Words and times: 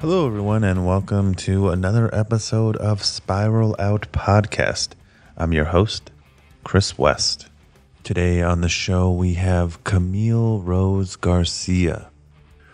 Hello, 0.00 0.28
everyone, 0.28 0.62
and 0.62 0.86
welcome 0.86 1.34
to 1.34 1.70
another 1.70 2.08
episode 2.14 2.76
of 2.76 3.04
Spiral 3.04 3.74
Out 3.80 4.12
Podcast. 4.12 4.90
I'm 5.36 5.52
your 5.52 5.64
host, 5.64 6.12
Kris 6.62 6.96
West. 6.96 7.48
Today 8.04 8.40
on 8.40 8.60
the 8.60 8.68
show, 8.68 9.10
we 9.10 9.34
have 9.34 9.82
Camille 9.82 10.60
Rose 10.60 11.16
Garcia, 11.16 12.10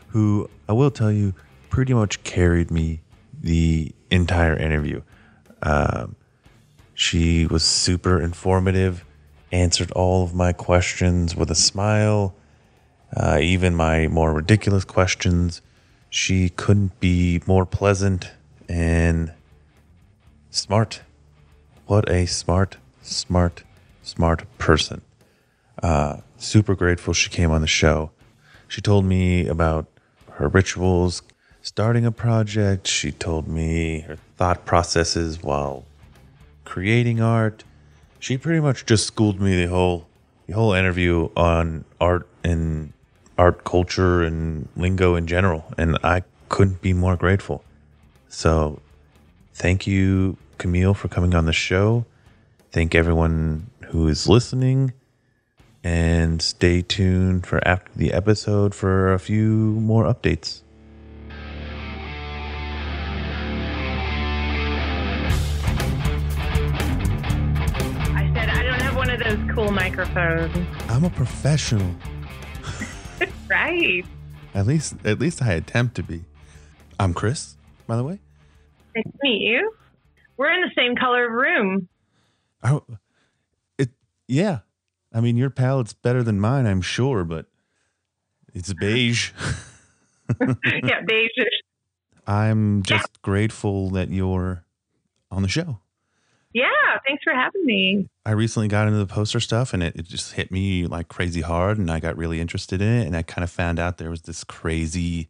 who 0.09 0.51
I 0.69 0.75
will 0.75 0.91
tell 0.91 1.11
you 1.11 1.33
pretty 1.71 1.95
much 1.95 2.23
carried 2.25 2.71
me 2.71 3.01
the 3.41 3.93
entire 4.11 4.55
interview. 4.55 5.01
Um, 5.63 6.17
she 6.93 7.47
was 7.47 7.65
super 7.65 8.21
informative, 8.21 9.03
answered 9.51 9.91
all 9.93 10.25
of 10.25 10.35
my 10.35 10.53
questions 10.53 11.35
with 11.35 11.51
a 11.51 11.55
smile, 11.55 12.35
uh, 13.17 13.39
even 13.41 13.75
my 13.75 14.09
more 14.09 14.35
ridiculous 14.35 14.85
questions. 14.85 15.63
She 16.15 16.49
couldn't 16.49 17.01
be 17.01 17.43
more 17.45 17.67
pleasant 17.67 18.31
and 18.69 19.33
smart. 20.49 21.03
What 21.87 22.09
a 22.09 22.27
smart, 22.27 22.77
smart, 23.03 23.65
smart 24.05 24.45
person. 24.57 25.01
Uh, 25.83 26.19
super 26.37 26.77
grateful 26.77 27.15
she 27.15 27.31
came 27.31 27.51
on 27.51 27.63
the 27.63 27.67
show. 27.67 28.13
She 28.69 28.81
told 28.81 29.05
me 29.05 29.49
about 29.49 29.87
her 30.35 30.47
rituals, 30.47 31.21
starting 31.63 32.07
a 32.07 32.13
project. 32.13 32.87
She 32.87 33.11
told 33.11 33.49
me 33.49 34.03
her 34.03 34.17
thought 34.37 34.65
processes 34.65 35.43
while 35.43 35.85
creating 36.65 37.21
art. 37.21 37.65
She 38.21 38.39
pretty 38.39 38.61
much 38.61 38.87
just 38.87 39.05
schooled 39.05 39.41
me 39.41 39.65
the 39.65 39.69
whole 39.69 40.07
the 40.47 40.53
whole 40.53 40.75
interview 40.75 41.31
on 41.37 41.85
art 42.01 42.29
and 42.45 42.93
art 43.37 43.65
culture 43.65 44.23
and 44.23 44.69
lingo 44.77 45.17
in 45.17 45.27
general, 45.27 45.65
and 45.77 45.99
I 46.05 46.23
couldn't 46.49 46.81
be 46.81 46.93
more 46.93 47.17
grateful. 47.17 47.65
So, 48.29 48.81
thank 49.55 49.87
you, 49.87 50.37
Camille, 50.59 50.95
for 50.95 51.09
coming 51.09 51.35
on 51.35 51.47
the 51.47 51.53
show. 51.53 52.05
Thank 52.71 52.95
everyone 52.95 53.71
who 53.89 54.09
is 54.09 54.29
listening, 54.29 54.93
and 55.83 56.41
stay 56.43 56.83
tuned 56.83 57.47
for 57.47 57.67
after 57.67 57.91
the 57.95 58.13
episode 58.13 58.75
for 58.75 59.13
a 59.13 59.19
few 59.19 59.79
more 59.81 60.05
updates. 60.05 60.63
I 68.17 68.31
said 68.35 68.49
I 68.49 68.63
don't 68.63 68.81
have 68.81 68.97
one 68.97 69.11
of 69.11 69.21
those 69.21 69.39
cool 69.55 69.71
microphones. 69.71 70.67
I'm 70.89 71.05
a 71.05 71.11
professional. 71.11 71.95
Right. 73.65 74.05
At 74.55 74.67
least, 74.67 74.95
at 75.05 75.19
least 75.19 75.41
I 75.41 75.53
attempt 75.53 75.95
to 75.97 76.03
be. 76.03 76.25
I'm 77.01 77.15
Kris, 77.15 77.57
by 77.87 77.97
the 77.97 78.05
way. 78.05 78.19
Nice 78.95 79.05
to 79.05 79.19
meet 79.23 79.41
you. 79.41 79.73
We're 80.37 80.53
in 80.53 80.61
the 80.61 80.71
same 80.77 80.97
color 80.97 81.27
of 81.27 81.33
room. 81.33 81.89
Oh, 82.63 82.85
it 83.79 83.89
yeah. 84.29 84.61
I 85.15 85.21
mean, 85.21 85.39
your 85.39 85.49
palette's 85.49 85.95
better 85.95 86.23
than 86.23 86.41
mine, 86.41 86.67
I'm 86.67 86.83
sure, 86.83 87.25
but 87.25 87.47
it's 88.53 88.75
beige. 88.75 89.33
yeah, 90.41 91.01
beige. 91.07 91.31
I'm 92.27 92.83
just 92.83 93.23
grateful 93.23 93.89
that 93.91 94.11
you're 94.11 94.65
on 95.31 95.41
the 95.41 95.49
show. 95.49 95.79
Yeah, 96.55 96.67
thanks 97.07 97.23
for 97.25 97.33
having 97.35 97.67
me. 97.67 98.09
I 98.25 98.31
recently 98.31 98.69
got 98.69 98.87
into 98.87 98.99
the 98.99 99.07
poster 99.07 99.41
stuff 99.41 99.75
and 99.75 99.83
it, 99.83 99.97
it 99.97 100.07
just 100.07 100.33
hit 100.35 100.51
me 100.53 100.87
like 100.87 101.09
crazy 101.09 101.41
hard 101.41 101.79
and 101.79 101.91
I 101.91 102.01
got 102.01 102.17
really 102.17 102.41
interested 102.41 102.81
in 102.81 102.89
it 102.89 103.07
and 103.07 103.17
I 103.17 103.23
kind 103.23 103.43
of 103.43 103.51
found 103.51 103.79
out 103.79 103.99
there 103.99 104.09
was 104.09 104.23
this 104.23 104.45
crazy 104.45 105.29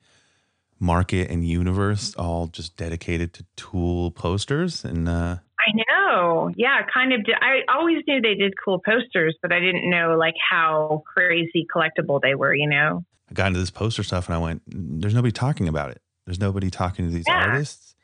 market 0.79 1.31
and 1.31 1.47
universe 1.49 2.15
all 2.17 2.47
just 2.49 2.77
dedicated 2.77 3.33
to 3.33 3.45
tool 3.57 4.11
posters 4.11 4.85
and 4.85 5.09
uh 5.09 5.37
I 5.67 5.73
know. 5.89 6.51
Yeah, 6.57 6.83
kind 6.93 7.15
of. 7.15 7.25
Did, 7.25 7.37
I 7.41 7.61
always 7.75 8.03
knew 8.07 8.21
they 8.21 8.35
did 8.35 8.53
cool 8.63 8.83
posters, 8.85 9.35
but 9.41 9.51
I 9.51 9.61
didn't 9.61 9.89
know 9.89 10.15
like 10.19 10.35
how 10.51 11.03
crazy 11.11 11.67
collectible 11.75 12.21
they 12.21 12.35
were. 12.35 12.55
You 12.55 12.69
know. 12.69 13.03
I 13.31 13.33
got 13.33 13.47
into 13.47 13.61
this 13.61 13.71
poster 13.71 14.03
stuff 14.03 14.27
and 14.29 14.35
I 14.35 14.39
went, 14.39 14.61
there's 14.67 15.15
nobody 15.15 15.33
talking 15.33 15.67
about 15.67 15.91
it. 15.91 16.03
There's 16.27 16.39
nobody 16.39 16.69
talking 16.69 17.07
to 17.09 17.11
these 17.15 17.25
Yeah. 17.27 17.47
artists. 17.47 17.95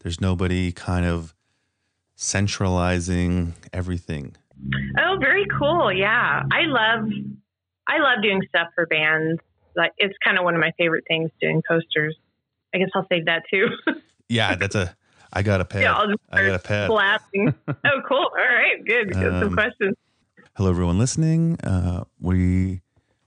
There's 0.00 0.20
nobody 0.20 0.72
kind 0.72 1.06
of 1.06 1.32
centralizing 2.16 3.54
everything. 3.72 4.34
Oh, 4.98 5.16
very 5.20 5.46
cool. 5.58 5.92
Yeah, 5.92 6.42
I 6.50 6.62
love. 6.62 7.08
I 7.88 7.98
love 7.98 8.22
doing 8.22 8.42
stuff 8.48 8.68
for 8.74 8.86
bands. 8.86 9.40
Like 9.76 9.92
it's 9.98 10.14
kind 10.24 10.38
of 10.38 10.44
one 10.44 10.54
of 10.54 10.60
my 10.60 10.72
favorite 10.78 11.04
things 11.06 11.30
doing 11.40 11.62
posters. 11.68 12.16
I 12.74 12.78
guess 12.78 12.88
I'll 12.94 13.06
save 13.10 13.26
that 13.26 13.42
too. 13.52 13.68
Yeah, 14.28 14.56
that's 14.56 14.74
a, 14.74 14.92
I 15.32 15.42
got 15.42 15.60
a 15.60 15.64
pad. 15.64 15.82
yeah, 15.82 15.92
I'll 15.94 16.08
just 16.08 16.18
I 16.32 16.42
got 16.44 16.56
a 16.56 16.58
pad. 16.58 16.90
oh, 17.84 18.00
cool. 18.08 18.16
All 18.18 18.30
right, 18.34 18.84
good. 18.84 19.12
Got 19.12 19.24
Um, 19.34 19.40
some 19.40 19.54
questions. 19.54 19.94
Hello, 20.56 20.68
everyone 20.68 20.98
listening. 20.98 21.60
Uh, 21.60 22.02
we 22.20 22.80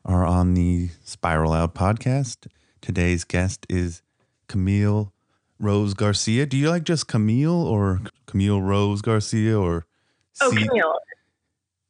are 0.03 0.25
on 0.25 0.55
the 0.55 0.89
Spiral 1.05 1.53
Out 1.53 1.73
podcast. 1.73 2.47
Today's 2.81 3.23
guest 3.23 3.65
is 3.69 4.01
Camille 4.49 5.13
Rose 5.59 5.93
Garcia. 5.93 6.45
Do 6.45 6.57
you 6.57 6.69
like 6.69 6.83
just 6.83 7.07
Camille 7.07 7.51
or 7.67 8.01
Camille 8.25 8.61
Rose 8.61 9.01
Garcia 9.01 9.57
or 9.59 9.85
Oh, 10.41 10.51
C- 10.51 10.65
Camille. 10.67 10.93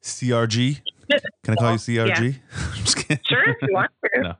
CRG? 0.02 0.80
Can 1.44 1.54
I 1.54 1.56
call 1.56 1.72
you 1.72 1.78
CRG? 1.78 2.36
kidding. 2.96 3.18
Sure, 3.26 3.48
if 3.50 3.56
you 3.62 3.68
want 3.72 3.90
to. 4.14 4.20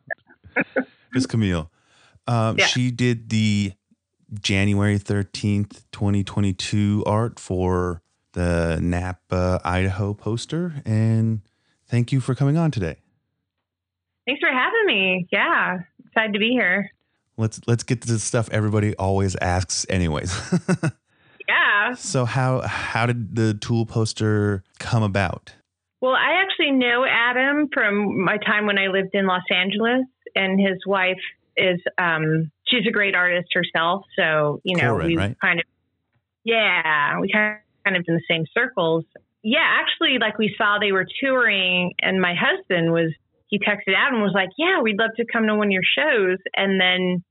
No. 0.56 0.82
Just 1.14 1.28
Camille. 1.28 1.70
Um, 2.26 2.58
Yeah. 2.58 2.66
She 2.66 2.90
did 2.90 3.28
the 3.30 3.72
January 4.40 4.98
13th, 4.98 5.82
2022 5.92 7.04
art 7.06 7.38
for 7.38 8.02
the 8.32 8.78
Nampa, 8.80 9.60
Idaho 9.64 10.12
poster. 10.14 10.74
And 10.84 11.40
thank 11.88 12.12
you 12.12 12.20
for 12.20 12.34
coming 12.34 12.56
on 12.56 12.70
today. 12.70 12.96
Thanks 14.26 14.40
for 14.40 14.50
having 14.52 14.86
me. 14.86 15.26
Yeah, 15.32 15.78
excited 16.06 16.32
to 16.34 16.38
be 16.38 16.50
here. 16.50 16.90
Let's 17.40 17.60
let's 17.66 17.82
get 17.82 18.02
to 18.02 18.08
the 18.12 18.18
stuff 18.18 18.48
everybody 18.50 18.94
always 18.96 19.36
asks 19.36 19.86
anyways. 19.88 20.34
Yeah. 21.48 21.94
so 21.94 22.24
how 22.24 22.60
how 22.60 23.06
did 23.06 23.34
the 23.34 23.54
tool 23.54 23.84
poster 23.84 24.62
come 24.78 25.02
about? 25.02 25.52
Well, 26.00 26.14
I 26.14 26.42
actually 26.42 26.70
know 26.70 27.04
Adam 27.04 27.68
from 27.72 28.24
my 28.24 28.38
time 28.38 28.66
when 28.66 28.78
I 28.78 28.86
lived 28.86 29.10
in 29.14 29.26
Los 29.26 29.42
Angeles, 29.50 30.06
and 30.34 30.60
his 30.60 30.78
wife 30.86 31.18
is 31.56 31.80
um, 31.98 32.50
she's 32.66 32.86
a 32.86 32.92
great 32.92 33.14
artist 33.14 33.48
herself. 33.52 34.04
So 34.16 34.60
you 34.64 34.76
know, 34.76 34.94
Korin, 34.94 35.06
we 35.06 35.16
right? 35.16 35.36
kind 35.40 35.60
of 35.60 35.66
yeah, 36.44 37.18
we 37.20 37.30
kind 37.32 37.60
of 37.86 38.04
in 38.06 38.14
the 38.14 38.22
same 38.28 38.44
circles. 38.54 39.04
Yeah, 39.42 39.58
actually, 39.64 40.18
like 40.18 40.38
we 40.38 40.54
saw 40.56 40.78
they 40.80 40.92
were 40.92 41.06
touring, 41.20 41.94
and 42.00 42.20
my 42.20 42.34
husband 42.34 42.92
was 42.92 43.12
he 43.48 43.58
texted 43.58 43.94
Adam 43.96 44.14
and 44.14 44.22
was 44.22 44.32
like, 44.34 44.50
"Yeah, 44.56 44.80
we'd 44.82 44.98
love 44.98 45.10
to 45.16 45.24
come 45.30 45.46
to 45.46 45.54
one 45.54 45.68
of 45.68 45.72
your 45.72 45.82
shows," 45.82 46.38
and 46.56 46.80
then. 46.80 47.24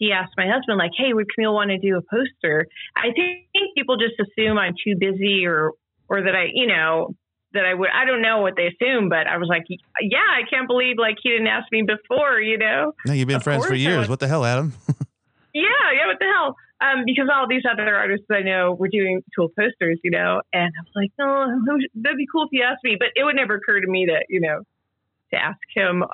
He 0.00 0.10
asked 0.10 0.32
my 0.36 0.48
husband, 0.48 0.78
like, 0.78 0.90
"Hey, 0.96 1.12
would 1.12 1.26
Camille 1.32 1.54
want 1.54 1.70
to 1.70 1.78
do 1.78 1.96
a 1.96 2.02
poster?" 2.02 2.66
I 2.96 3.12
think 3.12 3.46
people 3.76 3.96
just 3.96 4.18
assume 4.18 4.58
I'm 4.58 4.74
too 4.82 4.96
busy, 4.98 5.46
or 5.46 5.72
or 6.08 6.22
that 6.22 6.34
I, 6.34 6.48
you 6.52 6.66
know, 6.66 7.14
that 7.52 7.64
I 7.64 7.74
would. 7.74 7.90
I 7.90 8.04
don't 8.04 8.22
know 8.22 8.40
what 8.40 8.54
they 8.56 8.66
assume, 8.68 9.08
but 9.08 9.26
I 9.26 9.36
was 9.36 9.48
like, 9.48 9.64
yeah, 9.68 10.18
I 10.18 10.42
can't 10.48 10.66
believe 10.66 10.96
like 10.98 11.16
he 11.22 11.30
didn't 11.30 11.46
ask 11.46 11.70
me 11.70 11.82
before, 11.82 12.40
you 12.40 12.58
know? 12.58 12.92
No, 13.06 13.12
you've 13.12 13.28
been 13.28 13.36
Of 13.36 13.44
friends 13.44 13.66
for 13.66 13.74
years. 13.74 14.08
What 14.08 14.20
the 14.20 14.28
hell, 14.28 14.44
Adam? 14.44 14.72
Yeah, 15.52 15.62
yeah, 15.92 16.06
what 16.06 16.18
the 16.20 16.26
hell? 16.26 16.56
Um, 16.80 17.04
because 17.04 17.28
all 17.32 17.48
these 17.48 17.64
other 17.70 17.96
artists 17.96 18.26
I 18.30 18.40
know 18.42 18.72
were 18.72 18.88
doing 18.88 19.22
tool 19.34 19.48
posters, 19.48 19.98
you 20.04 20.10
know, 20.10 20.40
and 20.52 20.72
I 20.78 20.80
was 20.80 20.92
like, 20.94 21.10
no, 21.18 21.78
that'd 21.96 22.16
be 22.16 22.26
cool 22.30 22.44
if 22.44 22.50
you 22.52 22.62
asked 22.62 22.84
me, 22.84 22.96
but 22.98 23.08
it 23.16 23.24
would 23.24 23.36
never 23.36 23.56
occur 23.56 23.80
to 23.80 23.86
me 23.86 24.06
to, 24.06 24.20
you 24.28 24.40
know, 24.40 24.62
to 25.32 25.36
ask 25.36 25.58
him. 25.74 26.04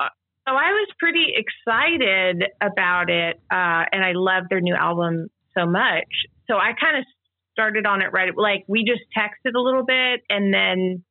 So 0.47 0.53
I 0.55 0.71
was 0.71 0.87
pretty 0.97 1.33
excited 1.35 2.43
about 2.61 3.09
it, 3.09 3.35
uh, 3.51 3.83
and 3.91 4.03
I 4.03 4.13
love 4.13 4.45
their 4.49 4.61
new 4.61 4.75
album 4.75 5.27
so 5.57 5.65
much. 5.65 6.07
So 6.49 6.55
I 6.55 6.71
kind 6.79 6.97
of 6.97 7.03
started 7.51 7.85
on 7.85 8.01
it 8.01 8.13
right. 8.13 8.31
Like 8.35 8.63
we 8.67 8.85
just 8.85 9.01
texted 9.17 9.55
a 9.55 9.59
little 9.59 9.83
bit, 9.83 10.21
and 10.29 10.53
then 10.53 11.03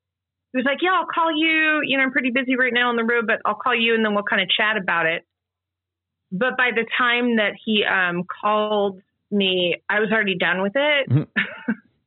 he 0.52 0.56
was 0.58 0.64
like, 0.64 0.78
"Yeah, 0.80 0.92
I'll 0.94 1.06
call 1.12 1.30
you. 1.30 1.82
You 1.84 1.98
know, 1.98 2.04
I'm 2.04 2.12
pretty 2.12 2.30
busy 2.30 2.56
right 2.56 2.72
now 2.72 2.88
on 2.88 2.96
the 2.96 3.04
road, 3.04 3.26
but 3.26 3.40
I'll 3.44 3.56
call 3.56 3.74
you, 3.74 3.94
and 3.94 4.02
then 4.04 4.14
we'll 4.14 4.24
kind 4.24 4.40
of 4.40 4.48
chat 4.48 4.78
about 4.78 5.04
it." 5.04 5.22
But 6.32 6.56
by 6.56 6.70
the 6.74 6.86
time 6.96 7.36
that 7.36 7.52
he 7.62 7.84
um, 7.84 8.24
called 8.40 9.00
me, 9.30 9.76
I 9.90 10.00
was 10.00 10.10
already 10.12 10.36
done 10.38 10.62
with 10.62 10.72
it 10.76 11.08
Mhm. 11.10 11.26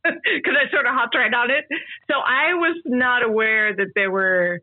because 0.04 0.56
I 0.58 0.72
sort 0.72 0.88
of 0.88 0.94
hopped 0.96 1.16
right 1.16 1.34
on 1.34 1.52
it. 1.52 1.66
So 2.10 2.18
I 2.18 2.56
was 2.56 2.82
not 2.86 3.24
aware 3.24 3.76
that 3.76 3.90
there 3.94 4.10
were 4.10 4.62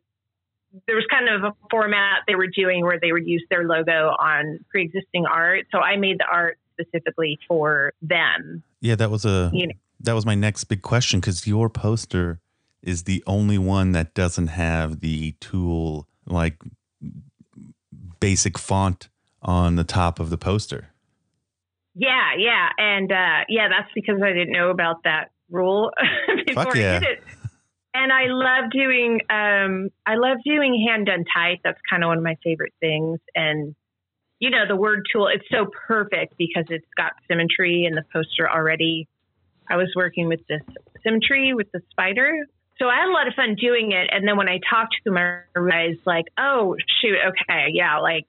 there 0.87 0.97
was 0.97 1.07
kind 1.11 1.29
of 1.29 1.45
a 1.45 1.55
format 1.71 2.21
they 2.27 2.35
were 2.35 2.47
doing 2.47 2.85
where 2.85 2.99
they 3.01 3.13
would 3.13 3.27
use 3.27 3.45
their 3.51 3.65
logo 3.65 4.15
on 4.19 4.65
pre-existing 4.71 5.27
art. 5.27 5.67
So 5.73 5.79
I 5.79 5.97
made 5.97 6.19
the 6.19 6.27
art 6.31 6.59
specifically 6.79 7.39
for 7.49 7.93
them. 8.03 8.63
Yeah, 8.81 8.97
that 8.97 9.11
was 9.11 9.25
a 9.25 9.51
You 9.53 9.69
know. 9.69 9.75
that 10.01 10.13
was 10.13 10.27
my 10.27 10.35
next 10.35 10.65
big 10.65 10.83
question 10.83 11.21
because 11.21 11.47
your 11.47 11.69
poster 11.69 12.41
is 12.83 13.05
the 13.05 13.23
only 13.27 13.59
one 13.59 13.93
that 13.93 14.15
doesn't 14.15 14.49
have 14.49 15.01
the 15.01 15.33
tool 15.41 16.07
like 16.27 16.57
basic 18.21 18.59
font 18.59 19.09
on 19.43 19.77
the 19.77 19.85
top 19.85 20.21
of 20.21 20.31
the 20.31 20.39
poster. 20.39 20.89
Yeah, 21.95 22.35
yeah, 22.37 22.69
and 22.77 23.11
uh, 23.11 23.45
yeah, 23.49 23.69
that's 23.69 23.91
because 23.95 24.21
I 24.23 24.33
didn't 24.33 24.53
know 24.53 24.71
about 24.71 25.03
that 25.05 25.31
rule 25.51 25.91
before 26.47 26.65
Fuck 26.65 26.75
yeah. 26.77 26.97
I 26.97 26.99
did 26.99 27.19
it. 27.19 27.23
And 27.99 28.13
I 28.13 28.27
love 28.27 28.71
doing, 28.71 29.21
um, 29.31 29.89
I 30.05 30.17
love 30.17 30.37
doing 30.45 30.87
hand 30.87 31.07
done 31.07 31.25
type. 31.35 31.61
That's 31.65 31.81
kind 31.89 32.05
of 32.05 32.09
one 32.09 32.19
of 32.19 32.25
my 32.25 32.37
favorite 32.45 32.75
things. 32.79 33.21
And 33.35 33.75
you 34.39 34.51
know, 34.51 34.65
the 34.69 34.77
word 34.77 35.07
tool, 35.11 35.29
it's 35.29 35.47
so 35.51 35.67
perfect 35.87 36.37
because 36.37 36.65
it's 36.69 36.87
got 36.97 37.13
symmetry 37.29 37.87
in 37.87 37.95
the 37.95 38.03
poster 38.13 38.49
already. 38.49 39.09
I 39.69 39.77
was 39.77 39.93
working 39.97 40.29
with 40.29 40.41
this 40.47 40.61
symmetry 41.03 41.55
with 41.55 41.73
the 41.73 41.81
spider. 41.91 42.47
So 42.79 42.89
I 42.89 42.97
had 42.97 43.09
a 43.09 43.13
lot 43.13 43.29
of 43.29 43.35
fun 43.35 43.55
doing 43.55 43.93
it. 43.93 44.11
And 44.13 44.29
then 44.29 44.37
when 44.37 44.49
I 44.49 44.61
talked 44.69 44.93
to 44.93 45.01
them, 45.07 45.17
I 45.17 45.59
realized 45.59 46.01
like, 46.05 46.27
oh 46.39 46.77
shoot, 47.01 47.17
okay, 47.29 47.69
yeah, 47.73 47.99
like 47.99 48.27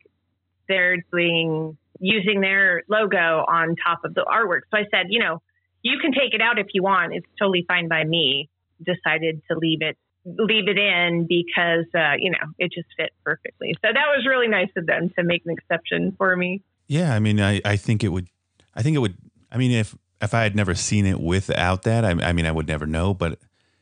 they're 0.69 1.03
doing 1.11 1.77
using 1.99 2.39
their 2.39 2.83
logo 2.87 3.43
on 3.45 3.75
top 3.75 4.05
of 4.05 4.13
the 4.13 4.21
artwork. 4.21 4.61
So 4.71 4.77
I 4.77 4.85
said, 4.89 5.07
you 5.09 5.19
know, 5.19 5.41
you 5.81 5.99
can 6.01 6.13
take 6.13 6.33
it 6.33 6.41
out 6.41 6.57
if 6.57 6.67
you 6.73 6.83
want. 6.83 7.13
It's 7.13 7.27
totally 7.37 7.65
fine 7.67 7.89
by 7.89 8.03
me. 8.05 8.49
Decided 8.83 9.41
to 9.49 9.57
leave 9.57 9.81
it 9.81 9.97
leave 10.25 10.67
it 10.67 10.77
in 10.77 11.25
because 11.27 11.85
uh, 11.95 12.13
you 12.19 12.31
know 12.31 12.37
it 12.59 12.71
just 12.71 12.87
fit 12.97 13.11
perfectly. 13.23 13.73
So 13.83 13.91
that 13.93 14.07
was 14.15 14.25
really 14.27 14.47
nice 14.47 14.69
of 14.75 14.85
them 14.85 15.09
to 15.17 15.23
make 15.23 15.43
an 15.45 15.51
exception 15.51 16.13
for 16.17 16.35
me. 16.35 16.61
Yeah, 16.87 17.13
I 17.13 17.19
mean, 17.19 17.39
I, 17.39 17.61
I 17.65 17.75
think 17.75 18.03
it 18.03 18.09
would, 18.09 18.29
I 18.73 18.81
think 18.81 18.95
it 18.95 18.99
would, 18.99 19.17
I 19.51 19.57
mean, 19.57 19.71
if, 19.71 19.95
if 20.21 20.33
I 20.33 20.43
had 20.43 20.55
never 20.55 20.73
seen 20.73 21.05
it 21.05 21.19
without 21.19 21.83
that, 21.83 22.05
I, 22.05 22.11
I 22.11 22.33
mean, 22.33 22.45
I 22.45 22.51
would 22.51 22.67
never 22.67 22.87
know, 22.87 23.13
but 23.13 23.39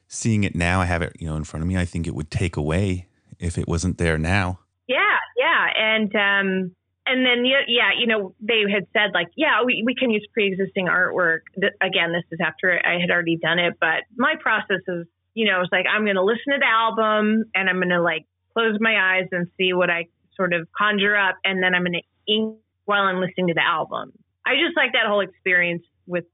seeing 0.07 0.43
it 0.43 0.55
now, 0.55 0.81
I 0.81 0.85
have 0.85 1.01
it, 1.01 1.15
you 1.19 1.27
know, 1.27 1.35
in 1.35 1.43
front 1.43 1.61
of 1.61 1.67
me. 1.67 1.77
I 1.77 1.85
think 1.85 2.07
it 2.07 2.15
would 2.15 2.31
take 2.31 2.57
away 2.57 3.07
if 3.39 3.57
it 3.57 3.67
wasn't 3.67 3.97
there 3.99 4.17
now. 4.17 4.59
Yeah, 4.87 5.17
yeah, 5.37 5.67
and 5.75 6.15
um, 6.15 6.75
and 7.05 7.25
then 7.25 7.45
yeah, 7.45 7.91
you 7.97 8.07
know, 8.07 8.33
they 8.39 8.63
had 8.71 8.87
said 8.93 9.11
like, 9.13 9.27
yeah, 9.35 9.63
we, 9.65 9.83
we 9.85 9.95
can 9.95 10.09
use 10.09 10.25
pre-existing 10.33 10.87
artwork. 10.87 11.41
Again, 11.81 12.11
this 12.11 12.23
is 12.31 12.39
after 12.43 12.79
I 12.83 12.99
had 12.99 13.11
already 13.11 13.37
done 13.37 13.59
it, 13.59 13.75
but 13.79 14.03
my 14.15 14.35
process 14.39 14.81
is, 14.87 15.05
you 15.33 15.45
know, 15.45 15.61
it's 15.61 15.71
like 15.71 15.85
I'm 15.91 16.03
going 16.03 16.15
to 16.15 16.23
listen 16.23 16.53
to 16.53 16.59
the 16.59 16.67
album 16.67 17.45
and 17.53 17.69
I'm 17.69 17.77
going 17.77 17.89
to 17.89 18.01
like 18.01 18.25
close 18.53 18.77
my 18.79 19.17
eyes 19.17 19.27
and 19.31 19.47
see 19.57 19.73
what 19.73 19.89
I 19.89 20.07
sort 20.35 20.53
of 20.53 20.67
conjure 20.77 21.15
up, 21.15 21.35
and 21.43 21.61
then 21.63 21.73
I'm 21.75 21.83
going 21.83 21.93
to 21.93 22.33
ink 22.33 22.57
while 22.85 23.03
I'm 23.03 23.21
listening 23.21 23.47
to 23.47 23.53
the 23.53 23.65
album. 23.65 24.11
I 24.45 24.55
just 24.55 24.75
like 24.75 24.93
that 24.93 25.07
whole 25.07 25.21
experience 25.21 25.83
with 26.07 26.25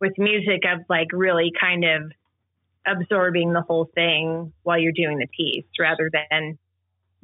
with 0.00 0.12
music 0.16 0.62
of 0.70 0.80
like 0.88 1.08
really 1.12 1.52
kind 1.58 1.84
of 1.84 2.12
absorbing 2.86 3.52
the 3.52 3.60
whole 3.60 3.90
thing 3.94 4.52
while 4.62 4.78
you're 4.78 4.92
doing 4.92 5.18
the 5.18 5.26
piece 5.26 5.66
rather 5.78 6.10
than 6.12 6.58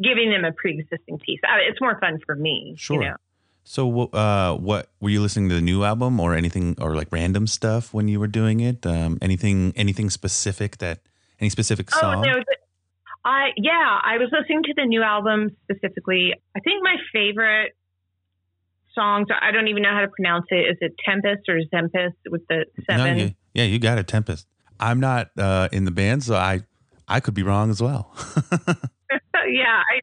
giving 0.02 0.30
them 0.30 0.44
a 0.44 0.52
pre-existing 0.52 1.18
piece. 1.18 1.40
I- 1.44 1.60
It's 1.68 1.80
more 1.80 1.98
fun 2.00 2.18
for 2.26 2.34
me. 2.36 2.74
Sure. 2.78 3.02
You 3.02 3.08
know? 3.10 3.16
So, 3.64 4.02
uh, 4.12 4.54
what 4.56 4.90
were 5.00 5.10
you 5.10 5.20
listening 5.20 5.48
to 5.48 5.56
the 5.56 5.60
new 5.60 5.82
album 5.82 6.20
or 6.20 6.34
anything 6.34 6.76
or 6.80 6.94
like 6.94 7.08
random 7.10 7.46
stuff 7.48 7.92
when 7.92 8.06
you 8.06 8.20
were 8.20 8.28
doing 8.28 8.60
it? 8.60 8.86
Um, 8.86 9.18
anything, 9.20 9.72
anything 9.74 10.08
specific 10.10 10.78
that 10.78 11.00
any 11.40 11.50
specific 11.50 11.90
song? 11.90 12.18
Oh, 12.18 12.22
no. 12.22 12.42
I 13.24 13.48
yeah, 13.56 13.98
I 14.04 14.18
was 14.18 14.28
listening 14.30 14.62
to 14.64 14.74
the 14.76 14.84
new 14.84 15.02
album 15.02 15.50
specifically. 15.64 16.32
I 16.56 16.60
think 16.60 16.84
my 16.84 16.94
favorite 17.12 17.74
songs. 18.94 19.26
I 19.42 19.50
don't 19.50 19.66
even 19.66 19.82
know 19.82 19.92
how 19.92 20.02
to 20.02 20.08
pronounce 20.08 20.46
it. 20.50 20.70
Is 20.70 20.78
it 20.80 20.94
Tempest 21.04 21.48
or 21.48 21.58
Zempest 21.74 22.14
with 22.30 22.46
the 22.48 22.66
No, 22.88 22.96
seven? 22.96 23.18
you- 23.18 23.34
yeah, 23.52 23.64
you 23.64 23.80
got 23.80 23.98
it, 23.98 24.06
Tempest. 24.06 24.46
I'm 24.78 25.00
not 25.00 25.30
uh, 25.36 25.68
in 25.72 25.84
the 25.86 25.90
band, 25.90 26.22
so 26.22 26.36
I 26.36 26.60
I 27.08 27.18
could 27.18 27.34
be 27.34 27.42
wrong 27.42 27.70
as 27.70 27.82
well. 27.82 28.14
yeah, 29.48 29.82
I, 29.82 30.00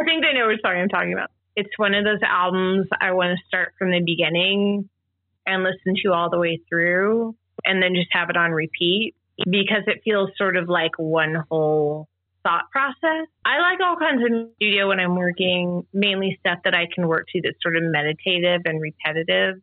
I 0.00 0.04
think 0.04 0.22
they 0.24 0.32
know 0.32 0.48
which 0.48 0.60
song 0.62 0.76
I'm 0.76 0.88
talking 0.88 1.12
about. 1.12 1.30
It's 1.54 1.70
one 1.76 1.94
of 1.94 2.04
those 2.04 2.20
albums 2.22 2.86
I 3.00 3.12
want 3.12 3.38
to 3.38 3.46
start 3.46 3.74
from 3.78 3.90
the 3.90 4.00
beginning 4.00 4.88
and 5.46 5.62
listen 5.62 5.94
to 6.04 6.12
all 6.12 6.30
the 6.30 6.38
way 6.38 6.60
through 6.68 7.34
and 7.64 7.82
then 7.82 7.94
just 7.94 8.08
have 8.12 8.30
it 8.30 8.36
on 8.36 8.52
repeat 8.52 9.14
because 9.44 9.82
it 9.86 10.00
feels 10.04 10.30
sort 10.36 10.56
of 10.56 10.68
like 10.68 10.92
one 10.98 11.44
whole 11.50 12.08
thought 12.42 12.70
process. 12.70 13.28
I 13.44 13.60
like 13.60 13.80
all 13.80 13.96
kinds 13.96 14.22
of 14.24 14.50
studio 14.56 14.88
when 14.88 14.98
I'm 14.98 15.16
working, 15.16 15.86
mainly 15.92 16.36
stuff 16.40 16.58
that 16.64 16.74
I 16.74 16.86
can 16.92 17.06
work 17.06 17.26
to 17.32 17.40
that's 17.42 17.56
sort 17.62 17.76
of 17.76 17.82
meditative 17.84 18.62
and 18.64 18.80
repetitive. 18.80 19.60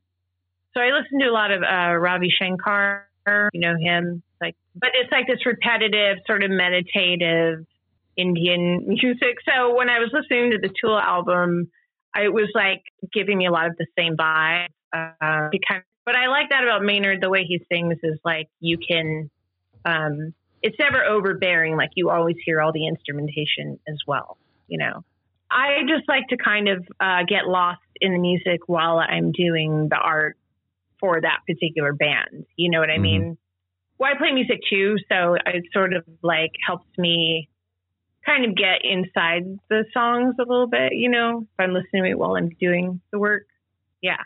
So 0.74 0.82
I 0.82 0.92
listen 0.92 1.20
to 1.20 1.28
a 1.28 1.34
lot 1.34 1.52
of 1.52 1.64
uh, 1.64 1.96
Ravi 1.96 2.30
Shankar. 2.30 3.06
You 3.54 3.62
know 3.62 3.76
him, 3.78 4.24
like, 4.42 4.56
but 4.74 4.90
it's 4.96 5.12
like 5.12 5.28
this 5.28 5.46
repetitive, 5.46 6.18
sort 6.26 6.42
of 6.44 6.50
meditative 6.50 7.66
Indian 8.20 8.86
music. 8.88 9.38
So 9.48 9.76
when 9.76 9.90
I 9.90 10.00
was 10.00 10.10
listening 10.14 10.52
to 10.52 10.58
the 10.62 10.74
Tool 10.82 10.98
album, 10.98 11.72
it 12.16 12.34
was 12.34 12.50
like 12.54 12.82
giving 13.14 13.38
me 13.38 13.48
a 13.48 13.52
lot 13.52 13.68
of 13.68 13.78
the 13.78 13.86
same 13.98 14.16
vibe. 14.18 14.68
Uh, 14.94 15.12
kind 15.68 15.80
of, 15.80 15.84
but 16.06 16.16
I 16.16 16.28
like 16.28 16.50
that 16.50 16.64
about 16.64 16.82
Maynard. 16.84 17.22
The 17.22 17.30
way 17.30 17.44
he 17.48 17.62
sings 17.72 17.98
is 18.04 18.20
like 18.26 18.48
you 18.60 18.78
can. 18.78 19.30
Um, 19.86 20.34
it's 20.62 20.76
never 20.80 21.04
overbearing. 21.06 21.78
Like 21.78 21.92
you 21.96 22.10
always 22.10 22.36
hear 22.44 22.60
all 22.62 22.74
the 22.74 22.88
instrumentation 22.88 23.80
as 23.88 23.98
well. 24.06 24.38
You 24.68 24.80
know, 24.80 25.04
I 25.50 25.82
just 25.88 26.08
like 26.08 26.28
to 26.30 26.38
kind 26.38 26.68
of 26.68 26.86
uh, 27.00 27.24
get 27.28 27.48
lost 27.48 27.82
in 28.02 28.12
the 28.12 28.20
music 28.20 28.62
while 28.68 29.00
I'm 29.00 29.32
doing 29.32 29.88
the 29.90 29.98
art 29.98 30.38
for 31.00 31.22
that 31.22 31.40
particular 31.48 31.94
band. 31.94 32.46
You 32.58 32.70
know 32.72 32.80
what 32.80 32.90
I 32.90 32.98
Mhm. 32.98 33.02
mean? 33.02 33.38
Well, 34.00 34.12
I 34.14 34.18
play 34.18 34.32
music 34.32 34.62
too, 34.70 34.98
so 35.10 35.36
it 35.46 35.64
sort 35.74 35.94
of 35.94 36.04
like 36.22 36.52
helps 36.66 36.88
me 36.98 37.50
kind 38.26 38.46
of 38.46 38.56
get 38.56 38.84
inside 38.84 39.44
the 39.70 39.86
songs 39.94 40.36
a 40.40 40.44
little 40.44 40.68
bit. 40.68 40.94
You 40.94 41.10
know, 41.10 41.42
if 41.42 41.64
I'm 41.64 41.74
listening 41.74 42.04
to 42.04 42.10
it 42.10 42.20
while 42.20 42.36
I'm 42.36 42.50
doing 42.50 43.02
the 43.12 43.20
work. 43.20 43.46
Yeah. 44.02 44.24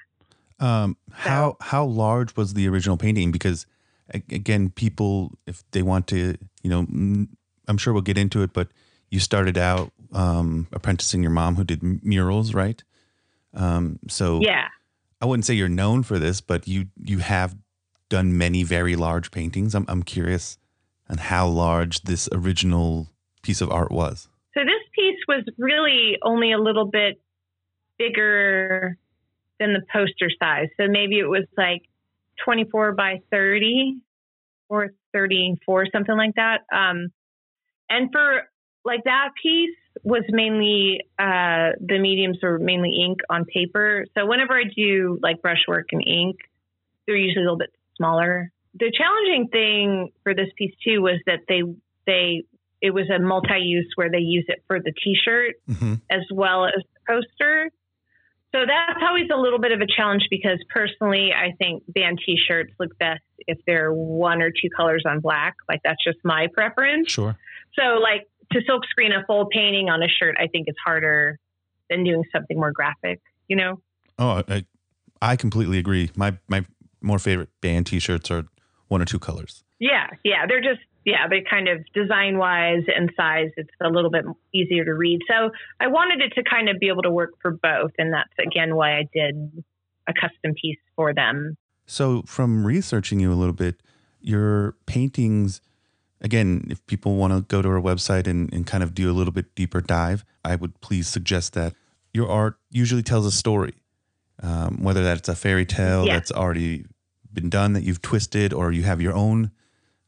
Um, 0.60 0.98
how 1.12 1.58
how 1.60 1.86
large 1.86 2.36
was 2.36 2.54
the 2.54 2.68
original 2.70 2.98
painting? 2.98 3.32
Because 3.32 3.66
again, 4.14 4.70
people 4.70 5.32
if 5.48 5.64
they 5.72 5.82
want 5.82 6.08
to, 6.08 6.38
you 6.62 6.70
know, 6.70 7.28
I'm 7.68 7.78
sure 7.78 7.94
we'll 7.94 8.02
get 8.02 8.18
into 8.18 8.44
it, 8.44 8.54
but 8.54 8.70
you 9.10 9.20
started 9.20 9.58
out 9.58 9.92
um, 10.14 10.68
apprenticing 10.72 11.22
your 11.22 11.32
mom 11.32 11.56
who 11.56 11.64
did 11.64 11.82
murals, 12.04 12.54
right? 12.54 12.84
Um, 13.54 14.00
so 14.08 14.40
Yeah. 14.42 14.68
I 15.22 15.26
wouldn't 15.26 15.46
say 15.46 15.54
you're 15.54 15.70
known 15.70 16.04
for 16.04 16.20
this, 16.20 16.42
but 16.42 16.68
you 16.68 16.88
you 17.04 17.20
have 17.20 17.56
done 18.10 18.38
many 18.38 18.64
very 18.64 18.96
large 18.96 19.32
paintings. 19.32 19.74
I'm 19.74 19.86
I'm 19.88 20.04
curious 20.04 20.58
on 21.10 21.18
how 21.18 21.48
large 21.48 22.02
this 22.04 22.30
original 22.32 23.10
piece 23.44 23.62
of 23.62 23.70
art 23.70 23.92
was. 23.92 24.28
So 24.56 24.62
this 24.62 24.82
piece 24.96 25.20
was 25.28 25.44
really 25.58 26.18
only 26.24 26.52
a 26.52 26.60
little 26.60 26.86
bit 26.86 27.22
bigger 27.98 28.98
than 29.60 29.74
the 29.74 29.82
poster 29.92 30.30
size. 30.42 30.68
So 30.78 30.88
maybe 30.88 31.20
it 31.20 31.28
was 31.28 31.46
like 31.58 31.84
24 32.44 32.94
by 32.94 33.22
30 33.32 33.98
or 34.70 34.92
34, 35.14 35.88
something 35.92 36.16
like 36.16 36.36
that. 36.36 36.62
Um, 36.74 37.10
and 37.90 38.10
for 38.12 38.44
like 38.86 39.04
that 39.06 39.30
piece 39.42 39.76
was 40.04 40.24
mainly 40.30 41.02
uh, 41.20 41.78
the 41.80 42.00
mediums 42.00 42.38
were 42.42 42.60
mainly 42.60 43.04
ink 43.06 43.20
on 43.30 43.46
paper. 43.46 44.06
So 44.18 44.26
whenever 44.26 44.54
I 44.54 44.64
do 44.76 45.20
like 45.22 45.42
brushwork 45.42 45.88
and 45.92 46.04
ink, 46.06 46.38
they're 47.06 47.16
usually 47.16 47.44
a 47.44 47.46
little 47.46 47.58
bit 47.58 47.72
smaller. 47.98 48.52
The 48.74 48.92
challenging 48.92 49.50
thing 49.50 50.12
for 50.24 50.34
this 50.34 50.50
piece 50.58 50.74
too 50.84 51.02
was 51.02 51.20
that 51.28 51.42
they 51.48 51.62
they 52.08 52.44
it 52.84 52.94
was 52.94 53.10
a 53.10 53.18
multi-use 53.18 53.90
where 53.96 54.12
they 54.12 54.20
use 54.20 54.46
it 54.50 54.62
for 54.68 54.80
the 54.80 54.92
t-shirt 55.04 55.56
Mm-hmm. 55.70 55.94
as 56.12 56.22
well 56.32 56.66
as 56.66 56.74
the 56.94 57.00
poster. 57.08 57.72
So 58.52 58.60
that's 58.68 59.00
always 59.02 59.30
a 59.34 59.38
little 59.38 59.58
bit 59.58 59.72
of 59.72 59.82
a 59.82 59.88
challenge 59.88 60.28
because 60.30 60.60
personally, 60.70 61.32
I 61.34 61.54
think 61.58 61.82
band 61.88 62.20
t-shirts 62.24 62.72
look 62.80 62.96
best 63.00 63.24
if 63.48 63.58
they're 63.66 63.92
one 63.92 64.44
or 64.44 64.52
two 64.52 64.70
colors 64.78 65.04
on 65.08 65.22
black. 65.22 65.56
Like 65.68 65.80
that's 65.84 66.04
just 66.04 66.20
my 66.24 66.48
preference. 66.54 67.10
Sure. 67.10 67.36
So 67.80 68.00
like 68.00 68.28
to 68.52 68.62
silk 68.68 68.84
screen 68.92 69.12
a 69.12 69.26
full 69.26 69.48
painting 69.48 69.90
on 69.90 70.04
a 70.04 70.08
shirt, 70.08 70.36
I 70.38 70.48
think 70.48 70.68
it's 70.68 70.78
harder 70.86 71.40
than 71.90 72.04
doing 72.04 72.24
something 72.32 72.58
more 72.60 72.72
graphic, 72.72 73.22
you 73.48 73.56
know? 73.56 73.80
Oh, 74.20 74.44
I, 74.48 74.66
I 75.22 75.36
completely 75.36 75.80
agree. 75.80 76.12
My 76.16 76.38
my 76.48 76.64
more 77.02 77.18
favorite 77.20 77.50
band 77.62 77.88
T-shirts 77.88 78.30
are 78.30 78.46
one 78.90 79.02
or 79.02 79.06
two 79.06 79.20
colors. 79.20 79.64
Yeah, 79.80 80.08
yeah, 80.24 80.46
they're 80.48 80.62
just 80.62 80.82
yeah, 81.06 81.28
but 81.28 81.40
kind 81.50 81.68
of 81.68 81.86
design 81.94 82.38
wise 82.38 82.84
and 82.94 83.12
size, 83.18 83.50
it's 83.58 83.70
a 83.82 83.90
little 83.90 84.10
bit 84.10 84.26
easier 84.54 84.86
to 84.86 84.94
read. 84.94 85.20
So 85.30 85.52
I 85.80 85.88
wanted 85.88 86.22
it 86.22 86.34
to 86.36 86.44
kind 86.44 86.70
of 86.70 86.80
be 86.80 86.88
able 86.88 87.02
to 87.04 87.12
work 87.12 87.32
for 87.42 87.52
both, 87.52 87.92
and 87.98 88.14
that's 88.14 88.34
again 88.40 88.76
why 88.76 88.98
I 88.98 89.10
did 89.14 89.64
a 90.08 90.14
custom 90.14 90.54
piece 90.60 90.80
for 90.96 91.14
them. 91.14 91.58
So, 91.86 92.22
from 92.26 92.66
researching 92.66 93.20
you 93.20 93.32
a 93.32 93.36
little 93.36 93.54
bit, 93.54 93.82
your 94.22 94.76
paintings, 94.86 95.60
again, 96.22 96.68
if 96.70 96.86
people 96.88 97.16
want 97.16 97.34
to 97.34 97.42
go 97.42 97.62
to 97.62 97.68
our 97.70 97.82
website 97.82 98.26
and, 98.28 98.54
and 98.54 98.66
kind 98.66 98.84
of 98.84 98.94
do 98.94 99.12
a 99.12 99.14
little 99.14 99.34
bit 99.34 99.54
deeper 99.56 99.82
dive, 99.82 100.24
I 100.46 100.56
would 100.56 100.80
please 100.82 101.08
suggest 101.10 101.54
that 101.54 101.74
your 102.14 102.30
art 102.30 102.56
usually 102.72 103.04
tells 103.04 103.26
a 103.26 103.32
story, 103.32 103.74
um, 104.42 104.82
whether 104.82 105.04
that's 105.04 105.28
a 105.28 105.36
fairy 105.36 105.66
tale 105.66 106.06
Yeah. 106.06 106.14
that's 106.14 106.32
already 106.32 106.86
been 107.34 107.50
done 107.50 107.74
that 107.74 107.84
you've 107.84 108.02
twisted, 108.02 108.54
or 108.54 108.72
you 108.72 108.84
have 108.84 109.02
your 109.02 109.14
own 109.14 109.52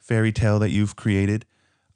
fairy 0.05 0.31
tale 0.31 0.59
that 0.59 0.69
you've 0.69 0.95
created. 0.95 1.45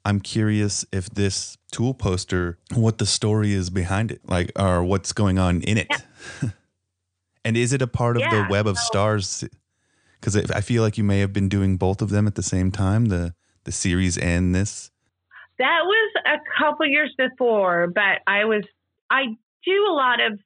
I'm 0.04 0.20
curious 0.20 0.84
if 0.92 1.10
this 1.10 1.58
tool 1.70 1.94
poster, 1.94 2.58
what 2.74 2.98
the 2.98 3.06
story 3.06 3.52
is 3.52 3.70
behind 3.70 4.10
it, 4.10 4.20
like, 4.26 4.50
or 4.58 4.82
what's 4.82 5.12
going 5.12 5.38
on 5.38 5.62
in 5.62 5.78
it. 5.78 5.88
and 6.40 6.52
And 7.44 7.56
is 7.56 7.72
it 7.72 7.80
a 7.82 7.86
part 7.86 8.16
of 8.16 8.20
Yeah, 8.22 8.42
the 8.44 8.50
Web 8.50 8.66
of 8.66 8.76
so- 8.76 8.84
Stars? 8.86 9.44
Because 10.20 10.36
I 10.50 10.60
feel 10.60 10.82
like 10.82 10.98
you 10.98 11.04
may 11.04 11.20
have 11.20 11.32
been 11.32 11.48
doing 11.48 11.78
both 11.78 12.02
of 12.02 12.10
them 12.10 12.26
at 12.26 12.34
the 12.34 12.42
same 12.42 12.70
time, 12.70 13.06
the 13.06 13.34
the 13.64 13.72
series 13.72 14.18
and 14.18 14.54
this. 14.54 14.90
That 15.58 15.80
was 15.84 16.12
a 16.26 16.38
couple 16.58 16.86
years 16.86 17.14
before, 17.16 17.86
but 17.94 18.20
I 18.26 18.44
was 18.44 18.64
I 19.10 19.24
do 19.64 19.86
a 19.88 19.92
lot 19.94 20.20
of 20.20 20.38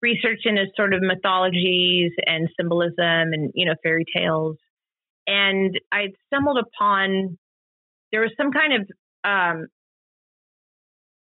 research 0.00 0.40
into 0.44 0.64
sort 0.76 0.92
of 0.94 1.02
mythologies 1.02 2.12
and 2.26 2.48
symbolism 2.58 3.32
and 3.34 3.50
you 3.54 3.66
know 3.66 3.74
fairy 3.82 4.04
tales, 4.16 4.56
and 5.26 5.78
I 5.92 6.08
stumbled 6.26 6.58
upon 6.58 7.38
there 8.12 8.20
was 8.20 8.30
some 8.36 8.52
kind 8.52 8.74
of 8.74 8.90
um, 9.24 9.66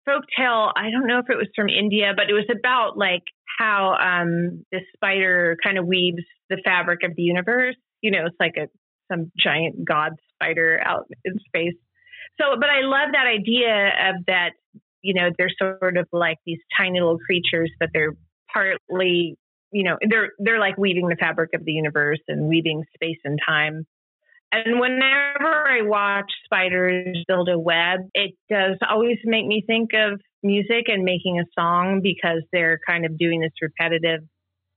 folk 0.04 0.24
tale. 0.36 0.70
I 0.76 0.90
don't 0.90 1.06
know 1.06 1.18
if 1.18 1.30
it 1.30 1.36
was 1.36 1.48
from 1.56 1.68
India, 1.68 2.12
but 2.14 2.28
it 2.28 2.34
was 2.34 2.48
about 2.50 2.98
like 2.98 3.22
how 3.58 3.94
um, 3.94 4.64
this 4.70 4.82
spider 4.94 5.56
kind 5.62 5.78
of 5.78 5.86
weaves 5.86 6.22
the 6.50 6.60
fabric 6.64 7.00
of 7.02 7.12
the 7.16 7.22
universe. 7.22 7.76
You 8.00 8.10
know, 8.10 8.26
it's 8.26 8.36
like 8.38 8.56
a 8.56 8.68
some 9.10 9.30
giant 9.38 9.84
god 9.86 10.12
spider 10.34 10.80
out 10.84 11.06
in 11.24 11.34
space. 11.46 11.74
So, 12.40 12.56
but 12.58 12.70
I 12.70 12.80
love 12.82 13.10
that 13.12 13.26
idea 13.26 13.88
of 14.10 14.26
that. 14.26 14.50
You 15.02 15.14
know, 15.14 15.30
they're 15.36 15.50
sort 15.58 15.96
of 15.96 16.06
like 16.12 16.38
these 16.46 16.60
tiny 16.76 17.00
little 17.00 17.18
creatures, 17.18 17.70
but 17.80 17.88
they're 17.92 18.14
partly, 18.52 19.36
you 19.72 19.82
know, 19.82 19.96
they're 20.08 20.30
they're 20.38 20.60
like 20.60 20.78
weaving 20.78 21.08
the 21.08 21.16
fabric 21.18 21.50
of 21.54 21.64
the 21.64 21.72
universe 21.72 22.20
and 22.28 22.48
weaving 22.48 22.84
space 22.94 23.18
and 23.24 23.38
time. 23.46 23.86
And 24.52 24.78
whenever 24.78 25.66
I 25.66 25.80
watch 25.82 26.30
spiders 26.44 27.24
build 27.26 27.48
a 27.48 27.58
web, 27.58 28.00
it 28.12 28.34
does 28.50 28.76
always 28.88 29.16
make 29.24 29.46
me 29.46 29.64
think 29.66 29.90
of 29.94 30.20
music 30.42 30.88
and 30.88 31.04
making 31.04 31.40
a 31.40 31.44
song 31.58 32.00
because 32.02 32.42
they're 32.52 32.78
kind 32.86 33.06
of 33.06 33.16
doing 33.18 33.40
this 33.40 33.52
repetitive 33.62 34.20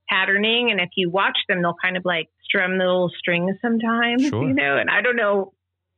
patterning. 0.10 0.72
And 0.72 0.80
if 0.80 0.90
you 0.96 1.10
watch 1.10 1.38
them, 1.50 1.62
they'll 1.62 1.76
kind 1.84 1.98
of 1.98 2.06
like 2.06 2.30
strum 2.44 2.78
the 2.78 2.86
little 2.86 3.12
strings 3.18 3.58
sometimes, 3.62 4.28
Sure. 4.28 4.48
you 4.48 4.54
know, 4.54 4.78
and 4.78 4.90
I 4.90 5.02
don't 5.02 5.18
know 5.18 5.52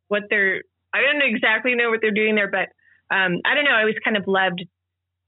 what 0.07 0.23
they're, 0.29 0.63
I 0.93 1.01
don't 1.01 1.21
exactly 1.21 1.75
know 1.75 1.89
what 1.91 1.99
they're 2.01 2.11
doing 2.11 2.33
there, 2.33 2.49
but 2.49 2.69
um, 3.13 3.41
I 3.45 3.53
don't 3.53 3.65
know. 3.65 3.71
I 3.71 3.81
always 3.81 3.99
kind 4.03 4.17
of 4.17 4.23
loved 4.27 4.65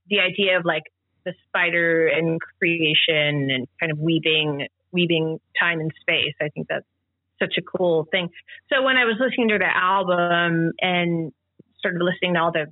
the 0.10 0.22
idea 0.22 0.58
of 0.58 0.66
like 0.66 0.84
the 1.24 1.34
spider 1.48 2.08
and 2.08 2.40
creation 2.58 3.52
and 3.52 3.68
kind 3.80 3.92
of 3.92 4.00
weaving, 4.00 4.68
weaving 4.92 5.40
time 5.62 5.80
and 5.82 5.92
space. 6.02 6.34
I 6.42 6.50
think 6.50 6.68
that's 6.68 6.86
such 7.42 7.56
a 7.58 7.62
cool 7.62 8.08
thing. 8.12 8.30
So 8.72 8.84
when 8.84 8.98
I 8.98 9.06
was 9.06 9.16
listening 9.20 9.50
to 9.50 9.58
the 9.58 9.70
album 9.70 10.74
and 10.82 11.32
sort 11.82 11.96
of 11.96 12.02
listening 12.02 12.34
to 12.34 12.40
all 12.40 12.52
the 12.52 12.68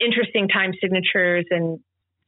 interesting 0.00 0.48
time 0.48 0.72
signatures 0.80 1.46
and 1.50 1.78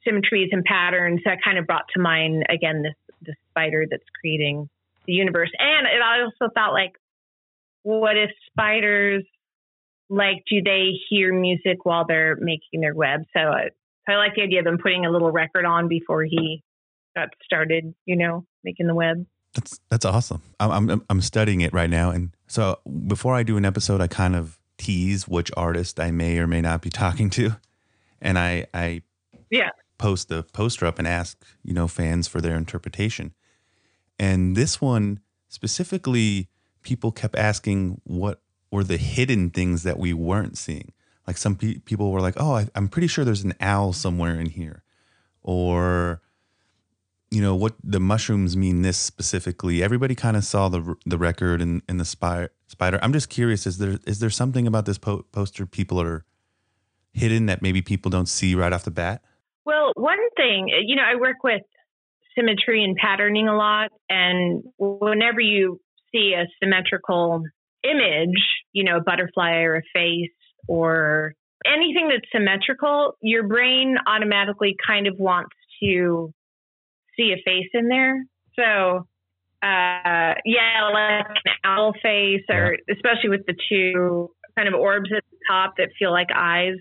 symmetries 0.04 0.50
and 0.52 0.64
patterns, 0.64 1.20
that 1.24 1.38
kind 1.44 1.58
of 1.58 1.66
brought 1.66 1.86
to 1.94 2.00
mind 2.00 2.44
again 2.48 2.82
this 2.82 2.94
this 3.22 3.36
spider 3.50 3.86
that's 3.90 4.04
creating 4.20 4.68
the 5.06 5.12
universe. 5.12 5.50
And 5.58 5.86
it 5.86 6.00
I 6.02 6.22
also 6.22 6.52
thought 6.54 6.72
like, 6.72 6.92
what 7.82 8.16
if 8.16 8.30
spiders 8.50 9.24
like 10.08 10.44
do 10.48 10.62
they 10.62 10.92
hear 11.08 11.32
music 11.34 11.84
while 11.84 12.04
they're 12.06 12.36
making 12.36 12.80
their 12.80 12.94
web? 12.94 13.22
So 13.32 13.40
I, 13.40 13.70
I 14.08 14.16
like 14.16 14.34
the 14.36 14.42
idea 14.42 14.60
of 14.60 14.64
them 14.64 14.78
putting 14.80 15.04
a 15.04 15.10
little 15.10 15.30
record 15.30 15.64
on 15.64 15.88
before 15.88 16.24
he 16.24 16.62
got 17.16 17.28
started, 17.44 17.94
you 18.04 18.16
know, 18.16 18.44
making 18.62 18.86
the 18.86 18.94
web. 18.94 19.26
That's 19.56 19.80
that's 19.88 20.04
awesome. 20.04 20.42
I'm 20.60 20.90
I'm 20.90 21.02
I'm 21.08 21.20
studying 21.22 21.62
it 21.62 21.72
right 21.72 21.88
now, 21.90 22.10
and 22.10 22.30
so 22.46 22.78
before 23.06 23.34
I 23.34 23.42
do 23.42 23.56
an 23.56 23.64
episode, 23.64 24.00
I 24.02 24.06
kind 24.06 24.36
of 24.36 24.58
tease 24.76 25.26
which 25.26 25.50
artist 25.56 25.98
I 25.98 26.10
may 26.10 26.38
or 26.38 26.46
may 26.46 26.60
not 26.60 26.82
be 26.82 26.90
talking 26.90 27.30
to, 27.30 27.56
and 28.20 28.38
I 28.38 28.66
I 28.74 29.00
Yeah. 29.50 29.70
post 29.96 30.28
the 30.28 30.42
poster 30.42 30.84
up 30.84 30.98
and 30.98 31.08
ask 31.08 31.42
you 31.64 31.72
know 31.72 31.88
fans 31.88 32.28
for 32.28 32.42
their 32.42 32.54
interpretation, 32.54 33.32
and 34.18 34.54
this 34.56 34.78
one 34.78 35.20
specifically, 35.48 36.48
people 36.82 37.10
kept 37.10 37.34
asking 37.34 38.02
what 38.04 38.42
were 38.70 38.84
the 38.84 38.98
hidden 38.98 39.48
things 39.48 39.84
that 39.84 39.98
we 39.98 40.12
weren't 40.12 40.58
seeing. 40.58 40.92
Like 41.26 41.38
some 41.38 41.56
pe- 41.56 41.78
people 41.78 42.12
were 42.12 42.20
like, 42.20 42.34
"Oh, 42.36 42.52
I, 42.56 42.68
I'm 42.74 42.88
pretty 42.88 43.08
sure 43.08 43.24
there's 43.24 43.42
an 43.44 43.54
owl 43.58 43.94
somewhere 43.94 44.38
in 44.38 44.50
here," 44.50 44.82
or 45.42 46.20
you 47.30 47.42
know 47.42 47.54
what 47.54 47.74
the 47.82 48.00
mushrooms 48.00 48.56
mean 48.56 48.82
this 48.82 48.96
specifically 48.96 49.82
everybody 49.82 50.14
kind 50.14 50.36
of 50.36 50.44
saw 50.44 50.68
the 50.68 50.94
the 51.04 51.18
record 51.18 51.60
and, 51.60 51.82
and 51.88 51.98
the 51.98 52.04
spy, 52.04 52.48
spider 52.68 52.98
i'm 53.02 53.12
just 53.12 53.28
curious 53.28 53.66
is 53.66 53.78
there 53.78 53.98
is 54.06 54.20
there 54.20 54.30
something 54.30 54.66
about 54.66 54.86
this 54.86 54.98
po- 54.98 55.24
poster 55.32 55.66
people 55.66 56.00
are 56.00 56.24
hidden 57.12 57.46
that 57.46 57.62
maybe 57.62 57.82
people 57.82 58.10
don't 58.10 58.28
see 58.28 58.54
right 58.54 58.72
off 58.72 58.84
the 58.84 58.90
bat 58.90 59.22
Well, 59.64 59.92
one 59.96 60.18
thing, 60.36 60.68
uh, 60.72 60.82
you 60.84 60.94
know, 60.94 61.02
I 61.02 61.16
work 61.16 61.42
with 61.42 61.62
symmetry 62.36 62.84
and 62.84 62.96
patterning 62.96 63.48
a 63.48 63.56
lot. 63.56 63.90
And 64.08 64.62
whenever 64.78 65.40
you 65.40 65.80
see 66.12 66.34
a 66.34 66.46
symmetrical 66.62 67.42
image, 67.82 68.36
you 68.72 68.84
know, 68.84 68.98
a 68.98 69.02
butterfly 69.02 69.62
or 69.62 69.76
a 69.76 69.82
face 69.94 70.30
or 70.68 71.34
anything 71.66 72.08
that's 72.08 72.30
symmetrical, 72.32 73.16
your 73.22 73.46
brain 73.48 73.96
automatically 74.06 74.76
kind 74.86 75.06
of 75.06 75.14
wants 75.18 75.56
to 75.82 76.32
see 77.16 77.32
a 77.32 77.42
face 77.44 77.70
in 77.74 77.88
there. 77.88 78.24
So, 78.54 79.06
uh, 79.62 80.34
yeah, 80.44 80.90
like 80.92 81.26
an 81.44 81.52
owl 81.64 81.92
face, 82.02 82.44
or 82.48 82.76
especially 82.90 83.30
with 83.30 83.46
the 83.46 83.54
two 83.68 84.30
kind 84.56 84.68
of 84.68 84.74
orbs 84.74 85.10
at 85.14 85.24
the 85.30 85.38
top 85.48 85.74
that 85.78 85.90
feel 85.98 86.12
like 86.12 86.28
eyes. 86.34 86.76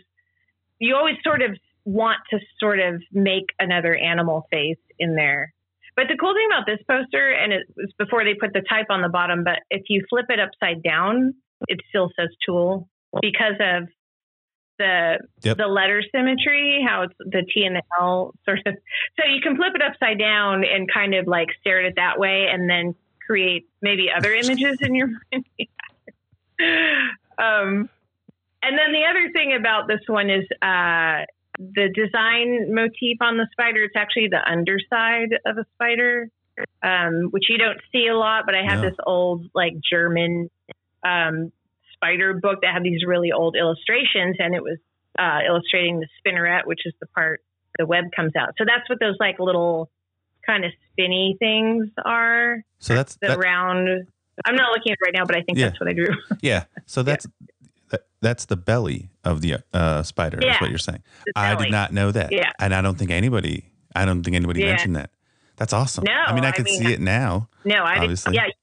You 0.79 0.95
always 0.95 1.15
sort 1.23 1.41
of 1.41 1.51
want 1.85 2.17
to 2.31 2.39
sort 2.59 2.79
of 2.79 3.01
make 3.11 3.45
another 3.59 3.95
animal 3.95 4.47
face 4.51 4.77
in 4.99 5.15
there. 5.15 5.53
But 5.95 6.05
the 6.09 6.17
cool 6.17 6.33
thing 6.33 6.47
about 6.47 6.65
this 6.65 6.79
poster, 6.89 7.31
and 7.31 7.53
it 7.53 7.67
was 7.77 7.91
before 7.97 8.25
they 8.25 8.33
put 8.33 8.51
the 8.53 8.61
type 8.67 8.87
on 8.89 9.01
the 9.01 9.09
bottom, 9.09 9.43
but 9.43 9.59
if 9.69 9.83
you 9.87 10.03
flip 10.09 10.25
it 10.29 10.39
upside 10.39 10.83
down, 10.83 11.33
it 11.67 11.79
still 11.89 12.09
says 12.19 12.29
tool 12.45 12.89
because 13.21 13.55
of 13.61 13.87
the 14.77 15.19
Yep. 15.43 15.57
the 15.57 15.67
letter 15.67 16.01
symmetry, 16.13 16.83
how 16.87 17.03
it's 17.03 17.13
the 17.19 17.43
T 17.53 17.63
and 17.65 17.75
the 17.75 17.81
L 17.99 18.33
sort 18.45 18.59
of. 18.65 18.75
So 19.19 19.25
you 19.27 19.41
can 19.41 19.55
flip 19.55 19.73
it 19.75 19.81
upside 19.81 20.19
down 20.19 20.63
and 20.65 20.91
kind 20.91 21.13
of 21.15 21.27
like 21.27 21.49
stare 21.61 21.79
at 21.79 21.85
it 21.85 21.93
that 21.97 22.19
way, 22.19 22.47
and 22.51 22.69
then 22.69 22.95
create 23.25 23.67
maybe 23.81 24.07
other 24.15 24.33
images 24.43 24.77
in 24.81 24.95
your 24.95 25.07
mind. 25.31 25.45
um, 27.37 27.89
and 28.61 28.77
then 28.77 28.91
the 28.93 29.03
other 29.09 29.31
thing 29.31 29.53
about 29.57 29.87
this 29.87 29.99
one 30.07 30.29
is 30.29 30.45
uh, 30.61 31.25
the 31.59 31.89
design 31.93 32.73
motif 32.73 33.17
on 33.21 33.37
the 33.37 33.47
spider. 33.51 33.83
It's 33.83 33.95
actually 33.95 34.27
the 34.29 34.41
underside 34.49 35.37
of 35.45 35.57
a 35.57 35.65
spider, 35.75 36.29
um, 36.81 37.27
which 37.31 37.45
you 37.49 37.57
don't 37.57 37.79
see 37.91 38.07
a 38.07 38.17
lot. 38.17 38.43
But 38.45 38.55
I 38.55 38.63
have 38.63 38.79
No. 38.81 38.89
this 38.89 38.97
old 39.05 39.45
like 39.53 39.73
German 39.87 40.49
um, 41.03 41.51
spider 42.05 42.33
book 42.33 42.61
that 42.61 42.73
had 42.73 42.83
these 42.83 43.03
really 43.05 43.31
old 43.31 43.55
illustrations, 43.55 44.35
and 44.39 44.53
it 44.55 44.61
was 44.63 44.77
uh, 45.17 45.39
illustrating 45.47 45.99
the 45.99 46.07
spinneret, 46.25 46.65
which 46.65 46.81
is 46.85 46.93
the 46.99 47.07
part 47.07 47.41
the 47.77 47.85
web 47.85 48.05
comes 48.15 48.35
out. 48.35 48.49
So 48.57 48.63
that's 48.65 48.87
what 48.89 48.99
those 48.99 49.15
like 49.19 49.39
little 49.39 49.89
kind 50.45 50.63
of 50.65 50.71
spinny 50.91 51.35
things 51.39 51.87
are. 52.03 52.61
so 52.79 52.93
that's 52.95 53.15
The 53.17 53.27
that- 53.29 53.39
round. 53.39 54.07
I'm 54.45 54.55
not 54.55 54.71
looking 54.71 54.91
at 54.91 54.97
it 55.01 55.05
right 55.05 55.13
now, 55.13 55.23
but 55.25 55.35
I 55.37 55.41
think 55.43 55.57
Yeah. 55.57 55.69
that's 55.69 55.79
what 55.79 55.87
I 55.89 55.93
drew. 55.93 56.09
yeah 56.41 56.65
so 56.85 57.03
that's 57.03 57.25
that, 57.89 58.01
that's 58.19 58.45
the 58.45 58.57
belly 58.57 59.09
of 59.23 59.39
the 59.41 59.63
uh, 59.73 60.03
spider 60.03 60.37
is 60.39 60.43
Yeah. 60.45 60.57
what 60.59 60.69
you're 60.69 60.77
saying 60.77 61.01
i 61.37 61.55
did 61.55 61.71
not 61.71 61.93
know 61.93 62.11
that 62.11 62.31
Yeah. 62.33 62.51
and 62.59 62.73
i 62.75 62.81
don't 62.81 62.97
think 62.97 63.11
anybody 63.11 63.69
i 63.95 64.03
don't 64.03 64.23
think 64.23 64.35
anybody 64.35 64.59
Yeah. 64.61 64.71
mentioned 64.71 64.97
that 64.97 65.09
that's 65.55 65.71
awesome 65.71 66.03
No, 66.03 66.11
i 66.11 66.33
mean 66.33 66.43
i 66.43 66.49
I 66.49 66.51
could 66.51 66.65
mean, 66.65 66.83
see 66.83 66.91
it 66.93 66.99
now 66.99 67.47
No, 67.63 67.75
I 67.77 67.99
Obviously. 67.99 68.33
didn't. 68.33 68.53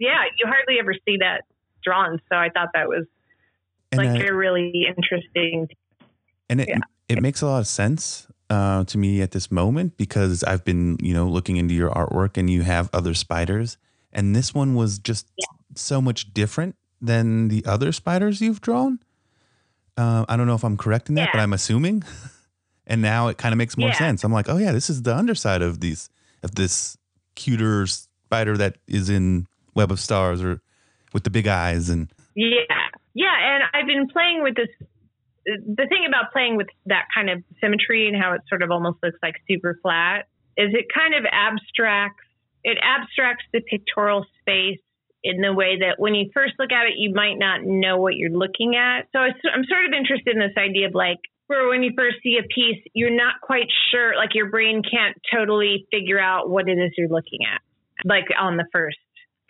Yeah, 0.00 0.10
yeah. 0.10 0.22
You 0.38 0.46
hardly 0.48 0.80
ever 0.80 0.92
see 1.06 1.18
that 1.20 1.42
drawn, 1.84 2.20
so 2.30 2.36
I 2.36 2.48
thought 2.50 2.68
that 2.74 2.88
was 2.88 3.04
and 3.92 3.98
like 3.98 4.20
I- 4.22 4.26
a 4.26 4.32
really 4.34 4.86
interesting. 4.88 5.68
and 6.48 6.60
it 6.60 6.68
Yeah. 6.68 6.78
it 7.08 7.22
makes 7.22 7.42
a 7.42 7.46
lot 7.46 7.60
of 7.60 7.66
sense 7.66 8.26
uh, 8.50 8.84
to 8.84 8.98
me 8.98 9.20
at 9.22 9.30
this 9.32 9.50
moment 9.50 9.96
because 9.96 10.42
I've 10.44 10.64
been 10.64 10.96
you 11.00 11.14
know 11.14 11.26
looking 11.28 11.56
into 11.56 11.74
your 11.74 11.90
artwork 11.90 12.36
and 12.36 12.48
you 12.50 12.62
have 12.62 12.90
other 12.92 13.14
spiders 13.14 13.78
and 14.12 14.34
this 14.36 14.52
one 14.54 14.74
was 14.74 14.98
just 14.98 15.30
so 15.74 16.00
much 16.00 16.32
different 16.34 16.76
than 17.00 17.48
the 17.48 17.64
other 17.66 17.90
spiders 17.92 18.40
you've 18.40 18.60
drawn. 18.60 18.98
Uh, 19.96 20.24
I 20.28 20.36
don't 20.36 20.46
know 20.46 20.54
if 20.54 20.64
I'm 20.64 20.76
correct 20.76 21.08
in 21.08 21.14
that, 21.16 21.30
but 21.32 21.40
I'm 21.40 21.52
assuming. 21.52 22.02
and 22.86 23.00
now 23.02 23.28
it 23.28 23.38
kind 23.38 23.52
of 23.52 23.58
makes 23.58 23.76
more 23.76 23.88
Yeah. 23.88 23.94
sense. 23.98 24.24
I'm 24.24 24.32
like, 24.32 24.48
oh 24.48 24.56
yeah, 24.56 24.72
this 24.72 24.88
is 24.90 25.02
the 25.02 25.14
underside 25.16 25.62
of 25.62 25.80
these 25.80 26.08
of 26.42 26.54
this 26.54 26.96
cuter 27.34 27.86
spider 27.86 28.56
that 28.56 28.76
is 28.86 29.08
in 29.10 29.46
Web 29.74 29.90
of 29.90 29.98
Stars 30.00 30.42
or 30.42 30.60
with 31.14 31.24
the 31.24 31.30
big 31.30 31.46
eyes 31.46 31.88
and 31.88 32.10
Yeah, 32.34 32.90
yeah, 33.14 33.32
and 33.40 33.64
I've 33.72 33.86
been 33.86 34.08
playing 34.08 34.42
with 34.42 34.56
this. 34.56 34.68
The 35.46 35.86
thing 35.88 36.04
about 36.06 36.32
playing 36.32 36.56
with 36.56 36.66
that 36.86 37.06
kind 37.14 37.30
of 37.30 37.42
symmetry 37.60 38.08
and 38.08 38.20
how 38.20 38.32
it 38.32 38.40
sort 38.48 38.62
of 38.62 38.70
almost 38.70 38.98
looks 39.02 39.18
like 39.22 39.36
super 39.48 39.78
flat 39.82 40.26
is 40.56 40.72
it 40.72 40.86
kind 40.92 41.14
of 41.14 41.24
abstracts. 41.30 42.24
It 42.64 42.78
abstracts 42.82 43.44
the 43.52 43.60
pictorial 43.60 44.24
space 44.40 44.80
in 45.22 45.40
the 45.40 45.52
way 45.52 45.78
that 45.80 45.98
when 45.98 46.14
you 46.14 46.30
first 46.34 46.54
look 46.58 46.72
at 46.72 46.86
it, 46.86 46.94
you 46.96 47.12
might 47.14 47.38
not 47.38 47.62
know 47.62 47.98
what 47.98 48.16
you're 48.16 48.30
looking 48.30 48.76
at. 48.76 49.08
So 49.12 49.18
I'm 49.18 49.64
sort 49.64 49.86
of 49.86 49.92
interested 49.92 50.34
in 50.34 50.40
this 50.40 50.56
idea 50.56 50.88
of 50.88 50.94
like 50.94 51.20
where 51.46 51.68
when 51.68 51.82
you 51.82 51.92
first 51.96 52.16
see 52.22 52.38
a 52.38 52.46
piece, 52.48 52.82
you're 52.94 53.14
not 53.14 53.40
quite 53.42 53.68
sure, 53.90 54.16
like 54.16 54.34
your 54.34 54.48
brain 54.48 54.82
can't 54.82 55.16
totally 55.32 55.86
figure 55.90 56.18
out 56.18 56.48
what 56.48 56.68
it 56.68 56.78
is 56.78 56.92
you're 56.96 57.08
looking 57.08 57.40
at, 57.44 57.60
like 58.04 58.26
on 58.38 58.56
the 58.56 58.64
first 58.72 58.96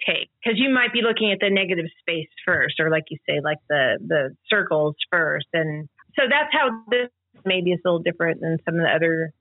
take, 0.07 0.31
because 0.43 0.59
you 0.59 0.71
might 0.71 0.93
be 0.93 1.03
looking 1.03 1.33
at 1.33 1.39
the 1.41 1.51
negative 1.51 1.87
space 2.01 2.29
first, 2.45 2.81
or 2.81 2.91
like 2.91 3.05
you 3.11 3.19
say, 3.29 3.41
like 3.43 3.59
the 3.69 3.99
the 4.07 4.37
circles 4.49 4.97
first, 5.11 5.47
and 5.53 5.89
so 6.17 6.23
that's 6.29 6.53
how 6.53 6.71
this 6.91 7.11
maybe 7.45 7.73
is 7.73 7.81
a 7.85 7.89
little 7.89 8.03
different 8.03 8.41
than 8.41 8.59
some 8.65 8.75
of 8.75 8.83
the 8.83 8.91
other 8.91 9.33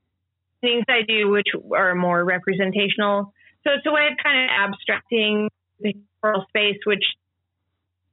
things 0.62 0.84
I 0.88 1.02
do, 1.08 1.30
which 1.30 1.48
are 1.76 1.96
more 1.96 2.24
representational. 2.24 3.34
So 3.64 3.72
it's 3.74 3.86
a 3.86 3.92
way 3.92 4.08
of 4.12 4.18
kind 4.24 4.46
of 4.46 4.50
abstracting 4.52 5.50
the 5.80 5.96
world 6.22 6.46
space, 6.50 6.78
which 6.86 7.04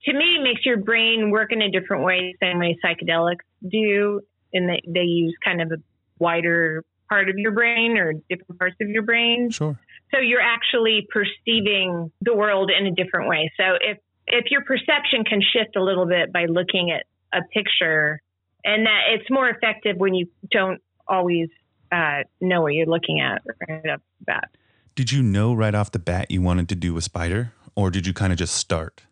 to 0.05 0.13
me 0.13 0.39
makes 0.43 0.65
your 0.65 0.79
brain 0.79 1.31
work 1.31 1.53
in 1.53 1.63
a 1.63 1.71
different 1.71 2.05
way, 2.05 2.35
the 2.41 2.47
same 2.47 2.59
way 2.59 2.77
psychedelics 2.85 3.47
do, 3.67 4.21
and 4.53 4.69
they, 4.69 4.83
they 4.87 5.05
use 5.05 5.35
kind 5.45 5.61
of 5.63 5.73
a 5.73 5.77
wider 6.19 6.85
part 7.09 7.29
of 7.29 7.37
your 7.39 7.53
brain 7.53 7.99
or 7.99 8.15
different 8.29 8.59
parts 8.59 8.77
of 8.81 8.89
your 8.89 9.03
brain. 9.03 9.51
Sure. 9.51 9.79
So 10.13 10.19
you're 10.19 10.41
actually 10.41 11.07
perceiving 11.11 12.11
the 12.21 12.35
world 12.35 12.71
in 12.71 12.87
a 12.87 12.91
different 12.91 13.29
way. 13.29 13.51
So 13.57 13.75
if 13.81 13.99
if 14.27 14.51
your 14.51 14.63
perception 14.63 15.25
can 15.25 15.41
shift 15.41 15.77
a 15.77 15.83
little 15.83 16.07
bit 16.07 16.33
by 16.33 16.47
looking 16.47 16.91
at 16.91 17.05
a 17.33 17.43
picture, 17.53 18.21
and 18.65 18.87
that 18.87 19.01
it's 19.15 19.31
more 19.31 19.49
effective 19.49 19.97
when 19.97 20.15
you 20.15 20.27
don't 20.51 20.81
always 21.09 21.49
uh, 21.91 22.23
know 22.41 22.63
what 22.63 22.75
you're 22.75 22.87
looking 22.87 23.21
at 23.21 23.43
right 23.69 23.91
off 23.91 24.01
the 24.19 24.25
bat. 24.25 24.51
Did 24.95 25.13
you 25.13 25.23
know 25.23 25.55
right 25.55 25.75
off 25.75 25.93
the 25.93 25.99
bat 25.99 26.31
you 26.31 26.43
wanted 26.43 26.69
to 26.69 26.75
do 26.75 26.97
a 26.97 27.01
spider, 27.01 27.53
or 27.75 27.91
did 27.91 28.07
you 28.07 28.13
kind 28.13 28.33
of 28.33 28.39
just 28.39 28.55
start? 28.55 29.03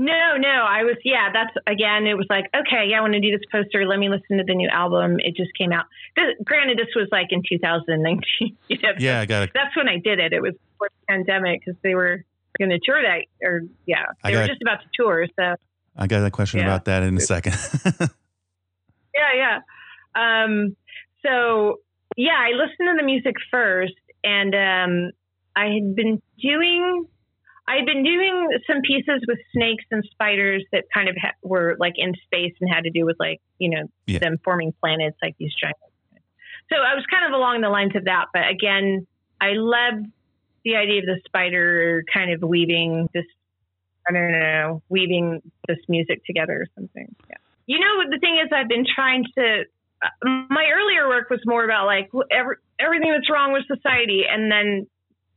No, 0.00 0.38
no, 0.38 0.48
I 0.48 0.82
was, 0.84 0.96
yeah, 1.04 1.28
that's 1.30 1.54
again, 1.66 2.06
it 2.06 2.16
was 2.16 2.24
like, 2.30 2.46
okay, 2.56 2.88
yeah, 2.88 2.96
I 2.96 3.00
want 3.02 3.12
to 3.12 3.20
do 3.20 3.36
this 3.36 3.44
poster. 3.52 3.86
Let 3.86 3.98
me 3.98 4.08
listen 4.08 4.38
to 4.38 4.44
the 4.44 4.54
new 4.54 4.66
album. 4.66 5.20
It 5.20 5.36
just 5.36 5.52
came 5.52 5.72
out. 5.72 5.84
This, 6.16 6.36
granted, 6.42 6.78
this 6.78 6.88
was 6.96 7.08
like 7.12 7.26
in 7.32 7.42
2019. 7.46 8.56
You 8.68 8.78
know, 8.82 8.92
yeah, 8.98 9.20
I 9.20 9.26
got 9.26 9.42
it. 9.42 9.50
That's 9.52 9.76
when 9.76 9.90
I 9.90 9.98
did 9.98 10.18
it. 10.18 10.32
It 10.32 10.40
was 10.40 10.54
before 10.54 10.88
the 10.88 11.06
pandemic 11.06 11.60
because 11.60 11.78
they 11.82 11.94
were 11.94 12.24
going 12.58 12.70
to 12.70 12.78
tour 12.82 13.02
that, 13.02 13.26
or 13.46 13.64
yeah, 13.84 14.06
they 14.24 14.34
were 14.34 14.46
just 14.46 14.62
about 14.62 14.80
to 14.80 14.86
tour. 14.94 15.26
So 15.38 15.56
I 15.94 16.06
got 16.06 16.24
a 16.24 16.30
question 16.30 16.60
yeah. 16.60 16.66
about 16.66 16.86
that 16.86 17.02
in 17.02 17.18
a 17.18 17.20
second. 17.20 17.58
yeah, 19.14 19.34
yeah. 19.34 19.58
Um, 20.14 20.76
so 21.22 21.80
yeah, 22.16 22.38
I 22.38 22.52
listened 22.52 22.88
to 22.88 22.94
the 22.96 23.04
music 23.04 23.34
first, 23.50 23.92
and 24.24 24.54
um, 24.54 25.10
I 25.54 25.66
had 25.66 25.94
been 25.94 26.22
doing 26.40 27.06
I 27.70 27.76
had 27.76 27.86
been 27.86 28.02
doing 28.02 28.48
some 28.66 28.82
pieces 28.82 29.22
with 29.28 29.38
snakes 29.52 29.84
and 29.92 30.02
spiders 30.10 30.64
that 30.72 30.86
kind 30.92 31.08
of 31.08 31.14
ha- 31.16 31.34
were 31.42 31.76
like 31.78 31.94
in 31.96 32.14
space 32.24 32.52
and 32.60 32.68
had 32.68 32.82
to 32.82 32.90
do 32.90 33.04
with 33.04 33.16
like 33.20 33.40
you 33.58 33.70
know 33.70 33.88
yeah. 34.06 34.18
them 34.18 34.38
forming 34.42 34.72
planets 34.80 35.16
like 35.22 35.36
these 35.38 35.54
giant. 35.54 35.76
So 36.68 36.76
I 36.76 36.94
was 36.94 37.04
kind 37.10 37.26
of 37.26 37.32
along 37.36 37.60
the 37.60 37.68
lines 37.68 37.94
of 37.94 38.04
that, 38.04 38.26
but 38.32 38.48
again, 38.48 39.06
I 39.40 39.52
love 39.54 40.04
the 40.64 40.76
idea 40.76 41.00
of 41.00 41.06
the 41.06 41.20
spider 41.26 42.04
kind 42.12 42.32
of 42.32 42.42
weaving 42.42 43.08
this. 43.14 43.24
I 44.08 44.12
don't 44.12 44.32
know, 44.32 44.82
weaving 44.88 45.40
this 45.68 45.78
music 45.88 46.24
together 46.24 46.62
or 46.62 46.66
something. 46.74 47.14
Yeah. 47.28 47.36
You 47.66 47.78
know, 47.78 48.10
the 48.10 48.18
thing 48.18 48.40
is, 48.42 48.50
I've 48.52 48.68
been 48.68 48.86
trying 48.92 49.26
to. 49.36 49.64
Uh, 50.02 50.28
my 50.48 50.64
earlier 50.74 51.06
work 51.08 51.28
was 51.30 51.40
more 51.44 51.62
about 51.64 51.86
like 51.86 52.10
every, 52.32 52.56
everything 52.80 53.12
that's 53.12 53.30
wrong 53.30 53.52
with 53.52 53.62
society, 53.68 54.24
and 54.28 54.50
then 54.50 54.86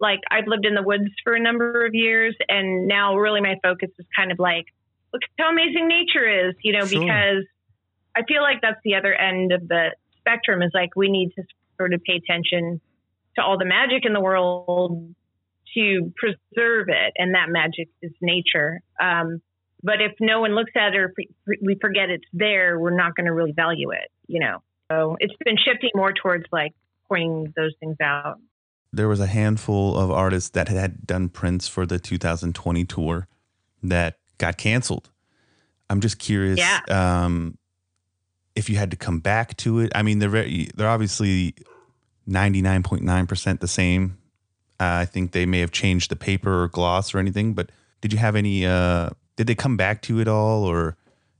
like 0.04 0.20
I've 0.30 0.48
lived 0.48 0.66
in 0.66 0.76
the 0.76 0.84
woods 0.84 1.10
for 1.24 1.34
a 1.34 1.40
number 1.40 1.86
of 1.86 1.96
years, 1.96 2.36
and 2.50 2.88
now 2.88 3.16
really 3.16 3.40
my 3.40 3.56
focus 3.64 3.90
is 3.98 4.06
kind 4.16 4.34
of 4.34 4.38
like, 4.38 4.66
look 5.14 5.22
how 5.40 5.50
amazing 5.50 5.88
nature 5.88 6.50
is, 6.50 6.56
you 6.62 6.74
know, 6.74 6.86
sure. 6.86 7.00
because 7.00 7.46
I 8.14 8.24
feel 8.28 8.42
like 8.42 8.60
that's 8.62 8.80
the 8.84 8.96
other 8.96 9.14
end 9.14 9.54
of 9.54 9.66
the 9.68 9.96
spectrum 10.20 10.62
is 10.62 10.72
like 10.74 10.90
we 10.98 11.10
need 11.10 11.32
to 11.38 11.44
sort 11.78 11.94
of 11.94 12.04
pay 12.04 12.20
attention 12.22 12.82
to 13.38 13.42
all 13.42 13.58
the 13.58 13.66
magic 13.66 14.06
in 14.06 14.12
the 14.12 14.20
world 14.20 15.16
to 15.74 16.14
preserve 16.18 16.90
it, 16.90 17.14
and 17.18 17.34
that 17.34 17.48
magic 17.48 17.88
is 18.02 18.12
nature. 18.22 18.82
Um, 19.02 19.42
but 19.82 20.02
if 20.02 20.12
no 20.20 20.42
one 20.42 20.54
looks 20.54 20.72
at 20.76 20.94
it 20.94 20.98
or 20.98 21.14
we 21.62 21.78
forget 21.80 22.10
it's 22.10 22.28
there, 22.34 22.78
we're 22.78 22.96
not 22.96 23.16
going 23.16 23.26
to 23.26 23.34
really 23.34 23.54
value 23.54 23.92
it, 23.92 24.12
you 24.28 24.42
know. 24.42 24.60
So 24.92 25.16
it's 25.20 25.34
been 25.46 25.58
shifting 25.58 25.92
more 25.96 26.12
towards 26.12 26.44
like 26.52 26.74
pointing 27.08 27.54
those 27.56 27.72
things 27.80 27.98
out 28.02 28.40
there 28.94 29.08
was 29.08 29.20
a 29.20 29.28
handful 29.28 29.98
of 29.98 30.12
artists 30.12 30.52
that 30.52 30.68
had 30.70 31.06
done 31.06 31.28
prints 31.28 31.68
for 31.68 31.86
the 31.86 31.98
2020 31.98 32.86
tour 32.86 33.28
that 33.82 34.20
got 34.38 34.58
canceled. 34.58 35.10
I'm 35.90 36.00
just 36.00 36.20
curious 36.20 36.60
yeah. 36.60 36.80
um, 36.90 37.58
if 38.56 38.70
you 38.70 38.78
had 38.78 38.92
to 38.92 38.98
come 38.98 39.20
back 39.20 39.58
to 39.58 39.80
it. 39.80 39.92
I 39.96 40.04
mean, 40.04 40.20
they're 40.20 40.30
very, 40.30 40.70
they're 40.76 40.88
obviously 40.88 41.56
99.9% 42.30 43.60
the 43.60 43.68
same. 43.68 44.18
Uh, 44.80 45.02
I 45.02 45.06
think 45.06 45.32
they 45.32 45.48
may 45.48 45.60
have 45.60 45.72
changed 45.72 46.12
the 46.12 46.16
paper 46.16 46.64
or 46.64 46.68
gloss 46.68 47.14
or 47.14 47.20
anything, 47.20 47.54
but 47.54 47.72
did 48.02 48.14
you 48.14 48.20
have 48.20 48.36
any? 48.36 48.66
Uh, 48.66 49.10
did 49.38 49.48
they 49.48 49.56
come 49.56 49.78
back 49.78 50.02
to 50.04 50.20
it 50.20 50.28
all, 50.28 50.64
or 50.64 50.98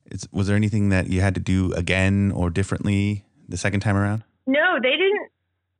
is, 0.10 0.28
was 0.32 0.48
there 0.48 0.56
anything 0.56 0.90
that 0.90 1.08
you 1.08 1.22
had 1.22 1.36
to 1.36 1.42
do 1.42 1.74
again 1.74 2.32
or 2.32 2.50
differently 2.50 3.26
the 3.50 3.58
second 3.58 3.82
time 3.82 3.98
around? 3.98 4.24
No, 4.46 4.78
they 4.82 4.92
didn't 4.92 5.30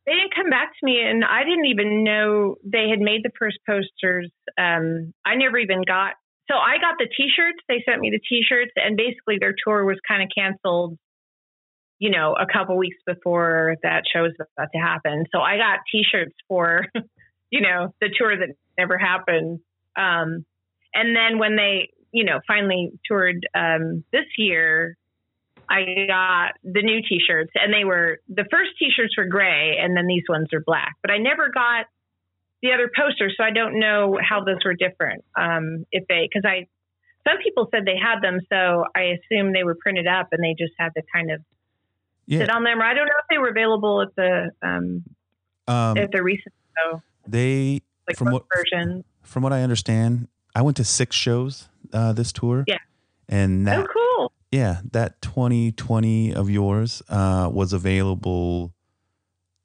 they 0.06 0.14
didn't 0.14 0.36
come 0.36 0.50
back 0.50 0.72
to 0.72 0.86
me, 0.86 1.02
and 1.02 1.24
I 1.24 1.44
didn't 1.44 1.66
even 1.66 2.04
know 2.04 2.56
they 2.64 2.90
had 2.90 3.00
made 3.00 3.24
the 3.24 3.32
first 3.38 3.60
posters. 3.66 4.30
Um, 4.58 5.14
I 5.26 5.36
never 5.36 5.58
even 5.58 5.82
got. 5.86 6.14
So 6.52 6.58
I 6.58 6.78
got 6.78 6.96
the 7.00 7.08
T-shirts. 7.08 7.60
They 7.70 7.84
sent 7.88 8.02
me 8.02 8.10
the 8.10 8.20
T-shirts, 8.20 8.72
and 8.76 8.98
basically 8.98 9.38
their 9.40 9.56
tour 9.66 9.86
was 9.86 9.98
kind 10.08 10.22
of 10.22 10.30
canceled. 10.36 10.98
You 12.00 12.10
know, 12.10 12.34
a 12.34 12.46
couple 12.52 12.78
weeks 12.78 12.98
before 13.06 13.78
that 13.84 14.04
show 14.12 14.24
was 14.24 14.34
about 14.58 14.70
to 14.74 14.80
happen. 14.80 15.26
So 15.34 15.40
I 15.40 15.56
got 15.56 15.80
T-shirts 15.90 16.36
for, 16.50 16.86
you 17.50 17.62
know, 17.62 17.94
the 18.02 18.10
tour 18.18 18.36
that 18.36 18.56
never 18.78 18.98
happened. 18.98 19.60
Um, 19.96 20.46
and 20.94 21.16
then 21.16 21.40
when 21.40 21.56
they, 21.56 21.90
you 22.12 22.26
know, 22.26 22.40
finally 22.46 22.92
toured 23.08 23.48
um, 23.56 24.04
this 24.12 24.26
year, 24.38 24.98
I 25.70 26.06
got 26.08 26.54
the 26.64 26.82
new 26.82 27.02
t-shirts 27.08 27.52
and 27.56 27.74
they 27.74 27.86
were 27.86 28.20
the 28.28 28.46
first 28.52 28.72
t-shirts 28.78 29.16
were 29.18 29.26
gray 29.26 29.78
and 29.82 29.96
then 29.96 30.08
these 30.08 30.24
ones 30.28 30.48
are 30.54 30.62
black. 30.66 30.96
But 31.02 31.12
I 31.12 31.18
never 31.18 31.50
got 31.50 31.86
the 32.62 32.72
other 32.72 32.90
posters, 32.96 33.36
so 33.38 33.44
I 33.44 33.52
don't 33.52 33.80
know 33.80 34.18
how 34.22 34.44
those 34.44 34.60
were 34.64 34.74
different. 34.74 35.24
Um, 35.38 35.86
if 35.92 36.08
they 36.08 36.30
because 36.32 36.46
I 36.46 36.68
some 37.28 37.38
people 37.44 37.68
said 37.72 37.86
they 37.86 37.98
had 37.98 38.22
them, 38.22 38.40
so 38.50 38.86
I 38.96 39.16
assume 39.16 39.54
they 39.54 39.64
were 39.64 39.76
printed 39.76 40.08
up 40.08 40.30
and 40.32 40.44
they 40.44 40.56
just 40.58 40.74
had 40.78 40.90
to 40.96 41.02
kind 41.14 41.32
of 41.32 41.42
yeah. 42.26 42.40
sit 42.40 42.50
on 42.50 42.64
them. 42.64 42.80
Or 42.80 42.86
I 42.86 42.94
don't 42.94 43.06
know 43.06 43.20
if 43.20 43.26
they 43.30 43.38
were 43.38 43.50
available 43.50 44.02
at 44.02 44.16
the 44.16 44.52
um, 44.62 45.04
um 45.68 45.98
at 45.98 46.12
the 46.12 46.24
recent 46.24 46.54
show. 46.78 47.02
They 47.28 47.82
like 48.08 48.18
from 48.18 48.32
what 48.32 48.46
version. 48.56 49.04
From 49.24 49.44
what 49.44 49.54
I 49.54 49.62
understand, 49.62 50.28
I 50.56 50.62
went 50.62 50.78
to 50.78 50.84
six 50.84 51.16
shows 51.16 51.70
uh, 51.94 52.14
this 52.14 52.32
tour. 52.32 52.66
Yeah. 52.68 52.78
And 53.30 53.66
that, 53.68 53.80
oh, 53.80 53.88
cool 53.92 54.03
yeah, 54.54 54.82
that 54.92 55.20
2020 55.24 56.36
of 56.36 56.48
yours 56.48 57.02
uh, 57.10 57.50
was 57.52 57.74
available, 57.74 58.72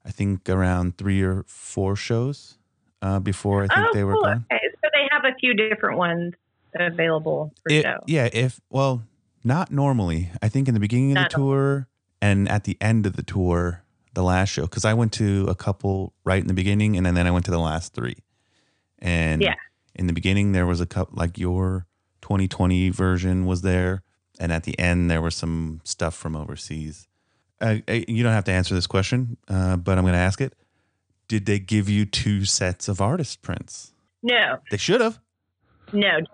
I 0.03 0.09
think, 0.09 0.49
around 0.49 0.97
three 0.97 1.21
or 1.21 1.43
four 1.45 1.95
shows 1.95 2.57
uh, 3.03 3.19
before 3.19 3.65
I 3.65 3.67
think 3.67 3.87
oh, 3.87 3.93
they 3.93 4.03
were 4.03 4.13
cool. 4.13 4.23
gone. 4.23 4.45
Okay. 4.51 4.63
So 4.83 4.89
they 4.91 5.07
have 5.11 5.25
a 5.25 5.35
few 5.39 5.53
different 5.53 5.99
ones 5.99 6.33
available 6.73 7.53
for 7.61 7.71
it, 7.71 7.83
show. 7.83 7.99
Yeah, 8.07 8.29
if, 8.33 8.59
well, 8.71 9.03
not 9.43 9.71
normally. 9.71 10.31
I 10.41 10.49
think 10.49 10.67
in 10.67 10.73
the 10.73 10.79
beginning 10.79 11.11
of 11.11 11.15
not 11.15 11.29
the 11.29 11.37
tour 11.37 11.87
and 12.19 12.49
at 12.49 12.63
the 12.63 12.75
end 12.81 13.05
of 13.05 13.15
the 13.15 13.23
tour, 13.23 13.83
the 14.15 14.23
last 14.23 14.49
show, 14.49 14.63
because 14.63 14.85
I 14.85 14.95
went 14.95 15.13
to 15.13 15.45
a 15.47 15.55
couple 15.55 16.13
right 16.23 16.41
in 16.41 16.47
the 16.47 16.55
beginning 16.55 16.97
and 16.97 17.05
then 17.05 17.27
I 17.27 17.31
went 17.31 17.45
to 17.45 17.51
the 17.51 17.59
last 17.59 17.93
three. 17.93 18.17
And 18.97 19.43
yeah. 19.43 19.53
in 19.93 20.07
the 20.07 20.13
beginning, 20.13 20.53
there 20.53 20.65
was 20.65 20.81
a 20.81 20.87
couple, 20.87 21.15
like 21.15 21.37
your 21.37 21.85
2020 22.21 22.89
version 22.89 23.45
was 23.45 23.61
there 23.61 24.01
and 24.39 24.51
at 24.51 24.63
the 24.63 24.77
end 24.79 25.11
there 25.11 25.21
was 25.21 25.35
some 25.35 25.81
stuff 25.83 26.15
from 26.15 26.35
overseas. 26.35 27.07
Uh, 27.61 27.77
uh 27.87 27.99
you 28.07 28.23
don't 28.23 28.33
have 28.33 28.45
to 28.45 28.51
answer 28.51 28.73
this 28.73 28.87
question, 28.87 29.37
uh, 29.47 29.75
but 29.75 29.97
I'm 29.97 30.03
going 30.03 30.13
to 30.13 30.19
ask 30.19 30.41
it. 30.41 30.53
Did 31.27 31.45
they 31.45 31.59
give 31.59 31.89
you 31.89 32.05
two 32.05 32.45
sets 32.45 32.87
of 32.87 33.01
artist 33.01 33.41
prints? 33.41 33.91
No. 34.23 34.57
They 34.71 34.77
should 34.77 35.01
have. 35.01 35.19
No. 35.93 36.19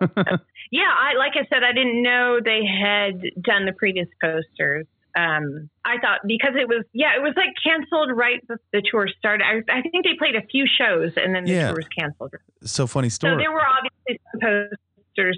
yeah, 0.70 0.92
I 0.98 1.14
like 1.18 1.32
I 1.34 1.46
said, 1.52 1.62
I 1.62 1.72
didn't 1.72 2.02
know 2.02 2.40
they 2.42 2.62
had 2.64 3.20
done 3.42 3.66
the 3.66 3.72
previous 3.72 4.08
posters. 4.20 4.86
Um, 5.16 5.70
I 5.84 5.98
thought 5.98 6.20
because 6.26 6.54
it 6.60 6.68
was 6.68 6.84
yeah, 6.92 7.16
it 7.16 7.22
was 7.22 7.32
like 7.36 7.54
canceled 7.64 8.10
right 8.14 8.40
before 8.42 8.60
the 8.72 8.82
tour 8.82 9.08
started. 9.18 9.44
I, 9.44 9.78
I 9.78 9.82
think 9.82 10.04
they 10.04 10.14
played 10.18 10.36
a 10.36 10.42
few 10.42 10.66
shows 10.66 11.12
and 11.16 11.34
then 11.34 11.44
the 11.44 11.52
yeah. 11.52 11.66
tour 11.68 11.76
was 11.76 11.88
canceled. 11.88 12.34
So 12.64 12.86
funny 12.86 13.08
story. 13.08 13.32
So 13.32 13.38
there 13.38 13.50
were 13.50 13.64
obviously 13.66 14.20
some 14.32 14.40
posters 14.40 14.78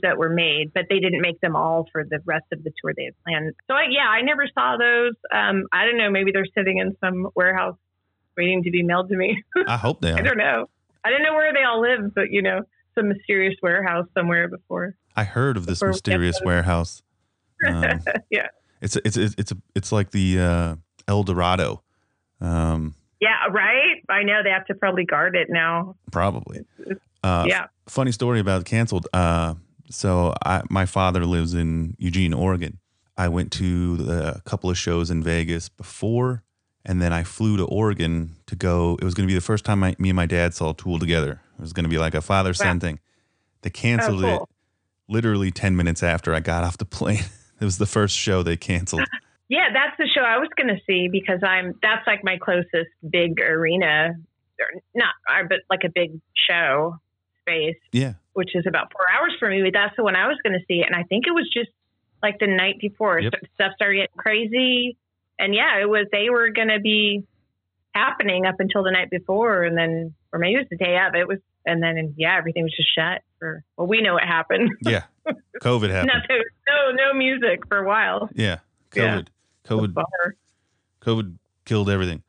that 0.02 0.18
were 0.18 0.28
made, 0.28 0.72
but 0.74 0.84
they 0.88 0.98
didn't 0.98 1.20
make 1.20 1.40
them 1.40 1.56
all 1.56 1.86
for 1.92 2.04
the 2.04 2.18
rest 2.24 2.46
of 2.52 2.62
the 2.64 2.70
tour 2.80 2.92
they 2.96 3.04
had 3.04 3.14
planned. 3.24 3.54
So 3.66 3.74
I, 3.74 3.86
yeah, 3.90 4.08
I 4.08 4.22
never 4.22 4.46
saw 4.52 4.76
those. 4.76 5.14
Um, 5.32 5.64
I 5.72 5.86
don't 5.86 5.98
know. 5.98 6.10
Maybe 6.10 6.32
they're 6.32 6.46
sitting 6.56 6.78
in 6.78 6.96
some 7.00 7.28
warehouse 7.34 7.76
waiting 8.36 8.62
to 8.64 8.70
be 8.70 8.82
mailed 8.82 9.08
to 9.10 9.16
me. 9.16 9.42
I 9.66 9.76
hope 9.76 10.00
they 10.00 10.10
are. 10.12 10.18
I 10.18 10.22
don't 10.22 10.38
know. 10.38 10.68
I 11.04 11.10
didn't 11.10 11.24
know 11.24 11.34
where 11.34 11.52
they 11.52 11.64
all 11.64 11.80
live, 11.80 12.14
but 12.14 12.30
you 12.30 12.42
know, 12.42 12.62
some 12.94 13.08
mysterious 13.08 13.54
warehouse 13.62 14.06
somewhere 14.14 14.48
before. 14.48 14.94
I 15.16 15.24
heard 15.24 15.56
of 15.56 15.66
this 15.66 15.82
mysterious 15.82 16.40
warehouse. 16.44 17.02
Um, 17.66 18.00
yeah. 18.30 18.48
It's 18.80 18.96
it's 18.96 19.16
it's 19.16 19.34
it's, 19.36 19.52
a, 19.52 19.56
it's 19.74 19.90
like 19.90 20.10
the 20.10 20.38
uh, 20.38 20.76
El 21.08 21.24
Dorado. 21.24 21.82
Um, 22.40 22.94
yeah, 23.20 23.46
right. 23.50 24.04
I 24.08 24.22
know 24.22 24.42
they 24.44 24.50
have 24.50 24.66
to 24.66 24.74
probably 24.74 25.04
guard 25.04 25.34
it 25.34 25.48
now. 25.50 25.96
Probably. 26.12 26.64
Uh, 27.22 27.46
yeah. 27.48 27.66
Funny 27.86 28.12
story 28.12 28.38
about 28.38 28.64
canceled. 28.64 29.08
Uh, 29.12 29.54
so 29.90 30.34
I, 30.44 30.62
my 30.70 30.86
father 30.86 31.24
lives 31.24 31.54
in 31.54 31.96
Eugene, 31.98 32.34
Oregon. 32.34 32.78
I 33.16 33.28
went 33.28 33.52
to 33.52 33.96
the, 33.96 34.36
a 34.36 34.40
couple 34.42 34.70
of 34.70 34.78
shows 34.78 35.10
in 35.10 35.22
Vegas 35.22 35.68
before, 35.68 36.44
and 36.84 37.02
then 37.02 37.12
I 37.12 37.24
flew 37.24 37.56
to 37.56 37.64
Oregon 37.64 38.36
to 38.46 38.56
go. 38.56 38.96
It 39.00 39.04
was 39.04 39.14
going 39.14 39.26
to 39.26 39.30
be 39.30 39.34
the 39.34 39.40
first 39.40 39.64
time 39.64 39.80
my, 39.80 39.96
me 39.98 40.10
and 40.10 40.16
my 40.16 40.26
dad 40.26 40.54
saw 40.54 40.72
Tool 40.72 40.98
together. 40.98 41.40
It 41.58 41.60
was 41.60 41.72
going 41.72 41.84
to 41.84 41.90
be 41.90 41.98
like 41.98 42.14
a 42.14 42.20
father 42.20 42.54
son 42.54 42.76
wow. 42.76 42.80
thing. 42.80 43.00
They 43.62 43.70
oh, 43.70 43.72
canceled 43.74 44.24
oh, 44.24 44.28
cool. 44.28 44.42
it 44.44 44.48
literally 45.08 45.50
10 45.50 45.76
minutes 45.76 46.02
after 46.02 46.34
I 46.34 46.40
got 46.40 46.64
off 46.64 46.78
the 46.78 46.84
plane. 46.84 47.24
it 47.60 47.64
was 47.64 47.78
the 47.78 47.86
first 47.86 48.16
show 48.16 48.42
they 48.42 48.56
canceled. 48.56 49.02
Yeah, 49.50 49.70
that's 49.72 49.96
the 49.96 50.06
show 50.14 50.20
I 50.20 50.36
was 50.36 50.50
going 50.58 50.68
to 50.68 50.78
see 50.86 51.08
because 51.10 51.40
I'm 51.42 51.72
that's 51.80 52.06
like 52.06 52.22
my 52.22 52.36
closest 52.36 52.90
big 53.08 53.40
arena, 53.40 54.10
not 54.94 55.14
but 55.48 55.60
like 55.70 55.84
a 55.84 55.88
big 55.88 56.20
show 56.34 56.98
space. 57.40 57.78
Yeah, 57.90 58.14
which 58.38 58.54
is 58.54 58.66
about 58.68 58.92
four 58.92 59.04
hours 59.10 59.34
for 59.40 59.50
me. 59.50 59.60
But 59.64 59.72
that's 59.72 59.96
the 59.96 60.04
one 60.04 60.14
I 60.14 60.28
was 60.28 60.38
going 60.44 60.52
to 60.52 60.64
see, 60.68 60.84
and 60.86 60.94
I 60.94 61.02
think 61.02 61.26
it 61.26 61.32
was 61.32 61.50
just 61.52 61.70
like 62.22 62.38
the 62.38 62.46
night 62.46 62.76
before 62.80 63.18
yep. 63.18 63.34
stuff 63.54 63.72
started 63.74 63.96
getting 63.96 64.16
crazy, 64.16 64.96
and 65.40 65.52
yeah, 65.52 65.82
it 65.82 65.88
was 65.88 66.06
they 66.12 66.30
were 66.30 66.50
going 66.50 66.68
to 66.68 66.78
be 66.78 67.26
happening 67.92 68.46
up 68.46 68.54
until 68.60 68.84
the 68.84 68.92
night 68.92 69.10
before, 69.10 69.64
and 69.64 69.76
then 69.76 70.14
or 70.32 70.38
maybe 70.38 70.54
it 70.54 70.58
was 70.58 70.68
the 70.70 70.76
day 70.76 70.96
of. 70.96 71.16
It 71.16 71.26
was, 71.26 71.40
and 71.66 71.82
then 71.82 72.14
yeah, 72.16 72.38
everything 72.38 72.62
was 72.62 72.74
just 72.76 72.94
shut 72.94 73.22
for. 73.40 73.64
Well, 73.76 73.88
we 73.88 74.02
know 74.02 74.14
what 74.14 74.24
happened. 74.24 74.70
Yeah, 74.82 75.02
COVID 75.60 75.90
happened. 75.90 76.12
no, 76.28 76.92
no, 76.92 76.92
no 76.92 77.14
music 77.18 77.66
for 77.66 77.78
a 77.78 77.86
while. 77.86 78.30
Yeah, 78.34 78.58
COVID. 78.92 79.26
Yeah. 79.26 79.68
COVID, 79.68 79.94
COVID 81.02 81.34
killed 81.64 81.90
everything. 81.90 82.22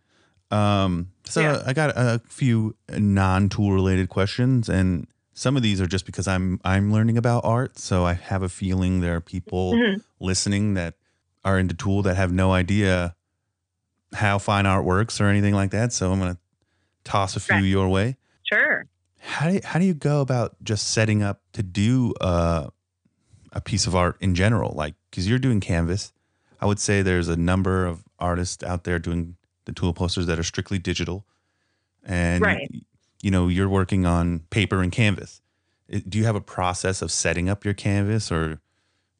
Um, 0.49 1.11
so 1.25 1.41
yeah. 1.41 1.61
I 1.65 1.73
got 1.73 1.91
a 1.95 2.19
few 2.27 2.75
non-tool 2.89 3.71
related 3.71 4.09
questions, 4.09 4.67
and 4.67 5.07
some 5.39 5.55
of 5.55 5.63
these 5.63 5.79
are 5.79 5.87
just 5.87 6.05
because 6.05 6.27
I'm 6.27 6.59
I'm 6.65 6.91
learning 6.91 7.17
about 7.17 7.45
art. 7.45 7.79
So 7.79 8.03
I 8.03 8.11
have 8.11 8.43
a 8.43 8.49
feeling 8.49 8.99
there 8.99 9.15
are 9.15 9.21
people 9.21 9.73
mm-hmm. 9.73 10.01
listening 10.19 10.73
that 10.73 10.95
are 11.45 11.57
into 11.57 11.73
tool 11.73 12.01
that 12.01 12.17
have 12.17 12.33
no 12.33 12.51
idea 12.51 13.15
how 14.13 14.37
fine 14.37 14.65
art 14.65 14.83
works 14.83 15.21
or 15.21 15.27
anything 15.27 15.53
like 15.53 15.71
that. 15.71 15.93
So 15.93 16.11
I'm 16.11 16.19
gonna 16.19 16.37
toss 17.05 17.37
a 17.37 17.39
few 17.39 17.55
right. 17.55 17.63
your 17.63 17.87
way. 17.87 18.17
Sure. 18.43 18.85
How 19.19 19.47
do 19.47 19.53
you, 19.53 19.61
how 19.63 19.79
do 19.79 19.85
you 19.85 19.93
go 19.93 20.19
about 20.19 20.61
just 20.61 20.89
setting 20.89 21.23
up 21.23 21.41
to 21.53 21.63
do 21.63 22.13
uh, 22.19 22.67
a 23.53 23.61
piece 23.61 23.87
of 23.87 23.95
art 23.95 24.17
in 24.19 24.35
general? 24.35 24.73
Like 24.75 24.95
because 25.09 25.25
you're 25.25 25.39
doing 25.39 25.61
canvas, 25.61 26.11
I 26.59 26.65
would 26.65 26.79
say 26.79 27.01
there's 27.01 27.29
a 27.29 27.37
number 27.37 27.85
of 27.85 28.03
artists 28.19 28.61
out 28.61 28.83
there 28.83 28.99
doing 28.99 29.37
the 29.63 29.71
tool 29.71 29.93
posters 29.93 30.25
that 30.25 30.37
are 30.37 30.43
strictly 30.43 30.79
digital, 30.79 31.25
and 32.03 32.41
right. 32.41 32.69
You 33.21 33.31
know 33.31 33.47
you're 33.47 33.69
working 33.69 34.05
on 34.05 34.39
paper 34.49 34.81
and 34.81 34.91
canvas. 34.91 35.41
Do 36.07 36.17
you 36.17 36.25
have 36.25 36.35
a 36.35 36.41
process 36.41 37.01
of 37.01 37.11
setting 37.11 37.49
up 37.49 37.65
your 37.65 37.73
canvas 37.73 38.31
or 38.31 38.59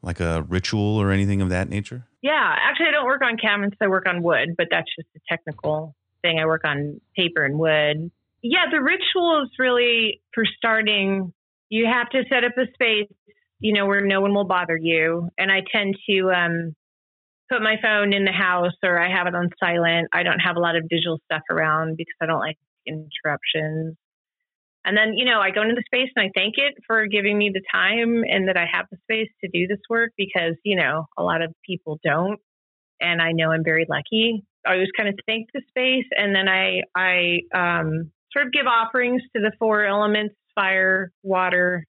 like 0.02 0.20
a 0.20 0.44
ritual 0.44 0.98
or 0.98 1.12
anything 1.12 1.42
of 1.42 1.50
that 1.50 1.70
nature? 1.70 2.06
Yeah, 2.22 2.56
actually, 2.58 2.88
I 2.88 2.92
don't 2.92 3.06
work 3.06 3.22
on 3.24 3.38
canvas. 3.38 3.72
I 3.82 3.88
work 3.88 4.08
on 4.08 4.22
wood, 4.22 4.56
but 4.58 4.68
that's 4.70 4.90
just 4.96 5.08
a 5.16 5.20
technical 5.28 5.96
thing. 6.22 6.40
I 6.40 6.46
work 6.46 6.66
on 6.66 7.02
paper 7.16 7.44
and 7.44 7.58
wood. 7.58 8.12
Yeah, 8.42 8.66
the 8.72 8.82
ritual 8.82 9.44
is 9.44 9.50
really 9.58 10.22
for 10.34 10.44
starting. 10.58 11.34
You 11.70 11.86
have 11.86 12.10
to 12.10 12.24
set 12.30 12.44
up 12.44 12.54
a 12.58 12.72
space, 12.74 13.12
you 13.60 13.74
know, 13.74 13.86
where 13.86 14.02
no 14.02 14.22
one 14.22 14.34
will 14.34 14.46
bother 14.46 14.78
you. 14.78 15.30
And 15.38 15.52
I 15.52 15.62
tend 15.72 15.96
to 16.10 16.32
um, 16.32 16.76
put 17.50 17.62
my 17.62 17.76
phone 17.82 18.14
in 18.14 18.26
the 18.26 18.32
house 18.32 18.74
or 18.84 19.02
I 19.02 19.10
have 19.10 19.28
it 19.28 19.36
on 19.36 19.50
silent. 19.60 20.10
I 20.14 20.24
don't 20.24 20.40
have 20.40 20.56
a 20.56 20.60
lot 20.60 20.76
of 20.76 20.88
digital 20.88 21.20
stuff 21.26 21.42
around 21.50 21.98
because 21.98 22.16
I 22.22 22.26
don't 22.26 22.40
like 22.40 22.58
interruptions. 22.90 23.96
And 24.86 24.98
then, 24.98 25.14
you 25.16 25.26
know, 25.26 25.40
I 25.40 25.52
go 25.52 25.62
into 25.62 25.76
the 25.76 25.84
space 25.86 26.10
and 26.16 26.26
I 26.26 26.32
thank 26.34 26.56
it 26.58 26.74
for 26.88 27.06
giving 27.06 27.38
me 27.38 27.52
the 27.54 27.62
time 27.72 28.24
and 28.28 28.48
that 28.48 28.58
I 28.58 28.66
have 28.72 28.86
the 28.92 28.98
space 29.04 29.30
to 29.44 29.50
do 29.54 29.68
this 29.68 29.80
work 29.90 30.12
because, 30.18 30.56
you 30.64 30.76
know, 30.76 31.06
a 31.18 31.24
lot 31.24 31.42
of 31.42 31.54
people 31.66 32.00
don't. 32.04 32.40
And 33.02 33.22
I 33.22 33.32
know 33.34 33.52
I'm 33.52 33.64
very 33.64 33.86
lucky. 33.90 34.44
I 34.66 34.74
always 34.74 34.90
kind 34.98 35.10
of 35.10 35.16
thank 35.28 35.48
the 35.54 35.62
space 35.70 36.08
and 36.18 36.36
then 36.36 36.50
I 36.50 36.82
I 36.96 37.40
um, 37.54 38.12
sort 38.34 38.48
of 38.48 38.52
give 38.52 38.68
offerings 38.68 39.22
to 39.36 39.42
the 39.42 39.52
four 39.60 39.86
elements 39.86 40.36
fire, 40.56 41.12
water, 41.24 41.86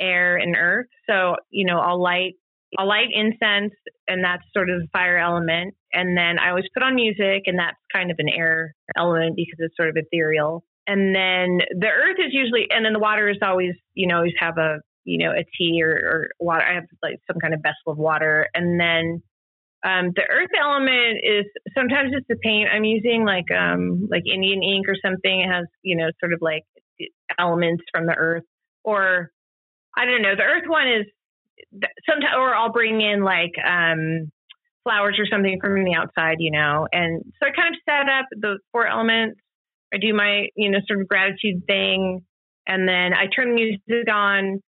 air, 0.00 0.36
and 0.36 0.56
earth. 0.56 0.86
So, 1.08 1.36
you 1.50 1.66
know, 1.66 1.78
I'll 1.78 2.00
light 2.00 2.34
I'll 2.78 2.88
light 2.88 3.08
incense, 3.12 3.74
and 4.08 4.24
that's 4.24 4.42
sort 4.54 4.70
of 4.70 4.80
the 4.80 4.88
fire 4.92 5.18
element. 5.18 5.74
And 5.92 6.16
then 6.16 6.38
I 6.38 6.50
always 6.50 6.64
put 6.74 6.82
on 6.82 6.94
music, 6.94 7.44
and 7.46 7.58
that's 7.58 7.76
kind 7.92 8.10
of 8.10 8.16
an 8.18 8.28
air 8.28 8.74
element 8.96 9.36
because 9.36 9.56
it's 9.58 9.76
sort 9.76 9.88
of 9.88 9.96
ethereal. 9.96 10.64
And 10.86 11.14
then 11.14 11.60
the 11.78 11.88
earth 11.88 12.16
is 12.18 12.32
usually, 12.32 12.66
and 12.70 12.84
then 12.84 12.92
the 12.92 12.98
water 12.98 13.28
is 13.28 13.38
always, 13.42 13.72
you 13.94 14.06
know, 14.06 14.16
always 14.16 14.34
have 14.38 14.58
a, 14.58 14.80
you 15.04 15.18
know, 15.18 15.32
a 15.32 15.44
tea 15.56 15.82
or, 15.82 15.90
or 15.90 16.28
water. 16.38 16.62
I 16.62 16.74
have 16.74 16.84
like 17.02 17.20
some 17.26 17.40
kind 17.40 17.54
of 17.54 17.60
vessel 17.62 17.92
of 17.92 17.98
water. 17.98 18.48
And 18.54 18.78
then 18.78 19.22
um, 19.84 20.12
the 20.14 20.24
earth 20.28 20.50
element 20.58 21.20
is 21.22 21.44
sometimes 21.74 22.10
it's 22.12 22.26
the 22.28 22.36
paint 22.36 22.68
I'm 22.72 22.84
using, 22.84 23.24
like 23.24 23.50
um, 23.50 24.08
like 24.10 24.24
Indian 24.26 24.62
ink 24.62 24.86
or 24.88 24.96
something. 25.02 25.40
It 25.40 25.48
has, 25.48 25.66
you 25.82 25.96
know, 25.96 26.10
sort 26.20 26.32
of 26.32 26.40
like 26.42 26.64
elements 27.38 27.84
from 27.92 28.06
the 28.06 28.14
earth. 28.14 28.44
Or 28.82 29.30
I 29.96 30.04
don't 30.04 30.22
know. 30.22 30.36
The 30.36 30.42
earth 30.42 30.64
one 30.66 30.88
is 30.88 31.06
sometimes, 32.08 32.34
or 32.36 32.54
I'll 32.54 32.72
bring 32.72 33.00
in 33.00 33.22
like 33.22 33.52
um, 33.64 34.30
flowers 34.82 35.18
or 35.18 35.26
something 35.30 35.58
from 35.60 35.84
the 35.84 35.94
outside, 35.94 36.36
you 36.38 36.50
know. 36.50 36.86
And 36.92 37.22
so 37.40 37.48
I 37.48 37.50
kind 37.50 37.74
of 37.74 37.80
set 37.88 38.08
up 38.08 38.26
the 38.30 38.58
four 38.72 38.86
elements. 38.86 39.40
I 39.92 39.98
do 39.98 40.12
my, 40.14 40.48
you 40.56 40.70
know, 40.70 40.78
sort 40.86 41.00
of 41.00 41.08
gratitude 41.08 41.62
thing, 41.66 42.24
and 42.66 42.88
then 42.88 43.12
I 43.14 43.26
turn 43.34 43.54
music 43.54 44.12
on. 44.12 44.60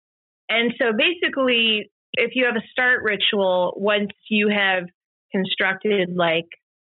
And 0.48 0.74
so 0.80 0.92
basically, 0.96 1.90
if 2.12 2.32
you 2.34 2.46
have 2.46 2.56
a 2.56 2.66
start 2.70 3.02
ritual, 3.02 3.74
once 3.76 4.10
you 4.28 4.48
have 4.48 4.84
constructed 5.32 6.10
like 6.14 6.46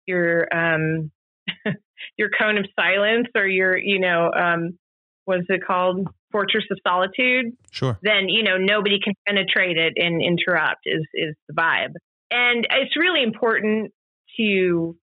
your 0.06 0.48
um, 0.54 1.12
your 2.18 2.30
cone 2.38 2.58
of 2.58 2.66
silence 2.80 3.28
or 3.36 3.46
your, 3.46 3.78
you 3.78 4.00
know, 4.00 4.32
um, 4.32 4.78
what's 5.26 5.46
it 5.50 5.66
called? 5.66 6.08
Fortress 6.34 6.66
of 6.72 6.80
Solitude, 6.86 7.56
sure. 7.72 7.98
then 8.02 8.28
you 8.28 8.44
know 8.44 8.58
nobody 8.58 9.00
can 9.00 9.14
penetrate 9.26 9.78
it 9.78 9.94
and 9.96 10.22
interrupt. 10.22 10.82
Is 10.86 11.06
is 11.14 11.36
the 11.48 11.54
vibe, 11.54 11.94
and 12.32 12.68
it's 12.70 12.98
really 12.98 13.24
important 13.24 13.94
to, 14.38 14.98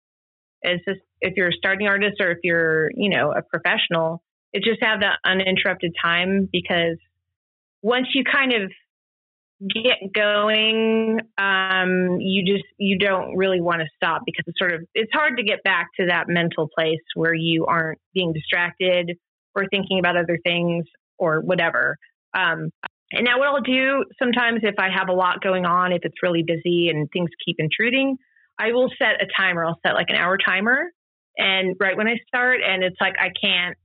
as 0.65 0.79
if 1.21 1.33
you're 1.37 1.49
a 1.49 1.53
starting 1.53 1.87
artist 1.87 2.19
or 2.19 2.31
if 2.31 2.39
you're 2.43 2.91
you 2.95 3.09
know 3.09 3.31
a 3.31 3.43
professional, 3.43 4.21
it 4.51 4.63
just 4.63 4.83
have 4.83 5.01
that 5.01 5.19
uninterrupted 5.23 5.93
time 6.03 6.49
because 6.51 6.97
once 7.81 8.07
you 8.13 8.23
kind 8.23 8.53
of 8.53 8.71
get 9.61 10.13
going, 10.13 11.19
um, 11.37 12.19
you 12.19 12.45
just 12.45 12.65
you 12.77 12.97
don't 12.97 13.35
really 13.35 13.61
want 13.61 13.81
to 13.81 13.87
stop 13.95 14.23
because 14.25 14.43
it's 14.47 14.57
sort 14.57 14.73
of 14.73 14.81
it's 14.95 15.11
hard 15.13 15.37
to 15.37 15.43
get 15.43 15.63
back 15.63 15.89
to 15.99 16.07
that 16.07 16.25
mental 16.27 16.69
place 16.75 17.03
where 17.15 17.33
you 17.33 17.65
aren't 17.65 17.99
being 18.13 18.33
distracted 18.33 19.11
or 19.55 19.65
thinking 19.69 19.99
about 19.99 20.17
other 20.17 20.39
things 20.43 20.85
or 21.19 21.41
whatever. 21.41 21.97
Um, 22.33 22.69
and 23.11 23.25
now, 23.25 23.39
what 23.39 23.47
I'll 23.47 23.61
do 23.61 24.05
sometimes 24.19 24.59
if 24.63 24.75
I 24.77 24.89
have 24.89 25.09
a 25.09 25.13
lot 25.13 25.41
going 25.41 25.65
on, 25.65 25.91
if 25.91 26.01
it's 26.03 26.21
really 26.21 26.43
busy 26.43 26.89
and 26.89 27.09
things 27.11 27.29
keep 27.43 27.55
intruding, 27.59 28.17
I 28.59 28.71
will 28.71 28.89
set 28.99 29.21
a 29.21 29.27
timer. 29.35 29.65
I'll 29.65 29.79
set 29.85 29.95
like 29.95 30.09
an 30.09 30.15
hour 30.15 30.37
timer. 30.37 30.91
And 31.37 31.75
right 31.79 31.97
when 31.97 32.07
I 32.07 32.17
start, 32.27 32.59
and 32.65 32.83
it's 32.83 32.97
like 32.99 33.15
I 33.19 33.29
can't, 33.41 33.75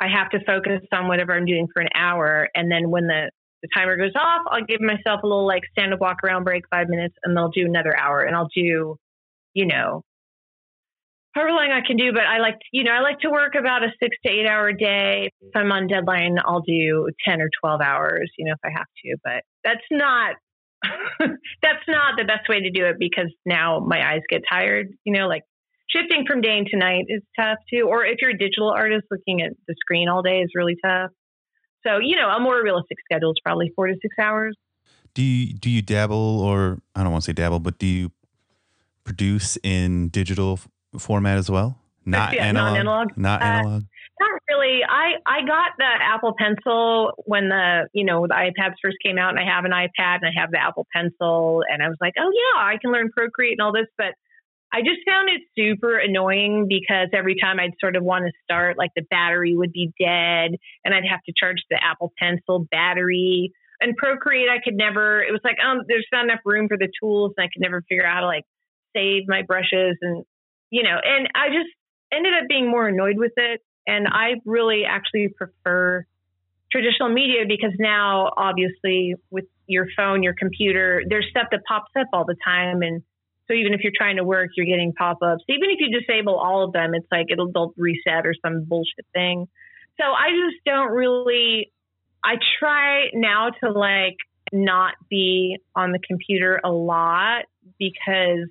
I 0.00 0.08
have 0.08 0.30
to 0.30 0.44
focus 0.46 0.82
on 0.92 1.08
whatever 1.08 1.32
I'm 1.32 1.46
doing 1.46 1.66
for 1.72 1.80
an 1.80 1.88
hour. 1.94 2.48
And 2.54 2.70
then 2.70 2.90
when 2.90 3.06
the, 3.06 3.30
the 3.62 3.68
timer 3.74 3.96
goes 3.96 4.12
off, 4.14 4.42
I'll 4.50 4.64
give 4.64 4.80
myself 4.80 5.22
a 5.24 5.26
little 5.26 5.46
like 5.46 5.62
stand 5.72 5.94
up, 5.94 6.00
walk 6.00 6.18
around 6.22 6.44
break, 6.44 6.64
five 6.70 6.88
minutes, 6.88 7.16
and 7.24 7.34
then 7.34 7.42
I'll 7.42 7.50
do 7.50 7.64
another 7.64 7.98
hour. 7.98 8.20
And 8.20 8.36
I'll 8.36 8.50
do, 8.54 8.96
you 9.54 9.66
know, 9.66 10.02
however 11.36 11.52
long 11.52 11.70
I 11.70 11.86
can 11.86 11.96
do, 11.96 12.12
but 12.12 12.22
I 12.22 12.38
like, 12.38 12.58
you 12.72 12.82
know, 12.82 12.92
I 12.92 13.00
like 13.00 13.20
to 13.20 13.30
work 13.30 13.54
about 13.54 13.84
a 13.84 13.88
six 14.02 14.16
to 14.24 14.32
eight 14.32 14.46
hour 14.46 14.72
day. 14.72 15.30
If 15.42 15.54
I'm 15.54 15.70
on 15.70 15.86
deadline, 15.86 16.36
I'll 16.42 16.62
do 16.62 17.08
10 17.28 17.40
or 17.42 17.50
12 17.60 17.80
hours, 17.82 18.30
you 18.38 18.46
know, 18.46 18.52
if 18.52 18.58
I 18.64 18.70
have 18.70 18.86
to, 19.04 19.16
but 19.22 19.44
that's 19.62 19.84
not, 19.90 20.36
that's 21.62 21.84
not 21.86 22.14
the 22.16 22.24
best 22.24 22.48
way 22.48 22.60
to 22.60 22.70
do 22.70 22.86
it 22.86 22.96
because 22.98 23.30
now 23.44 23.80
my 23.80 24.14
eyes 24.14 24.22
get 24.30 24.42
tired, 24.50 24.88
you 25.04 25.12
know, 25.12 25.26
like 25.28 25.42
shifting 25.90 26.24
from 26.26 26.40
day 26.40 26.64
to 26.64 26.76
night 26.78 27.04
is 27.08 27.22
tough 27.38 27.58
too. 27.70 27.86
Or 27.86 28.04
if 28.06 28.16
you're 28.22 28.30
a 28.30 28.38
digital 28.38 28.70
artist, 28.70 29.04
looking 29.10 29.42
at 29.42 29.52
the 29.68 29.74
screen 29.78 30.08
all 30.08 30.22
day 30.22 30.40
is 30.40 30.50
really 30.54 30.76
tough. 30.82 31.10
So, 31.86 31.98
you 31.98 32.16
know, 32.16 32.28
a 32.28 32.40
more 32.40 32.62
realistic 32.62 32.96
schedule 33.04 33.30
is 33.30 33.36
probably 33.44 33.70
four 33.76 33.88
to 33.88 33.94
six 34.00 34.14
hours. 34.18 34.56
Do 35.12 35.22
you, 35.22 35.52
do 35.52 35.70
you 35.70 35.82
dabble 35.82 36.40
or 36.40 36.78
I 36.94 37.02
don't 37.02 37.12
want 37.12 37.24
to 37.24 37.26
say 37.26 37.32
dabble, 37.34 37.60
but 37.60 37.78
do 37.78 37.86
you 37.86 38.10
produce 39.04 39.56
in 39.62 40.08
digital 40.08 40.58
format 40.98 41.38
as 41.38 41.50
well? 41.50 41.78
Not 42.04 42.34
Yeah, 42.34 42.44
analog. 42.46 42.74
non-analog. 42.74 43.16
Not 43.18 43.42
Uh, 43.42 43.44
analog. 43.44 43.82
Not 44.18 44.40
really. 44.48 44.80
I 44.88 45.14
I 45.26 45.44
got 45.44 45.72
the 45.76 45.84
Apple 45.84 46.34
Pencil 46.38 47.12
when 47.26 47.48
the 47.50 47.88
you 47.92 48.04
know 48.04 48.26
the 48.26 48.34
iPads 48.34 48.74
first 48.82 48.96
came 49.04 49.18
out, 49.18 49.30
and 49.30 49.38
I 49.38 49.44
have 49.44 49.64
an 49.66 49.72
iPad 49.72 50.18
and 50.22 50.26
I 50.26 50.40
have 50.40 50.50
the 50.50 50.58
Apple 50.62 50.86
Pencil, 50.94 51.62
and 51.68 51.82
I 51.82 51.88
was 51.88 51.98
like, 52.00 52.14
oh 52.18 52.30
yeah, 52.32 52.62
I 52.64 52.78
can 52.80 52.92
learn 52.92 53.10
Procreate 53.12 53.58
and 53.58 53.60
all 53.60 53.72
this, 53.72 53.88
but 53.98 54.14
I 54.72 54.80
just 54.80 55.00
found 55.06 55.28
it 55.28 55.42
super 55.56 55.98
annoying 55.98 56.66
because 56.68 57.08
every 57.12 57.36
time 57.40 57.60
I'd 57.60 57.74
sort 57.80 57.94
of 57.94 58.04
want 58.04 58.24
to 58.24 58.32
start, 58.42 58.78
like 58.78 58.90
the 58.96 59.02
battery 59.10 59.54
would 59.54 59.72
be 59.72 59.92
dead, 60.00 60.56
and 60.84 60.94
I'd 60.94 61.06
have 61.10 61.22
to 61.26 61.32
charge 61.36 61.62
the 61.68 61.78
Apple 61.82 62.12
Pencil 62.18 62.66
battery. 62.70 63.52
And 63.80 63.94
Procreate, 63.96 64.48
I 64.48 64.60
could 64.64 64.74
never. 64.74 65.22
It 65.22 65.30
was 65.32 65.42
like, 65.44 65.56
um, 65.62 65.82
there's 65.88 66.06
not 66.10 66.24
enough 66.24 66.40
room 66.46 66.68
for 66.68 66.78
the 66.78 66.88
tools, 67.00 67.34
and 67.36 67.44
I 67.44 67.48
could 67.52 67.60
never 67.60 67.82
figure 67.88 68.06
out 68.06 68.14
how 68.14 68.20
to 68.20 68.26
like 68.26 68.44
save 68.96 69.24
my 69.28 69.42
brushes, 69.42 69.98
and 70.00 70.24
you 70.70 70.82
know, 70.82 70.98
and 71.02 71.28
I 71.34 71.48
just 71.48 71.70
ended 72.12 72.32
up 72.34 72.48
being 72.48 72.70
more 72.70 72.86
annoyed 72.86 73.18
with 73.18 73.32
it. 73.36 73.62
And 73.86 74.06
I 74.08 74.40
really 74.44 74.82
actually 74.84 75.28
prefer 75.28 76.04
traditional 76.70 77.08
media 77.08 77.44
because 77.46 77.72
now, 77.78 78.32
obviously, 78.36 79.14
with 79.30 79.44
your 79.66 79.86
phone, 79.96 80.22
your 80.22 80.34
computer, 80.34 81.02
there's 81.08 81.26
stuff 81.30 81.48
that 81.52 81.60
pops 81.66 81.92
up 81.98 82.08
all 82.12 82.24
the 82.24 82.36
time. 82.44 82.82
And 82.82 83.02
so 83.46 83.54
even 83.54 83.74
if 83.74 83.80
you're 83.82 83.92
trying 83.96 84.16
to 84.16 84.24
work, 84.24 84.50
you're 84.56 84.66
getting 84.66 84.92
pop 84.92 85.18
ups. 85.22 85.44
Even 85.48 85.70
if 85.70 85.78
you 85.78 86.00
disable 86.00 86.36
all 86.36 86.64
of 86.64 86.72
them, 86.72 86.94
it's 86.94 87.06
like 87.10 87.26
it'll 87.30 87.50
they'll 87.52 87.72
reset 87.76 88.26
or 88.26 88.34
some 88.44 88.64
bullshit 88.64 89.06
thing. 89.12 89.46
So 90.00 90.04
I 90.04 90.30
just 90.30 90.64
don't 90.64 90.90
really, 90.90 91.72
I 92.24 92.34
try 92.58 93.06
now 93.14 93.50
to 93.62 93.70
like 93.70 94.16
not 94.52 94.94
be 95.08 95.58
on 95.74 95.92
the 95.92 95.98
computer 95.98 96.60
a 96.62 96.70
lot 96.70 97.44
because 97.78 98.48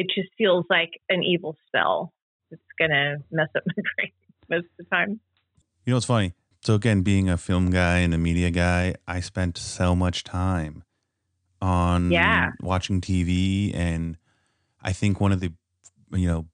it 0.00 0.06
just 0.14 0.30
feels 0.38 0.64
like 0.70 0.92
an 1.10 1.22
evil 1.22 1.56
spell. 1.66 2.14
It's 2.50 2.62
going 2.78 2.90
to 2.90 3.18
mess 3.30 3.48
up 3.54 3.62
my 3.66 3.82
brain 3.96 4.12
most 4.48 4.64
of 4.64 4.70
the 4.78 4.84
time. 4.84 5.20
You 5.84 5.92
know 5.92 5.96
what's 5.96 6.06
funny? 6.06 6.32
So 6.62 6.74
again, 6.74 7.02
being 7.02 7.28
a 7.28 7.36
film 7.36 7.70
guy 7.70 7.98
and 7.98 8.14
a 8.14 8.18
media 8.18 8.50
guy, 8.50 8.94
I 9.06 9.20
spent 9.20 9.58
so 9.58 9.94
much 9.94 10.24
time 10.24 10.84
on 11.60 12.10
Yeah. 12.10 12.50
watching 12.62 13.00
TV, 13.02 13.74
and 13.74 14.16
I 14.82 14.92
think 14.94 15.20
one 15.20 15.32
of 15.32 15.40
the 15.40 15.52
you 16.12 16.26
know 16.26 16.46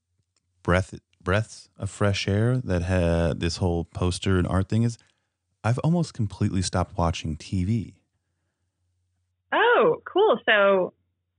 breath 0.62 0.94
breaths 1.22 1.68
of 1.78 1.90
fresh 1.90 2.26
air 2.28 2.58
that 2.58 2.82
had 2.82 3.40
this 3.40 3.56
whole 3.58 3.84
poster 3.84 4.38
and 4.38 4.46
art 4.46 4.68
thing 4.68 4.82
is 4.82 4.98
I've 5.62 5.78
almost 5.78 6.14
completely 6.14 6.62
stopped 6.62 6.96
watching 6.98 7.36
TV. 7.36 7.94
Oh, 9.52 9.96
cool. 10.04 10.38
So 10.46 10.92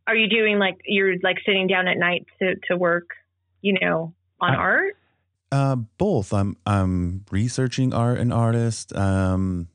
are 0.08 0.15
you 0.15 0.28
doing 0.30 0.58
like, 0.58 0.82
you're 0.86 1.15
like 1.22 1.38
sitting 1.46 1.67
down 1.67 1.88
at 1.88 1.98
night 1.98 2.26
to, 2.39 2.56
to 2.70 2.78
work, 2.78 3.10
you 3.62 3.78
know, 3.80 4.13
on 4.39 4.54
I- 4.54 4.58
art? 4.58 4.93
Uh, 5.50 5.76
both. 5.98 6.34
I'm 6.34 6.58
I'm 6.65 7.24
researching 7.32 7.93
art 7.93 8.20
and 8.20 8.34
artists. 8.34 8.93
Um, 8.93 9.70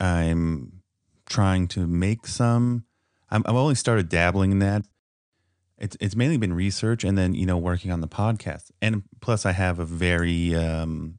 I'm 0.00 0.80
trying 1.26 1.68
to 1.68 1.86
make 1.86 2.26
some. 2.26 2.84
I'm, 3.30 3.44
I've 3.46 3.54
only 3.54 3.76
started 3.76 4.08
dabbling 4.08 4.50
in 4.50 4.58
that. 4.58 4.84
It's 5.78 5.96
it's 6.00 6.16
mainly 6.16 6.36
been 6.36 6.52
research 6.52 7.04
and 7.04 7.16
then 7.16 7.34
you 7.34 7.46
know 7.46 7.56
working 7.56 7.92
on 7.92 8.00
the 8.00 8.08
podcast. 8.08 8.72
And 8.82 9.04
plus, 9.20 9.46
I 9.46 9.52
have 9.52 9.78
a 9.78 9.84
very 9.84 10.54
um, 10.56 11.18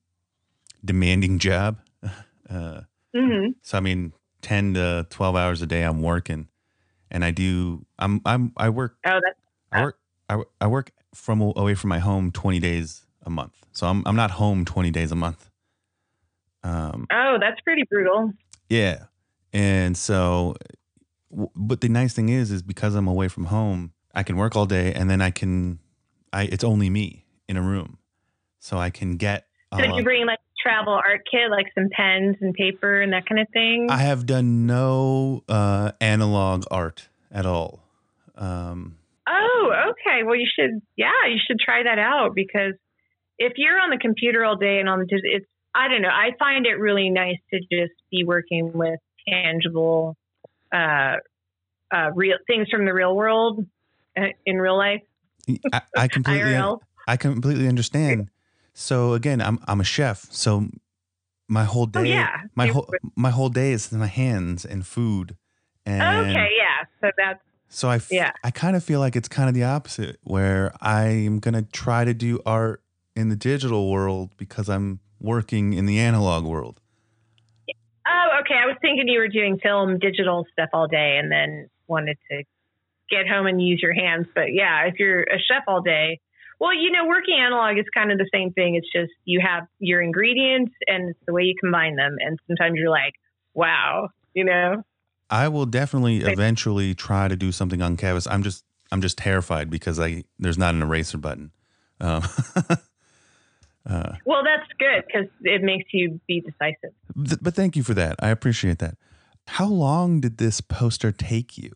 demanding 0.84 1.40
job. 1.40 1.80
Uh, 2.48 2.82
hmm 3.18 3.48
so 3.64 3.76
I 3.76 3.82
mean, 3.82 4.14
ten 4.44 4.76
to 4.76 5.08
twelve 5.10 5.36
hours 5.36 5.64
a 5.64 5.66
day 5.66 5.82
I'm 5.82 6.04
working, 6.04 6.48
and 7.12 7.24
I 7.24 7.32
do. 7.32 7.86
I'm 8.00 8.22
I'm 8.26 8.54
I 8.58 8.70
work 8.70 8.98
Oh, 9.06 9.20
that's, 9.24 9.40
I 9.72 9.82
work 9.82 10.00
I, 10.30 10.42
I 10.62 10.68
work 10.68 10.92
from 11.14 11.42
away 11.42 11.76
from 11.76 11.90
my 11.90 12.00
home 12.00 12.32
20 12.32 12.60
days 12.60 13.06
a 13.24 13.30
month. 13.30 13.54
So 13.72 13.88
I'm 13.88 14.04
I'm 14.06 14.16
not 14.16 14.32
home 14.32 14.66
20 14.66 14.92
days 14.92 15.12
a 15.12 15.16
month. 15.16 15.50
Um 16.64 17.08
oh, 17.12 17.38
that's 17.40 17.60
pretty 17.62 17.84
brutal. 17.90 18.34
yeah. 18.70 19.06
And 19.54 19.96
so 19.98 20.56
but 21.56 21.82
the 21.82 21.90
nice 21.90 22.14
thing 22.14 22.30
is 22.30 22.52
is 22.52 22.62
because 22.62 22.96
I'm 22.96 23.08
away 23.08 23.28
from 23.28 23.46
home, 23.46 23.94
I 24.14 24.24
can 24.24 24.38
work 24.38 24.56
all 24.56 24.66
day 24.66 24.94
and 24.94 25.10
then 25.10 25.22
I 25.22 25.32
can 25.32 25.80
I 26.34 26.44
it's 26.44 26.64
only 26.64 26.90
me 26.90 27.26
in 27.48 27.58
a 27.58 27.62
room. 27.62 27.98
So 28.60 28.78
I 28.78 28.90
can 28.90 29.18
get 29.18 29.46
So 29.74 29.82
did 29.82 29.92
uh, 29.92 29.98
you 29.98 30.04
bring 30.04 30.26
like 30.26 30.40
travel 30.66 30.94
art 30.94 31.22
kit, 31.30 31.52
like 31.52 31.68
some 31.76 31.90
pens 31.92 32.38
and 32.42 32.54
paper 32.54 33.02
and 33.02 33.14
that 33.14 33.28
kind 33.28 33.40
of 33.40 33.48
thing? 33.54 33.88
I 33.90 33.98
have 33.98 34.26
done 34.26 34.66
no 34.66 35.44
uh 35.48 35.92
analog 36.02 36.66
art 36.72 37.08
at 37.32 37.46
all. 37.46 37.84
Um 38.36 38.98
Oh, 39.28 39.74
okay. 39.90 40.24
Well, 40.24 40.36
you 40.36 40.48
should, 40.54 40.82
yeah, 40.96 41.26
you 41.28 41.38
should 41.48 41.60
try 41.60 41.84
that 41.84 41.98
out 41.98 42.36
because 42.36 42.74
if 43.40 43.54
you're 43.58 43.80
on 43.80 43.90
the 43.90 43.98
computer 43.98 44.46
all 44.46 44.56
day 44.56 44.80
and 44.80 44.88
on 44.88 45.00
the, 45.00 45.08
it's, 45.10 45.46
I 45.74 45.88
don't 45.88 46.02
know, 46.02 46.10
I 46.10 46.32
find 46.38 46.66
it 46.66 46.80
really 46.80 47.10
nice 47.10 47.38
to 47.52 47.60
just 47.60 47.94
be 48.12 48.24
working 48.24 48.72
with 48.74 49.00
tangible, 49.28 50.16
uh, 50.72 51.16
uh, 51.94 52.12
real 52.14 52.38
things 52.48 52.68
from 52.70 52.86
the 52.86 52.94
real 52.94 53.16
world 53.16 53.66
uh, 54.18 54.28
in 54.46 54.58
real 54.58 54.78
life, 54.78 55.02
I, 55.74 55.82
I 55.98 56.08
completely. 56.10 56.56
I 57.08 57.18
completely 57.18 57.68
understand. 57.68 58.30
So 58.78 59.14
again, 59.14 59.42
I'm 59.42 59.58
I'm 59.68 59.80
a 59.80 59.86
chef, 59.86 60.28
so 60.32 60.68
my 61.48 61.64
whole 61.64 61.84
oh, 61.84 61.86
day, 61.86 62.00
Oh, 62.00 62.04
yeah. 62.04 62.42
my 62.56 62.68
whole 62.68 62.92
my 63.16 63.32
whole 63.32 63.48
day 63.50 63.72
is 63.72 63.92
in 63.92 64.00
my 64.00 64.08
hands 64.08 64.66
and 64.66 64.86
food, 64.86 65.38
and 65.86 66.30
Okay, 66.30 66.50
yeah. 66.58 66.84
So 67.00 67.10
that's 67.18 67.40
so 67.70 67.88
I 67.88 67.96
f- 67.96 68.12
Yeah. 68.12 68.32
I 68.44 68.52
kind 68.52 68.76
of 68.76 68.84
feel 68.84 69.00
like 69.00 69.16
it's 69.16 69.30
kind 69.30 69.48
of 69.48 69.56
the 69.56 69.64
opposite, 69.64 70.18
where 70.24 70.74
I'm 70.82 71.40
gonna 71.40 71.62
try 71.62 72.04
to 72.04 72.14
do 72.14 72.42
art 72.46 72.84
in 73.16 73.30
the 73.30 73.38
digital 73.38 73.90
world 73.90 74.32
because 74.36 74.68
I'm 74.70 75.00
working 75.22 75.72
in 75.72 75.86
the 75.86 75.98
analog 76.00 76.44
world. 76.44 76.82
Oh, 78.06 78.40
okay. 78.42 78.56
I 78.56 78.66
was 78.68 78.76
thinking 78.82 79.08
you 79.08 79.20
were 79.20 79.30
doing 79.30 79.58
film, 79.58 80.00
digital 80.00 80.46
stuff 80.52 80.70
all 80.74 80.88
day, 80.88 81.18
and 81.18 81.32
then 81.32 81.70
wanted 81.88 82.18
to 82.30 82.44
get 83.10 83.26
home 83.26 83.48
and 83.48 83.62
use 83.62 83.82
your 83.82 83.94
hands. 83.94 84.28
But 84.36 84.54
yeah, 84.54 84.86
if 84.86 85.00
you're 85.00 85.22
a 85.24 85.40
chef 85.40 85.64
all 85.66 85.82
day, 85.82 86.20
well, 86.60 86.74
you 86.74 86.92
know, 86.92 87.06
working 87.06 87.36
analog 87.40 87.78
is 87.78 87.86
kind 87.94 88.12
of 88.12 88.18
the 88.18 88.30
same 88.34 88.52
thing. 88.54 88.76
It's 88.76 88.92
just 88.92 89.12
you 89.26 89.42
have 89.46 89.68
your 89.80 90.02
ingredients 90.02 90.74
and 90.88 91.10
it's 91.10 91.20
the 91.28 91.34
way 91.34 91.44
you 91.44 91.56
combine 91.60 91.96
them. 91.96 92.16
And 92.20 92.40
sometimes 92.48 92.76
you're 92.78 92.90
like, 92.90 93.14
wow, 93.54 94.10
you 94.34 94.46
know. 94.46 94.84
I 95.30 95.48
will 95.48 95.66
definitely 95.66 96.18
eventually 96.22 96.94
try 96.94 97.28
to 97.28 97.36
do 97.36 97.52
something 97.52 97.82
on 97.82 97.98
canvas. 97.98 98.28
I'm 98.28 98.44
just 98.44 98.64
I'm 98.92 99.02
just 99.02 99.18
terrified 99.18 99.70
because 99.70 100.00
I 100.00 100.24
there's 100.38 100.58
not 100.58 100.76
an 100.76 100.82
eraser 100.82 101.18
button. 101.18 101.52
Um, 102.00 102.24
uh, 103.90 104.16
Well, 104.26 104.44
that's 104.44 104.70
good 104.78 105.04
because 105.08 105.28
it 105.42 105.64
makes 105.64 105.86
you 105.94 106.20
be 106.28 106.42
decisive. 106.42 106.94
th- 107.28 107.40
but 107.42 107.56
thank 107.56 107.76
you 107.76 107.84
for 107.84 107.94
that. 107.96 108.16
I 108.20 108.30
appreciate 108.30 108.80
that. 108.80 108.98
How 109.48 109.68
long 109.68 110.22
did 110.22 110.38
this 110.38 110.62
poster 110.62 111.12
take 111.12 111.58
you? 111.58 111.72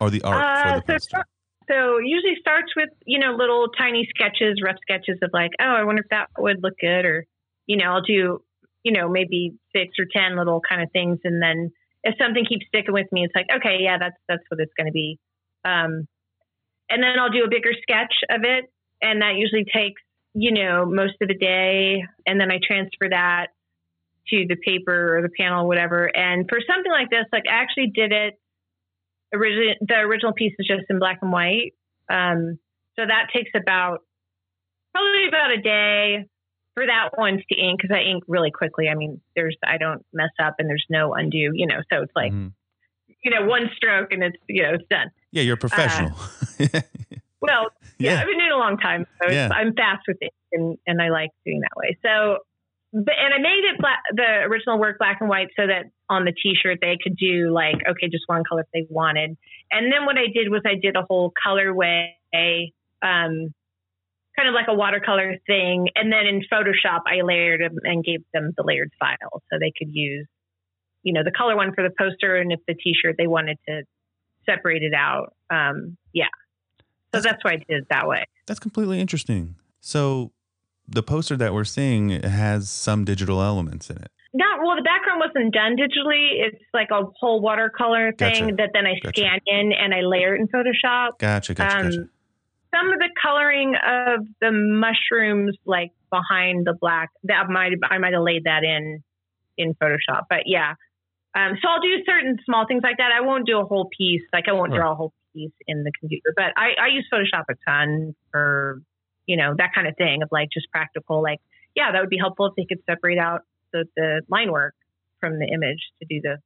Or 0.00 0.10
the 0.10 0.22
art 0.22 0.42
Uh, 0.44 0.62
for 0.62 0.72
the 0.72 0.82
so 0.86 0.92
poster? 0.92 1.24
So 1.70 1.98
usually 1.98 2.34
starts 2.40 2.72
with, 2.74 2.88
you 3.06 3.18
know, 3.18 3.32
little 3.36 3.68
tiny 3.68 4.08
sketches, 4.10 4.60
rough 4.62 4.76
sketches 4.82 5.18
of 5.22 5.30
like, 5.32 5.52
oh, 5.60 5.64
I 5.64 5.84
wonder 5.84 6.02
if 6.02 6.08
that 6.10 6.28
would 6.38 6.62
look 6.62 6.74
good. 6.80 7.04
Or, 7.04 7.26
you 7.66 7.76
know, 7.76 7.92
I'll 7.92 8.02
do, 8.02 8.42
you 8.82 8.92
know, 8.92 9.08
maybe 9.08 9.52
six 9.74 9.94
or 9.98 10.06
10 10.12 10.36
little 10.36 10.60
kind 10.68 10.82
of 10.82 10.90
things. 10.90 11.18
And 11.24 11.40
then 11.40 11.70
if 12.02 12.16
something 12.18 12.44
keeps 12.44 12.66
sticking 12.66 12.94
with 12.94 13.06
me, 13.12 13.24
it's 13.24 13.34
like, 13.34 13.46
okay, 13.56 13.78
yeah, 13.80 13.98
that's, 13.98 14.16
that's 14.28 14.42
what 14.48 14.60
it's 14.60 14.72
going 14.76 14.86
to 14.86 14.92
be. 14.92 15.18
Um, 15.64 16.08
and 16.88 17.02
then 17.02 17.18
I'll 17.20 17.30
do 17.30 17.44
a 17.44 17.50
bigger 17.50 17.72
sketch 17.82 18.14
of 18.30 18.40
it. 18.42 18.64
And 19.00 19.22
that 19.22 19.36
usually 19.36 19.64
takes, 19.64 20.02
you 20.34 20.52
know, 20.52 20.86
most 20.86 21.14
of 21.22 21.28
the 21.28 21.34
day. 21.34 22.02
And 22.26 22.40
then 22.40 22.50
I 22.50 22.58
transfer 22.66 23.08
that 23.10 23.48
to 24.28 24.46
the 24.48 24.56
paper 24.56 25.18
or 25.18 25.22
the 25.22 25.30
panel, 25.38 25.64
or 25.64 25.68
whatever. 25.68 26.04
And 26.04 26.48
for 26.48 26.58
something 26.66 26.90
like 26.90 27.10
this, 27.10 27.26
like 27.32 27.44
I 27.48 27.62
actually 27.62 27.92
did 27.94 28.12
it 28.12 28.39
original 29.32 29.74
the 29.80 29.94
original 29.96 30.32
piece 30.32 30.54
is 30.58 30.66
just 30.66 30.82
in 30.90 30.98
black 30.98 31.18
and 31.22 31.32
white. 31.32 31.72
Um, 32.08 32.58
so 32.98 33.06
that 33.06 33.28
takes 33.34 33.50
about 33.54 34.00
probably 34.92 35.28
about 35.28 35.52
a 35.52 35.60
day 35.60 36.26
for 36.74 36.86
that 36.86 37.10
one 37.16 37.42
to 37.48 37.54
ink 37.56 37.80
because 37.82 37.94
I 37.96 38.00
ink 38.02 38.24
really 38.28 38.50
quickly. 38.50 38.88
I 38.88 38.94
mean, 38.94 39.20
there's 39.36 39.56
I 39.66 39.78
don't 39.78 40.04
mess 40.12 40.30
up 40.42 40.56
and 40.58 40.68
there's 40.68 40.86
no 40.90 41.14
undo, 41.14 41.50
you 41.54 41.66
know. 41.66 41.80
So 41.92 42.02
it's 42.02 42.12
like 42.16 42.32
Mhm. 42.32 42.52
you 43.22 43.30
know 43.30 43.46
one 43.46 43.70
stroke 43.76 44.12
and 44.12 44.22
it's 44.22 44.36
you 44.48 44.62
know 44.62 44.74
it's 44.74 44.88
done. 44.88 45.10
Yeah, 45.32 45.42
you're 45.42 45.54
a 45.54 45.58
professional. 45.58 46.12
Well, 47.42 47.68
yeah, 47.98 48.12
Yeah. 48.12 48.20
I've 48.20 48.26
been 48.26 48.36
doing 48.38 48.50
it 48.50 48.54
a 48.54 48.58
long 48.58 48.76
time, 48.76 49.06
so 49.22 49.30
Yeah. 49.30 49.48
I'm 49.50 49.74
fast 49.74 50.02
with 50.06 50.18
it, 50.20 50.32
and 50.52 50.76
and 50.86 51.00
I 51.00 51.08
like 51.08 51.30
doing 51.46 51.60
that 51.60 51.70
way. 51.74 51.96
So, 52.02 52.38
but 52.92 53.14
and 53.16 53.34
I 53.34 53.38
made 53.38 53.62
it 53.72 53.78
black, 53.78 54.00
the 54.12 54.42
original 54.46 54.78
work 54.78 54.98
black 54.98 55.18
and 55.20 55.28
white 55.28 55.48
so 55.56 55.66
that 55.66 55.90
on 56.08 56.24
the 56.24 56.32
T-shirt 56.32 56.78
they 56.80 56.98
could 57.02 57.16
do 57.16 57.52
like 57.52 57.76
okay, 57.88 58.08
just 58.08 58.24
one 58.26 58.42
color 58.48 58.62
if 58.62 58.66
they 58.74 58.86
wanted. 58.90 59.36
And 59.70 59.92
then 59.92 60.04
what 60.06 60.16
I 60.18 60.26
did 60.32 60.50
was 60.50 60.62
I 60.66 60.74
did 60.74 60.96
a 60.96 61.02
whole 61.02 61.32
colorway, 61.32 62.10
um, 63.02 63.54
kind 64.36 64.48
of 64.48 64.54
like 64.54 64.66
a 64.68 64.74
watercolor 64.74 65.36
thing, 65.46 65.88
and 65.94 66.12
then 66.12 66.26
in 66.26 66.42
Photoshop 66.52 67.02
I 67.06 67.22
layered 67.22 67.60
them 67.60 67.78
and 67.84 68.04
gave 68.04 68.24
them 68.34 68.52
the 68.56 68.64
layered 68.64 68.90
file 68.98 69.42
so 69.50 69.58
they 69.60 69.72
could 69.76 69.94
use, 69.94 70.26
you 71.02 71.12
know, 71.12 71.22
the 71.24 71.32
color 71.32 71.56
one 71.56 71.72
for 71.74 71.84
the 71.84 71.94
poster, 71.96 72.36
and 72.36 72.52
if 72.52 72.60
the 72.66 72.74
T-shirt 72.74 73.14
they 73.16 73.28
wanted 73.28 73.58
to 73.68 73.82
separate 74.46 74.82
it 74.82 74.94
out, 74.94 75.34
um, 75.50 75.96
yeah. 76.12 76.24
So 77.14 77.20
that's 77.20 77.42
why 77.44 77.52
I 77.52 77.56
did 77.56 77.66
it 77.68 77.86
that 77.90 78.08
way. 78.08 78.24
That's 78.46 78.60
completely 78.60 79.00
interesting. 79.00 79.56
So 79.80 80.32
the 80.90 81.02
poster 81.02 81.36
that 81.36 81.54
we're 81.54 81.64
seeing 81.64 82.10
has 82.22 82.68
some 82.68 83.04
digital 83.04 83.40
elements 83.42 83.88
in 83.90 83.96
it. 83.98 84.10
Not 84.32 84.60
well. 84.64 84.76
The 84.76 84.82
background 84.82 85.20
wasn't 85.20 85.52
done 85.52 85.76
digitally. 85.76 86.38
It's 86.46 86.62
like 86.72 86.88
a 86.92 87.02
whole 87.18 87.40
watercolor 87.40 88.12
thing 88.12 88.44
Gotcha. 88.50 88.54
that 88.58 88.70
then 88.74 88.86
I 88.86 88.94
Gotcha. 89.02 89.20
scan 89.20 89.38
in 89.46 89.72
and 89.72 89.92
I 89.94 90.02
layer 90.02 90.36
it 90.36 90.40
in 90.40 90.48
Photoshop. 90.48 91.18
Gotcha, 91.18 91.54
gotcha, 91.54 91.76
Um, 91.78 91.84
gotcha. 91.90 92.04
Some 92.72 92.92
of 92.92 92.98
the 93.00 93.08
coloring 93.20 93.74
of 93.74 94.20
the 94.40 94.52
mushrooms, 94.52 95.56
like 95.66 95.90
behind 96.10 96.64
the 96.66 96.74
black, 96.80 97.10
that 97.24 97.48
might 97.48 97.72
I 97.82 97.98
might 97.98 98.12
have 98.12 98.22
laid 98.22 98.44
that 98.44 98.62
in 98.62 99.02
in 99.58 99.74
Photoshop. 99.74 100.26
But 100.30 100.44
yeah, 100.46 100.74
um, 101.36 101.58
so 101.60 101.68
I'll 101.68 101.80
do 101.80 101.96
certain 102.06 102.36
small 102.46 102.66
things 102.68 102.82
like 102.84 102.98
that. 102.98 103.10
I 103.10 103.22
won't 103.22 103.44
do 103.46 103.58
a 103.58 103.64
whole 103.64 103.88
piece. 103.98 104.22
Like 104.32 104.44
I 104.48 104.52
won't 104.52 104.70
Right. 104.70 104.78
draw 104.78 104.92
a 104.92 104.94
whole 104.94 105.12
piece 105.34 105.50
in 105.66 105.82
the 105.82 105.90
computer. 105.98 106.32
But 106.36 106.52
I, 106.56 106.74
I 106.80 106.86
use 106.94 107.08
Photoshop 107.12 107.44
a 107.50 107.54
ton 107.68 108.14
for 108.30 108.80
you 109.30 109.36
know 109.36 109.54
that 109.56 109.70
kind 109.74 109.86
of 109.86 109.94
thing 109.96 110.22
of 110.24 110.28
like 110.32 110.48
just 110.52 110.68
practical. 110.72 111.22
Like 111.22 111.40
yeah, 111.76 111.92
that 111.92 112.00
would 112.00 112.10
be 112.10 112.18
helpful 112.18 112.46
if 112.46 112.54
they 112.56 112.64
could 112.68 112.82
separate 112.84 113.18
out 113.18 113.42
the, 113.72 113.84
the 113.96 114.22
line 114.28 114.50
work 114.50 114.74
from 115.20 115.38
the 115.38 115.46
image 115.46 115.78
to 116.00 116.06
do 116.08 116.20
the 116.20 116.38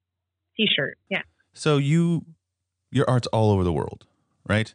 t-shirt. 0.56 0.98
Yeah. 1.08 1.22
So 1.54 1.78
you, 1.78 2.26
your 2.90 3.08
art's 3.08 3.26
all 3.28 3.50
over 3.50 3.64
the 3.64 3.72
world, 3.72 4.04
right? 4.46 4.74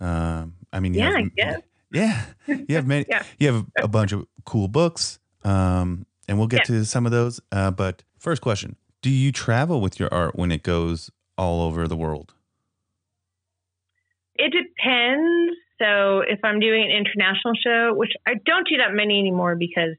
Um, 0.00 0.54
I 0.72 0.80
mean, 0.80 0.94
you 0.94 1.00
Yeah, 1.00 1.06
have, 1.10 1.14
I 1.16 1.30
guess. 1.36 1.60
yeah, 1.92 2.24
you 2.68 2.74
have 2.76 2.86
many, 2.86 3.04
Yeah. 3.10 3.22
you 3.38 3.52
have 3.52 3.66
a 3.82 3.88
bunch 3.88 4.12
of 4.12 4.26
cool 4.46 4.68
books, 4.68 5.18
um, 5.44 6.06
and 6.28 6.38
we'll 6.38 6.46
get 6.48 6.60
Yeah. 6.68 6.76
to 6.78 6.84
some 6.86 7.04
of 7.04 7.12
those. 7.12 7.40
Uh, 7.52 7.70
but 7.70 8.02
first 8.18 8.40
question: 8.40 8.76
Do 9.02 9.10
you 9.10 9.32
travel 9.32 9.82
with 9.82 10.00
your 10.00 10.12
art 10.14 10.34
when 10.36 10.50
it 10.50 10.62
goes 10.62 11.10
all 11.36 11.60
over 11.62 11.86
the 11.86 11.96
world? 11.96 12.32
It 14.36 14.52
depends. 14.52 15.56
So 15.80 16.20
if 16.20 16.40
I'm 16.44 16.60
doing 16.60 16.84
an 16.84 16.90
international 16.90 17.54
show, 17.54 17.94
which 17.94 18.12
I 18.26 18.34
don't 18.44 18.68
do 18.68 18.76
that 18.78 18.92
many 18.92 19.18
anymore 19.18 19.56
because 19.56 19.96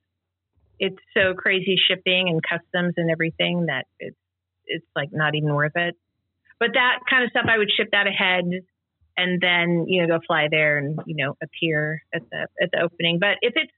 it's 0.80 1.00
so 1.14 1.34
crazy 1.34 1.76
shipping 1.88 2.30
and 2.30 2.42
customs 2.42 2.94
and 2.98 3.10
everything 3.10 3.66
that 3.68 3.86
it's 4.00 4.18
it's 4.66 4.86
like 4.96 5.10
not 5.12 5.36
even 5.36 5.54
worth 5.54 5.76
it. 5.76 5.96
But 6.60 6.70
that 6.74 7.00
kind 7.10 7.24
of 7.24 7.32
stuff, 7.32 7.46
I 7.50 7.58
would 7.58 7.72
ship 7.76 7.90
that 7.92 8.06
ahead 8.08 8.46
and 9.18 9.42
then 9.42 9.86
you 9.88 10.02
know 10.02 10.08
go 10.08 10.24
fly 10.26 10.48
there 10.50 10.78
and 10.78 11.00
you 11.06 11.16
know 11.16 11.36
appear 11.42 12.04
at 12.14 12.22
the 12.30 12.48
at 12.62 12.72
the 12.72 12.82
opening. 12.82 13.20
But 13.20 13.38
if 13.42 13.54
it's 13.56 13.72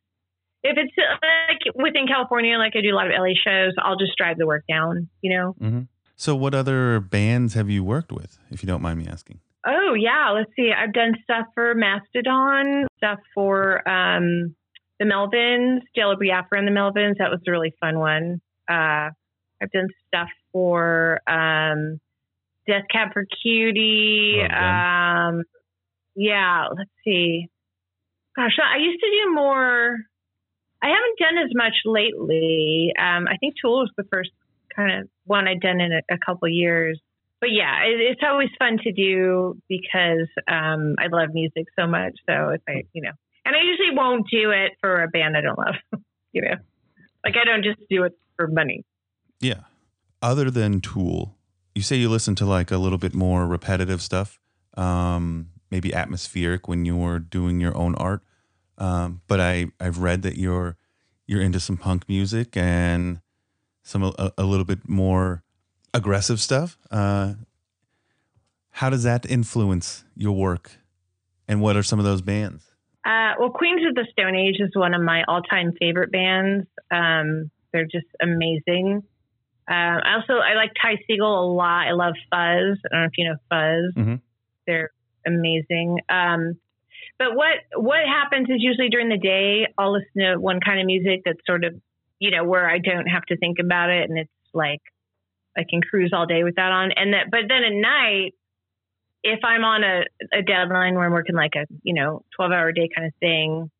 if 0.63 0.77
it's 0.77 0.93
like 0.97 1.75
within 1.75 2.07
California, 2.07 2.57
like 2.57 2.73
I 2.75 2.81
do 2.81 2.93
a 2.93 2.95
lot 2.95 3.07
of 3.07 3.13
LA 3.17 3.33
shows, 3.43 3.73
I'll 3.77 3.97
just 3.97 4.17
drive 4.17 4.37
the 4.37 4.47
work 4.47 4.63
down. 4.67 5.09
You 5.21 5.37
know. 5.37 5.55
Mm-hmm. 5.61 5.81
So, 6.15 6.35
what 6.35 6.53
other 6.53 6.99
bands 6.99 7.53
have 7.55 7.69
you 7.69 7.83
worked 7.83 8.11
with, 8.11 8.37
if 8.49 8.63
you 8.63 8.67
don't 8.67 8.81
mind 8.81 8.99
me 8.99 9.07
asking? 9.07 9.39
Oh 9.65 9.93
yeah, 9.93 10.31
let's 10.31 10.51
see. 10.55 10.71
I've 10.77 10.93
done 10.93 11.13
stuff 11.23 11.47
for 11.53 11.73
Mastodon, 11.73 12.87
stuff 12.97 13.19
for 13.33 13.87
um, 13.87 14.55
the 14.99 15.05
Melvins, 15.05 15.81
Jello 15.95 16.15
Biafra 16.19 16.59
and 16.59 16.67
the 16.67 16.71
Melvins. 16.71 17.15
That 17.19 17.31
was 17.31 17.39
a 17.47 17.51
really 17.51 17.73
fun 17.79 17.97
one. 17.99 18.41
Uh, 18.69 19.09
I've 19.61 19.71
done 19.71 19.87
stuff 20.07 20.27
for 20.51 21.21
um, 21.27 21.99
Death 22.67 22.83
Cab 22.91 23.13
for 23.13 23.25
Cutie. 23.41 24.41
Um, 24.41 25.43
yeah, 26.15 26.67
let's 26.75 26.89
see. 27.05 27.47
Gosh, 28.35 28.57
I 28.61 28.79
used 28.79 28.99
to 28.99 29.09
do 29.09 29.33
more. 29.33 29.95
I 30.81 30.87
haven't 30.87 31.19
done 31.19 31.37
as 31.37 31.51
much 31.53 31.73
lately. 31.85 32.91
Um, 32.99 33.27
I 33.29 33.37
think 33.39 33.55
Tool 33.61 33.79
was 33.79 33.91
the 33.95 34.03
first 34.11 34.31
kind 34.75 35.01
of 35.03 35.09
one 35.25 35.47
I'd 35.47 35.61
done 35.61 35.79
in 35.79 35.93
a, 35.93 36.01
a 36.13 36.17
couple 36.17 36.49
years 36.49 36.99
but 37.43 37.51
yeah, 37.51 37.83
it, 37.83 37.99
it's 37.99 38.21
always 38.25 38.47
fun 38.57 38.77
to 38.85 38.93
do 38.93 39.61
because 39.67 40.29
um, 40.47 40.95
I 40.97 41.07
love 41.11 41.31
music 41.33 41.65
so 41.77 41.85
much. 41.85 42.13
So 42.25 42.51
if 42.51 42.61
I, 42.69 42.83
you 42.93 43.01
know, 43.01 43.11
and 43.43 43.53
I 43.53 43.59
usually 43.61 43.91
won't 43.91 44.25
do 44.31 44.51
it 44.51 44.71
for 44.79 45.03
a 45.03 45.09
band 45.09 45.35
I 45.35 45.41
don't 45.41 45.59
love, 45.59 45.75
you 46.31 46.41
know, 46.41 46.55
like 47.25 47.35
I 47.35 47.43
don't 47.43 47.61
just 47.61 47.81
do 47.89 48.03
it 48.03 48.13
for 48.37 48.47
money. 48.47 48.85
Yeah. 49.41 49.63
Other 50.21 50.49
than 50.49 50.79
Tool, 50.79 51.35
you 51.75 51.81
say 51.81 51.97
you 51.97 52.07
listen 52.07 52.33
to 52.35 52.45
like 52.45 52.71
a 52.71 52.77
little 52.77 52.97
bit 52.97 53.13
more 53.13 53.45
repetitive 53.45 54.01
stuff, 54.01 54.39
um, 54.77 55.49
maybe 55.69 55.93
atmospheric 55.93 56.69
when 56.69 56.85
you're 56.85 57.19
doing 57.19 57.59
your 57.59 57.75
own 57.75 57.93
art. 57.95 58.23
Um, 58.77 59.19
but 59.27 59.41
I 59.41 59.65
I've 59.81 59.97
read 59.97 60.21
that 60.21 60.37
you're 60.37 60.77
you're 61.27 61.41
into 61.41 61.59
some 61.59 61.75
punk 61.75 62.07
music 62.07 62.55
and 62.55 63.19
some 63.81 64.01
a, 64.01 64.31
a 64.37 64.45
little 64.45 64.63
bit 64.63 64.87
more 64.87 65.43
aggressive 65.93 66.39
stuff. 66.39 66.77
Uh, 66.91 67.33
how 68.71 68.89
does 68.89 69.03
that 69.03 69.29
influence 69.29 70.03
your 70.15 70.35
work, 70.35 70.71
and 71.47 71.61
what 71.61 71.75
are 71.77 71.83
some 71.83 71.99
of 71.99 72.05
those 72.05 72.21
bands? 72.21 72.65
Uh, 73.05 73.33
well, 73.39 73.49
Queens 73.49 73.81
of 73.87 73.95
the 73.95 74.07
Stone 74.11 74.35
Age 74.35 74.55
is 74.59 74.69
one 74.73 74.93
of 74.93 75.01
my 75.01 75.23
all-time 75.27 75.73
favorite 75.79 76.11
bands. 76.11 76.65
Um, 76.89 77.51
they're 77.71 77.85
just 77.85 78.07
amazing. 78.21 79.03
Uh, 79.69 79.73
I 79.73 80.15
also 80.15 80.33
I 80.33 80.55
like 80.55 80.71
Ty 80.81 80.97
Segall 81.09 81.43
a 81.43 81.53
lot. 81.53 81.87
I 81.87 81.91
love 81.91 82.13
Fuzz. 82.29 82.79
I 82.85 82.89
don't 82.91 83.01
know 83.01 83.05
if 83.05 83.17
you 83.17 83.29
know 83.29 83.35
Fuzz. 83.49 83.93
Mhm. 83.95 84.21
They're 84.67 84.91
amazing. 85.25 85.99
Um, 86.09 86.57
but 87.17 87.35
what 87.35 87.57
what 87.75 87.99
happens 88.05 88.49
is 88.49 88.57
usually 88.59 88.89
during 88.89 89.09
the 89.09 89.17
day 89.17 89.67
I'll 89.77 89.93
listen 89.93 90.11
to 90.19 90.35
one 90.37 90.59
kind 90.59 90.79
of 90.79 90.85
music 90.85 91.21
that's 91.25 91.39
sort 91.45 91.63
of 91.63 91.75
you 92.19 92.31
know 92.31 92.43
where 92.43 92.69
I 92.69 92.79
don't 92.79 93.07
have 93.07 93.23
to 93.27 93.37
think 93.37 93.59
about 93.59 93.89
it 93.89 94.09
and 94.09 94.17
it's 94.19 94.31
like 94.53 94.81
I 95.57 95.63
can 95.69 95.81
cruise 95.81 96.11
all 96.13 96.25
day 96.25 96.43
with 96.43 96.55
that 96.55 96.71
on. 96.71 96.91
And 96.95 97.13
that 97.13 97.31
but 97.31 97.41
then 97.47 97.63
at 97.63 97.73
night 97.73 98.33
if 99.23 99.39
I'm 99.43 99.63
on 99.63 99.83
a, 99.83 100.03
a 100.37 100.41
deadline 100.41 100.95
where 100.95 101.05
I'm 101.05 101.13
working 101.13 101.35
like 101.35 101.53
a 101.55 101.65
you 101.83 101.93
know 101.93 102.23
12 102.35 102.51
hour 102.51 102.71
day 102.71 102.89
kind 102.93 103.07
of 103.07 103.13
thing, 103.19 103.71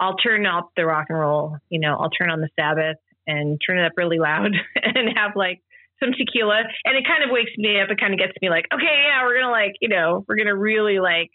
I'll 0.00 0.16
turn 0.16 0.46
up 0.46 0.70
the 0.76 0.86
rock 0.86 1.06
and 1.08 1.18
roll. 1.18 1.56
You 1.68 1.80
know, 1.80 1.96
I'll 1.96 2.10
turn 2.10 2.30
on 2.30 2.40
the 2.40 2.48
Sabbath 2.58 2.98
and 3.26 3.60
turn 3.64 3.78
it 3.78 3.86
up 3.86 3.92
really 3.96 4.18
loud 4.18 4.52
and 4.82 5.16
have 5.16 5.32
like 5.36 5.60
some 6.02 6.12
tequila, 6.12 6.62
and 6.84 6.96
it 6.96 7.06
kind 7.06 7.22
of 7.22 7.30
wakes 7.30 7.52
me 7.56 7.80
up. 7.80 7.90
It 7.90 8.00
kind 8.00 8.12
of 8.12 8.18
gets 8.18 8.32
me 8.40 8.50
like, 8.50 8.66
okay, 8.72 9.06
yeah, 9.06 9.22
we're 9.24 9.40
gonna 9.40 9.52
like 9.52 9.74
you 9.80 9.88
know 9.88 10.24
we're 10.28 10.36
gonna 10.36 10.56
really 10.56 11.00
like 11.00 11.30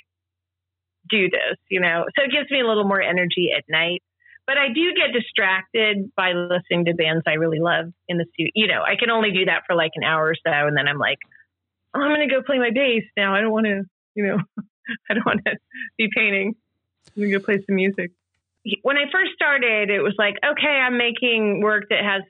do 1.10 1.30
this. 1.30 1.58
You 1.70 1.82
know, 1.82 2.06
so 2.17 2.24
it 2.24 2.32
gives 2.32 2.50
me 2.50 2.62
a 2.62 2.67
little 2.67 2.88
more 2.88 3.02
energy 3.02 3.50
at 3.56 3.65
night. 3.70 4.04
But 4.47 4.57
I 4.57 4.69
do 4.69 4.93
get 4.95 5.12
distracted 5.12 6.10
by 6.15 6.31
listening 6.31 6.86
to 6.86 6.93
bands 6.93 7.23
I 7.27 7.33
really 7.33 7.60
love 7.60 7.91
in 8.07 8.17
the 8.17 8.25
studio. 8.33 8.51
You 8.55 8.67
know, 8.67 8.81
I 8.81 8.95
can 8.95 9.12
only 9.12 9.31
do 9.31 9.45
that 9.45 9.63
for 9.67 9.75
like 9.75 9.91
an 9.95 10.03
hour 10.03 10.27
or 10.29 10.36
so, 10.36 10.67
and 10.67 10.75
then 10.75 10.88
I'm 10.88 10.97
like, 10.97 11.19
oh, 11.93 11.99
I'm 11.99 12.15
going 12.15 12.27
to 12.27 12.33
go 12.33 12.41
play 12.41 12.57
my 12.57 12.71
bass 12.73 13.03
now. 13.17 13.36
I 13.36 13.41
don't 13.41 13.51
want 13.51 13.65
to, 13.65 13.83
you 14.15 14.25
know, 14.25 14.38
I 15.10 15.13
don't 15.13 15.25
want 15.25 15.41
to 15.45 15.57
be 15.97 16.07
painting. 16.15 16.55
I'm 17.07 17.21
going 17.21 17.31
to 17.31 17.39
go 17.39 17.43
play 17.43 17.62
some 17.67 17.75
music. 17.75 18.12
When 18.83 18.97
I 18.97 19.12
first 19.12 19.31
started, 19.36 19.89
it 19.89 20.01
was 20.01 20.15
like, 20.17 20.36
okay, 20.43 20.67
I'm 20.67 20.97
making 20.97 21.62
work 21.62 21.86
that 21.89 22.03
has 22.03 22.23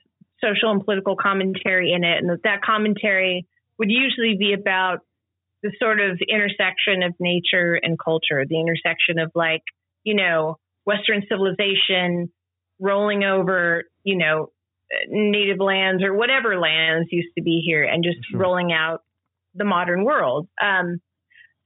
social 0.43 0.71
and 0.71 0.83
political 0.83 1.15
commentary 1.15 1.93
in 1.93 2.03
it, 2.03 2.17
and 2.17 2.29
that, 2.31 2.43
that 2.43 2.61
commentary 2.63 3.45
would 3.77 3.91
usually 3.91 4.35
be 4.37 4.53
about 4.53 5.01
the 5.61 5.71
sort 5.79 5.99
of 5.99 6.19
intersection 6.27 7.03
of 7.03 7.13
nature 7.19 7.79
and 7.81 7.97
culture, 7.99 8.43
the 8.47 8.59
intersection 8.59 9.19
of 9.19 9.31
like, 9.35 9.63
you 10.03 10.15
know, 10.15 10.57
Western 10.87 11.21
civilization 11.27 12.31
rolling 12.79 13.25
over, 13.25 13.83
you 14.03 14.17
know, 14.17 14.51
native 15.09 15.59
lands 15.59 16.01
or 16.01 16.13
whatever 16.13 16.57
lands 16.57 17.09
used 17.11 17.35
to 17.37 17.43
be 17.43 17.61
here 17.65 17.83
and 17.83 18.05
just 18.05 18.19
Sure. 18.31 18.39
rolling 18.39 18.71
out 18.71 19.03
the 19.53 19.65
modern 19.65 20.05
world. 20.05 20.47
Um, 20.61 21.01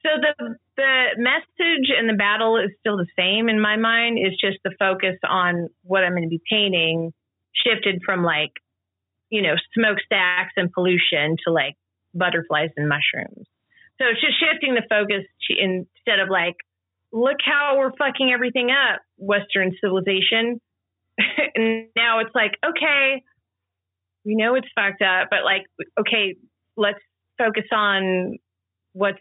so 0.01 0.09
the 0.19 0.55
the 0.75 0.93
message 1.17 1.91
and 1.95 2.09
the 2.09 2.15
battle 2.17 2.57
is 2.57 2.71
still 2.79 2.97
the 2.97 3.05
same 3.15 3.47
in 3.47 3.61
my 3.61 3.77
mind. 3.77 4.17
It's 4.17 4.41
just 4.41 4.57
the 4.63 4.71
focus 4.79 5.17
on 5.23 5.69
what 5.83 6.03
I'm 6.03 6.13
going 6.13 6.23
to 6.23 6.29
be 6.29 6.41
painting 6.49 7.13
shifted 7.53 8.01
from 8.03 8.23
like, 8.23 8.53
you 9.29 9.43
know, 9.43 9.53
smokestacks 9.75 10.53
and 10.57 10.71
pollution 10.71 11.37
to 11.45 11.53
like 11.53 11.75
butterflies 12.15 12.71
and 12.75 12.89
mushrooms. 12.89 13.45
So 13.99 14.07
it's 14.09 14.21
just 14.21 14.39
shifting 14.39 14.73
the 14.73 14.81
focus 14.89 15.23
to, 15.47 15.53
instead 15.53 16.19
of 16.19 16.29
like, 16.29 16.55
look 17.11 17.37
how 17.43 17.75
we're 17.77 17.91
fucking 17.91 18.31
everything 18.33 18.69
up, 18.69 19.01
Western 19.17 19.71
civilization. 19.81 20.59
and 21.55 21.87
now 21.95 22.19
it's 22.19 22.33
like, 22.33 22.51
okay, 22.65 23.23
we 24.25 24.35
know 24.35 24.55
it's 24.55 24.67
fucked 24.75 25.01
up, 25.01 25.27
but 25.29 25.43
like, 25.43 25.63
okay, 25.99 26.35
let's 26.77 26.99
focus 27.37 27.65
on 27.71 28.37
what's 28.93 29.19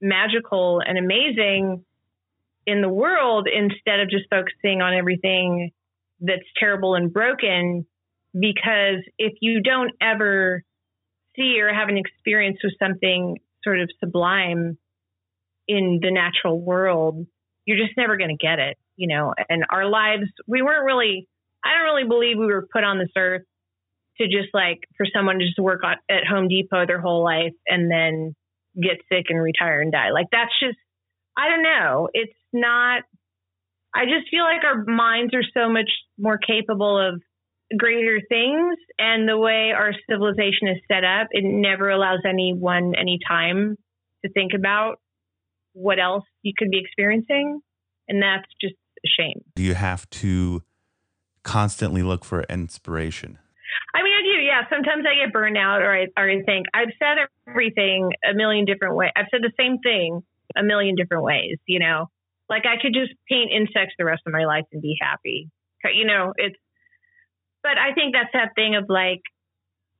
magical 0.00 0.80
and 0.84 0.98
amazing 0.98 1.84
in 2.66 2.80
the 2.80 2.88
world 2.88 3.48
instead 3.52 4.00
of 4.00 4.10
just 4.10 4.24
focusing 4.30 4.80
on 4.82 4.94
everything 4.94 5.70
that's 6.20 6.42
terrible 6.58 6.94
and 6.94 7.12
broken. 7.12 7.86
Because 8.32 9.04
if 9.18 9.34
you 9.40 9.60
don't 9.60 9.92
ever 10.00 10.62
see 11.36 11.60
or 11.60 11.72
have 11.72 11.88
an 11.88 11.98
experience 11.98 12.58
with 12.62 12.72
something 12.80 13.38
sort 13.62 13.80
of 13.80 13.90
sublime 14.00 14.78
in 15.68 16.00
the 16.02 16.10
natural 16.10 16.60
world, 16.60 17.26
you're 17.64 17.78
just 17.78 17.96
never 17.96 18.16
going 18.16 18.36
to 18.36 18.46
get 18.46 18.58
it, 18.58 18.76
you 18.96 19.08
know. 19.08 19.34
And 19.48 19.64
our 19.70 19.88
lives, 19.88 20.24
we 20.46 20.62
weren't 20.62 20.84
really, 20.84 21.28
I 21.64 21.74
don't 21.74 21.94
really 21.94 22.08
believe 22.08 22.38
we 22.38 22.46
were 22.46 22.66
put 22.72 22.84
on 22.84 22.98
this 22.98 23.12
earth 23.16 23.42
to 24.18 24.24
just 24.26 24.52
like 24.52 24.80
for 24.96 25.06
someone 25.14 25.38
to 25.38 25.46
just 25.46 25.58
work 25.58 25.82
on, 25.84 25.96
at 26.10 26.26
Home 26.26 26.48
Depot 26.48 26.86
their 26.86 27.00
whole 27.00 27.24
life 27.24 27.54
and 27.66 27.90
then 27.90 28.34
get 28.80 29.00
sick 29.10 29.26
and 29.28 29.40
retire 29.40 29.80
and 29.80 29.92
die. 29.92 30.10
Like 30.10 30.26
that's 30.32 30.52
just, 30.60 30.78
I 31.36 31.48
don't 31.48 31.62
know. 31.62 32.08
It's 32.12 32.32
not, 32.52 33.02
I 33.94 34.04
just 34.04 34.30
feel 34.30 34.44
like 34.44 34.64
our 34.64 34.84
minds 34.84 35.34
are 35.34 35.44
so 35.54 35.70
much 35.70 35.90
more 36.18 36.38
capable 36.38 36.98
of 36.98 37.22
greater 37.76 38.20
things. 38.28 38.76
And 38.98 39.28
the 39.28 39.38
way 39.38 39.72
our 39.76 39.92
civilization 40.08 40.68
is 40.68 40.78
set 40.90 41.04
up, 41.04 41.28
it 41.30 41.44
never 41.44 41.90
allows 41.90 42.20
anyone 42.28 42.94
any 42.98 43.18
time 43.26 43.76
to 44.24 44.32
think 44.32 44.52
about 44.54 45.00
what 45.72 45.98
else 45.98 46.24
you 46.42 46.52
could 46.56 46.70
be 46.70 46.78
experiencing. 46.78 47.60
And 48.08 48.22
that's 48.22 48.46
just 48.60 48.74
a 48.74 49.08
shame. 49.18 49.42
Do 49.54 49.62
you 49.62 49.74
have 49.74 50.08
to 50.10 50.62
constantly 51.42 52.02
look 52.02 52.24
for 52.24 52.42
inspiration? 52.44 53.38
I 53.94 54.02
mean, 54.02 54.12
I 54.12 54.22
do. 54.22 54.42
Yeah. 54.42 54.62
Sometimes 54.68 55.04
I 55.06 55.24
get 55.24 55.32
burned 55.32 55.56
out, 55.56 55.82
or 55.82 55.94
I, 55.94 56.06
or 56.16 56.28
I 56.28 56.42
think 56.42 56.66
I've 56.74 56.92
said 56.98 57.18
everything 57.48 58.10
a 58.28 58.34
million 58.34 58.64
different 58.64 58.96
ways. 58.96 59.10
I've 59.16 59.26
said 59.30 59.40
the 59.42 59.52
same 59.58 59.78
thing 59.78 60.22
a 60.56 60.62
million 60.62 60.94
different 60.94 61.24
ways. 61.24 61.58
You 61.66 61.78
know, 61.78 62.10
like 62.48 62.64
I 62.66 62.80
could 62.80 62.92
just 62.92 63.12
paint 63.28 63.50
insects 63.50 63.94
the 63.98 64.04
rest 64.04 64.22
of 64.26 64.32
my 64.32 64.44
life 64.44 64.64
and 64.72 64.82
be 64.82 64.96
happy. 65.00 65.50
You 65.94 66.06
know, 66.06 66.32
it's. 66.36 66.56
But 67.62 67.78
I 67.78 67.94
think 67.94 68.14
that's 68.14 68.32
that 68.34 68.54
thing 68.56 68.74
of 68.74 68.86
like, 68.88 69.22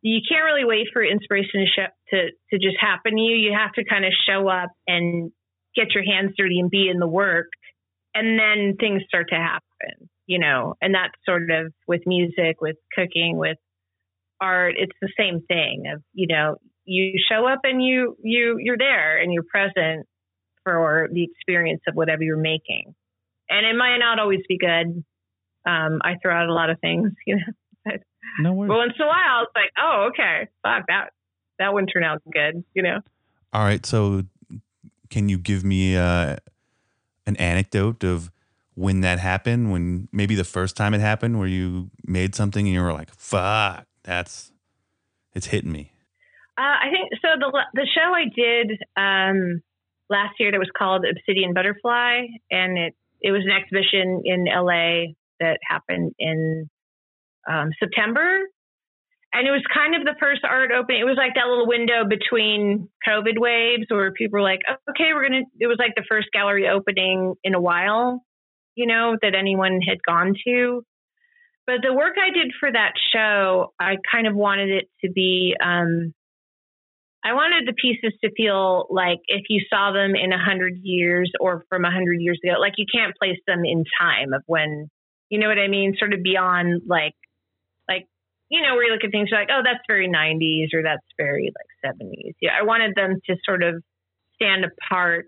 you 0.03 0.21
can't 0.29 0.45
really 0.45 0.65
wait 0.65 0.89
for 0.93 1.03
inspiration 1.05 1.61
to 1.61 1.67
sh- 1.67 1.97
to 2.11 2.19
to 2.51 2.59
just 2.59 2.77
happen 2.81 3.15
to 3.15 3.21
you. 3.21 3.37
You 3.37 3.57
have 3.57 3.73
to 3.75 3.85
kind 3.85 4.05
of 4.05 4.13
show 4.27 4.49
up 4.49 4.71
and 4.87 5.33
get 5.75 5.95
your 5.95 6.05
hands 6.05 6.33
dirty 6.37 6.59
and 6.61 6.71
be 6.71 6.89
in 6.89 6.99
the 6.99 7.07
work, 7.07 7.49
and 8.15 8.39
then 8.39 8.77
things 8.79 9.03
start 9.09 9.29
to 9.31 9.37
happen 9.37 10.09
you 10.27 10.39
know, 10.39 10.75
and 10.81 10.95
that's 10.95 11.15
sort 11.27 11.51
of 11.51 11.73
with 11.87 12.03
music, 12.07 12.61
with 12.61 12.77
cooking, 12.95 13.37
with 13.37 13.59
art, 14.41 14.75
it's 14.79 14.97
the 15.01 15.13
same 15.19 15.43
thing 15.47 15.85
of, 15.93 16.03
you 16.13 16.27
know, 16.27 16.57
you 16.85 17.21
show 17.31 17.47
up 17.47 17.61
and 17.65 17.85
you, 17.85 18.17
you, 18.23 18.57
you're 18.59 18.79
there 18.79 19.21
and 19.21 19.33
you're 19.33 19.45
present 19.45 20.07
for 20.65 21.09
the 21.13 21.25
experience 21.25 21.83
of 21.89 21.95
whatever 21.95 22.23
you're 22.23 22.37
making. 22.37 22.95
And 23.49 23.67
it 23.67 23.77
might 23.77 23.99
not 23.99 24.19
always 24.19 24.41
be 24.49 24.59
good. 24.59 25.05
Um, 25.65 26.01
I 26.03 26.15
throw 26.21 26.35
out 26.35 26.49
a 26.49 26.55
lot 26.55 26.71
of 26.71 26.81
things, 26.81 27.13
you 27.27 27.37
know, 27.37 27.53
but, 27.85 28.01
no 28.41 28.53
worries. 28.53 28.69
but 28.69 28.77
once 28.77 28.93
in 28.99 29.05
a 29.05 29.09
while 29.09 29.43
it's 29.43 29.53
like, 29.55 29.71
oh, 29.79 30.09
okay, 30.11 30.49
fuck 30.63 30.87
that, 30.89 31.11
that 31.59 31.75
wouldn't 31.75 31.91
turn 31.93 32.05
out 32.05 32.23
good, 32.33 32.65
you 32.75 32.83
know? 32.83 33.01
All 33.53 33.63
right. 33.63 33.85
So 33.85 34.23
can 35.13 35.29
you 35.29 35.39
give 35.39 35.63
me, 35.63 35.97
uh, 35.97 36.37
an 37.27 37.37
anecdote 37.37 38.03
of 38.03 38.31
when 38.75 39.03
that 39.03 39.19
happened, 39.19 39.71
when 39.71 40.09
maybe 40.11 40.35
the 40.35 40.45
first 40.45 40.77
time 40.77 40.95
it 40.95 41.01
happened, 41.01 41.39
where 41.39 41.47
you 41.47 41.91
made 42.05 42.35
something 42.35 42.67
and 42.67 42.75
you 42.75 42.83
were 42.83 42.93
like, 42.93 43.15
"Fuck, 43.15 43.87
that's 44.03 44.51
it's 45.35 45.47
hitting 45.47 45.71
me." 45.71 45.93
Uh, 46.59 46.77
I 46.83 46.89
think 46.91 47.13
so. 47.21 47.29
The 47.39 47.65
the 47.75 47.87
show 47.95 48.13
I 48.15 48.25
did 48.35 48.71
um, 48.97 49.63
last 50.09 50.41
year 50.41 50.51
that 50.51 50.59
was 50.59 50.71
called 50.77 51.05
Obsidian 51.05 51.53
Butterfly, 51.53 52.27
and 52.51 52.79
it 52.79 52.95
it 53.21 53.31
was 53.31 53.43
an 53.45 53.53
exhibition 53.53 54.23
in 54.25 54.47
LA 54.47 55.13
that 55.39 55.59
happened 55.69 56.13
in 56.19 56.71
um, 57.49 57.71
September, 57.79 58.39
and 59.33 59.49
it 59.49 59.51
was 59.51 59.63
kind 59.73 59.95
of 59.95 60.05
the 60.05 60.15
first 60.21 60.43
art 60.45 60.71
opening. 60.73 61.01
It 61.01 61.05
was 61.05 61.17
like 61.17 61.35
that 61.35 61.49
little 61.49 61.67
window 61.67 62.05
between 62.09 62.89
COVID 63.09 63.39
waves 63.39 63.87
where 63.89 64.13
people 64.13 64.39
were 64.39 64.43
like, 64.43 64.61
"Okay, 64.91 65.15
we're 65.15 65.23
gonna." 65.23 65.45
It 65.59 65.67
was 65.67 65.79
like 65.79 65.95
the 65.97 66.05
first 66.09 66.29
gallery 66.33 66.69
opening 66.69 67.35
in 67.43 67.55
a 67.55 67.61
while, 67.61 68.23
you 68.75 68.87
know, 68.87 69.17
that 69.23 69.35
anyone 69.35 69.81
had 69.81 70.03
gone 70.03 70.35
to. 70.45 70.85
But 71.67 71.77
the 71.83 71.95
work 71.95 72.15
I 72.21 72.31
did 72.31 72.53
for 72.59 72.71
that 72.71 72.93
show, 73.15 73.73
I 73.79 73.97
kind 74.11 74.27
of 74.27 74.35
wanted 74.35 74.71
it 74.71 74.91
to 75.05 75.13
be, 75.13 75.55
um, 75.63 76.13
I 77.25 77.35
wanted 77.35 77.69
the 77.69 77.73
pieces 77.73 78.19
to 78.25 78.33
feel 78.37 78.87
like 78.91 79.21
if 79.29 79.45
you 79.49 79.65
saw 79.71 79.93
them 79.93 80.17
in 80.17 80.33
a 80.33 80.45
hundred 80.45 80.79
years 80.83 81.31
or 81.39 81.65
from 81.69 81.85
a 81.85 81.91
hundred 81.91 82.21
years 82.21 82.41
ago, 82.43 82.59
like 82.59 82.75
you 82.79 82.87
can't 82.93 83.17
place 83.17 83.39
them 83.47 83.65
in 83.65 83.85
time 84.01 84.33
of 84.33 84.43
when, 84.47 84.91
you 85.31 85.39
know 85.39 85.47
what 85.47 85.59
I 85.59 85.69
mean? 85.69 85.95
Sort 85.99 86.13
of 86.13 86.23
beyond 86.25 86.83
like, 86.87 87.15
you 88.53 88.61
know, 88.61 88.75
where 88.75 88.85
you 88.85 88.93
look 88.93 89.03
at 89.03 89.11
things 89.11 89.31
you're 89.31 89.41
like, 89.41 89.49
oh, 89.51 89.63
that's 89.65 89.81
very 89.89 90.09
90s 90.09 90.75
or 90.75 90.83
that's 90.83 91.07
very 91.17 91.51
like 91.57 91.95
70s. 91.95 92.35
Yeah. 92.43 92.51
I 92.53 92.65
wanted 92.65 92.95
them 92.95 93.19
to 93.27 93.37
sort 93.47 93.63
of 93.63 93.83
stand 94.35 94.67
apart 94.67 95.27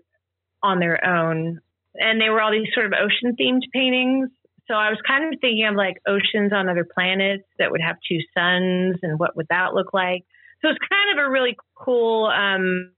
on 0.61 0.79
their 0.79 1.03
own 1.03 1.59
and 1.95 2.21
they 2.21 2.29
were 2.29 2.39
all 2.39 2.51
these 2.51 2.67
sort 2.73 2.85
of 2.85 2.93
ocean 2.93 3.35
themed 3.39 3.63
paintings. 3.73 4.29
So 4.67 4.75
I 4.75 4.89
was 4.89 4.99
kind 5.07 5.33
of 5.33 5.39
thinking 5.39 5.65
of 5.65 5.73
like 5.75 5.97
oceans 6.07 6.53
on 6.53 6.69
other 6.69 6.85
planets 6.85 7.43
that 7.57 7.71
would 7.71 7.81
have 7.81 7.95
two 8.07 8.19
suns 8.37 8.97
and 9.01 9.17
what 9.17 9.35
would 9.35 9.47
that 9.49 9.73
look 9.73 9.91
like. 9.91 10.23
So 10.61 10.69
it's 10.69 10.79
kind 10.87 11.17
of 11.17 11.25
a 11.25 11.29
really 11.29 11.55
cool. 11.75 12.25
Um, 12.27 12.91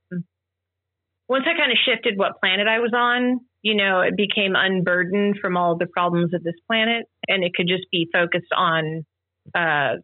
once 1.30 1.45
I 1.47 1.57
kind 1.57 1.71
of 1.71 1.78
shifted 1.86 2.17
what 2.17 2.39
planet 2.39 2.67
I 2.67 2.80
was 2.80 2.91
on, 2.93 3.41
you 3.61 3.75
know, 3.75 4.01
it 4.01 4.15
became 4.15 4.55
unburdened 4.55 5.38
from 5.41 5.55
all 5.57 5.78
the 5.78 5.88
problems 5.88 6.34
of 6.34 6.43
this 6.43 6.55
planet, 6.67 7.05
and 7.28 7.43
it 7.43 7.53
could 7.53 7.67
just 7.67 7.86
be 7.91 8.07
focused 8.13 8.53
on 8.55 9.05
uh, 9.53 9.95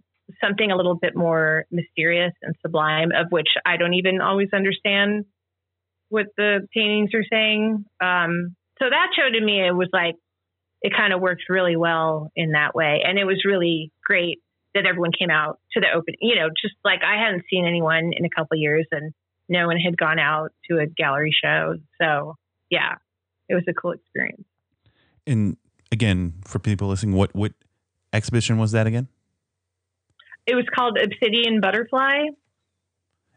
something 0.44 0.72
a 0.72 0.76
little 0.76 0.96
bit 0.96 1.16
more 1.16 1.66
mysterious 1.72 2.34
and 2.42 2.56
sublime, 2.62 3.12
of 3.12 3.28
which 3.30 3.50
I 3.66 3.78
don't 3.78 3.94
even 3.94 4.22
always 4.22 4.50
understand 4.54 5.26
what 6.10 6.28
the 6.38 6.68
paintings 6.74 7.12
are 7.14 7.26
saying. 7.30 7.86
Um, 8.02 8.56
so 8.80 8.90
that 8.90 9.08
show 9.16 9.30
to 9.32 9.46
me, 9.46 9.66
it 9.66 9.76
was 9.76 9.90
like, 9.92 10.16
it 10.82 10.94
kind 10.96 11.14
of 11.14 11.22
worked 11.22 11.44
really 11.50 11.76
well 11.76 12.30
in 12.36 12.52
that 12.52 12.76
way. 12.76 13.02
And 13.06 13.18
it 13.18 13.24
was 13.24 13.44
really 13.46 13.92
great 14.04 14.40
that 14.74 14.86
everyone 14.86 15.12
came 15.18 15.30
out 15.30 15.60
to 15.74 15.80
the 15.80 15.88
open, 15.96 16.16
you 16.20 16.36
know, 16.36 16.50
just 16.50 16.76
like 16.84 17.02
I 17.04 17.24
hadn't 17.24 17.44
seen 17.50 17.66
anyone 17.66 18.12
in 18.14 18.26
a 18.26 18.30
couple 18.30 18.58
years 18.58 18.88
and 18.92 19.14
no 19.48 19.68
one 19.68 19.78
had 19.78 19.98
gone 19.98 20.20
out 20.20 20.52
to 20.70 20.80
a 20.80 20.88
gallery 20.88 21.34
show. 21.44 21.76
So 22.02 22.36
yeah, 22.70 22.96
it 23.48 23.56
was 23.56 23.64
a 23.68 23.74
cool 23.74 23.92
experience. 23.92 24.46
And 25.26 25.58
again, 25.92 26.34
for 26.44 26.60
people 26.60 26.90
listening, 26.90 27.16
what, 27.16 27.34
what 27.34 27.54
exhibition 28.12 28.58
was 28.58 28.72
that 28.74 28.88
again? 28.88 29.08
It 30.46 30.56
was 30.56 30.66
called 30.74 30.98
Obsidian 30.98 31.62
Butterfly. 31.62 32.26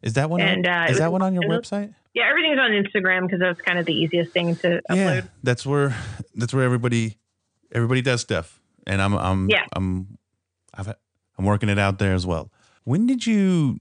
Is 0.02 0.14
that 0.14 0.30
one? 0.30 0.40
And, 0.40 0.66
on, 0.66 0.82
uh, 0.82 0.86
is 0.90 0.98
that 0.98 1.12
one 1.12 1.22
on 1.22 1.34
your 1.34 1.44
website? 1.44 1.94
Yeah, 2.14 2.28
everything's 2.28 2.58
on 2.58 2.70
Instagram 2.70 3.22
because 3.22 3.40
that's 3.40 3.60
kind 3.60 3.78
of 3.78 3.86
the 3.86 3.92
easiest 3.92 4.32
thing 4.32 4.56
to 4.56 4.80
upload. 4.90 4.96
Yeah, 4.96 5.20
that's 5.42 5.66
where 5.66 5.96
that's 6.34 6.54
where 6.54 6.64
everybody 6.64 7.18
everybody 7.72 8.02
does 8.02 8.20
stuff, 8.20 8.60
and 8.86 9.02
I'm 9.02 9.14
I'm 9.14 9.50
yeah. 9.50 9.66
I'm 9.74 10.18
I've, 10.74 10.94
I'm 11.38 11.44
working 11.44 11.68
it 11.68 11.78
out 11.78 11.98
there 11.98 12.14
as 12.14 12.26
well. 12.26 12.50
When 12.84 13.06
did 13.06 13.26
you 13.26 13.78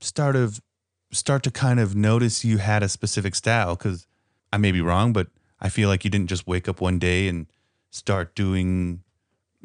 start 0.00 0.36
of 0.36 0.60
start 1.12 1.42
to 1.44 1.50
kind 1.50 1.80
of 1.80 1.94
notice 1.94 2.44
you 2.44 2.58
had 2.58 2.82
a 2.82 2.88
specific 2.88 3.34
style? 3.34 3.76
Because 3.76 4.06
I 4.52 4.58
may 4.58 4.72
be 4.72 4.80
wrong, 4.80 5.12
but 5.12 5.28
I 5.60 5.68
feel 5.68 5.88
like 5.88 6.04
you 6.04 6.10
didn't 6.10 6.28
just 6.28 6.46
wake 6.46 6.68
up 6.68 6.80
one 6.80 6.98
day 6.98 7.28
and 7.28 7.46
start 7.90 8.34
doing 8.34 9.02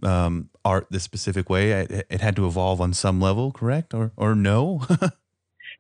um, 0.03 0.49
art 0.66 0.88
this 0.89 1.03
specific 1.03 1.49
way. 1.49 1.72
It, 1.72 2.07
it 2.09 2.22
had 2.22 2.36
to 2.36 2.47
evolve 2.47 2.82
on 2.82 2.93
some 2.93 3.22
level, 3.22 3.51
correct? 3.51 3.93
Or 3.93 4.11
or 4.18 4.36
no? 4.36 4.82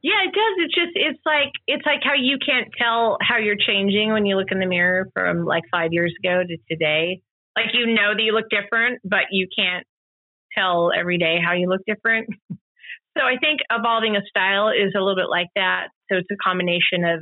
Yeah, 0.05 0.21
it 0.21 0.33
does. 0.33 0.55
It's 0.59 0.75
just 0.75 0.91
it's 0.93 1.19
like 1.25 1.51
it's 1.65 1.83
like 1.83 2.01
how 2.03 2.13
you 2.13 2.37
can't 2.37 2.67
tell 2.77 3.17
how 3.21 3.37
you're 3.37 3.57
changing 3.57 4.13
when 4.13 4.27
you 4.27 4.35
look 4.37 4.51
in 4.51 4.59
the 4.59 4.67
mirror 4.67 5.09
from 5.15 5.45
like 5.45 5.63
five 5.71 5.93
years 5.93 6.13
ago 6.23 6.43
to 6.47 6.57
today. 6.69 7.23
Like 7.55 7.73
you 7.73 7.87
know 7.87 8.13
that 8.15 8.21
you 8.21 8.31
look 8.31 8.45
different, 8.51 9.01
but 9.03 9.31
you 9.31 9.47
can't 9.57 9.83
tell 10.55 10.91
every 10.95 11.17
day 11.17 11.39
how 11.43 11.53
you 11.53 11.67
look 11.67 11.81
different. 11.87 12.29
so 12.51 13.23
I 13.23 13.37
think 13.41 13.61
evolving 13.71 14.15
a 14.15 14.21
style 14.29 14.69
is 14.69 14.93
a 14.95 14.99
little 14.99 15.15
bit 15.15 15.29
like 15.29 15.49
that. 15.55 15.87
So 16.11 16.17
it's 16.17 16.29
a 16.31 16.37
combination 16.37 17.03
of 17.03 17.21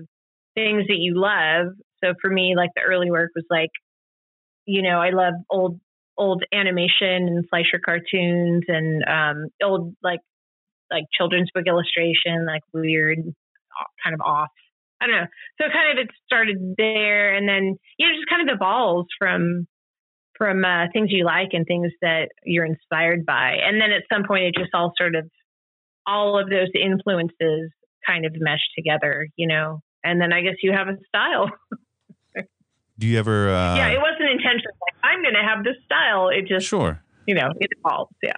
things 0.54 0.84
that 0.88 0.98
you 0.98 1.14
love. 1.16 1.74
So 2.04 2.16
for 2.22 2.30
me, 2.30 2.56
like 2.58 2.72
the 2.76 2.82
early 2.82 3.10
work 3.10 3.32
was 3.34 3.46
like, 3.50 3.72
you 4.66 4.82
know, 4.82 5.00
I 5.00 5.12
love 5.12 5.36
old 5.50 5.80
old 6.18 6.44
animation 6.54 7.28
and 7.28 7.50
Fleischer 7.50 7.80
cartoons 7.84 8.64
and 8.68 9.04
um, 9.06 9.48
old 9.64 9.96
like 10.04 10.20
like 10.92 11.06
children's 11.18 11.50
book 11.54 11.66
illustration, 11.68 12.46
like 12.46 12.62
weird, 12.74 13.20
kind 14.04 14.14
of 14.14 14.22
off. 14.22 14.50
I 15.02 15.08
don't 15.08 15.16
know. 15.16 15.28
So 15.60 15.66
kind 15.74 15.98
of 15.98 16.04
it 16.04 16.12
started 16.26 16.76
there, 16.78 17.36
and 17.36 17.48
then 17.48 17.76
you 17.98 18.08
know 18.08 18.16
just 18.16 18.30
kind 18.30 18.48
of 18.48 18.54
evolves 18.54 19.10
from 19.18 19.68
from 20.38 20.64
uh, 20.66 20.88
things 20.94 21.10
you 21.12 21.26
like 21.26 21.50
and 21.54 21.66
things 21.66 21.92
that 22.02 22.30
you're 22.44 22.66
inspired 22.66 23.26
by, 23.26 23.58
and 23.64 23.82
then 23.82 23.92
at 23.92 24.04
some 24.12 24.24
point 24.26 24.46
it 24.46 24.56
just 24.58 24.74
all 24.74 24.94
sort 24.98 25.16
of 25.16 25.30
all 26.06 26.40
of 26.40 26.50
those 26.50 26.70
influences 26.80 27.72
kind 28.06 28.26
of 28.26 28.34
mesh 28.36 28.64
together, 28.76 29.28
you 29.36 29.48
know. 29.48 29.82
And 30.04 30.20
then 30.22 30.34
I 30.34 30.42
guess 30.42 30.56
you 30.62 30.74
have 30.74 30.88
a 30.88 30.98
style. 31.08 31.50
Do 33.00 33.08
you 33.08 33.18
ever? 33.18 33.50
Uh, 33.50 33.76
yeah, 33.76 33.88
it 33.90 34.00
wasn't 34.00 34.30
intentional. 34.30 34.74
I'm 35.04 35.22
going 35.22 35.36
to 35.36 35.44
have 35.48 35.64
this 35.64 35.76
style. 35.86 36.30
It 36.30 36.48
just 36.48 36.66
sure. 36.66 37.02
You 37.28 37.36
know, 37.36 37.50
it 37.60 37.70
evolves. 37.78 38.16
Yeah. 38.22 38.38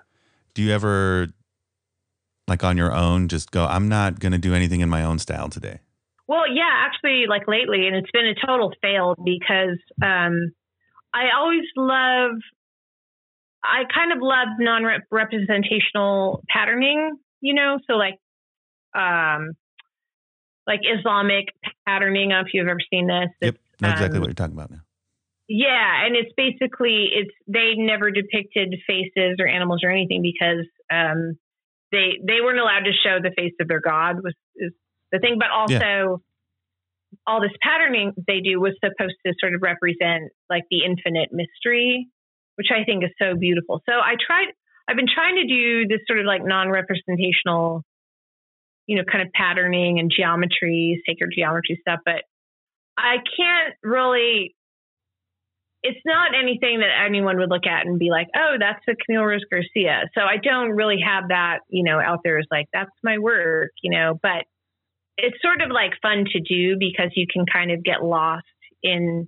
Do 0.54 0.64
you 0.64 0.72
ever 0.72 1.28
like 2.48 2.64
on 2.64 2.78
your 2.78 2.94
own 2.94 3.28
just 3.28 3.52
go 3.52 3.66
i'm 3.66 3.88
not 3.90 4.20
going 4.20 4.32
to 4.32 4.38
do 4.38 4.54
anything 4.54 4.82
in 4.82 4.90
my 4.90 5.04
own 5.04 5.20
style 5.20 5.50
today 5.50 5.80
well 6.28 6.44
yeah 6.48 6.86
actually 6.86 7.26
like 7.28 7.48
lately 7.48 7.88
and 7.88 7.96
it's 7.96 8.12
been 8.12 8.26
a 8.26 8.36
total 8.46 8.74
fail 8.82 9.16
because 9.24 9.80
um 10.04 10.52
i 11.14 11.26
always 11.36 11.64
love 11.76 12.32
i 13.64 13.84
kind 13.94 14.12
of 14.12 14.20
love 14.22 14.48
non-representational 14.60 16.44
patterning 16.50 17.18
you 17.42 17.54
know 17.54 17.80
so 17.88 17.94
like 17.94 18.20
um 18.96 19.54
like 20.68 20.82
islamic 20.98 21.46
patterning 21.88 22.32
if 22.32 22.48
you've 22.54 22.68
ever 22.68 22.80
seen 22.92 23.08
this 23.08 23.30
yep 23.42 23.56
know 23.82 23.90
exactly 23.90 24.18
um, 24.18 24.22
what 24.22 24.28
you're 24.28 24.34
talking 24.34 24.56
about 24.56 24.72
now 24.72 24.82
Yeah, 25.48 26.06
and 26.06 26.16
it's 26.16 26.32
basically 26.36 27.10
it's 27.14 27.32
they 27.48 27.74
never 27.78 28.10
depicted 28.10 28.74
faces 28.88 29.38
or 29.40 29.48
animals 29.48 29.82
or 29.84 29.92
anything 29.92 30.22
because 30.24 30.66
um, 30.92 31.38
they 31.92 32.18
they 32.26 32.42
weren't 32.42 32.60
allowed 32.60 32.86
to 32.86 32.92
show 32.92 33.20
the 33.22 33.32
face 33.38 33.54
of 33.60 33.68
their 33.68 33.82
god 33.82 34.18
was 34.24 34.34
is 34.56 34.72
the 35.12 35.20
thing, 35.20 35.38
but 35.40 35.50
also. 35.52 35.74
Yeah. 35.74 36.16
All 37.26 37.40
this 37.40 37.56
patterning 37.62 38.12
they 38.28 38.42
do 38.42 38.60
was 38.60 38.74
supposed 38.84 39.16
to 39.26 39.34
sort 39.40 39.56
of 39.56 39.62
represent 39.62 40.34
like 40.50 40.64
the 40.70 40.84
infinite 40.84 41.30
mystery, 41.32 42.10
which 42.56 42.68
I 42.76 42.84
think 42.84 43.06
is 43.06 43.12
so 43.18 43.38
beautiful. 43.40 43.82
So 43.88 43.94
I 43.94 44.16
tried, 44.20 44.48
I've 44.90 44.98
been 44.98 45.08
trying 45.08 45.36
to 45.36 45.48
do 45.48 45.88
this 45.88 46.02
sort 46.08 46.20
of 46.20 46.26
like 46.26 46.42
non 46.44 46.70
representational, 46.70 47.84
you 48.86 48.98
know, 48.98 49.04
kind 49.10 49.26
of 49.26 49.32
patterning 49.34 50.00
and 50.00 50.12
geometry, 50.14 51.02
sacred 51.08 51.32
geometry 51.34 51.80
stuff, 51.80 52.00
but 52.04 52.24
I 52.98 53.18
can't 53.38 53.76
really 53.84 54.55
it's 55.86 56.02
not 56.04 56.32
anything 56.34 56.80
that 56.80 56.90
anyone 57.06 57.38
would 57.38 57.50
look 57.50 57.68
at 57.68 57.86
and 57.86 58.00
be 58.00 58.10
like, 58.10 58.28
oh, 58.36 58.56
that's 58.60 58.82
a 58.90 58.96
Camille 59.06 59.24
Rose 59.24 59.46
Garcia. 59.52 60.10
So 60.16 60.22
I 60.22 60.38
don't 60.38 60.72
really 60.72 60.98
have 61.06 61.30
that, 61.30 61.60
you 61.70 61.84
know, 61.84 62.00
out 62.00 62.22
there 62.24 62.40
as 62.40 62.48
like, 62.50 62.66
that's 62.74 62.90
my 63.04 63.20
work, 63.20 63.70
you 63.84 63.92
know, 63.92 64.18
but 64.20 64.46
it's 65.18 65.38
sort 65.44 65.62
of 65.62 65.70
like 65.70 65.92
fun 66.02 66.26
to 66.34 66.40
do 66.40 66.76
because 66.80 67.12
you 67.16 67.28
can 67.32 67.46
kind 67.46 67.72
of 67.72 67.84
get 67.84 68.04
lost 68.04 68.46
in 68.82 69.28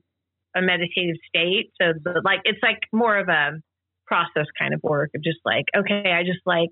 a 0.55 0.61
meditative 0.63 1.17
state. 1.27 1.69
So 1.79 1.93
the, 2.03 2.21
like, 2.25 2.41
it's 2.45 2.59
like 2.63 2.79
more 2.91 3.15
of 3.15 3.29
a 3.29 3.61
process 4.07 4.47
kind 4.57 4.73
of 4.73 4.81
work 4.81 5.11
of 5.15 5.23
just 5.23 5.39
like, 5.45 5.65
okay, 5.77 6.11
I 6.11 6.23
just 6.23 6.41
like 6.47 6.71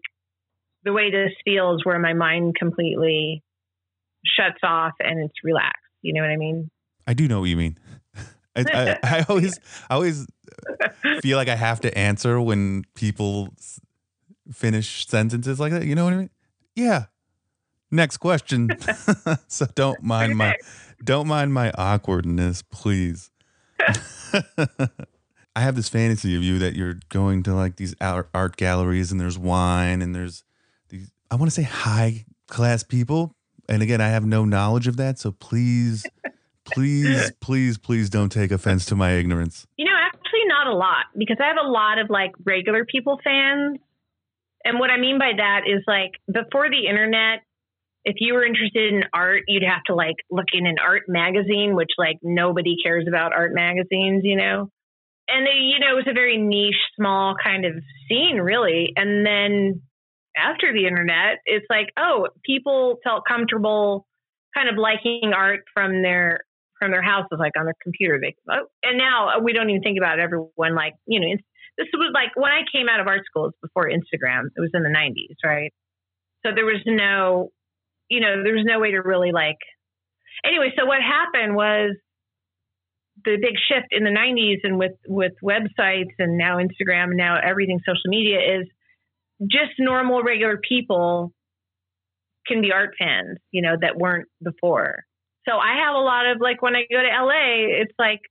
the 0.83 0.93
way 0.93 1.11
this 1.11 1.31
feels 1.45 1.85
where 1.85 1.99
my 1.99 2.13
mind 2.13 2.55
completely 2.57 3.43
shuts 4.25 4.59
off 4.63 4.93
and 4.99 5.23
it's 5.23 5.43
relaxed. 5.43 5.77
You 6.01 6.13
know 6.13 6.21
what 6.21 6.31
I 6.31 6.37
mean? 6.37 6.71
I 7.05 7.13
do 7.13 7.27
know 7.27 7.41
what 7.41 7.49
you 7.49 7.57
mean. 7.57 7.77
I, 8.55 8.65
I, 8.73 8.99
I, 9.19 9.25
always, 9.29 9.59
I 9.89 9.95
always 9.95 10.27
feel 11.21 11.37
like 11.37 11.49
I 11.49 11.55
have 11.55 11.81
to 11.81 11.97
answer 11.97 12.39
when 12.39 12.83
people 12.95 13.53
finish 14.51 15.07
sentences 15.07 15.59
like 15.59 15.71
that. 15.71 15.85
You 15.85 15.95
know 15.95 16.05
what 16.05 16.13
I 16.13 16.17
mean? 16.17 16.29
Yeah. 16.75 17.05
Next 17.91 18.17
question. 18.17 18.69
so 19.47 19.65
don't 19.75 20.01
mind 20.03 20.37
my, 20.37 20.55
don't 21.03 21.27
mind 21.27 21.53
my 21.53 21.71
awkwardness, 21.77 22.61
please. 22.63 23.31
I 25.57 25.61
have 25.61 25.75
this 25.75 25.87
fantasy 25.87 26.35
of 26.35 26.43
you 26.43 26.59
that 26.59 26.75
you're 26.75 26.99
going 27.09 27.43
to 27.43 27.53
like 27.53 27.77
these 27.77 27.95
art, 28.01 28.29
art 28.33 28.57
galleries 28.57 29.11
and 29.11 29.21
there's 29.21 29.37
wine 29.39 30.01
and 30.01 30.13
there's 30.13 30.43
these, 30.89 31.11
I 31.31 31.35
want 31.35 31.47
to 31.47 31.55
say 31.55 31.63
high 31.63 32.25
class 32.47 32.83
people. 32.83 33.35
And 33.69 33.81
again, 33.81 34.01
I 34.01 34.09
have 34.09 34.25
no 34.25 34.45
knowledge 34.45 34.87
of 34.87 34.97
that. 34.97 35.17
So 35.17 35.31
please 35.31 36.05
please, 36.65 37.31
please, 37.39 37.77
please 37.77 38.09
don't 38.09 38.29
take 38.29 38.51
offense 38.51 38.85
to 38.87 38.95
my 38.95 39.13
ignorance. 39.13 39.65
You 39.77 39.85
know, 39.85 39.95
actually, 39.95 40.45
not 40.47 40.67
a 40.67 40.75
lot 40.75 41.05
because 41.17 41.37
I 41.39 41.47
have 41.47 41.57
a 41.63 41.67
lot 41.67 41.99
of 41.99 42.09
like 42.09 42.31
regular 42.43 42.85
people 42.85 43.19
fans. 43.23 43.79
And 44.63 44.79
what 44.79 44.89
I 44.89 44.97
mean 44.97 45.19
by 45.19 45.31
that 45.37 45.61
is 45.67 45.83
like 45.87 46.11
before 46.31 46.69
the 46.69 46.87
internet, 46.87 47.43
if 48.03 48.15
you 48.19 48.33
were 48.33 48.45
interested 48.45 48.93
in 48.93 49.03
art, 49.13 49.43
you'd 49.47 49.63
have 49.63 49.83
to 49.87 49.95
like 49.95 50.15
look 50.29 50.47
in 50.53 50.65
an 50.67 50.77
art 50.79 51.03
magazine, 51.07 51.75
which 51.75 51.91
like 51.97 52.17
nobody 52.21 52.75
cares 52.83 53.05
about 53.07 53.33
art 53.33 53.53
magazines, 53.53 54.21
you 54.23 54.35
know? 54.35 54.69
And 55.27 55.45
they, 55.45 55.57
you 55.57 55.79
know, 55.79 55.93
it 55.93 56.05
was 56.05 56.07
a 56.07 56.13
very 56.13 56.37
niche, 56.37 56.75
small 56.95 57.35
kind 57.43 57.65
of 57.65 57.73
scene, 58.07 58.37
really. 58.37 58.93
And 58.95 59.25
then 59.25 59.81
after 60.37 60.71
the 60.71 60.85
internet, 60.85 61.39
it's 61.45 61.65
like, 61.69 61.89
oh, 61.97 62.27
people 62.43 62.97
felt 63.03 63.23
comfortable 63.27 64.05
kind 64.55 64.69
of 64.69 64.77
liking 64.77 65.33
art 65.35 65.61
from 65.73 66.01
their 66.03 66.41
from 66.79 66.91
their 66.91 67.01
houses, 67.01 67.37
like 67.39 67.53
on 67.57 67.65
their 67.65 67.79
computer. 67.81 68.19
They 68.21 68.35
oh, 68.49 68.67
and 68.83 68.97
now 68.97 69.37
uh, 69.37 69.39
we 69.41 69.53
don't 69.53 69.69
even 69.69 69.81
think 69.81 69.97
about 69.97 70.19
everyone 70.19 70.75
like 70.75 70.93
you 71.05 71.19
know. 71.19 71.27
This 71.77 71.87
was 71.93 72.11
like 72.13 72.31
when 72.35 72.51
I 72.51 72.61
came 72.71 72.87
out 72.87 72.99
of 72.99 73.07
art 73.07 73.21
schools 73.25 73.53
before 73.61 73.89
Instagram. 73.89 74.47
It 74.55 74.61
was 74.61 74.71
in 74.73 74.83
the 74.83 74.89
'90s, 74.89 75.35
right? 75.43 75.73
So 76.45 76.51
there 76.53 76.65
was 76.65 76.81
no, 76.85 77.49
you 78.09 78.21
know, 78.21 78.43
there 78.43 78.53
was 78.53 78.65
no 78.65 78.79
way 78.79 78.91
to 78.91 78.99
really 78.99 79.31
like. 79.31 79.57
Anyway, 80.45 80.71
so 80.77 80.85
what 80.85 80.99
happened 81.01 81.55
was 81.55 81.95
the 83.23 83.37
big 83.41 83.55
shift 83.67 83.87
in 83.91 84.03
the 84.03 84.09
90s 84.09 84.59
and 84.63 84.77
with 84.77 84.91
with 85.07 85.31
websites 85.43 86.13
and 86.19 86.37
now 86.37 86.57
Instagram 86.57 87.05
and 87.05 87.17
now 87.17 87.37
everything 87.41 87.79
social 87.85 88.09
media 88.09 88.37
is 88.59 88.67
just 89.49 89.71
normal 89.79 90.21
regular 90.21 90.57
people 90.57 91.31
can 92.45 92.61
be 92.61 92.71
art 92.71 92.91
fans, 92.99 93.39
you 93.51 93.61
know, 93.61 93.75
that 93.79 93.97
weren't 93.97 94.27
before. 94.43 95.03
So 95.47 95.57
I 95.57 95.77
have 95.85 95.95
a 95.95 95.99
lot 95.99 96.27
of 96.27 96.41
like 96.41 96.61
when 96.61 96.75
I 96.75 96.85
go 96.91 97.01
to 97.01 97.07
LA, 97.07 97.81
it's 97.81 97.93
like 97.99 98.21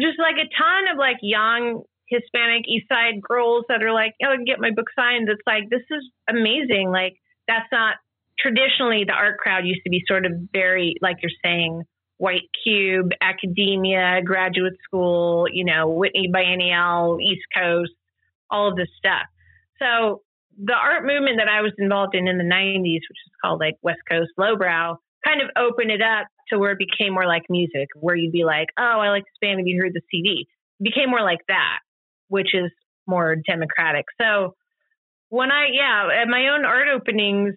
just 0.00 0.18
like 0.18 0.36
a 0.36 0.48
ton 0.58 0.88
of 0.92 0.98
like 0.98 1.18
young 1.22 1.82
Hispanic 2.08 2.68
East 2.68 2.88
Side 2.88 3.22
girls 3.22 3.64
that 3.68 3.82
are 3.82 3.92
like, 3.92 4.14
oh, 4.24 4.36
get 4.44 4.60
my 4.60 4.70
book 4.70 4.88
signed. 4.96 5.28
It's 5.28 5.42
like 5.46 5.70
this 5.70 5.84
is 5.90 6.02
amazing. 6.28 6.90
Like 6.90 7.14
that's 7.46 7.68
not 7.72 7.96
traditionally 8.38 9.04
the 9.04 9.12
art 9.12 9.38
crowd 9.38 9.64
used 9.64 9.82
to 9.84 9.90
be 9.90 10.02
sort 10.06 10.26
of 10.26 10.32
very 10.52 10.96
like 11.00 11.18
you're 11.22 11.30
saying 11.44 11.82
white 12.18 12.48
cube 12.64 13.10
academia 13.20 14.20
graduate 14.24 14.76
school 14.84 15.46
you 15.52 15.64
know 15.64 15.88
whitney 15.88 16.28
biennial 16.32 17.18
east 17.20 17.42
coast 17.56 17.92
all 18.50 18.68
of 18.68 18.76
this 18.76 18.88
stuff 18.96 19.26
so 19.78 20.22
the 20.64 20.72
art 20.72 21.04
movement 21.04 21.38
that 21.38 21.48
i 21.48 21.60
was 21.60 21.72
involved 21.78 22.14
in 22.14 22.26
in 22.26 22.38
the 22.38 22.44
90s 22.44 22.94
which 22.94 23.22
is 23.26 23.32
called 23.42 23.60
like 23.60 23.76
west 23.82 24.00
coast 24.08 24.30
lowbrow 24.38 24.96
kind 25.24 25.40
of 25.40 25.48
open 25.56 25.90
it 25.90 26.02
up 26.02 26.26
to 26.48 26.58
where 26.58 26.72
it 26.72 26.78
became 26.78 27.14
more 27.14 27.26
like 27.26 27.42
music, 27.48 27.88
where 27.94 28.16
you'd 28.16 28.32
be 28.32 28.44
like, 28.44 28.68
oh, 28.78 29.00
I 29.00 29.08
like 29.08 29.24
this 29.24 29.38
band. 29.40 29.58
Have 29.58 29.66
you 29.66 29.80
heard 29.80 29.94
the 29.94 30.02
CD? 30.10 30.46
It 30.80 30.84
became 30.84 31.10
more 31.10 31.22
like 31.22 31.40
that, 31.48 31.78
which 32.28 32.54
is 32.54 32.70
more 33.06 33.36
democratic. 33.36 34.04
So 34.20 34.54
when 35.28 35.50
I, 35.50 35.68
yeah, 35.72 36.08
at 36.22 36.28
my 36.28 36.48
own 36.48 36.64
art 36.64 36.88
openings, 36.88 37.54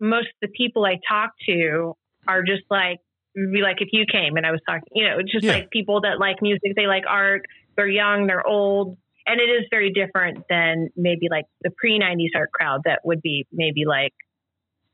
most 0.00 0.26
of 0.26 0.34
the 0.42 0.48
people 0.48 0.84
I 0.84 0.98
talk 1.08 1.30
to 1.48 1.94
are 2.28 2.42
just 2.42 2.64
like, 2.70 2.98
be 3.34 3.60
like 3.62 3.80
if 3.80 3.88
you 3.92 4.04
came 4.10 4.36
and 4.36 4.46
I 4.46 4.50
was 4.50 4.60
talking, 4.66 4.88
you 4.92 5.04
know, 5.04 5.18
just 5.22 5.44
yeah. 5.44 5.52
like 5.52 5.70
people 5.70 6.00
that 6.02 6.18
like 6.18 6.40
music, 6.40 6.72
they 6.74 6.86
like 6.86 7.04
art, 7.06 7.42
they're 7.76 7.88
young, 7.88 8.26
they're 8.26 8.46
old. 8.46 8.96
And 9.26 9.40
it 9.40 9.50
is 9.50 9.66
very 9.70 9.92
different 9.92 10.44
than 10.48 10.88
maybe 10.96 11.28
like 11.30 11.44
the 11.62 11.70
pre 11.70 11.98
90s 11.98 12.30
art 12.34 12.52
crowd 12.52 12.82
that 12.84 13.00
would 13.04 13.20
be 13.20 13.46
maybe 13.52 13.84
like 13.84 14.12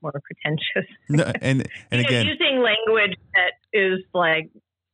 more 0.03 0.13
pretentious. 0.13 0.91
no, 1.09 1.33
and 1.41 1.69
and 1.91 2.01
again, 2.07 2.27
know, 2.27 2.33
using 2.33 2.63
language 2.63 3.17
that 3.35 3.53
is 3.73 4.01
like 4.15 4.51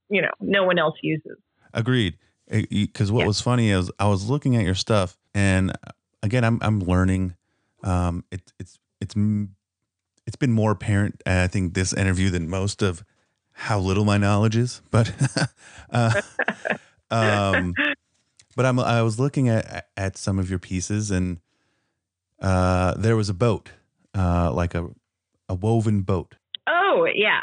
you 0.09 0.23
know 0.23 0.31
no 0.41 0.65
one 0.65 0.79
else 0.79 0.97
uses. 1.03 1.39
Agreed. 1.73 2.17
Because 2.51 3.13
what 3.13 3.21
yeah. 3.21 3.27
was 3.27 3.43
funny 3.43 3.71
is 3.71 3.91
I 3.99 4.09
was 4.09 4.31
looking 4.31 4.57
at 4.57 4.65
your 4.65 4.75
stuff, 4.75 5.19
and 5.35 5.77
again, 6.23 6.45
I'm 6.45 6.59
I'm 6.63 6.81
learning. 6.81 7.35
Um, 7.83 8.25
it, 8.31 8.41
it's 8.59 8.79
it's 9.03 9.15
it's 10.27 10.37
been 10.37 10.53
more 10.53 10.71
apparent, 10.71 11.23
I 11.27 11.47
think, 11.47 11.75
this 11.75 11.93
interview 11.93 12.31
than 12.31 12.49
most 12.49 12.83
of 12.83 13.05
how 13.53 13.81
little 13.81 14.05
my 14.05 14.19
knowledge 14.19 14.57
is. 14.57 14.83
But 14.91 15.13
uh, 15.91 16.21
um, 17.11 17.75
but 18.57 18.67
I'm 18.67 18.79
I 18.79 19.03
was 19.03 19.19
looking 19.19 19.49
at 19.49 19.89
at 19.97 20.17
some 20.17 20.39
of 20.39 20.51
your 20.51 20.59
pieces, 20.59 21.11
and 21.11 21.41
uh, 22.41 22.95
there 22.97 23.17
was 23.17 23.29
a 23.29 23.35
boat, 23.35 23.71
uh, 24.17 24.53
like 24.53 24.75
a 24.75 24.89
a 25.49 25.55
woven 25.55 26.03
boat. 26.03 26.37
Oh, 26.69 27.07
yeah. 27.13 27.41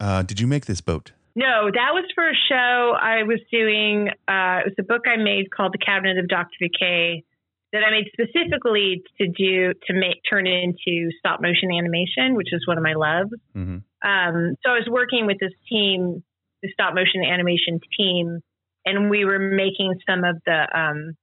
Uh, 0.00 0.22
did 0.22 0.40
you 0.40 0.46
make 0.46 0.66
this 0.66 0.80
boat? 0.80 1.12
No, 1.36 1.70
that 1.72 1.94
was 1.94 2.04
for 2.14 2.28
a 2.28 2.34
show 2.48 2.96
I 3.00 3.22
was 3.22 3.38
doing. 3.52 4.08
Uh, 4.26 4.66
it 4.66 4.66
was 4.66 4.74
a 4.78 4.82
book 4.82 5.02
I 5.06 5.16
made 5.16 5.50
called 5.50 5.72
The 5.72 5.78
Cabinet 5.78 6.18
of 6.18 6.28
Dr. 6.28 6.56
Decay 6.60 7.24
that 7.72 7.82
I 7.84 7.90
made 7.90 8.10
specifically 8.12 9.02
to 9.18 9.28
do 9.28 9.72
to 9.86 9.94
make 9.94 10.22
turn 10.28 10.46
it 10.48 10.64
into 10.64 11.10
stop 11.18 11.40
motion 11.40 11.70
animation, 11.70 12.34
which 12.34 12.52
is 12.52 12.66
one 12.66 12.78
of 12.78 12.82
my 12.82 12.94
loves. 12.94 13.30
Mm-hmm. 13.54 13.78
Um, 14.02 14.56
so 14.64 14.70
I 14.70 14.74
was 14.74 14.88
working 14.90 15.26
with 15.26 15.38
this 15.38 15.52
team, 15.68 16.24
the 16.62 16.68
stop 16.72 16.94
motion 16.94 17.22
animation 17.22 17.78
team, 17.96 18.40
and 18.84 19.08
we 19.08 19.24
were 19.24 19.38
making 19.38 19.94
some 20.08 20.24
of 20.24 20.42
the 20.46 20.66
um, 20.74 21.16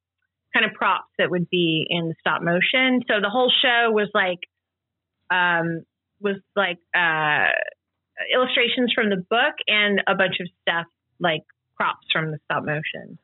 kind 0.53 0.65
of 0.65 0.73
props 0.73 1.11
that 1.17 1.29
would 1.29 1.49
be 1.49 1.85
in 1.89 2.13
stop 2.21 2.41
motion. 2.41 3.01
So 3.09 3.19
the 3.21 3.29
whole 3.29 3.51
show 3.61 3.91
was 3.91 4.09
like 4.13 4.39
um, 5.29 5.83
was 6.19 6.37
like 6.55 6.77
uh, 6.95 7.47
illustrations 8.33 8.91
from 8.93 9.09
the 9.09 9.17
book 9.17 9.55
and 9.67 10.01
a 10.07 10.15
bunch 10.15 10.35
of 10.39 10.47
stuff 10.61 10.85
like 11.19 11.43
props 11.75 12.07
from 12.11 12.31
the 12.31 12.39
stop 12.45 12.63
motion. 12.63 13.17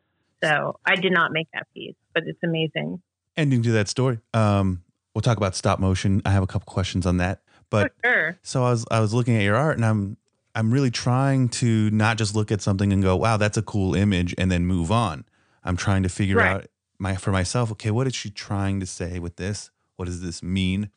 So 0.43 0.79
I 0.85 0.95
did 0.95 1.13
not 1.13 1.31
make 1.31 1.47
that 1.53 1.67
piece, 1.73 1.95
but 2.13 2.23
it's 2.25 2.39
amazing. 2.43 3.01
Ending 3.37 3.63
to 3.63 3.71
that 3.71 3.87
story. 3.87 4.19
Um, 4.33 4.83
we'll 5.13 5.21
talk 5.21 5.37
about 5.37 5.55
stop 5.55 5.79
motion. 5.79 6.21
I 6.25 6.31
have 6.31 6.43
a 6.43 6.47
couple 6.47 6.71
questions 6.71 7.05
on 7.05 7.17
that. 7.17 7.41
But 7.69 7.93
oh, 8.05 8.09
sure. 8.09 8.37
so 8.43 8.63
I 8.63 8.69
was 8.69 8.85
I 8.91 8.99
was 8.99 9.13
looking 9.13 9.35
at 9.35 9.41
your 9.41 9.55
art 9.55 9.77
and 9.77 9.85
I'm 9.85 10.17
I'm 10.53 10.71
really 10.71 10.91
trying 10.91 11.49
to 11.49 11.89
not 11.89 12.17
just 12.17 12.35
look 12.35 12.51
at 12.51 12.61
something 12.61 12.93
and 12.93 13.01
go, 13.01 13.15
wow, 13.15 13.37
that's 13.37 13.57
a 13.57 13.63
cool 13.63 13.95
image 13.95 14.35
and 14.37 14.51
then 14.51 14.65
move 14.65 14.91
on. 14.91 15.25
I'm 15.63 15.77
trying 15.77 16.03
to 16.03 16.09
figure 16.09 16.37
right. 16.37 16.51
out 16.51 16.65
my 16.99 17.15
for 17.15 17.31
myself, 17.31 17.71
okay, 17.71 17.89
what 17.89 18.05
is 18.05 18.13
she 18.13 18.29
trying 18.29 18.79
to 18.79 18.85
say 18.85 19.17
with 19.17 19.37
this? 19.37 19.71
What 19.95 20.05
does 20.05 20.21
this 20.21 20.43
mean? 20.43 20.89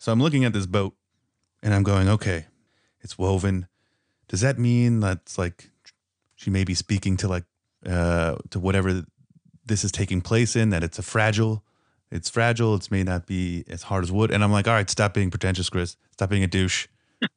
So 0.00 0.10
I'm 0.10 0.20
looking 0.20 0.44
at 0.44 0.52
this 0.52 0.66
boat 0.66 0.94
and 1.62 1.72
I'm 1.74 1.82
going, 1.82 2.08
okay, 2.08 2.46
it's 3.00 3.16
woven. 3.18 3.68
Does 4.28 4.40
that 4.40 4.58
mean 4.58 5.00
that's 5.00 5.36
like 5.38 5.70
she 6.36 6.48
may 6.50 6.64
be 6.64 6.74
speaking 6.74 7.16
to 7.18 7.28
like 7.28 7.44
uh, 7.86 8.36
to 8.50 8.58
whatever 8.58 9.04
this 9.66 9.84
is 9.84 9.92
taking 9.92 10.20
place 10.20 10.56
in. 10.56 10.70
That 10.70 10.82
it's 10.82 10.98
a 10.98 11.02
fragile, 11.02 11.62
it's 12.10 12.28
fragile. 12.30 12.74
It's 12.74 12.90
may 12.90 13.02
not 13.02 13.26
be 13.26 13.64
as 13.68 13.84
hard 13.84 14.04
as 14.04 14.10
wood. 14.12 14.30
And 14.30 14.42
I'm 14.44 14.52
like, 14.52 14.66
all 14.66 14.74
right, 14.74 14.88
stop 14.88 15.14
being 15.14 15.30
pretentious, 15.30 15.68
Kris. 15.70 15.96
Stop 16.12 16.30
being 16.30 16.44
a 16.44 16.46
douche. 16.46 16.88
no, 17.22 17.28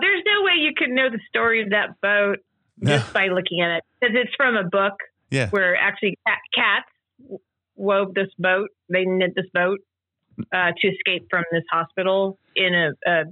there's 0.00 0.22
no 0.26 0.42
way 0.44 0.52
you 0.58 0.72
can 0.76 0.94
know 0.94 1.10
the 1.10 1.20
story 1.28 1.62
of 1.62 1.70
that 1.70 2.00
boat 2.00 2.38
just 2.82 3.12
by 3.12 3.26
looking 3.28 3.60
at 3.60 3.76
it 3.78 3.84
because 4.00 4.14
it's 4.18 4.34
from 4.36 4.56
a 4.56 4.64
book 4.64 4.94
Yeah. 5.30 5.50
where 5.50 5.76
actually 5.76 6.18
cats 6.54 6.86
wove 7.76 8.14
this 8.14 8.28
boat. 8.38 8.68
They 8.88 9.04
knit 9.04 9.32
this 9.34 9.46
boat 9.52 9.80
uh, 10.52 10.72
to 10.80 10.88
escape 10.88 11.26
from 11.30 11.44
this 11.52 11.64
hospital 11.70 12.38
in 12.56 12.74
a, 12.74 12.90
a 13.10 13.24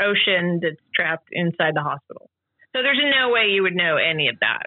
ocean 0.00 0.60
that's 0.62 0.76
trapped 0.94 1.28
inside 1.32 1.74
the 1.74 1.82
hospital. 1.82 2.28
So 2.74 2.82
there's 2.82 2.98
no 3.18 3.30
way 3.30 3.48
you 3.50 3.62
would 3.62 3.74
know 3.76 3.96
any 3.96 4.28
of 4.28 4.36
that. 4.40 4.66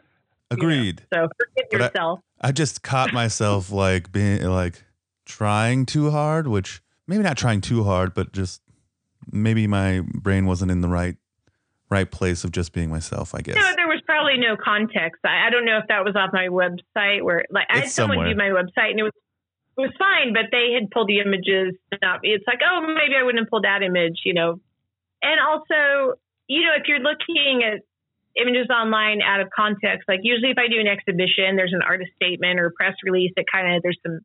Agreed. 0.52 1.02
So 1.14 1.28
forgive 1.38 1.70
But 1.72 1.82
I- 1.82 1.86
yourself. 1.86 2.20
I 2.42 2.52
just 2.52 2.84
caught 2.84 3.14
myself 3.14 3.72
like 3.72 4.12
being 4.12 4.44
like 4.44 4.84
trying 5.26 5.86
too 5.86 6.12
hard, 6.12 6.48
which 6.48 6.82
maybe 7.08 7.24
not 7.24 7.38
trying 7.38 7.62
too 7.62 7.84
hard, 7.84 8.14
but 8.14 8.32
just 8.34 8.62
maybe 9.32 9.66
my 9.68 10.02
brain 10.14 10.46
wasn't 10.46 10.70
in 10.70 10.82
the 10.82 10.88
right 10.90 11.16
right 11.90 12.10
place 12.12 12.44
of 12.44 12.52
just 12.52 12.74
being 12.74 12.90
myself, 12.90 13.34
I 13.34 13.42
guess. 13.42 13.56
No, 13.56 13.74
there 13.76 13.88
was 13.88 14.02
probably 14.06 14.38
no 14.38 14.58
context. 14.58 15.22
I, 15.24 15.48
I 15.48 15.50
don't 15.50 15.66
know 15.66 15.78
if 15.78 15.88
that 15.88 16.04
was 16.04 16.16
off 16.16 16.32
my 16.34 16.48
website 16.48 17.22
where 17.24 17.46
like 17.52 17.68
I 17.70 17.80
had 17.80 17.90
someone 17.90 18.18
somewhere. 18.18 18.34
do 18.34 18.38
my 18.38 18.50
website 18.50 18.92
and 18.92 19.00
it 19.00 19.04
was 19.04 19.12
it 19.78 19.82
was 19.82 19.92
fine, 20.00 20.32
but 20.34 20.52
they 20.52 20.72
had 20.72 20.90
pulled 20.90 21.08
the 21.08 21.20
images. 21.20 21.76
Not, 22.02 22.22
it's 22.24 22.48
like, 22.48 22.60
oh, 22.64 22.82
maybe 22.88 23.16
I 23.20 23.24
wouldn't 23.24 23.44
have 23.44 23.50
pulled 23.50 23.66
that 23.66 23.84
image, 23.84 24.22
you 24.24 24.34
know. 24.34 24.60
And 25.22 25.40
also, 25.40 26.16
you 26.48 26.64
know, 26.64 26.74
if 26.80 26.88
you're 26.88 27.04
looking 27.04 27.64
at 27.64 27.84
images 28.40 28.68
online 28.70 29.22
out 29.22 29.42
of 29.42 29.50
context, 29.52 30.08
like 30.08 30.22
usually 30.24 30.52
if 30.52 30.58
I 30.58 30.68
do 30.68 30.80
an 30.80 30.88
exhibition, 30.88 31.56
there's 31.56 31.74
an 31.74 31.82
artist 31.82 32.12
statement 32.16 32.60
or 32.60 32.72
press 32.72 32.96
release 33.04 33.32
that 33.36 33.46
kind 33.52 33.76
of 33.76 33.84
there's 33.84 34.00
some 34.06 34.20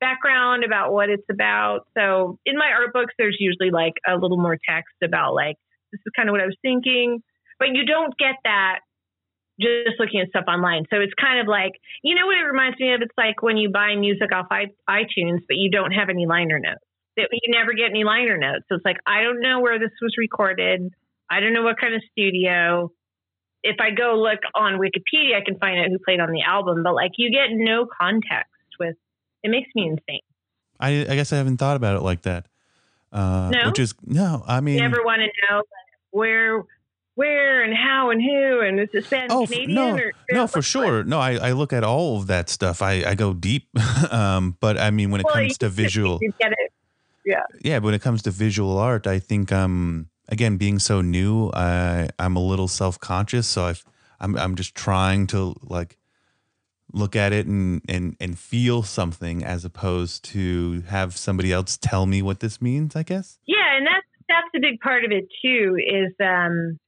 background 0.00 0.64
about 0.64 0.92
what 0.92 1.10
it's 1.10 1.26
about. 1.30 1.86
So 1.96 2.38
in 2.46 2.56
my 2.56 2.70
art 2.70 2.92
books, 2.92 3.14
there's 3.18 3.36
usually 3.38 3.70
like 3.70 3.94
a 4.06 4.16
little 4.16 4.38
more 4.38 4.58
text 4.68 4.94
about 5.02 5.34
like 5.34 5.56
this 5.92 6.00
is 6.06 6.12
kind 6.14 6.28
of 6.28 6.32
what 6.32 6.40
I 6.40 6.46
was 6.46 6.56
thinking, 6.62 7.22
but 7.58 7.68
you 7.74 7.84
don't 7.84 8.16
get 8.18 8.36
that 8.44 8.80
just 9.60 9.98
looking 9.98 10.20
at 10.20 10.28
stuff 10.30 10.44
online. 10.46 10.84
So 10.90 11.00
it's 11.00 11.14
kind 11.14 11.40
of 11.40 11.46
like, 11.46 11.72
you 12.02 12.14
know 12.14 12.26
what 12.26 12.38
it 12.38 12.42
reminds 12.42 12.78
me 12.78 12.94
of? 12.94 13.02
It's 13.02 13.16
like 13.18 13.42
when 13.42 13.56
you 13.56 13.70
buy 13.70 13.96
music 13.96 14.32
off 14.32 14.46
iTunes, 14.50 15.40
but 15.48 15.56
you 15.56 15.70
don't 15.70 15.92
have 15.92 16.08
any 16.08 16.26
liner 16.26 16.58
notes. 16.58 16.84
That 17.16 17.28
you 17.32 17.52
never 17.52 17.72
get 17.72 17.90
any 17.90 18.04
liner 18.04 18.38
notes. 18.38 18.64
So 18.68 18.76
it's 18.76 18.84
like, 18.84 18.98
I 19.04 19.22
don't 19.22 19.40
know 19.40 19.60
where 19.60 19.78
this 19.78 19.90
was 20.00 20.14
recorded. 20.16 20.92
I 21.28 21.40
don't 21.40 21.52
know 21.52 21.62
what 21.62 21.78
kind 21.80 21.94
of 21.94 22.02
studio. 22.12 22.92
If 23.64 23.76
I 23.80 23.90
go 23.90 24.14
look 24.14 24.38
on 24.54 24.74
Wikipedia, 24.74 25.36
I 25.36 25.44
can 25.44 25.58
find 25.58 25.80
out 25.80 25.90
who 25.90 25.98
played 25.98 26.20
on 26.20 26.30
the 26.30 26.42
album, 26.42 26.84
but 26.84 26.94
like 26.94 27.12
you 27.16 27.30
get 27.30 27.48
no 27.50 27.86
context 27.86 28.52
with 28.78 28.96
it 29.42 29.50
makes 29.50 29.68
me 29.74 29.88
insane. 29.88 30.20
I 30.78 31.00
I 31.10 31.16
guess 31.16 31.32
I 31.32 31.36
haven't 31.36 31.56
thought 31.56 31.76
about 31.76 31.96
it 31.96 32.02
like 32.02 32.22
that. 32.22 32.46
Uh 33.12 33.50
No? 33.52 33.68
which 33.70 33.80
is 33.80 33.94
no, 34.04 34.44
I 34.46 34.60
mean 34.60 34.78
You 34.78 34.84
ever 34.84 35.02
want 35.04 35.22
to 35.22 35.46
know 35.50 35.62
where 36.10 36.64
where 37.18 37.64
and 37.64 37.74
how 37.74 38.10
and 38.10 38.22
who 38.22 38.60
and 38.60 38.78
is 38.78 38.88
this 38.92 39.08
band 39.08 39.32
Oh, 39.32 39.44
Canadian 39.44 39.74
no, 39.74 39.96
or 39.96 40.12
no, 40.30 40.46
for 40.46 40.62
sure. 40.62 41.02
No, 41.02 41.18
I, 41.18 41.32
I 41.48 41.52
look 41.52 41.72
at 41.72 41.82
all 41.82 42.18
of 42.18 42.28
that 42.28 42.48
stuff. 42.48 42.80
I, 42.80 43.02
I 43.04 43.14
go 43.16 43.34
deep. 43.34 43.66
um, 44.12 44.56
but 44.60 44.78
I 44.78 44.92
mean, 44.92 45.10
when 45.10 45.20
it 45.20 45.24
Well, 45.26 45.34
comes 45.34 45.58
to 45.58 45.68
visual, 45.68 46.20
it. 46.22 46.54
yeah, 47.60 47.78
when 47.78 47.92
it 47.94 48.02
comes 48.02 48.22
to 48.22 48.30
visual 48.30 48.78
art, 48.78 49.06
I 49.08 49.18
think 49.18 49.50
um 49.50 50.08
again 50.28 50.58
being 50.58 50.78
so 50.78 51.00
new, 51.00 51.50
I 51.52 52.08
I'm 52.20 52.36
a 52.36 52.44
little 52.52 52.68
self 52.68 53.00
conscious, 53.00 53.48
so 53.48 53.64
I 53.64 53.74
I'm 54.20 54.36
I'm 54.36 54.54
just 54.54 54.76
trying 54.76 55.26
to 55.28 55.54
like 55.62 55.96
look 56.92 57.16
at 57.16 57.32
it 57.32 57.46
and 57.46 57.82
and 57.88 58.16
and 58.20 58.38
feel 58.38 58.84
something 58.84 59.44
as 59.44 59.64
opposed 59.64 60.24
to 60.34 60.82
have 60.88 61.16
somebody 61.16 61.52
else 61.52 61.76
tell 61.76 62.06
me 62.06 62.22
what 62.22 62.38
this 62.38 62.62
means. 62.62 62.94
I 62.94 63.02
guess. 63.02 63.38
Yeah, 63.46 63.76
and 63.76 63.84
that's 63.86 64.06
that's 64.28 64.48
a 64.54 64.60
big 64.60 64.78
part 64.80 65.04
of 65.04 65.10
it 65.10 65.26
too. 65.42 65.76
Is 65.78 66.14
um, 66.20 66.78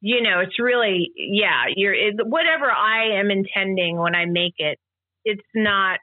you 0.00 0.22
know, 0.22 0.40
it's 0.40 0.58
really 0.58 1.12
yeah. 1.14 1.64
You're 1.74 1.94
it, 1.94 2.26
whatever 2.26 2.70
I 2.70 3.18
am 3.18 3.30
intending 3.30 3.98
when 3.98 4.14
I 4.14 4.24
make 4.24 4.54
it. 4.58 4.78
It's 5.24 5.42
not, 5.54 6.00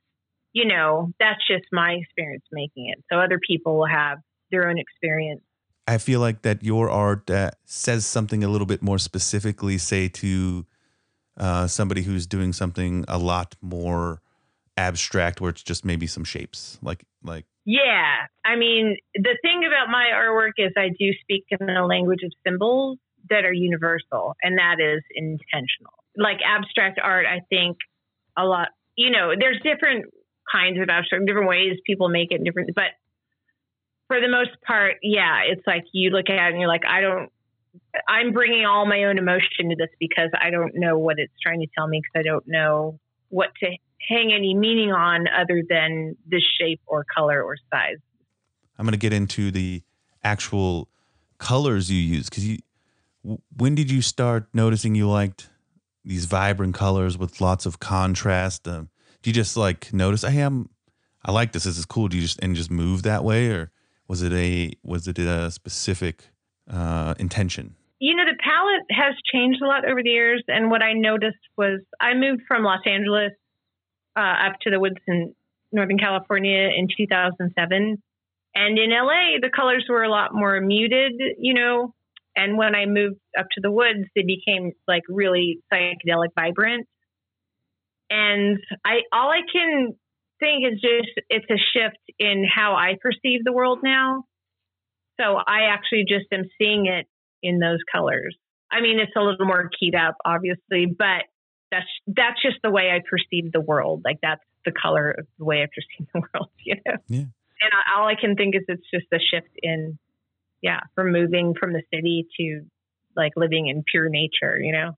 you 0.53 0.65
know, 0.65 1.11
that's 1.19 1.45
just 1.47 1.65
my 1.71 1.93
experience 1.93 2.45
making 2.51 2.93
it. 2.95 3.03
So 3.11 3.19
other 3.19 3.39
people 3.39 3.77
will 3.77 3.87
have 3.87 4.19
their 4.51 4.69
own 4.69 4.77
experience. 4.77 5.41
I 5.87 5.97
feel 5.97 6.19
like 6.19 6.43
that 6.43 6.63
your 6.63 6.89
art 6.89 7.29
uh, 7.29 7.51
says 7.65 8.05
something 8.05 8.43
a 8.43 8.49
little 8.49 8.67
bit 8.67 8.81
more 8.81 8.99
specifically, 8.99 9.77
say 9.77 10.09
to 10.09 10.65
uh, 11.37 11.67
somebody 11.67 12.01
who's 12.01 12.27
doing 12.27 12.53
something 12.53 13.05
a 13.07 13.17
lot 13.17 13.55
more 13.61 14.21
abstract, 14.75 15.41
where 15.41 15.49
it's 15.49 15.63
just 15.63 15.85
maybe 15.85 16.05
some 16.05 16.23
shapes, 16.23 16.77
like 16.83 17.03
like 17.23 17.45
Yeah, 17.65 18.27
I 18.45 18.57
mean, 18.57 18.97
the 19.15 19.37
thing 19.41 19.63
about 19.65 19.89
my 19.89 20.11
artwork 20.13 20.51
is 20.57 20.71
I 20.77 20.89
do 20.89 21.11
speak 21.21 21.45
in 21.49 21.67
a 21.67 21.87
language 21.87 22.21
of 22.23 22.31
symbols 22.45 22.99
that 23.29 23.45
are 23.45 23.53
universal, 23.53 24.35
and 24.41 24.57
that 24.57 24.79
is 24.79 25.03
intentional. 25.15 25.93
Like 26.15 26.39
abstract 26.45 26.99
art, 27.01 27.25
I 27.25 27.41
think 27.49 27.77
a 28.37 28.45
lot. 28.45 28.69
You 28.95 29.11
know, 29.11 29.33
there's 29.39 29.59
different 29.61 30.05
kinds 30.51 30.79
of 30.81 30.89
abstract, 30.89 31.25
different 31.25 31.47
ways 31.47 31.77
people 31.85 32.09
make 32.09 32.31
it, 32.31 32.43
different. 32.43 32.71
But 32.75 32.95
for 34.07 34.19
the 34.19 34.29
most 34.29 34.51
part, 34.65 34.95
yeah, 35.03 35.41
it's 35.45 35.65
like 35.67 35.83
you 35.91 36.09
look 36.09 36.29
at 36.29 36.35
it 36.35 36.51
and 36.51 36.59
you're 36.59 36.69
like, 36.69 36.85
I 36.87 37.01
don't. 37.01 37.31
I'm 38.07 38.31
bringing 38.31 38.65
all 38.65 38.87
my 38.87 39.03
own 39.03 39.19
emotion 39.19 39.69
to 39.69 39.75
this 39.77 39.89
because 39.99 40.31
I 40.39 40.49
don't 40.49 40.71
know 40.75 40.97
what 40.97 41.19
it's 41.19 41.33
trying 41.41 41.59
to 41.61 41.67
tell 41.77 41.87
me 41.87 42.01
because 42.01 42.19
I 42.19 42.27
don't 42.27 42.47
know 42.47 42.99
what 43.29 43.49
to 43.61 43.69
hang 44.09 44.33
any 44.33 44.55
meaning 44.55 44.91
on 44.91 45.27
other 45.27 45.61
than 45.67 46.15
the 46.27 46.41
shape 46.59 46.81
or 46.87 47.05
color 47.15 47.43
or 47.43 47.55
size. 47.71 47.97
I'm 48.79 48.85
going 48.85 48.93
to 48.93 48.97
get 48.97 49.13
into 49.13 49.51
the 49.51 49.83
actual 50.23 50.87
colors 51.37 51.91
you 51.91 51.99
use 51.99 52.29
because 52.29 52.47
you. 52.47 52.59
When 53.55 53.75
did 53.75 53.91
you 53.91 54.01
start 54.01 54.47
noticing 54.53 54.95
you 54.95 55.09
liked 55.09 55.49
these 56.05 56.25
vibrant 56.25 56.75
colors 56.75 57.17
with 57.17 57.41
lots 57.41 57.65
of 57.65 57.79
contrast? 57.79 58.67
Um, 58.67 58.89
do 59.21 59.29
you 59.29 59.33
just 59.33 59.57
like 59.57 59.91
notice, 59.93 60.23
hey, 60.23 60.41
I'm, 60.41 60.69
I 61.25 61.31
like 61.31 61.51
this. 61.51 61.65
This 61.65 61.77
is 61.77 61.85
cool. 61.85 62.07
Do 62.07 62.17
you 62.17 62.23
just 62.23 62.39
and 62.41 62.55
just 62.55 62.71
move 62.71 63.03
that 63.03 63.23
way, 63.23 63.49
or 63.49 63.71
was 64.07 64.21
it 64.21 64.31
a 64.31 64.71
was 64.83 65.07
it 65.07 65.19
a 65.19 65.51
specific 65.51 66.29
uh, 66.71 67.15
intention? 67.19 67.75
You 67.99 68.15
know, 68.15 68.25
the 68.25 68.37
palette 68.39 68.85
has 68.91 69.15
changed 69.31 69.61
a 69.61 69.67
lot 69.67 69.89
over 69.89 70.03
the 70.03 70.09
years. 70.09 70.43
And 70.47 70.69
what 70.69 70.83
I 70.83 70.93
noticed 70.93 71.37
was 71.57 71.81
I 71.99 72.13
moved 72.13 72.43
from 72.47 72.63
Los 72.63 72.81
Angeles 72.85 73.31
uh, 74.15 74.47
up 74.47 74.59
to 74.61 74.69
the 74.69 74.79
woods 74.79 75.01
in 75.07 75.33
Northern 75.71 75.97
California 75.97 76.69
in 76.77 76.87
2007. 76.95 78.01
And 78.55 78.79
in 78.79 78.89
LA, 78.91 79.39
the 79.41 79.49
colors 79.53 79.85
were 79.89 80.03
a 80.03 80.09
lot 80.09 80.33
more 80.33 80.59
muted, 80.61 81.13
you 81.39 81.53
know. 81.53 81.93
And 82.37 82.57
when 82.57 82.75
I 82.75 82.85
moved 82.85 83.19
up 83.37 83.47
to 83.55 83.61
the 83.61 83.71
woods, 83.71 84.07
they 84.15 84.21
became 84.21 84.71
like 84.87 85.03
really 85.09 85.59
psychedelic, 85.73 86.29
vibrant. 86.35 86.87
And 88.09 88.59
I, 88.85 88.99
all 89.11 89.31
I 89.31 89.41
can 89.51 89.95
think 90.39 90.63
is 90.71 90.79
just 90.79 91.19
it's 91.29 91.49
a 91.49 91.57
shift 91.57 91.97
in 92.19 92.45
how 92.47 92.75
I 92.75 92.95
perceive 93.01 93.43
the 93.43 93.51
world 93.51 93.79
now. 93.83 94.23
So 95.19 95.35
I 95.35 95.73
actually 95.73 96.05
just 96.07 96.25
am 96.31 96.43
seeing 96.59 96.85
it 96.85 97.07
in 97.41 97.59
those 97.59 97.79
colors. 97.91 98.37
I 98.71 98.81
mean, 98.81 98.99
it's 98.99 99.11
a 99.17 99.21
little 99.21 99.45
more 99.45 99.69
keyed 99.79 99.95
up, 99.95 100.15
obviously, 100.23 100.85
but 100.85 101.25
that's 101.71 101.87
that's 102.05 102.41
just 102.41 102.57
the 102.63 102.69
way 102.69 102.91
I 102.91 103.01
perceive 103.09 103.51
the 103.51 103.61
world. 103.61 104.03
Like 104.05 104.19
that's 104.21 104.43
the 104.65 104.71
color 104.71 105.11
of 105.11 105.25
the 105.39 105.45
way 105.45 105.63
I 105.63 105.67
perceive 105.73 106.07
the 106.13 106.21
world, 106.33 106.49
you 106.63 106.75
know. 106.85 106.97
Yeah. 107.07 107.25
And 107.59 107.71
all 107.95 108.07
I 108.07 108.13
can 108.13 108.35
think 108.35 108.55
is 108.55 108.61
it's 108.67 108.87
just 108.93 109.07
a 109.11 109.17
shift 109.17 109.49
in, 109.63 109.97
yeah, 110.61 110.79
from 110.95 111.11
moving 111.11 111.53
from 111.59 111.73
the 111.73 111.81
city 111.93 112.27
to 112.39 112.61
like 113.15 113.33
living 113.35 113.67
in 113.67 113.83
pure 113.89 114.09
nature, 114.09 114.59
you 114.59 114.71
know. 114.71 114.91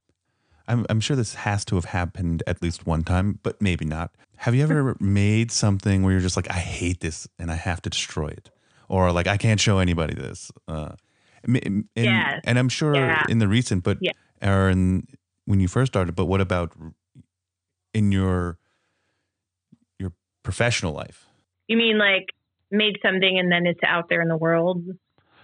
I'm, 0.68 0.86
I'm 0.90 1.00
sure 1.00 1.16
this 1.16 1.34
has 1.36 1.66
to 1.66 1.76
have 1.76 1.86
happened 1.86 2.44
at 2.46 2.62
least 2.62 2.86
one 2.86 3.04
time, 3.04 3.40
but 3.42 3.60
maybe 3.62 3.86
not. 3.86 4.12
Have 4.38 4.54
you 4.54 4.62
ever 4.64 4.96
made 5.00 5.52
something 5.52 6.04
where 6.04 6.12
you're 6.12 6.22
just 6.22 6.36
like, 6.38 6.50
I 6.50 6.60
hate 6.60 7.00
this 7.02 7.28
and 7.40 7.50
I 7.52 7.56
have 7.56 7.82
to 7.84 7.90
destroy 7.90 8.28
it, 8.28 8.52
or 8.88 9.12
like 9.12 9.28
I 9.28 9.38
can't 9.38 9.60
show 9.60 9.80
anybody 9.80 10.14
this? 10.14 10.52
Uh, 10.68 10.92
and, 11.44 11.86
Yes. 11.96 12.42
and 12.44 12.60
I'm 12.60 12.70
sure 12.70 12.94
Yeah. 12.96 13.26
in 13.30 13.40
the 13.40 13.48
recent, 13.48 13.84
but 13.84 13.98
Yeah. 14.02 14.12
or 14.44 14.70
in 14.70 15.08
when 15.46 15.60
you 15.60 15.68
first 15.68 15.92
started. 15.94 16.16
But 16.16 16.26
what 16.26 16.40
about 16.42 16.74
in 17.94 18.12
your 18.12 18.60
your 19.98 20.14
professional 20.44 20.94
life, 20.94 21.26
You 21.68 21.78
mean 21.78 21.98
like 21.98 22.28
made 22.72 22.98
something 23.04 23.40
and 23.40 23.52
then 23.52 23.66
it's 23.66 23.80
out 23.84 24.10
there 24.10 24.22
in 24.22 24.28
the 24.28 24.38
world? 24.38 24.86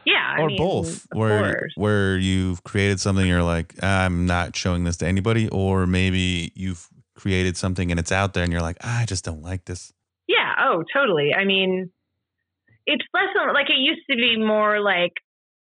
Yeah, 0.05 0.35
I 0.37 0.41
or 0.41 0.47
mean, 0.47 0.57
both, 0.57 1.05
where 1.13 1.53
course. 1.55 1.73
where 1.75 2.17
you've 2.17 2.63
created 2.63 2.99
something, 2.99 3.25
you're 3.25 3.43
like, 3.43 3.73
I'm 3.83 4.25
not 4.25 4.55
showing 4.55 4.83
this 4.83 4.97
to 4.97 5.07
anybody, 5.07 5.49
or 5.49 5.87
maybe 5.87 6.51
you've 6.55 6.87
created 7.15 7.57
something 7.57 7.89
and 7.91 7.99
it's 7.99 8.11
out 8.11 8.33
there, 8.33 8.43
and 8.43 8.51
you're 8.51 8.61
like, 8.61 8.77
I 8.81 9.05
just 9.05 9.25
don't 9.25 9.41
like 9.41 9.65
this. 9.65 9.91
Yeah. 10.27 10.53
Oh, 10.59 10.83
totally. 10.93 11.33
I 11.33 11.45
mean, 11.45 11.91
it's 12.85 13.03
less 13.13 13.27
than- 13.35 13.53
like 13.53 13.69
it 13.69 13.77
used 13.77 14.01
to 14.09 14.15
be 14.15 14.37
more 14.37 14.79
like, 14.79 15.13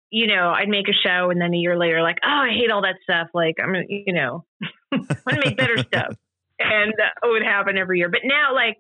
you 0.10 0.28
know, 0.28 0.52
I'd 0.52 0.70
make 0.70 0.88
a 0.88 0.94
show 0.94 1.30
and 1.30 1.40
then 1.42 1.54
a 1.54 1.58
year 1.58 1.78
later, 1.78 2.02
like, 2.02 2.20
oh, 2.24 2.28
I 2.30 2.50
hate 2.50 2.72
all 2.72 2.82
that 2.84 2.96
stuff. 3.04 3.28
Like, 3.34 3.56
I'm, 3.62 3.76
you 3.90 4.14
know, 4.14 4.46
I 4.94 4.98
want 4.98 5.42
to 5.42 5.42
make 5.46 5.58
better 5.58 5.78
stuff, 5.80 6.16
and 6.60 6.94
uh, 6.94 7.28
it 7.28 7.30
would 7.30 7.44
happen 7.44 7.78
every 7.78 8.00
year. 8.00 8.10
But 8.10 8.22
now, 8.24 8.54
like 8.56 8.78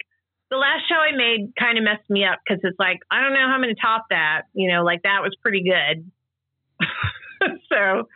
the 0.50 0.58
last 0.58 0.84
show 0.88 0.96
I 0.96 1.16
made, 1.16 1.52
kind 1.60 1.78
of 1.78 1.84
messed 1.84 2.10
me 2.10 2.24
up 2.26 2.40
because 2.46 2.62
it's 2.64 2.80
like 2.80 3.00
I 3.12 3.22
don't 3.22 3.34
know 3.34 3.46
how 3.48 3.54
I'm 3.56 3.62
going 3.62 3.74
to 3.76 3.82
top 3.82 4.06
that. 4.12 4.44
You 4.54 4.72
know, 4.72 4.84
like 4.84 5.04
that 5.04 5.22
was 5.22 5.36
pretty 5.42 5.64
good. 5.64 6.10
so, 7.72 8.08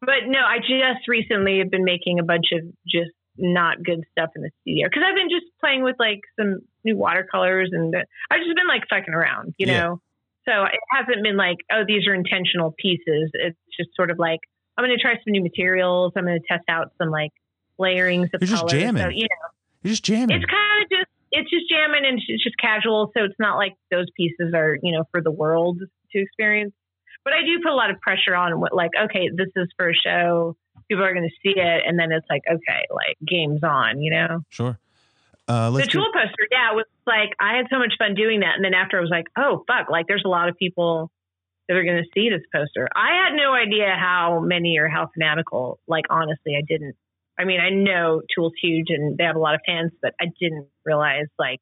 but 0.00 0.26
no, 0.26 0.38
I 0.40 0.58
just 0.58 1.08
recently 1.08 1.58
have 1.58 1.70
been 1.70 1.84
making 1.84 2.18
a 2.18 2.22
bunch 2.24 2.46
of 2.52 2.60
just 2.86 3.10
not 3.38 3.82
good 3.82 4.02
stuff 4.12 4.30
in 4.34 4.42
the 4.42 4.50
studio 4.62 4.88
because 4.88 5.02
I've 5.06 5.14
been 5.16 5.28
just 5.30 5.46
playing 5.60 5.82
with 5.82 5.96
like 5.98 6.20
some 6.40 6.60
new 6.84 6.96
watercolors 6.96 7.70
and 7.72 7.94
I've 8.30 8.40
just 8.40 8.56
been 8.56 8.68
like 8.68 8.82
fucking 8.88 9.12
around, 9.12 9.54
you 9.58 9.66
Yeah. 9.66 9.78
know. 9.80 10.00
So 10.48 10.62
it 10.64 10.78
hasn't 10.92 11.22
been 11.24 11.36
like, 11.36 11.56
oh, 11.72 11.82
these 11.86 12.06
are 12.06 12.14
intentional 12.14 12.72
pieces. 12.78 13.30
It's 13.34 13.58
just 13.76 13.90
sort 13.96 14.10
of 14.10 14.18
like 14.18 14.40
I'm 14.78 14.84
going 14.84 14.96
to 14.96 15.02
try 15.02 15.14
some 15.14 15.32
new 15.32 15.42
materials. 15.42 16.12
I'm 16.16 16.24
going 16.24 16.38
to 16.40 16.46
test 16.46 16.64
out 16.68 16.92
some 16.98 17.10
like 17.10 17.32
layerings 17.78 18.30
of 18.32 18.40
You're 18.42 18.48
just 18.56 18.68
jamming. 18.68 19.02
So, 19.02 19.08
you 19.08 19.24
know, 19.24 19.48
You're 19.82 19.90
just 19.92 20.04
jamming. 20.04 20.36
it's 20.36 20.44
kind 20.44 20.65
jamming 21.76 22.06
and 22.06 22.20
it's 22.26 22.42
just 22.42 22.56
casual. 22.58 23.10
So 23.16 23.24
it's 23.24 23.38
not 23.38 23.56
like 23.56 23.74
those 23.90 24.06
pieces 24.16 24.54
are 24.54 24.76
you 24.82 24.92
know 24.92 25.04
for 25.10 25.20
the 25.20 25.30
world 25.30 25.80
to 26.12 26.18
experience. 26.18 26.72
But 27.24 27.34
I 27.34 27.42
do 27.42 27.60
put 27.62 27.72
a 27.72 27.74
lot 27.74 27.90
of 27.90 28.00
pressure 28.00 28.34
on 28.34 28.58
what 28.60 28.74
like 28.74 28.92
okay, 29.06 29.30
this 29.34 29.48
is 29.56 29.68
for 29.76 29.90
a 29.90 29.94
show. 29.94 30.56
People 30.88 31.04
are 31.04 31.12
going 31.12 31.28
to 31.28 31.36
see 31.42 31.58
it, 31.58 31.82
and 31.86 31.98
then 31.98 32.12
it's 32.12 32.26
like 32.30 32.42
okay, 32.48 32.82
like 32.90 33.16
games 33.26 33.62
on, 33.62 34.00
you 34.00 34.10
know. 34.10 34.40
sure. 34.50 34.78
Uh, 35.48 35.70
The 35.70 35.76
let's 35.76 35.88
do, 35.88 35.98
tool 35.98 36.10
poster, 36.12 36.48
yeah, 36.50 36.72
was 36.72 36.86
like 37.06 37.30
I 37.40 37.56
had 37.56 37.66
so 37.70 37.78
much 37.78 37.94
fun 37.98 38.14
doing 38.14 38.40
that, 38.40 38.54
and 38.56 38.64
then 38.64 38.74
after 38.74 38.98
I 38.98 39.00
was 39.00 39.10
like, 39.10 39.26
oh 39.36 39.64
fuck, 39.66 39.90
like 39.90 40.06
there's 40.08 40.24
a 40.24 40.28
lot 40.28 40.48
of 40.48 40.56
people 40.56 41.10
that 41.68 41.76
are 41.76 41.84
going 41.84 42.02
to 42.02 42.08
see 42.14 42.30
this 42.30 42.42
poster. 42.54 42.88
I 42.94 43.24
had 43.24 43.36
no 43.36 43.52
idea 43.52 43.94
how 43.98 44.40
many 44.40 44.78
or 44.78 44.88
how 44.88 45.08
fanatical. 45.12 45.78
Like 45.86 46.04
honestly, 46.10 46.54
I 46.56 46.62
didn't. 46.66 46.96
I 47.38 47.44
mean, 47.44 47.60
I 47.60 47.70
know 47.70 48.22
Tool's 48.34 48.52
huge 48.60 48.86
and 48.88 49.16
they 49.18 49.24
have 49.24 49.36
a 49.36 49.40
lot 49.40 49.54
of 49.54 49.60
fans, 49.66 49.92
but 50.00 50.14
I 50.20 50.26
didn't 50.40 50.68
realize 50.84 51.26
like 51.38 51.60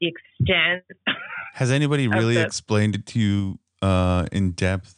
the 0.00 0.08
extent. 0.08 0.84
has 1.54 1.70
anybody 1.70 2.08
really 2.08 2.34
the- 2.34 2.44
explained 2.44 2.94
it 2.94 3.06
to 3.06 3.18
you 3.18 3.58
uh, 3.82 4.26
in 4.32 4.52
depth? 4.52 4.96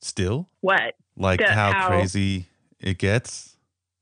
Still, 0.00 0.48
what? 0.60 0.94
like 1.16 1.38
The- 1.40 1.52
how, 1.52 1.72
how- 1.72 1.88
crazy 1.88 2.46
it 2.80 2.98
gets, 2.98 3.56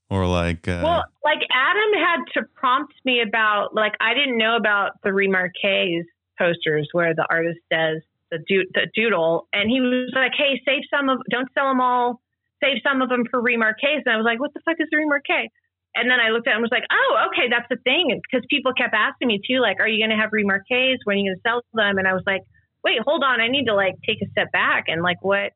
or 0.09 0.27
like 0.27 0.67
uh, 0.67 0.81
Well, 0.83 1.05
like 1.23 1.41
Adam 1.53 2.03
had 2.03 2.41
to 2.41 2.47
prompt 2.55 2.95
me 3.05 3.21
about 3.21 3.75
like 3.75 3.93
I 4.01 4.15
didn't 4.15 4.39
know 4.39 4.57
about 4.57 4.93
the 5.03 5.11
remarques 5.11 6.05
posters 6.39 6.89
where 6.93 7.15
the 7.15 7.27
artist 7.29 7.59
does 7.71 8.01
the, 8.31 8.39
do- 8.49 8.67
the 8.73 8.87
doodle, 8.95 9.47
and 9.53 9.69
he 9.69 9.81
was 9.81 10.11
like, 10.15 10.33
"Hey, 10.37 10.61
save 10.65 10.85
some 10.89 11.11
of, 11.11 11.19
don't 11.31 11.49
sell 11.53 11.69
them 11.69 11.81
all, 11.83 12.23
save 12.63 12.79
some 12.83 13.03
of 13.03 13.09
them 13.09 13.25
for 13.31 13.43
remarques." 13.43 14.05
And 14.05 14.13
I 14.13 14.17
was 14.17 14.25
like, 14.25 14.41
"What 14.41 14.55
the 14.55 14.61
fuck 14.65 14.77
is 14.79 14.89
a 14.93 14.97
remarque?" 14.97 15.51
And 15.97 16.09
then 16.09 16.21
I 16.21 16.31
looked 16.31 16.47
at 16.47 16.53
it 16.53 16.55
and 16.55 16.63
was 16.63 16.71
like, 16.71 16.87
"Oh, 16.91 17.29
okay, 17.29 17.49
that's 17.49 17.69
the 17.69 17.77
thing." 17.83 18.21
Because 18.23 18.47
people 18.49 18.73
kept 18.73 18.95
asking 18.95 19.29
me 19.29 19.41
too, 19.45 19.61
like, 19.61 19.81
"Are 19.81 19.89
you 19.89 19.99
going 19.99 20.17
to 20.17 20.23
have 20.23 20.31
remarques? 20.31 21.03
When 21.05 21.17
are 21.17 21.21
you 21.21 21.31
going 21.31 21.37
to 21.37 21.43
sell 21.47 21.63
them?" 21.75 21.99
And 21.99 22.07
I 22.07 22.15
was 22.15 22.25
like, 22.27 22.43
"Wait, 22.85 23.01
hold 23.03 23.25
on, 23.25 23.41
I 23.41 23.49
need 23.49 23.67
to 23.67 23.75
like 23.75 23.97
take 24.07 24.23
a 24.23 24.31
step 24.31 24.53
back 24.53 24.85
and 24.89 25.03
like 25.03 25.23
what." 25.23 25.53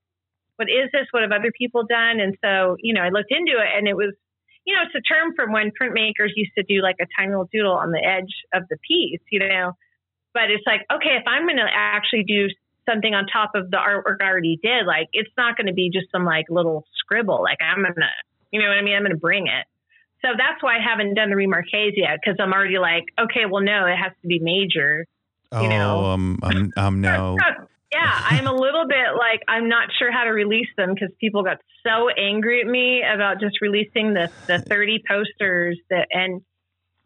What 0.56 0.70
is 0.70 0.88
this? 0.92 1.08
What 1.10 1.22
have 1.22 1.32
other 1.32 1.50
people 1.58 1.82
done? 1.82 2.20
And 2.20 2.38
so, 2.38 2.76
you 2.78 2.94
know, 2.94 3.02
I 3.02 3.08
looked 3.08 3.32
into 3.32 3.58
it 3.58 3.66
and 3.76 3.88
it 3.88 3.96
was 3.96 4.14
you 4.64 4.74
know, 4.74 4.80
it's 4.82 4.96
a 4.96 5.04
term 5.04 5.34
from 5.36 5.52
when 5.52 5.70
printmakers 5.76 6.32
used 6.36 6.52
to 6.56 6.64
do 6.64 6.80
like 6.80 6.96
a 7.00 7.06
tiny 7.16 7.30
little 7.30 7.48
doodle 7.52 7.74
on 7.74 7.90
the 7.90 8.02
edge 8.02 8.32
of 8.54 8.64
the 8.70 8.78
piece, 8.88 9.20
you 9.30 9.38
know. 9.38 9.72
But 10.32 10.50
it's 10.50 10.64
like, 10.66 10.80
okay, 10.92 11.16
if 11.20 11.24
I'm 11.26 11.46
going 11.46 11.60
to 11.60 11.68
actually 11.70 12.24
do 12.24 12.48
something 12.88 13.14
on 13.14 13.26
top 13.26 13.52
of 13.54 13.70
the 13.70 13.76
artwork 13.76 14.16
I 14.20 14.26
already 14.26 14.58
did, 14.62 14.86
like 14.86 15.08
it's 15.12 15.30
not 15.36 15.56
going 15.56 15.66
to 15.66 15.72
be 15.72 15.90
just 15.92 16.10
some 16.10 16.24
like 16.24 16.46
little 16.48 16.84
scribble. 16.96 17.42
Like 17.42 17.58
I'm 17.62 17.82
going 17.82 17.94
to, 17.94 18.08
you 18.50 18.60
know 18.60 18.68
what 18.68 18.78
I 18.78 18.82
mean? 18.82 18.94
I'm 18.94 19.02
going 19.02 19.12
to 19.12 19.18
bring 19.18 19.46
it. 19.46 19.66
So 20.22 20.28
that's 20.38 20.62
why 20.62 20.78
I 20.78 20.80
haven't 20.82 21.14
done 21.14 21.28
the 21.28 21.36
remarques 21.36 21.92
yet 21.96 22.18
because 22.22 22.36
I'm 22.40 22.52
already 22.52 22.78
like, 22.78 23.04
okay, 23.20 23.44
well, 23.50 23.62
no, 23.62 23.86
it 23.86 23.96
has 23.96 24.12
to 24.22 24.28
be 24.28 24.38
major. 24.38 25.06
oh, 25.52 25.62
you 25.62 25.68
know. 25.68 26.04
um, 26.06 26.38
I'm 26.42 26.72
I'm 26.76 27.00
now 27.00 27.36
yeah, 27.94 28.26
I'm 28.30 28.46
a 28.46 28.52
little 28.52 28.86
bit 28.88 29.14
like 29.16 29.42
I'm 29.46 29.68
not 29.68 29.88
sure 29.98 30.10
how 30.10 30.24
to 30.24 30.30
release 30.30 30.68
them 30.76 30.94
because 30.94 31.10
people 31.20 31.44
got 31.44 31.58
so 31.86 32.08
angry 32.08 32.60
at 32.60 32.66
me 32.66 33.02
about 33.02 33.40
just 33.40 33.60
releasing 33.60 34.14
the 34.14 34.30
the 34.46 34.58
30 34.58 35.04
posters 35.06 35.78
that 35.90 36.08
and 36.10 36.42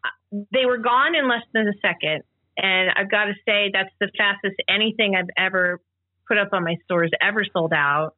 uh, 0.03 0.39
they 0.51 0.65
were 0.65 0.79
gone 0.79 1.15
in 1.15 1.27
less 1.29 1.43
than 1.53 1.67
a 1.67 1.73
second. 1.81 2.23
And 2.61 2.91
I've 2.95 3.09
got 3.09 3.25
to 3.25 3.33
say 3.47 3.71
that's 3.73 3.93
the 3.99 4.09
fastest 4.17 4.55
anything 4.67 5.15
I've 5.15 5.29
ever 5.37 5.79
put 6.27 6.37
up 6.37 6.49
on 6.53 6.63
my 6.63 6.75
stores 6.83 7.11
ever 7.21 7.43
sold 7.51 7.73
out. 7.73 8.15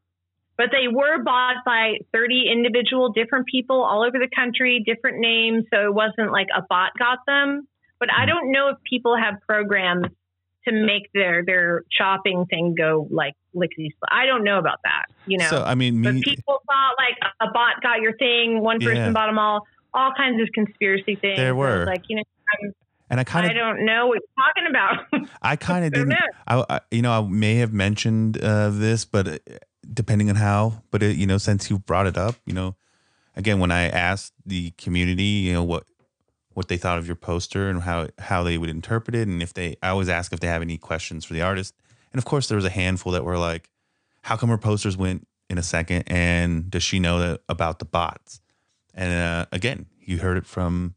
But 0.58 0.68
they 0.72 0.88
were 0.88 1.24
bought 1.24 1.64
by 1.66 1.96
30 2.14 2.52
individual 2.52 3.12
different 3.12 3.48
people 3.48 3.84
all 3.84 4.04
over 4.04 4.20
the 4.20 4.30
country, 4.36 4.84
different 4.86 5.20
names. 5.20 5.64
So 5.74 5.86
it 5.88 5.94
wasn't 5.94 6.32
like 6.32 6.48
a 6.56 6.62
bot 6.70 6.92
got 7.00 7.20
them. 7.26 7.68
But 8.00 8.10
I 8.14 8.26
don't 8.26 8.52
know 8.52 8.70
if 8.70 8.78
people 8.88 9.16
have 9.18 9.36
programs 9.48 10.08
to 10.68 10.72
make 10.72 11.10
their 11.14 11.44
their 11.44 11.84
shopping 11.92 12.46
thing 12.50 12.76
go 12.78 13.08
like 13.10 13.34
lickety 13.54 13.92
split. 13.96 14.10
I 14.12 14.26
don't 14.28 14.44
know 14.44 14.60
about 14.60 14.78
that, 14.84 15.06
you 15.26 15.38
know. 15.40 15.48
so 15.50 15.64
I 15.64 15.74
mean 15.76 16.04
but 16.04 16.14
people 16.22 16.62
thought 16.68 16.96
like 16.98 17.18
a 17.42 17.52
bot 17.52 17.82
got 17.82 18.02
your 18.02 18.16
thing, 18.18 18.62
one 18.62 18.80
person 18.80 18.96
Yeah. 18.98 19.12
bought 19.12 19.28
them 19.28 19.40
all, 19.40 19.66
all 19.94 20.12
kinds 20.16 20.42
of 20.42 20.48
conspiracy 20.54 21.18
things. 21.20 21.38
There 21.38 21.56
were. 21.56 21.86
like, 21.86 22.02
you 22.10 22.18
know, 22.18 22.24
and 23.12 23.20
I 23.20 23.26
kind 23.26 23.46
of 23.46 23.52
I 23.52 23.54
don't 23.54 23.86
know 23.86 24.08
what 24.08 24.20
you're 24.20 24.46
talking 24.48 24.70
about. 24.70 25.30
I 25.42 25.58
kind 25.58 25.84
of 25.84 25.92
didn't. 25.92 26.14
I, 26.48 26.64
I 26.70 26.80
you 26.90 27.02
know 27.02 27.12
I 27.12 27.22
may 27.22 27.56
have 27.56 27.74
mentioned 27.74 28.42
uh, 28.42 28.70
this, 28.70 29.04
but 29.04 29.28
uh, 29.28 29.38
depending 29.94 30.30
on 30.30 30.38
how, 30.38 30.82
but 30.92 31.04
it, 31.04 31.18
you 31.18 31.28
know 31.28 31.38
since 31.38 31.70
you 31.70 31.78
brought 31.78 32.08
it 32.08 32.18
up, 32.18 32.36
you 32.46 32.54
know, 32.54 32.76
again 33.36 33.60
when 33.60 33.70
I 33.70 33.90
asked 33.90 34.34
the 34.46 34.72
community, 34.72 35.24
you 35.24 35.54
know 35.54 35.64
what 35.64 35.84
what 36.54 36.70
they 36.70 36.78
thought 36.78 36.98
of 36.98 37.06
your 37.06 37.18
poster 37.18 37.70
and 37.70 37.82
how 37.82 38.08
how 38.18 38.44
they 38.44 38.58
would 38.58 38.70
interpret 38.70 39.14
it, 39.14 39.28
and 39.28 39.44
if 39.44 39.54
they, 39.54 39.76
I 39.84 39.90
always 39.90 40.10
ask 40.10 40.32
if 40.32 40.40
they 40.40 40.48
have 40.48 40.62
any 40.62 40.78
questions 40.78 41.26
for 41.26 41.34
the 41.34 41.42
artist, 41.42 41.76
and 42.14 42.18
of 42.18 42.24
course 42.24 42.48
there 42.48 42.56
was 42.56 42.66
a 42.66 42.70
handful 42.70 43.12
that 43.12 43.26
were 43.26 43.38
like, 43.38 43.70
how 44.22 44.38
come 44.38 44.50
her 44.50 44.58
posters 44.58 44.96
went 44.96 45.28
in 45.50 45.58
a 45.58 45.64
second, 45.64 46.06
and 46.08 46.72
does 46.72 46.82
she 46.82 46.98
know 46.98 47.20
that 47.20 47.42
about 47.50 47.80
the 47.80 47.86
bots? 47.86 48.40
And 48.94 49.12
uh, 49.12 49.46
again, 49.52 49.88
you 50.00 50.20
heard 50.20 50.38
it 50.38 50.46
from 50.46 50.96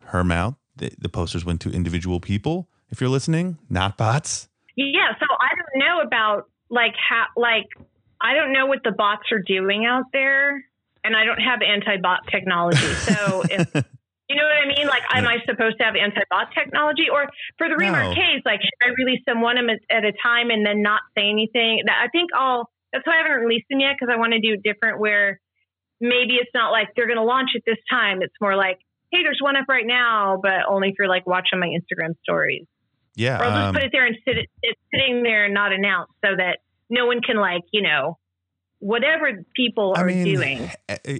her 0.00 0.22
mouth. 0.22 0.56
The, 0.76 0.92
the 0.98 1.08
posters 1.08 1.44
went 1.44 1.60
to 1.62 1.70
individual 1.70 2.20
people. 2.20 2.68
If 2.90 3.00
you're 3.00 3.10
listening, 3.10 3.58
not 3.70 3.96
bots. 3.96 4.48
yeah, 4.76 5.12
so 5.18 5.26
I 5.40 5.48
don't 5.54 5.86
know 5.86 6.00
about 6.00 6.48
like 6.70 6.94
how 7.08 7.24
like 7.36 7.66
I 8.20 8.34
don't 8.34 8.52
know 8.52 8.66
what 8.66 8.80
the 8.84 8.92
bots 8.92 9.30
are 9.32 9.40
doing 9.40 9.86
out 9.86 10.04
there, 10.12 10.64
and 11.04 11.16
I 11.16 11.24
don't 11.24 11.40
have 11.40 11.60
anti-bot 11.62 12.20
technology. 12.30 12.78
So 12.94 13.42
if 13.50 13.84
You 14.26 14.36
know 14.36 14.42
what 14.44 14.56
I 14.56 14.66
mean? 14.66 14.86
Like, 14.88 15.02
am 15.12 15.28
I 15.28 15.36
supposed 15.44 15.76
to 15.78 15.84
have 15.84 15.96
anti-bot 15.96 16.48
technology, 16.58 17.08
or 17.12 17.28
for 17.58 17.68
the 17.68 17.76
No. 17.76 18.14
case, 18.14 18.40
like, 18.46 18.60
should 18.62 18.80
I 18.82 18.88
release 18.96 19.20
them 19.26 19.42
one 19.42 19.58
at 19.58 19.78
at 19.90 20.04
a 20.06 20.12
time 20.22 20.48
and 20.48 20.64
then 20.64 20.80
not 20.82 21.02
say 21.16 21.28
anything? 21.28 21.82
That- 21.86 22.00
I 22.02 22.08
think 22.08 22.30
I'll. 22.34 22.70
That's 22.92 23.06
why 23.06 23.14
I 23.14 23.22
haven't 23.22 23.44
released 23.44 23.66
them 23.68 23.80
yet 23.80 23.96
because 23.98 24.10
I 24.12 24.16
want 24.16 24.32
to 24.32 24.40
do 24.40 24.56
different. 24.56 24.98
Where 24.98 25.40
maybe 26.00 26.36
it's 26.40 26.50
not 26.54 26.70
like 26.70 26.88
they're 26.96 27.06
going 27.06 27.18
to 27.18 27.22
launch 27.24 27.50
it 27.54 27.62
this 27.66 27.76
time. 27.90 28.22
It's 28.22 28.34
more 28.40 28.56
like, 28.56 28.78
hey, 29.14 29.22
there's 29.22 29.38
one 29.40 29.56
up 29.56 29.66
right 29.68 29.86
now, 29.86 30.38
but 30.42 30.66
only 30.68 30.88
if 30.88 30.94
you're 30.98 31.08
like 31.08 31.26
watching 31.26 31.58
my 31.60 31.68
Instagram 31.68 32.14
stories. 32.22 32.66
Yeah. 33.14 33.38
Or 33.38 33.44
I'll 33.44 33.50
just 33.50 33.68
um, 33.68 33.74
put 33.74 33.84
it 33.84 33.90
there 33.92 34.06
and 34.06 34.16
sit 34.26 34.38
it, 34.38 34.50
it's 34.62 34.80
sitting 34.92 35.22
there 35.22 35.44
and 35.44 35.54
not 35.54 35.72
announced, 35.72 36.12
so 36.24 36.30
that 36.36 36.58
no 36.90 37.06
one 37.06 37.20
can 37.20 37.36
like, 37.36 37.62
you 37.72 37.82
know, 37.82 38.18
whatever 38.80 39.44
people 39.54 39.94
I 39.96 40.00
are 40.02 40.06
mean, 40.06 40.24
doing. 40.24 40.62
uh, 40.88 40.92
uh, 40.92 41.18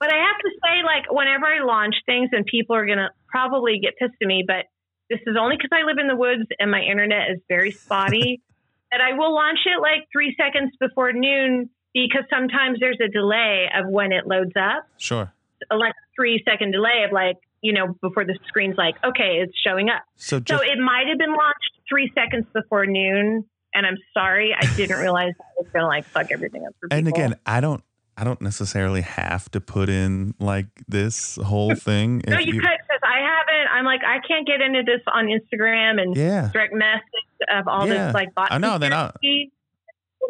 But 0.00 0.12
I 0.12 0.18
have 0.18 0.38
to 0.42 0.50
say, 0.62 0.82
like, 0.84 1.10
whenever 1.10 1.46
I 1.46 1.64
launch 1.64 1.94
things, 2.04 2.30
and 2.32 2.44
people 2.44 2.74
are 2.76 2.84
going 2.84 2.98
to 2.98 3.10
probably 3.28 3.78
get 3.80 3.94
pissed 3.98 4.16
at 4.20 4.26
me, 4.26 4.44
but 4.46 4.66
this 5.08 5.20
is 5.26 5.36
only 5.40 5.56
because 5.56 5.70
I 5.72 5.86
live 5.86 5.98
in 6.00 6.08
the 6.08 6.16
woods 6.16 6.42
and 6.58 6.70
my 6.70 6.80
internet 6.80 7.30
is 7.30 7.38
very 7.48 7.70
spotty, 7.70 8.42
that 8.90 9.00
I 9.00 9.16
will 9.16 9.34
launch 9.34 9.60
it 9.66 9.80
like 9.80 10.08
three 10.12 10.34
seconds 10.36 10.72
before 10.80 11.12
noon 11.12 11.70
because 11.94 12.24
sometimes 12.28 12.78
there's 12.80 12.98
a 13.02 13.08
delay 13.08 13.66
of 13.74 13.88
when 13.88 14.12
it 14.12 14.26
loads 14.26 14.52
up, 14.60 14.86
Sure. 14.98 15.32
A 15.70 15.76
like 15.76 15.94
three 16.14 16.42
second 16.48 16.72
delay 16.72 17.04
of 17.04 17.12
like, 17.12 17.36
you 17.62 17.72
know, 17.72 17.96
before 18.02 18.24
the 18.24 18.38
screen's 18.46 18.76
like, 18.76 18.94
okay, 19.04 19.40
it's 19.42 19.52
showing 19.66 19.88
up. 19.88 20.02
So 20.16 20.40
So 20.46 20.56
it 20.62 20.78
might 20.78 21.06
have 21.08 21.18
been 21.18 21.30
launched 21.34 21.72
three 21.88 22.10
seconds 22.14 22.46
before 22.54 22.86
noon. 22.86 23.44
And 23.74 23.86
I'm 23.86 23.98
sorry, 24.14 24.54
I 24.58 24.64
didn't 24.76 24.98
realize 24.98 25.32
I 25.38 25.44
was 25.58 25.66
to 25.74 25.86
like 25.86 26.04
fuck 26.06 26.28
everything 26.32 26.64
up 26.66 26.74
for 26.80 26.88
people. 26.88 26.98
and 26.98 27.08
again, 27.08 27.34
I 27.44 27.60
don't 27.60 27.82
I 28.18 28.24
don't 28.24 28.40
necessarily 28.40 29.02
have 29.02 29.50
to 29.50 29.60
put 29.60 29.90
in 29.90 30.34
like 30.40 30.68
this 30.88 31.36
whole 31.36 31.74
thing. 31.88 32.22
No, 32.26 32.38
If 32.38 32.46
you, 32.46 32.52
could 32.54 32.62
because 32.62 33.00
I 33.04 33.18
haven't. 33.20 33.68
I'm 33.74 33.84
like, 33.84 34.00
I 34.06 34.26
can't 34.26 34.46
get 34.46 34.62
into 34.62 34.82
this 34.86 35.02
on 35.12 35.26
Instagram 35.26 36.00
and 36.00 36.16
Yeah. 36.16 36.48
direct 36.50 36.72
message 36.72 37.02
of 37.50 37.68
all 37.68 37.86
Yeah. 37.86 38.06
this 38.06 38.14
like 38.14 38.34
bot. 38.34 38.50
I 38.50 38.56
know, 38.56 38.78
then 38.78 38.94
I- 38.94 39.12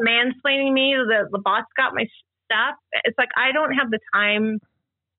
mansplaining 0.00 0.72
me. 0.72 0.94
The 0.96 1.28
the 1.30 1.38
bots 1.38 1.68
got 1.76 1.94
my 1.94 2.06
stuff. 2.44 2.74
It's 3.04 3.16
like 3.18 3.28
I 3.36 3.52
don't 3.52 3.72
have 3.72 3.90
the 3.90 4.00
time 4.12 4.60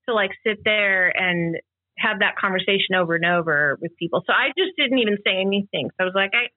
to 0.07 0.13
like 0.13 0.31
sit 0.45 0.59
there 0.63 1.09
and 1.15 1.57
have 1.97 2.19
that 2.19 2.35
conversation 2.37 2.95
over 2.95 3.15
and 3.15 3.25
over 3.25 3.77
with 3.81 3.91
people. 3.97 4.23
So 4.25 4.33
I 4.33 4.49
just 4.57 4.71
didn't 4.77 4.99
even 4.99 5.17
say 5.25 5.41
anything. 5.41 5.89
So 5.91 6.01
I 6.01 6.03
was 6.03 6.13
like, 6.15 6.31
I, 6.33 6.49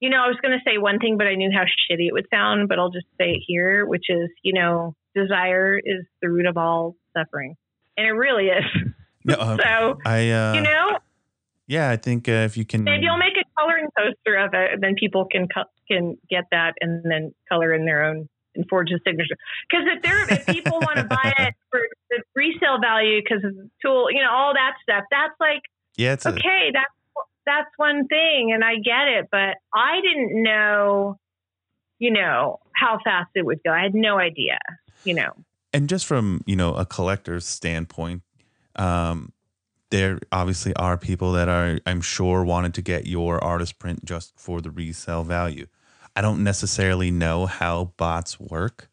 you 0.00 0.08
know, 0.10 0.16
I 0.16 0.28
was 0.28 0.36
going 0.42 0.52
to 0.52 0.64
say 0.68 0.78
one 0.78 0.98
thing, 0.98 1.18
but 1.18 1.26
I 1.26 1.34
knew 1.34 1.50
how 1.52 1.62
shitty 1.64 2.08
it 2.08 2.12
would 2.12 2.26
sound. 2.32 2.68
But 2.68 2.78
I'll 2.78 2.90
just 2.90 3.06
say 3.18 3.32
it 3.32 3.42
here, 3.46 3.84
which 3.86 4.06
is, 4.08 4.30
you 4.42 4.54
know, 4.54 4.94
desire 5.14 5.78
is 5.78 6.04
the 6.22 6.30
root 6.30 6.46
of 6.46 6.56
all 6.56 6.96
suffering. 7.16 7.54
and 7.96 8.06
it 8.06 8.12
really 8.12 8.46
is. 8.46 8.64
No, 9.24 9.34
uh, 9.34 9.56
so 9.62 9.98
I 10.04 10.30
uh, 10.30 10.54
you 10.54 10.62
know, 10.62 10.98
yeah, 11.68 11.90
I 11.90 11.96
think 11.96 12.28
uh, 12.28 12.42
if 12.42 12.56
you 12.56 12.64
can, 12.64 12.82
maybe 12.82 13.06
I'll 13.06 13.18
make 13.18 13.36
a 13.40 13.44
coloring 13.56 13.86
poster 13.96 14.36
of 14.36 14.52
it, 14.52 14.72
and 14.74 14.82
then 14.82 14.96
people 14.98 15.26
can 15.30 15.46
co- 15.46 15.70
can 15.86 16.18
get 16.28 16.44
that 16.50 16.74
and 16.80 17.04
then 17.04 17.32
color 17.48 17.72
in 17.72 17.84
their 17.84 18.04
own 18.04 18.28
and 18.56 18.64
forge 18.68 18.90
a 18.90 18.98
signature. 19.06 19.36
Because 19.70 19.86
if 19.94 20.02
they're 20.02 20.28
if 20.28 20.46
people 20.46 20.80
want 20.80 20.96
to 20.96 21.04
buy 21.04 21.32
it 21.38 21.54
for 21.70 21.80
the 22.12 22.22
resale 22.36 22.78
value 22.80 23.20
because 23.22 23.42
of 23.44 23.56
the 23.56 23.68
tool, 23.84 24.10
you 24.10 24.20
know, 24.22 24.30
all 24.30 24.52
that 24.54 24.74
stuff, 24.82 25.04
that's 25.10 25.34
like 25.40 25.62
yeah, 25.96 26.12
it's 26.12 26.26
a- 26.26 26.30
okay, 26.30 26.70
that's 26.72 26.94
that's 27.46 27.70
one 27.76 28.06
thing, 28.06 28.52
and 28.54 28.62
I 28.62 28.76
get 28.76 29.08
it, 29.08 29.28
but 29.32 29.56
I 29.74 30.00
didn't 30.00 30.42
know, 30.42 31.18
you 31.98 32.12
know, 32.12 32.60
how 32.76 32.98
fast 33.04 33.30
it 33.34 33.44
would 33.44 33.58
go. 33.64 33.72
I 33.72 33.82
had 33.82 33.94
no 33.94 34.18
idea, 34.18 34.58
you 35.04 35.14
know. 35.14 35.32
and 35.72 35.88
just 35.88 36.06
from 36.06 36.42
you 36.46 36.54
know 36.56 36.74
a 36.74 36.84
collector's 36.84 37.46
standpoint 37.46 38.22
um 38.76 39.32
there 39.90 40.18
obviously 40.30 40.74
are 40.76 40.96
people 40.96 41.32
that 41.32 41.48
are 41.48 41.78
i'm 41.86 42.00
sure 42.00 42.42
wanted 42.44 42.72
to 42.74 42.82
get 42.82 43.06
your 43.06 43.42
artist 43.42 43.78
print 43.78 44.04
just 44.04 44.32
for 44.38 44.60
the 44.62 44.70
resale 44.70 45.24
value 45.24 45.66
i 46.16 46.20
don't 46.22 46.42
necessarily 46.44 47.10
know 47.10 47.44
how 47.46 47.92
bots 47.98 48.38
work 48.40 48.88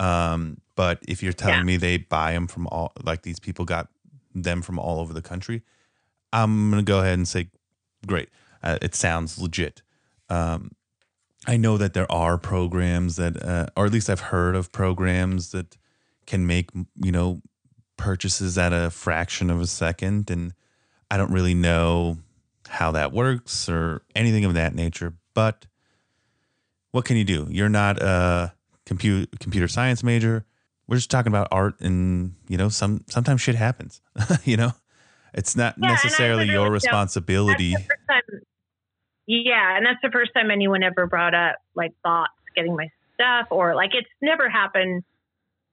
um 0.00 0.58
but 0.76 0.98
if 1.08 1.22
you're 1.22 1.32
telling 1.32 1.58
Yeah. 1.60 1.64
me 1.64 1.76
they 1.76 1.96
buy 1.98 2.32
them 2.32 2.46
from 2.46 2.66
all 2.68 2.92
like 3.02 3.22
these 3.22 3.40
people 3.40 3.64
got 3.64 3.88
them 4.34 4.62
from 4.62 4.78
all 4.78 5.00
over 5.00 5.12
the 5.12 5.22
country 5.22 5.62
i'm 6.32 6.70
gonna 6.70 6.82
go 6.82 7.00
ahead 7.00 7.14
and 7.14 7.28
say 7.28 7.50
great 8.06 8.28
uh, 8.62 8.78
it 8.82 8.94
sounds 8.94 9.38
legit 9.38 9.82
um 10.28 10.70
I 11.44 11.56
know 11.56 11.76
that 11.76 11.92
there 11.92 12.06
are 12.12 12.38
programs 12.38 13.16
that, 13.16 13.42
uh, 13.42 13.66
or 13.76 13.84
at 13.86 13.92
least 13.92 14.08
I've 14.08 14.20
heard 14.20 14.54
of 14.54 14.70
programs 14.70 15.50
that 15.50 15.76
can 16.24 16.46
make, 16.46 16.70
you 16.94 17.10
know, 17.10 17.42
purchases 17.96 18.56
at 18.56 18.72
a 18.72 18.90
fraction 18.90 19.50
of 19.50 19.60
a 19.60 19.66
second. 19.66 20.30
And 20.30 20.54
I 21.10 21.16
don't 21.16 21.32
really 21.32 21.54
know 21.54 22.18
how 22.68 22.92
that 22.92 23.10
works 23.10 23.68
or 23.68 24.02
anything 24.14 24.44
of 24.44 24.54
that 24.54 24.72
nature. 24.76 25.14
But 25.34 25.66
what 26.92 27.04
can 27.04 27.16
you 27.16 27.24
do? 27.24 27.48
You're 27.50 27.68
not 27.68 28.00
a 28.00 28.52
computer 28.86 29.26
computer 29.40 29.66
science 29.66 30.04
major. 30.04 30.44
We're 30.92 30.98
just 30.98 31.10
talking 31.10 31.32
about 31.32 31.48
art, 31.50 31.80
and 31.80 32.34
you 32.48 32.58
know, 32.58 32.68
some 32.68 33.02
sometimes 33.08 33.40
shit 33.40 33.54
happens. 33.54 34.02
you 34.44 34.58
know, 34.58 34.72
it's 35.32 35.56
not 35.56 35.76
Yeah, 35.80 35.88
necessarily 35.88 36.50
your 36.50 36.70
responsibility. 36.70 37.70
That's 37.70 37.82
the 37.82 37.88
first 37.88 38.08
time, 38.10 38.40
yeah, 39.26 39.74
and 39.78 39.86
that's 39.86 40.00
the 40.02 40.10
first 40.12 40.32
time 40.36 40.50
anyone 40.50 40.82
ever 40.82 41.06
brought 41.06 41.34
up 41.34 41.56
like 41.74 41.92
thoughts 42.02 42.34
getting 42.54 42.76
my 42.76 42.88
stuff 43.14 43.46
or 43.50 43.74
like 43.74 43.92
it's 43.94 44.10
never 44.20 44.50
happened. 44.50 45.02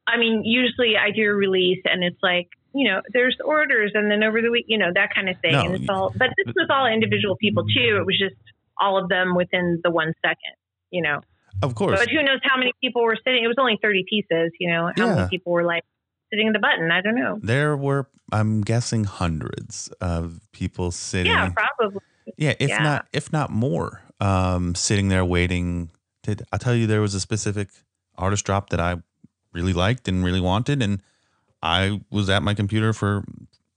I 0.07 0.15
mean, 0.15 0.43
usually 0.45 0.95
I 0.95 1.11
do 1.11 1.30
a 1.30 1.34
release 1.34 1.82
and 1.84 2.01
it's 2.01 2.24
like 2.24 2.47
you 2.74 2.89
know 2.89 3.01
there's 3.11 3.36
orders 3.43 3.91
and 3.95 4.09
then 4.09 4.24
over 4.24 4.41
the 4.41 4.51
week 4.51 4.67
you 4.70 4.78
know 4.78 4.91
that 4.95 5.13
kind 5.13 5.28
of 5.28 5.36
thing 5.41 5.51
No, 5.51 5.65
and 5.65 5.76
it's 5.76 5.89
all 5.89 6.13
but 6.15 6.30
this 6.38 6.53
was 6.55 6.70
all 6.70 6.88
individual 6.88 7.36
people 7.36 7.65
too. 7.65 7.97
It 7.99 8.05
was 8.05 8.17
just 8.17 8.39
all 8.80 8.97
of 8.97 9.09
them 9.09 9.36
within 9.36 9.82
the 9.84 9.91
one 9.91 10.13
second, 10.22 10.55
you 10.91 11.01
know. 11.01 11.20
Of 11.62 11.76
course, 11.76 11.99
But 11.99 12.10
who 12.10 12.22
knows 12.24 12.39
how 12.43 12.57
many 12.57 12.72
people 12.82 13.03
were 13.03 13.18
sitting? 13.26 13.43
It 13.43 13.47
was 13.47 13.57
only 13.60 13.78
thirty 13.82 14.05
pieces, 14.10 14.51
you 14.60 14.70
know. 14.70 14.91
How 14.97 15.05
Yeah. 15.07 15.16
many 15.16 15.28
people 15.30 15.51
were 15.51 15.64
like 15.64 15.84
sitting 16.32 16.47
in 16.47 16.53
the 16.53 16.60
button? 16.60 16.91
I 16.91 17.01
don't 17.01 17.16
know. 17.16 17.38
There 17.41 17.76
were, 17.76 18.07
I'm 18.32 18.62
guessing, 18.62 19.03
hundreds 19.03 19.89
of 19.99 20.39
people 20.53 20.91
sitting. 20.91 21.32
Yeah, 21.32 21.49
probably. 21.49 22.01
Yeah, 22.38 22.53
if 22.60 22.70
Yeah. 22.70 22.84
not, 22.84 23.07
if 23.12 23.34
not 23.34 23.49
more, 23.51 24.01
um, 24.20 24.76
sitting 24.76 25.10
there 25.10 25.26
waiting. 25.26 25.89
To, 26.24 26.36
I'll 26.51 26.60
tell 26.60 26.76
you, 26.76 26.86
there 26.88 27.01
was 27.01 27.14
a 27.16 27.20
specific 27.20 27.70
artist 28.18 28.45
drop 28.45 28.70
that 28.70 28.80
I 28.80 28.97
really 29.53 29.74
liked 29.74 30.07
and 30.07 30.24
really 30.24 30.41
wanted, 30.41 30.82
and 30.84 31.01
I 31.64 32.01
was 32.10 32.30
at 32.30 32.43
my 32.43 32.53
computer 32.53 32.93
for 32.93 33.24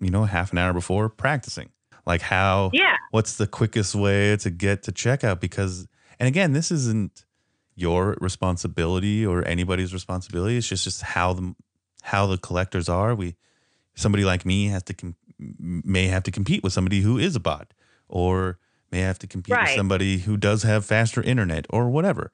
you 0.00 0.10
know 0.10 0.24
half 0.24 0.52
an 0.52 0.58
hour 0.58 0.72
before 0.72 1.08
practicing, 1.08 1.70
like 2.06 2.20
how 2.20 2.70
Yeah. 2.72 2.96
what's 3.10 3.36
the 3.36 3.46
quickest 3.46 3.94
way 3.94 4.36
to 4.36 4.50
get 4.50 4.82
to 4.84 4.92
checkout 4.92 5.40
because 5.40 5.86
and 6.20 6.28
again 6.28 6.52
this 6.52 6.70
isn't 6.72 7.24
your 7.74 8.16
responsibility 8.20 9.24
or 9.24 9.46
anybody's 9.46 9.92
responsibility. 9.92 10.56
It's 10.56 10.68
just 10.68 10.84
just 10.84 11.02
how 11.02 11.32
the 11.32 11.54
how 12.02 12.26
the 12.26 12.38
collectors 12.38 12.88
are. 12.88 13.14
We 13.14 13.36
somebody 13.94 14.24
like 14.24 14.44
me 14.44 14.68
has 14.68 14.82
to 14.84 14.94
com- 14.94 15.16
may 15.38 16.06
have 16.06 16.22
to 16.24 16.30
compete 16.30 16.62
with 16.62 16.72
somebody 16.72 17.00
who 17.00 17.18
is 17.18 17.36
a 17.36 17.40
bot 17.40 17.72
or 18.08 18.58
may 18.90 19.00
have 19.00 19.18
to 19.20 19.26
compete 19.26 19.56
with 19.58 19.70
somebody 19.70 20.18
who 20.18 20.36
does 20.36 20.62
have 20.62 20.84
faster 20.84 21.22
internet 21.22 21.66
or 21.70 21.88
whatever. 21.88 22.30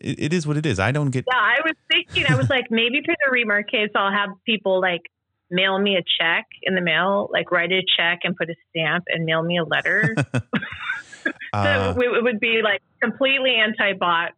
It, 0.00 0.20
it 0.20 0.32
is 0.32 0.46
what 0.46 0.56
it 0.56 0.66
is. 0.66 0.78
I 0.78 0.92
don't 0.92 1.10
get 1.10 1.24
Yeah, 1.30 1.38
I 1.38 1.60
was 1.64 1.74
thinking, 1.90 2.26
I 2.28 2.36
was 2.36 2.48
like, 2.50 2.70
maybe 2.70 3.02
for 3.04 3.14
the 3.24 3.36
remarques, 3.36 3.90
I'll 3.96 4.12
have 4.12 4.30
people 4.44 4.80
like 4.80 5.02
mail 5.50 5.78
me 5.78 5.96
a 5.96 6.02
check 6.20 6.46
in 6.62 6.74
the 6.74 6.80
mail, 6.80 7.28
like 7.32 7.50
write 7.50 7.72
a 7.72 7.82
check 7.96 8.20
and 8.24 8.36
put 8.36 8.50
a 8.50 8.54
stamp 8.70 9.04
and 9.08 9.24
mail 9.24 9.42
me 9.42 9.58
a 9.58 9.64
letter. 9.64 10.14
uh, 11.52 11.94
so 11.94 12.00
it, 12.00 12.18
it 12.18 12.22
would 12.22 12.40
be 12.40 12.60
like 12.62 12.82
completely 13.02 13.54
anti 13.54 13.94
bot, 13.94 14.32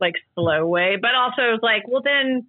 like 0.00 0.14
slow 0.34 0.66
way. 0.66 0.96
But 1.00 1.14
also, 1.14 1.58
like, 1.62 1.82
well, 1.88 2.02
then 2.02 2.46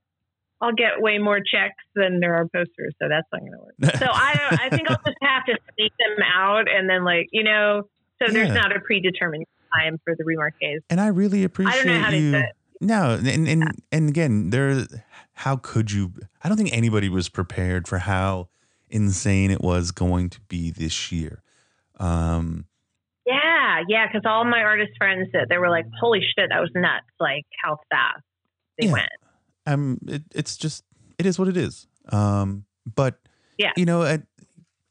I'll 0.62 0.74
get 0.74 1.00
way 1.02 1.18
more 1.18 1.40
checks 1.40 1.84
than 1.96 2.20
there 2.20 2.36
are 2.36 2.48
posters. 2.48 2.94
So 3.02 3.08
that's 3.10 3.28
not 3.32 3.42
going 3.42 3.52
to 3.54 3.58
work. 3.60 3.96
So 4.00 4.06
I 4.12 4.36
don't, 4.36 4.62
I 4.62 4.70
think 4.70 4.90
I'll 4.90 5.02
just 5.06 5.18
have 5.22 5.46
to 5.46 5.58
sneak 5.76 5.94
them 6.00 6.24
out 6.36 6.66
and 6.72 6.90
then, 6.90 7.04
like, 7.04 7.28
you 7.32 7.44
know, 7.44 7.84
so 8.22 8.32
there's 8.32 8.50
Yeah. 8.50 8.54
not 8.54 8.76
a 8.76 8.80
predetermined 8.80 9.46
time 9.76 10.00
for 10.04 10.16
the 10.16 10.24
remarques. 10.24 10.80
and 10.90 11.00
i 11.02 11.08
really 11.08 11.44
appreciate. 11.44 11.74
I 11.82 11.84
don't 11.84 11.88
know 11.88 12.02
how 12.04 12.10
to 12.12 12.18
you 12.18 12.32
do 12.32 12.38
it. 12.38 12.46
No, 12.84 13.14
and 13.24 13.48
and 13.48 13.64
and 13.92 14.10
again, 14.10 14.50
there. 14.50 14.86
How 15.34 15.56
could 15.56 15.92
you? 15.92 16.14
I 16.44 16.48
don't 16.50 16.58
think 16.58 16.74
anybody 16.76 17.10
was 17.10 17.30
prepared 17.30 17.88
for 17.88 18.00
how 18.00 18.50
insane 18.90 19.52
it 19.52 19.62
was 19.62 19.92
going 19.92 20.30
to 20.32 20.42
be 20.42 20.72
this 20.72 21.12
year. 21.12 21.44
Um, 22.00 22.66
Yeah, 23.32 23.84
yeah, 23.88 24.08
because 24.08 24.24
all 24.26 24.44
my 24.46 24.62
artist 24.62 24.92
friends 24.98 25.30
that 25.34 25.48
they 25.50 25.58
were 25.58 25.70
like, 25.70 25.86
"Holy 26.00 26.20
shit, 26.22 26.50
that 26.50 26.60
was 26.60 26.72
nuts!" 26.76 27.06
Like 27.20 27.46
how 27.64 27.78
fast 27.90 28.24
they 28.78 28.88
Yeah. 28.88 28.94
went. 28.94 29.10
um, 29.68 30.00
it, 30.08 30.24
it's 30.34 30.58
just 30.58 30.84
it 31.18 31.26
is 31.26 31.38
what 31.40 31.48
it 31.48 31.58
is. 31.58 31.88
Um, 32.12 32.66
but 32.96 33.20
Yeah. 33.58 33.72
you 33.78 33.86
know, 33.86 34.04
at 34.04 34.24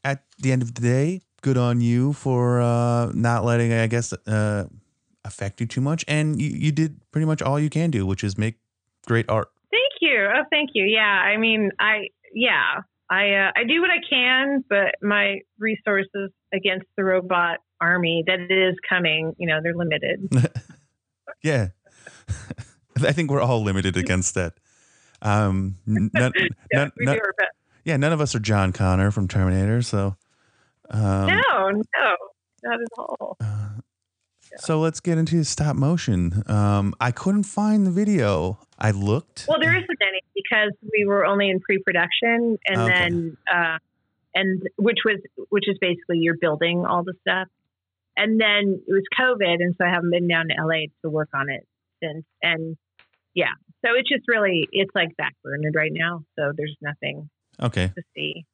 at 0.04 0.24
the 0.38 0.52
end 0.52 0.62
of 0.62 0.74
the 0.74 0.80
day, 0.80 1.20
good 1.42 1.56
on 1.58 1.80
you 1.80 2.12
for 2.12 2.60
uh, 2.60 3.10
not 3.12 3.44
letting, 3.44 3.72
I 3.72 3.86
guess, 3.86 4.12
uh, 4.12 4.64
affect 5.24 5.60
you 5.60 5.66
too 5.66 5.80
much, 5.80 6.04
and 6.08 6.40
you, 6.40 6.48
you 6.48 6.72
did 6.72 7.00
pretty 7.12 7.26
much 7.26 7.42
all 7.42 7.58
you 7.60 7.68
can 7.68 7.90
do, 7.90 8.06
which 8.06 8.24
is 8.24 8.38
make 8.38 8.56
great 9.06 9.28
art. 9.28 9.48
Thank 9.70 9.92
you. 10.00 10.28
Oh, 10.34 10.44
thank 10.50 10.70
you. 10.74 10.84
Yeah, 10.84 11.02
I 11.02 11.36
mean, 11.36 11.70
I 11.78 12.08
yeah, 12.32 12.80
I 13.10 13.32
uh, 13.34 13.50
I 13.56 13.64
do 13.64 13.80
what 13.80 13.90
I 13.90 14.00
can, 14.08 14.64
but 14.68 14.94
my 15.02 15.40
resources 15.58 16.30
against 16.54 16.86
the 16.96 17.04
robot 17.04 17.58
army 17.80 18.24
that 18.26 18.40
is 18.50 18.76
coming, 18.88 19.34
you 19.38 19.46
know, 19.46 19.60
they're 19.62 19.74
limited. 19.74 20.28
Yeah, 21.42 21.68
I 23.02 23.12
think 23.12 23.30
we're 23.30 23.40
all 23.40 23.62
limited 23.62 23.96
against 23.96 24.34
that. 24.34 24.54
Um, 25.22 25.78
none, 25.86 26.10
Yeah, 26.14 26.46
none, 26.74 26.92
none- 26.98 27.14
do 27.16 27.20
our 27.24 27.32
best. 27.38 27.50
yeah, 27.84 27.96
none 27.96 28.12
of 28.12 28.20
us 28.20 28.34
are 28.34 28.40
John 28.40 28.72
Connor 28.72 29.10
from 29.10 29.26
Terminator, 29.26 29.80
so. 29.80 30.16
Um, 30.90 31.26
no, 31.28 31.70
no, 31.70 32.16
not 32.62 32.74
at 32.80 32.88
all. 32.98 33.36
uh, 33.40 33.68
So 34.58 34.80
let's 34.80 35.00
get 35.00 35.16
into 35.16 35.42
stop 35.44 35.76
motion. 35.76 36.42
Um, 36.46 36.94
I 37.00 37.10
couldn't 37.10 37.44
find 37.44 37.86
the 37.86 37.90
video. 37.90 38.58
I 38.78 38.90
looked. 38.90 39.46
Well, 39.48 39.60
there 39.60 39.74
isn't 39.74 39.98
any 40.02 40.20
because 40.34 40.72
we 40.92 41.06
were 41.06 41.24
only 41.24 41.48
in 41.48 41.60
pre-production, 41.60 42.58
and 42.68 42.80
Okay. 42.80 42.92
then 42.98 43.36
uh, 43.50 43.78
and 44.34 44.62
which 44.76 44.98
was 45.06 45.20
which 45.48 45.68
is 45.68 45.78
basically 45.80 46.18
you're 46.18 46.36
building 46.36 46.84
all 46.84 47.02
the 47.04 47.14
stuff, 47.22 47.48
and 48.22 48.40
then 48.40 48.82
it 48.86 48.92
was 48.92 49.04
COVID, 49.18 49.62
and 49.62 49.74
so 49.78 49.84
I 49.86 49.90
haven't 49.90 50.10
been 50.10 50.28
down 50.28 50.48
to 50.48 50.54
LA 50.62 50.86
to 51.02 51.10
work 51.10 51.28
on 51.34 51.48
it 51.50 51.66
since. 52.02 52.24
And 52.42 52.76
yeah, 53.34 53.52
so 53.84 53.92
it's 53.96 54.08
just 54.08 54.24
really 54.28 54.68
it's 54.72 54.90
like 54.94 55.10
backburnered 55.20 55.74
right 55.74 55.92
now. 55.92 56.24
So 56.38 56.52
there's 56.56 56.76
nothing 56.82 57.30
Okay, 57.62 57.88
to 57.96 58.02
see, 58.16 58.44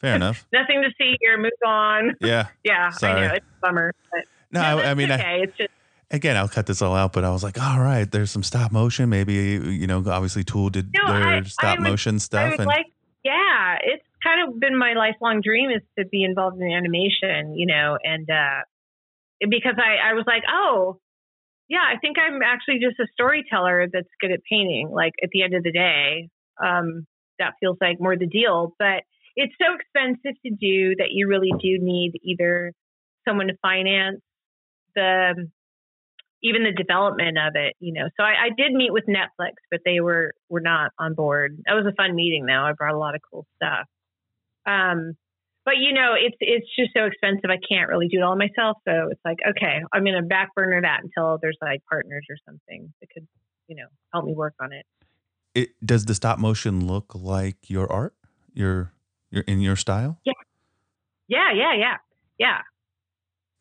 fair 0.00 0.14
enough. 0.20 0.46
nothing 0.52 0.82
to 0.82 0.90
see 1.00 1.16
here. 1.20 1.36
Move 1.38 1.50
on. 1.66 2.14
Yeah. 2.20 2.48
Yeah, 2.64 2.90
Sorry. 2.90 3.22
I 3.22 3.26
know 3.28 3.34
it's 3.34 3.46
a 3.46 3.60
bummer, 3.66 3.92
but 4.12 4.24
No, 4.52 4.60
no, 4.62 4.78
I, 4.82 4.90
I 4.90 4.94
mean, 4.94 5.10
I, 5.10 5.34
it's 5.44 5.56
just 5.56 5.70
again, 6.10 6.36
I'll 6.36 6.48
cut 6.48 6.66
this 6.66 6.80
all 6.82 6.94
out, 6.96 7.12
but 7.12 7.24
I 7.24 7.30
was 7.30 7.42
like, 7.44 7.60
all 7.60 7.80
right, 7.80 8.10
there's 8.10 8.30
some 8.30 8.42
stop 8.42 8.72
motion. 8.72 9.08
Maybe 9.10 9.34
you 9.34 9.86
know, 9.86 9.98
obviously, 10.06 10.42
Tool 10.44 10.70
did 10.70 10.90
No, 10.94 11.06
their 11.12 11.22
I- 11.24 11.42
stop 11.42 11.64
I 11.64 11.80
would- 11.80 11.88
motion 11.90 12.18
stuff, 12.18 12.54
and 12.58 12.66
like, 12.66 12.86
yeah, 13.24 13.76
it's 13.82 14.04
kind 14.22 14.48
of 14.48 14.58
been 14.58 14.76
my 14.76 14.94
lifelong 14.94 15.40
dream 15.42 15.70
is 15.70 15.82
to 15.98 16.04
be 16.06 16.24
involved 16.24 16.60
in 16.60 16.70
animation, 16.72 17.54
you 17.56 17.66
know, 17.66 17.96
and 18.02 18.28
uh, 18.30 18.60
because 19.40 19.76
I, 19.78 20.10
I 20.10 20.14
was 20.14 20.24
like, 20.26 20.42
oh, 20.50 20.98
yeah, 21.68 21.84
I 21.86 21.98
think 21.98 22.16
I'm 22.18 22.40
actually 22.42 22.80
just 22.80 22.98
a 22.98 23.06
storyteller 23.12 23.86
that's 23.92 24.08
good 24.20 24.32
at 24.32 24.40
painting. 24.50 24.90
Like 24.90 25.12
at 25.22 25.28
the 25.32 25.42
end 25.42 25.54
of 25.54 25.62
the 25.62 25.72
day, 25.72 26.28
um, 26.62 27.06
that 27.38 27.54
feels 27.60 27.76
like 27.80 28.00
more 28.00 28.16
the 28.16 28.26
deal, 28.26 28.74
but 28.78 29.04
it's 29.36 29.54
so 29.60 29.74
expensive 29.74 30.40
to 30.44 30.50
do 30.50 30.96
that 30.96 31.10
you 31.10 31.28
really 31.28 31.52
do 31.60 31.78
need 31.78 32.12
either 32.24 32.72
someone 33.26 33.48
to 33.48 33.54
finance 33.62 34.20
the 34.94 35.48
even 36.42 36.62
the 36.62 36.72
development 36.72 37.36
of 37.36 37.54
it, 37.56 37.74
you 37.80 37.92
know. 37.92 38.08
So 38.16 38.22
I, 38.22 38.46
I 38.46 38.48
did 38.56 38.72
meet 38.72 38.92
with 38.92 39.04
Netflix, 39.06 39.54
but 39.70 39.80
they 39.84 40.00
were 40.00 40.32
were 40.48 40.60
not 40.60 40.92
on 40.98 41.14
board. 41.14 41.58
That 41.66 41.74
was 41.74 41.86
a 41.86 41.94
fun 41.94 42.14
meeting, 42.14 42.46
though. 42.46 42.62
I 42.62 42.72
brought 42.72 42.94
a 42.94 42.98
lot 42.98 43.14
of 43.14 43.20
cool 43.30 43.46
stuff. 43.56 43.86
Um, 44.66 45.14
but 45.68 45.76
you 45.76 45.92
know, 45.92 46.14
it's 46.16 46.36
it's 46.40 46.66
just 46.78 46.92
so 46.96 47.04
expensive. 47.04 47.50
I 47.50 47.58
can't 47.68 47.90
really 47.90 48.08
do 48.08 48.20
it 48.20 48.22
all 48.22 48.36
myself. 48.36 48.78
So 48.88 49.08
it's 49.10 49.20
like, 49.22 49.36
okay, 49.50 49.80
I'm 49.92 50.02
gonna 50.02 50.22
back 50.22 50.54
burner 50.54 50.80
that 50.80 51.00
until 51.02 51.38
there's 51.42 51.58
like 51.60 51.82
partners 51.84 52.24
or 52.30 52.36
something 52.46 52.90
that 53.02 53.10
could, 53.12 53.28
you 53.66 53.76
know, 53.76 53.88
help 54.10 54.24
me 54.24 54.32
work 54.32 54.54
on 54.62 54.72
it. 54.72 54.86
It 55.54 55.68
does 55.84 56.06
the 56.06 56.14
stop 56.14 56.38
motion 56.38 56.86
look 56.86 57.14
like 57.14 57.68
your 57.68 57.92
art? 57.92 58.14
Your 58.54 58.94
your 59.30 59.42
in 59.42 59.60
your 59.60 59.76
style? 59.76 60.18
Yeah. 60.24 60.32
Yeah, 61.28 61.52
yeah, 61.54 61.74
yeah. 61.78 61.96
Yeah. 62.38 62.58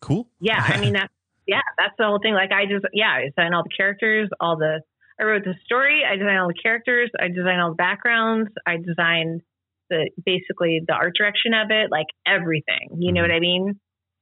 Cool. 0.02 0.30
Yeah. 0.40 0.64
I 0.66 0.80
mean 0.80 0.94
that's 1.00 1.12
yeah, 1.46 1.62
that's 1.78 1.94
the 1.98 2.06
whole 2.06 2.20
thing. 2.24 2.34
Like 2.34 2.54
I 2.54 2.68
just 2.68 2.86
yeah, 2.94 3.12
I 3.12 3.26
designed 3.26 3.54
all 3.54 3.64
the 3.64 3.76
characters, 3.76 4.30
all 4.40 4.56
the 4.56 4.80
I 5.20 5.24
wrote 5.24 5.44
the 5.44 5.56
story, 5.66 6.04
I 6.10 6.16
designed 6.16 6.40
all 6.40 6.48
the 6.48 6.54
characters, 6.54 7.12
I 7.20 7.28
designed 7.28 7.60
all 7.60 7.72
the 7.72 7.76
backgrounds, 7.76 8.50
I 8.66 8.78
designed 8.78 9.42
the 9.90 10.10
basically 10.26 10.82
the 10.86 10.94
art 10.94 11.14
direction 11.18 11.54
of 11.54 11.68
it, 11.72 11.90
like 11.92 12.08
everything. 12.26 12.90
You 13.00 13.12
know 13.14 13.22
Mhm. 13.22 13.30
what 13.30 13.32
I 13.32 13.40
mean? 13.40 13.80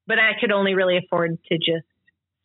But 0.07 0.19
I 0.19 0.31
could 0.39 0.51
only 0.51 0.75
really 0.75 0.97
afford 0.97 1.37
to 1.51 1.57
just 1.57 1.85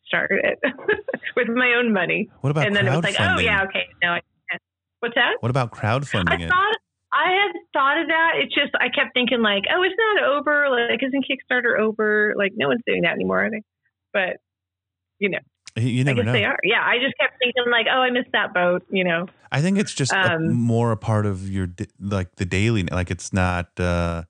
start 0.05 0.31
it 0.31 0.59
with 1.35 1.47
my 1.47 1.73
own 1.77 1.93
money. 1.93 2.29
What 2.41 2.49
about 2.51 2.67
and 2.67 2.75
then 2.75 2.87
it 2.87 2.91
was 2.95 3.03
like, 3.03 3.15
oh 3.19 3.39
yeah, 3.39 3.63
okay, 3.63 3.87
no, 4.03 4.09
I 4.13 4.21
can't. 4.49 4.61
What's 4.99 5.15
that? 5.15 5.37
What 5.39 5.49
about 5.49 5.71
crowdfunding 5.71 6.29
I 6.31 6.43
it? 6.43 6.49
thought 6.49 6.75
I 7.13 7.31
had 7.31 7.51
thought 7.73 7.97
of 8.01 8.07
that. 8.07 8.31
It's 8.37 8.53
just 8.55 8.71
I 8.79 8.89
kept 8.89 9.13
thinking 9.13 9.41
like, 9.41 9.63
oh, 9.73 9.81
it's 9.83 9.95
not 9.97 10.23
over? 10.23 10.69
Like, 10.69 11.01
isn't 11.03 11.25
Kickstarter 11.29 11.77
over? 11.79 12.33
Like, 12.37 12.53
no 12.55 12.67
one's 12.69 12.81
doing 12.87 13.01
that 13.01 13.11
anymore, 13.13 13.45
are 13.45 13.49
they? 13.51 13.61
But 14.13 14.37
you 15.19 15.29
know, 15.29 15.39
You 15.77 16.01
I 16.01 16.13
guess 16.13 16.25
know. 16.25 16.31
they 16.33 16.43
are. 16.45 16.57
Yeah, 16.63 16.81
I 16.83 16.97
just 16.99 17.15
kept 17.19 17.35
thinking 17.39 17.63
like, 17.71 17.87
oh, 17.91 17.99
I 17.99 18.09
missed 18.09 18.31
that 18.33 18.53
boat. 18.53 18.83
You 18.89 19.03
know, 19.03 19.27
I 19.51 19.61
think 19.61 19.77
it's 19.79 19.93
just 19.93 20.11
a, 20.11 20.33
Um, 20.35 20.53
more 20.53 20.91
a 20.91 20.97
part 20.97 21.25
of 21.25 21.49
your 21.49 21.69
like 21.99 22.35
the 22.35 22.45
daily 22.45 22.83
like 22.83 23.09
it's 23.11 23.31
not 23.31 23.67
uh 23.79 24.23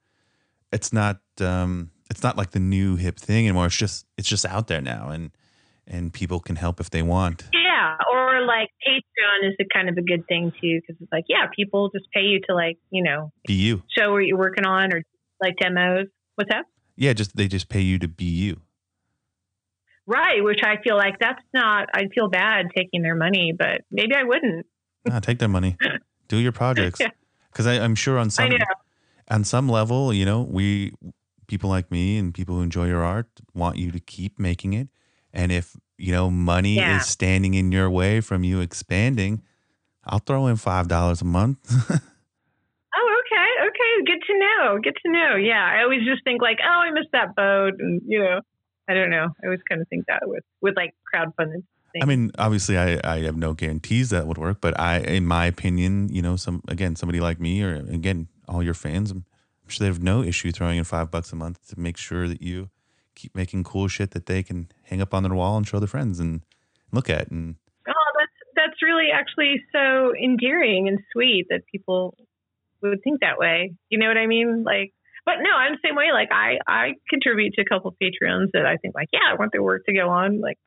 it's 0.71 0.93
not 0.93 1.19
um 1.39 1.89
it's 2.09 2.21
not 2.23 2.37
like 2.37 2.51
the 2.51 2.59
new 2.59 2.95
hip 2.95 3.17
thing 3.17 3.45
anymore 3.47 3.65
it's 3.65 3.75
just 3.75 4.05
it's 4.17 4.27
just 4.29 4.45
out 4.45 4.67
there 4.67 4.81
now 4.81 5.09
and 5.09 5.31
and 5.87 6.13
people 6.13 6.39
can 6.39 6.55
help 6.55 6.79
if 6.79 6.89
they 6.91 7.01
want. 7.01 7.43
yeah. 7.53 7.97
Or 8.13 8.45
like 8.45 8.69
Patreon 8.87 9.49
is 9.49 9.55
a 9.59 9.65
kind 9.73 9.89
of 9.89 9.97
a 9.97 10.01
good 10.01 10.25
thing 10.27 10.51
too 10.61 10.79
because 10.79 10.95
it's 11.01 11.11
like, 11.11 11.25
yeah, 11.27 11.47
people 11.55 11.89
just 11.89 12.09
pay 12.13 12.21
you 12.21 12.39
to 12.47 12.53
like, 12.55 12.77
you 12.91 13.03
know, 13.03 13.31
Be 13.47 13.53
you. 13.55 13.81
show 13.97 14.11
what 14.13 14.19
you're 14.25 14.37
working 14.37 14.65
on 14.65 14.93
or 14.93 15.01
like 15.41 15.55
demos. 15.59 16.07
What's 16.35 16.49
that? 16.51 16.65
Yeah, 16.95 17.13
just 17.13 17.35
they 17.35 17.47
just 17.47 17.67
pay 17.67 17.81
you 17.81 17.97
to 17.99 18.07
be 18.07 18.25
you. 18.25 18.61
Right, 20.12 20.43
which 20.43 20.59
I 20.64 20.76
feel 20.84 20.97
like 20.97 21.20
that's 21.20 21.43
not. 21.53 21.88
I'd 21.93 22.12
feel 22.14 22.28
bad 22.30 22.66
taking 22.76 23.01
their 23.01 23.16
money, 23.16 23.53
but 23.57 23.82
maybe 23.91 24.14
I 24.14 24.24
wouldn't. 24.24 24.66
Nah, 25.05 25.20
take 25.22 25.39
their 25.39 25.47
money. 25.47 25.78
Do 26.28 26.38
your 26.38 26.51
projects. 26.51 26.99
Yeah. 26.99 27.09
Cuz 27.53 27.66
I 27.66 27.80
I'm 27.80 27.95
sure 27.95 28.18
on 28.18 28.30
some 28.30 28.51
on 29.30 29.43
some 29.45 29.70
level, 29.70 30.14
you 30.14 30.26
know, 30.26 30.41
we 30.41 30.91
people 31.47 31.70
like 31.70 31.89
me 31.91 32.18
and 32.18 32.34
people 32.34 32.55
who 32.55 32.62
enjoy 32.62 32.88
your 32.88 33.03
art 33.03 33.28
want 33.53 33.78
you 33.78 33.91
to 33.91 33.99
keep 33.99 34.39
making 34.39 34.74
it. 34.74 34.88
And 35.34 35.51
if, 35.51 35.76
you 35.97 36.12
know, 36.12 36.30
money 36.30 36.76
Yeah. 36.78 36.97
is 36.97 37.05
standing 37.07 37.53
in 37.53 37.72
your 37.72 37.89
way 37.89 38.20
from 38.22 38.43
you 38.43 38.59
expanding, 38.62 39.41
I'll 40.05 40.20
throw 40.20 40.47
in 40.47 40.55
$5 40.57 41.22
a 41.22 41.26
month. 41.26 41.59
Oh, 42.93 43.22
okay, 43.22 43.49
okay, 43.68 43.91
good 44.05 44.22
to 44.28 44.34
know. 44.38 44.80
Good 44.84 44.97
to 45.05 45.12
know. 45.12 45.36
Yeah, 45.38 45.64
I 45.64 45.82
always 45.84 46.03
just 46.03 46.24
think 46.26 46.41
like, 46.41 46.59
oh, 46.62 46.80
I 46.88 46.91
missed 46.91 47.12
that 47.14 47.36
boat, 47.36 47.76
and 47.80 48.01
you 48.05 48.20
know, 48.20 48.41
I 48.91 48.93
don't 48.93 49.09
know. 49.09 49.29
I 49.41 49.45
always 49.45 49.61
kind 49.67 49.81
of 49.81 49.87
think 49.87 50.05
that 50.07 50.21
with 50.23 50.43
with 50.61 50.75
like 50.75 50.93
crowdfunding. 51.13 51.63
I 52.01 52.05
mean, 52.05 52.31
obviously 52.37 52.77
I, 52.77 52.99
I 53.03 53.19
have 53.23 53.35
no 53.35 53.53
guarantees 53.53 54.11
that 54.11 54.25
would 54.25 54.37
work, 54.37 54.59
but 54.61 54.79
I 54.79 54.99
in 54.99 55.25
my 55.25 55.45
opinion, 55.45 56.09
you 56.09 56.21
know, 56.21 56.35
some 56.35 56.61
again, 56.67 56.95
somebody 56.95 57.19
like 57.19 57.39
me 57.39 57.63
or 57.63 57.75
again, 57.75 58.27
all 58.47 58.61
your 58.61 58.73
fans, 58.73 59.11
I'm 59.11 59.25
sure 59.67 59.85
they 59.85 59.93
have 59.93 60.03
no 60.03 60.23
issue 60.23 60.51
throwing 60.51 60.77
in 60.77 60.83
5 60.83 61.09
bucks 61.09 61.31
a 61.31 61.35
month 61.35 61.67
to 61.69 61.79
make 61.79 61.97
sure 61.97 62.27
that 62.27 62.41
you 62.41 62.69
keep 63.15 63.35
making 63.35 63.63
cool 63.63 63.87
shit 63.87 64.11
that 64.11 64.25
they 64.25 64.43
can 64.43 64.69
hang 64.83 65.01
up 65.01 65.13
on 65.13 65.23
their 65.23 65.33
wall 65.33 65.57
and 65.57 65.67
show 65.67 65.79
their 65.79 65.87
friends 65.87 66.19
and 66.19 66.41
look 66.91 67.09
at 67.09 67.29
and 67.31 67.55
Oh, 67.87 68.11
that's 68.19 68.31
that's 68.55 68.81
really 68.81 69.07
actually 69.13 69.63
so 69.71 70.13
endearing 70.15 70.87
and 70.87 70.99
sweet 71.11 71.47
that 71.49 71.65
people 71.71 72.15
would 72.81 73.01
think 73.03 73.21
that 73.21 73.37
way. 73.37 73.73
You 73.89 73.99
know 73.99 74.07
what 74.07 74.17
I 74.17 74.27
mean? 74.27 74.63
Like, 74.63 74.93
but 75.26 75.36
no, 75.41 75.51
I'm 75.55 75.74
the 75.74 75.80
same 75.88 75.95
way. 75.95 76.11
Like, 76.13 76.30
I 76.32 76.57
I 76.67 76.93
contribute 77.09 77.53
to 77.55 77.61
a 77.61 77.65
couple 77.65 77.89
of 77.89 77.95
Patreons 78.01 78.47
that 78.53 78.65
I 78.65 78.78
think 78.78 78.95
like, 78.95 79.09
yeah, 79.13 79.19
I 79.32 79.36
want 79.36 79.51
their 79.51 79.63
work 79.63 79.86
to 79.86 79.93
go 79.93 80.09
on. 80.09 80.41
Like, 80.41 80.57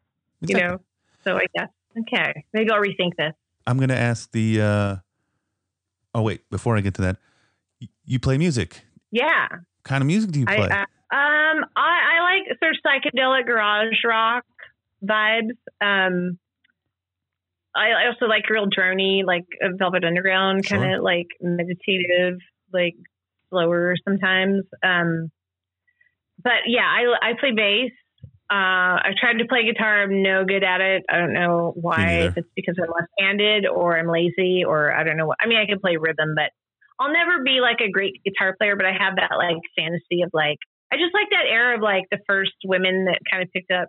you 0.41 0.57
know. 0.57 0.81
So 1.25 1.37
I 1.37 1.47
guess 1.57 1.69
okay, 1.99 2.45
maybe 2.53 2.71
I'll 2.71 2.81
rethink 2.81 3.17
this. 3.17 3.33
I'm 3.67 3.79
gonna 3.79 3.95
ask 3.95 4.31
the. 4.33 4.61
uh 4.61 4.97
Oh 6.15 6.23
wait, 6.23 6.49
before 6.51 6.77
I 6.77 6.81
get 6.81 6.95
to 6.95 7.03
that, 7.03 7.17
you 8.05 8.21
play 8.21 8.39
music. 8.39 8.83
Yeah. 9.11 9.49
What 9.51 9.85
kind 9.85 10.01
of 10.03 10.07
music 10.07 10.31
do 10.31 10.41
you 10.41 10.47
play? 10.47 10.69
I 10.71 10.83
um 10.83 11.65
I, 11.77 12.17
I 12.19 12.23
like 12.23 12.59
sort 12.63 12.75
of 12.75 12.81
psychedelic 12.85 13.47
garage 13.47 13.97
rock 14.05 14.45
vibes. 15.05 15.57
Um 15.81 16.39
I, 17.77 17.91
I 17.91 18.07
also 18.07 18.27
like 18.27 18.49
real 18.51 18.67
drony, 18.67 19.25
like 19.25 19.45
uh, 19.61 19.69
Velvet 19.77 20.05
Underground, 20.05 20.65
kind 20.65 20.85
of 20.85 20.91
Sure. 20.91 21.03
like 21.03 21.27
meditative, 21.41 22.39
like 22.73 22.95
slower 23.51 23.95
sometimes. 24.07 24.65
Um 24.83 25.31
but 26.43 26.67
yeah, 26.67 26.87
I 26.87 27.31
I 27.31 27.33
play 27.39 27.53
bass. 27.53 27.93
Uh, 28.51 29.01
I 29.01 29.13
tried 29.19 29.39
to 29.39 29.47
play 29.47 29.65
guitar. 29.65 30.03
I'm 30.03 30.23
no 30.23 30.45
good 30.45 30.63
at 30.63 30.83
it. 30.83 31.03
I 31.09 31.17
don't 31.17 31.33
know 31.33 31.73
why. 31.77 32.29
If 32.29 32.37
it's 32.37 32.49
because 32.55 32.77
I'm 32.79 32.93
left-handed 32.93 33.67
or 33.67 33.99
I'm 33.99 34.07
lazy 34.07 34.65
or 34.65 34.95
I 34.95 35.03
don't 35.03 35.17
know 35.17 35.27
what. 35.27 35.39
I 35.41 35.47
mean, 35.47 35.57
I 35.57 35.65
can 35.65 35.81
play 35.81 35.97
rhythm, 35.97 36.35
but 36.37 36.51
I'll 37.01 37.13
never 37.13 37.43
be 37.43 37.61
like 37.63 37.81
a 37.81 37.91
great 37.91 38.23
guitar 38.23 38.55
player. 38.59 38.77
But 38.77 38.85
I 38.85 38.93
have 38.93 39.17
that 39.17 39.31
like 39.39 39.57
fantasy 39.75 40.23
of 40.23 40.31
like 40.35 40.59
I 40.93 40.97
just 40.97 41.15
like 41.15 41.31
that 41.31 41.51
era 41.51 41.77
of 41.77 41.83
like 41.83 42.05
the 42.11 42.19
first 42.29 42.53
women 42.65 43.07
that 43.07 43.19
kind 43.31 43.43
of 43.43 43.49
picked 43.51 43.71
up 43.73 43.89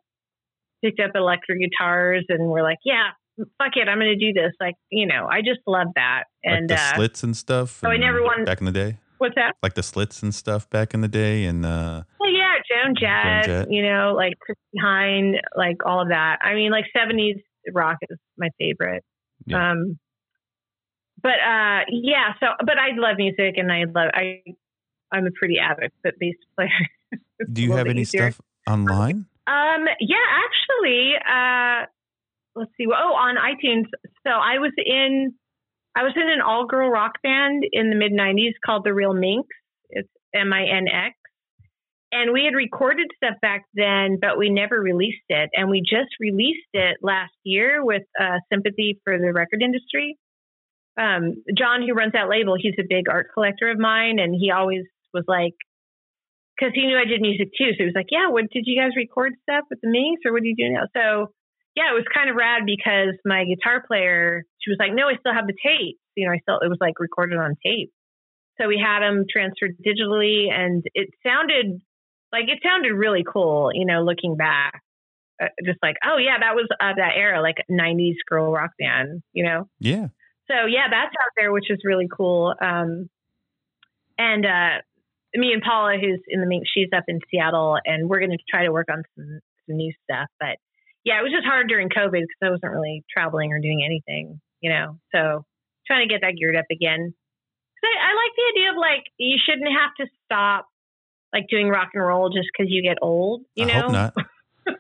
picked 0.84 1.00
up 1.00 1.12
electric 1.16 1.60
guitars 1.60 2.26
and 2.30 2.48
were 2.50 2.64
like, 2.64 2.80
yeah, 2.86 3.10
fuck 3.58 3.76
it, 3.76 3.88
I'm 3.88 4.00
going 4.00 4.18
to 4.18 4.26
do 4.26 4.34
this. 4.34 4.54
Like, 4.60 4.76
you 4.90 5.06
know, 5.06 5.28
I 5.30 5.42
just 5.42 5.60
love 5.68 5.88
that. 5.96 6.24
And 6.44 6.70
like 6.70 6.80
the 6.80 6.84
uh, 6.84 6.96
slits 6.96 7.24
and 7.24 7.36
stuff. 7.36 7.80
so 7.82 7.90
I 7.90 7.98
never 7.98 8.24
won- 8.24 8.46
back 8.46 8.60
in 8.60 8.66
the 8.66 8.72
day. 8.72 8.98
What's 9.26 9.36
that? 9.36 9.56
Like 9.64 9.74
the 9.74 9.84
slits 9.84 10.22
and 10.24 10.34
stuff 10.34 10.70
back 10.70 10.94
in 10.94 11.02
the 11.02 11.08
day, 11.08 11.46
and 11.46 11.66
uh, 11.66 12.04
Well, 12.20 12.32
yeah, 12.32 12.54
Joan 12.70 12.96
Jett, 13.00 13.46
Jett. 13.46 13.72
you 13.72 13.82
know, 13.84 14.14
like 14.16 14.34
Chrissie 14.40 14.60
Hynde, 14.84 15.40
like 15.56 15.78
all 15.86 16.02
of 16.02 16.10
that. 16.10 16.38
I 16.44 16.54
mean, 16.54 16.72
like 16.72 16.86
70s 16.96 17.42
rock 17.74 17.98
is 18.10 18.18
my 18.38 18.50
favorite. 18.60 19.04
Yeah. 19.46 19.72
Um, 19.72 19.98
but 21.22 21.40
uh, 21.42 21.82
yeah, 21.90 22.34
so 22.40 22.48
but 22.64 22.78
I 22.78 22.96
love 22.96 23.18
music 23.18 23.56
and 23.58 23.72
I 23.72 23.86
love 23.86 24.12
I 24.14 24.42
I'm 25.12 25.26
a 25.26 25.32
pretty 25.32 25.58
avid 25.58 25.92
but 26.04 26.14
bass 26.20 26.36
player. 26.56 26.70
Do 27.52 27.64
you 27.64 27.72
have 27.74 27.88
any 27.88 28.02
easier. 28.02 28.32
stuff 28.32 28.46
online? 28.68 29.26
Um, 29.48 29.86
yeah, 30.00 30.18
actually, 30.46 31.14
uh, 31.18 31.86
let's 32.56 32.72
see. 32.78 32.86
Oh, 32.88 33.14
on 33.14 33.36
iTunes. 33.38 33.86
So 34.26 34.32
I 34.32 34.58
was 34.60 34.72
in, 34.78 35.34
I 35.96 36.04
was 36.04 36.14
in 36.16 36.30
an 36.30 36.42
all 36.42 36.66
girl 36.66 36.90
rock 36.90 37.14
band 37.24 37.64
in 37.72 37.90
the 37.90 37.96
mid 37.96 38.12
'90s 38.12 38.54
called 38.66 38.84
the 38.84 38.94
Real 38.94 39.14
Minx. 39.14 39.48
It's 39.90 40.10
M 40.34 40.52
I 40.52 40.66
N 40.66 40.88
X, 40.88 41.16
and 42.12 42.32
we 42.34 42.46
had 42.46 42.56
recorded 42.56 43.08
stuff 43.16 43.36
back 43.42 43.66
then, 43.74 44.20
but 44.22 44.38
we 44.38 44.50
never 44.50 44.80
released 44.80 45.26
it. 45.30 45.50
And 45.54 45.70
we 45.70 45.82
just 45.82 46.16
released 46.20 46.72
it 46.74 46.98
last 47.02 47.34
year 47.44 47.84
with 47.84 48.04
uh, 48.20 48.40
sympathy 48.52 49.00
for 49.04 49.18
the 49.18 49.34
record 49.34 49.62
industry. 49.62 50.18
Um, 50.98 51.44
John, 51.58 51.82
who 51.82 51.94
runs 51.94 52.14
that 52.14 52.30
label, 52.30 52.56
he's 52.58 52.76
a 52.80 52.88
big 52.88 53.10
art 53.10 53.28
collector 53.34 53.70
of 53.70 53.78
mine, 53.78 54.20
and 54.20 54.34
he 54.34 54.52
always 54.52 54.84
was 55.14 55.26
like, 55.28 55.56
because 56.56 56.74
he 56.74 56.88
knew 56.88 56.98
I 56.98 57.04
did 57.04 57.22
music 57.22 57.50
too. 57.58 57.72
So 57.72 57.80
he 57.80 57.86
was 57.86 57.96
like, 57.96 58.12
"Yeah, 58.12 58.30
what 58.30 58.46
did 58.52 58.64
you 58.66 58.80
guys 58.80 58.96
record 58.96 59.34
stuff 59.44 59.66
with 59.70 59.80
the 59.82 59.90
Minx, 59.90 60.22
or 60.26 60.32
what 60.32 60.42
do 60.42 60.48
you 60.48 60.56
do 60.56 60.70
now?" 60.70 60.88
So 60.96 61.32
yeah, 61.76 61.92
it 61.92 61.94
was 61.94 62.06
kind 62.14 62.30
of 62.30 62.36
rad 62.36 62.64
because 62.66 63.16
my 63.26 63.44
guitar 63.44 63.84
player, 63.86 64.44
she 64.60 64.72
was 64.72 64.78
like, 64.80 64.94
"No, 64.94 65.08
I 65.08 65.18
still 65.20 65.34
have 65.34 65.48
the 65.48 65.58
tape. 65.62 66.00
You 66.16 66.28
know, 66.28 66.34
I 66.34 66.40
still 66.40 66.60
it 66.60 66.70
was 66.70 66.80
like 66.80 67.00
recorded 67.00 67.38
on 67.38 67.56
tape." 67.64 67.92
So 68.60 68.68
we 68.68 68.82
had 68.82 69.02
them 69.02 69.26
transferred 69.30 69.76
digitally, 69.86 70.52
and 70.52 70.84
it 70.94 71.10
sounded 71.26 71.82
like 72.32 72.46
it 72.48 72.60
sounded 72.64 72.94
really 72.94 73.24
cool. 73.28 73.72
You 73.74 73.86
know, 73.86 74.04
looking 74.04 74.38
back, 74.38 74.82
uh, 75.42 75.48
just 75.66 75.80
like, 75.84 75.98
oh 76.06 76.18
yeah, 76.18 76.40
that 76.40 76.56
was 76.56 76.68
uh, 76.80 76.94
that 76.96 77.14
era, 77.18 77.42
like 77.42 77.58
'90s 77.70 78.16
girl 78.30 78.52
rock 78.52 78.72
band. 78.80 79.22
You 79.34 79.44
know. 79.44 79.70
Yeah. 79.80 80.08
So 80.48 80.66
yeah, 80.68 80.88
that's 80.90 81.14
out 81.22 81.32
there, 81.36 81.52
which 81.52 81.70
is 81.70 81.80
really 81.84 82.08
cool. 82.08 82.54
Um, 82.62 83.10
and 84.18 84.46
uh, 84.46 84.82
me 85.34 85.52
and 85.52 85.62
Paula, 85.62 85.98
who's 86.00 86.22
in 86.28 86.40
the 86.40 86.48
Minx, 86.48 86.70
she's 86.74 86.90
up 86.96 87.04
in 87.08 87.20
Seattle, 87.30 87.78
and 87.84 88.08
we're 88.08 88.20
going 88.20 88.32
to 88.32 88.38
try 88.50 88.64
to 88.64 88.72
work 88.72 88.88
on 88.90 89.04
some, 89.16 89.40
some 89.68 89.76
new 89.76 89.92
stuff. 90.04 90.28
But 90.40 90.58
yeah, 91.06 91.20
it 91.20 91.24
was 91.24 91.32
just 91.32 91.46
hard 91.46 91.70
during 91.70 91.90
COVID 91.90 92.12
because 92.12 92.42
I 92.42 92.50
wasn't 92.50 92.74
really 92.74 93.06
traveling 93.10 93.54
or 93.54 93.60
doing 93.60 93.84
anything, 93.86 94.42
you 94.60 94.70
know. 94.70 95.00
So 95.14 95.46
trying 95.88 96.08
to 96.08 96.14
get 96.14 96.22
that 96.22 96.36
geared 96.38 96.56
up 96.56 96.66
again. 96.72 97.14
I, 97.84 97.88
I 97.88 98.12
like 98.16 98.32
the 98.36 98.60
idea 98.60 98.72
of 98.72 98.78
like 98.78 99.04
you 99.18 99.38
shouldn't 99.38 99.70
have 99.70 99.94
to 100.00 100.08
stop 100.26 100.66
like 101.32 101.48
doing 101.48 101.70
rock 101.70 101.90
and 101.94 102.04
roll 102.04 102.30
just 102.30 102.48
because 102.52 102.72
you 102.72 102.82
get 102.82 102.98
old, 103.02 103.44
you 103.56 103.66
I 103.66 103.68
know. 103.68 103.82
hope 103.82 103.92
not. 103.92 104.14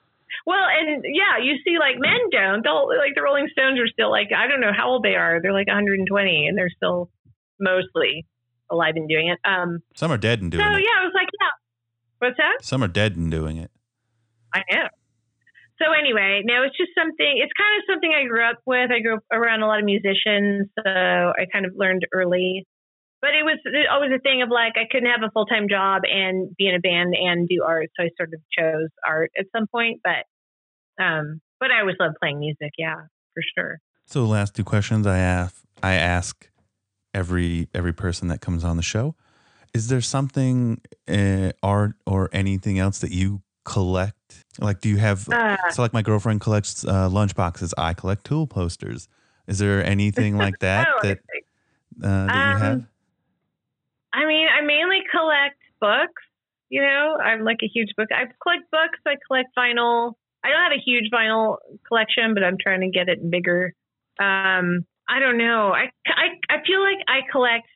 Well, 0.45 0.65
and 0.69 1.03
yeah, 1.05 1.41
you 1.41 1.55
see, 1.63 1.79
like 1.79 1.95
men 1.97 2.29
don't. 2.31 2.61
They'll 2.63 2.87
like 2.87 3.15
the 3.15 3.23
Rolling 3.23 3.47
Stones 3.51 3.79
are 3.79 3.87
still 3.87 4.11
like 4.11 4.29
I 4.35 4.47
don't 4.47 4.61
know 4.61 4.73
how 4.75 4.89
old 4.89 5.03
they 5.03 5.15
are. 5.15 5.41
They're 5.41 5.53
like 5.53 5.67
120, 5.67 6.47
and 6.47 6.57
they're 6.57 6.69
still 6.69 7.09
mostly 7.59 8.25
alive 8.69 8.93
and 8.95 9.09
doing 9.09 9.29
it. 9.29 9.39
Um, 9.43 9.79
Some 9.95 10.11
are 10.11 10.17
dead 10.17 10.41
and 10.41 10.53
so 10.53 10.59
doing 10.59 10.73
it. 10.73 10.81
yeah, 10.81 11.01
I 11.01 11.05
was 11.05 11.13
like, 11.15 11.29
yeah. 11.41 11.49
What's 12.19 12.37
that? 12.37 12.57
Some 12.61 12.83
are 12.83 12.87
dead 12.87 13.15
and 13.15 13.31
doing 13.31 13.57
it. 13.57 13.71
I 14.53 14.63
know. 14.71 14.87
So 15.81 15.91
anyway, 15.91 16.41
no, 16.45 16.63
it's 16.63 16.77
just 16.77 16.91
something. 16.95 17.33
It's 17.35 17.51
kind 17.51 17.73
of 17.77 17.83
something 17.91 18.11
I 18.15 18.27
grew 18.27 18.43
up 18.47 18.59
with. 18.65 18.91
I 18.91 19.01
grew 19.01 19.19
up 19.19 19.27
around 19.31 19.61
a 19.61 19.67
lot 19.67 19.79
of 19.79 19.85
musicians, 19.85 20.71
so 20.79 20.89
I 20.89 21.45
kind 21.51 21.65
of 21.65 21.73
learned 21.75 22.07
early. 22.13 22.65
But 23.21 23.31
it 23.35 23.43
was 23.43 23.59
always 23.91 24.11
a 24.15 24.19
thing 24.19 24.41
of 24.41 24.49
like 24.49 24.73
I 24.77 24.87
couldn't 24.89 25.09
have 25.09 25.23
a 25.23 25.31
full 25.31 25.45
time 25.45 25.67
job 25.67 26.03
and 26.05 26.55
be 26.55 26.67
in 26.67 26.75
a 26.75 26.79
band 26.79 27.15
and 27.17 27.47
do 27.47 27.63
art, 27.65 27.89
so 27.97 28.05
I 28.05 28.09
sort 28.15 28.33
of 28.33 28.39
chose 28.57 28.89
art 29.05 29.31
at 29.37 29.47
some 29.55 29.67
point. 29.67 30.01
But 30.03 30.23
um, 31.03 31.41
but 31.59 31.71
I 31.71 31.81
always 31.81 31.95
loved 31.99 32.15
playing 32.21 32.39
music. 32.39 32.71
Yeah, 32.77 32.95
for 33.33 33.43
sure. 33.57 33.79
So 34.05 34.21
the 34.21 34.31
last 34.31 34.55
two 34.55 34.63
questions 34.63 35.07
I 35.07 35.17
ask 35.17 35.65
I 35.81 35.95
ask 35.95 36.49
every 37.13 37.67
every 37.73 37.93
person 37.93 38.27
that 38.29 38.41
comes 38.41 38.63
on 38.63 38.77
the 38.77 38.83
show. 38.83 39.15
Is 39.73 39.89
there 39.89 40.01
something 40.01 40.79
uh, 41.07 41.51
art 41.61 41.95
or 42.05 42.29
anything 42.31 42.79
else 42.79 42.99
that 42.99 43.11
you 43.11 43.41
collect? 43.65 44.24
Like, 44.59 44.81
do 44.81 44.89
you 44.89 44.97
have 44.97 45.27
Uh, 45.29 45.57
so 45.71 45.81
like 45.81 45.93
my 45.93 46.01
girlfriend 46.01 46.41
collects 46.41 46.85
uh, 46.85 47.09
lunch 47.09 47.35
boxes. 47.35 47.73
I 47.77 47.93
collect 47.93 48.25
tool 48.25 48.47
posters. 48.47 49.07
Is 49.47 49.59
there 49.59 49.83
anything 49.83 50.37
like 50.45 50.59
that 50.59 50.87
oh, 50.89 50.99
that 51.03 51.19
uh, 52.03 52.25
that 52.25 52.35
you 52.35 52.55
Um, 52.55 52.61
have? 52.61 52.85
I 54.13 54.25
mean, 54.25 54.47
I 54.47 54.61
mainly 54.61 55.01
collect 55.11 55.59
books. 55.79 56.23
You 56.69 56.81
know, 56.81 57.17
I'm 57.21 57.43
like 57.43 57.59
a 57.63 57.67
huge 57.67 57.89
book. 57.95 58.09
I 58.11 58.25
collect 58.41 58.71
books. 58.71 58.99
I 59.05 59.15
collect 59.27 59.49
vinyl. 59.57 60.13
I 60.43 60.49
don't 60.49 60.63
have 60.63 60.71
a 60.71 60.81
huge 60.83 61.11
vinyl 61.11 61.57
collection, 61.87 62.33
but 62.33 62.43
I'm 62.43 62.57
trying 62.61 62.81
to 62.81 62.89
get 62.89 63.09
it 63.09 63.29
bigger. 63.29 63.73
Um, 64.19 64.85
I 65.07 65.19
don't 65.19 65.37
know. 65.37 65.73
I, 65.73 65.91
I, 66.07 66.39
I 66.49 66.57
feel 66.65 66.81
like 66.81 66.99
I 67.07 67.21
collect 67.31 67.67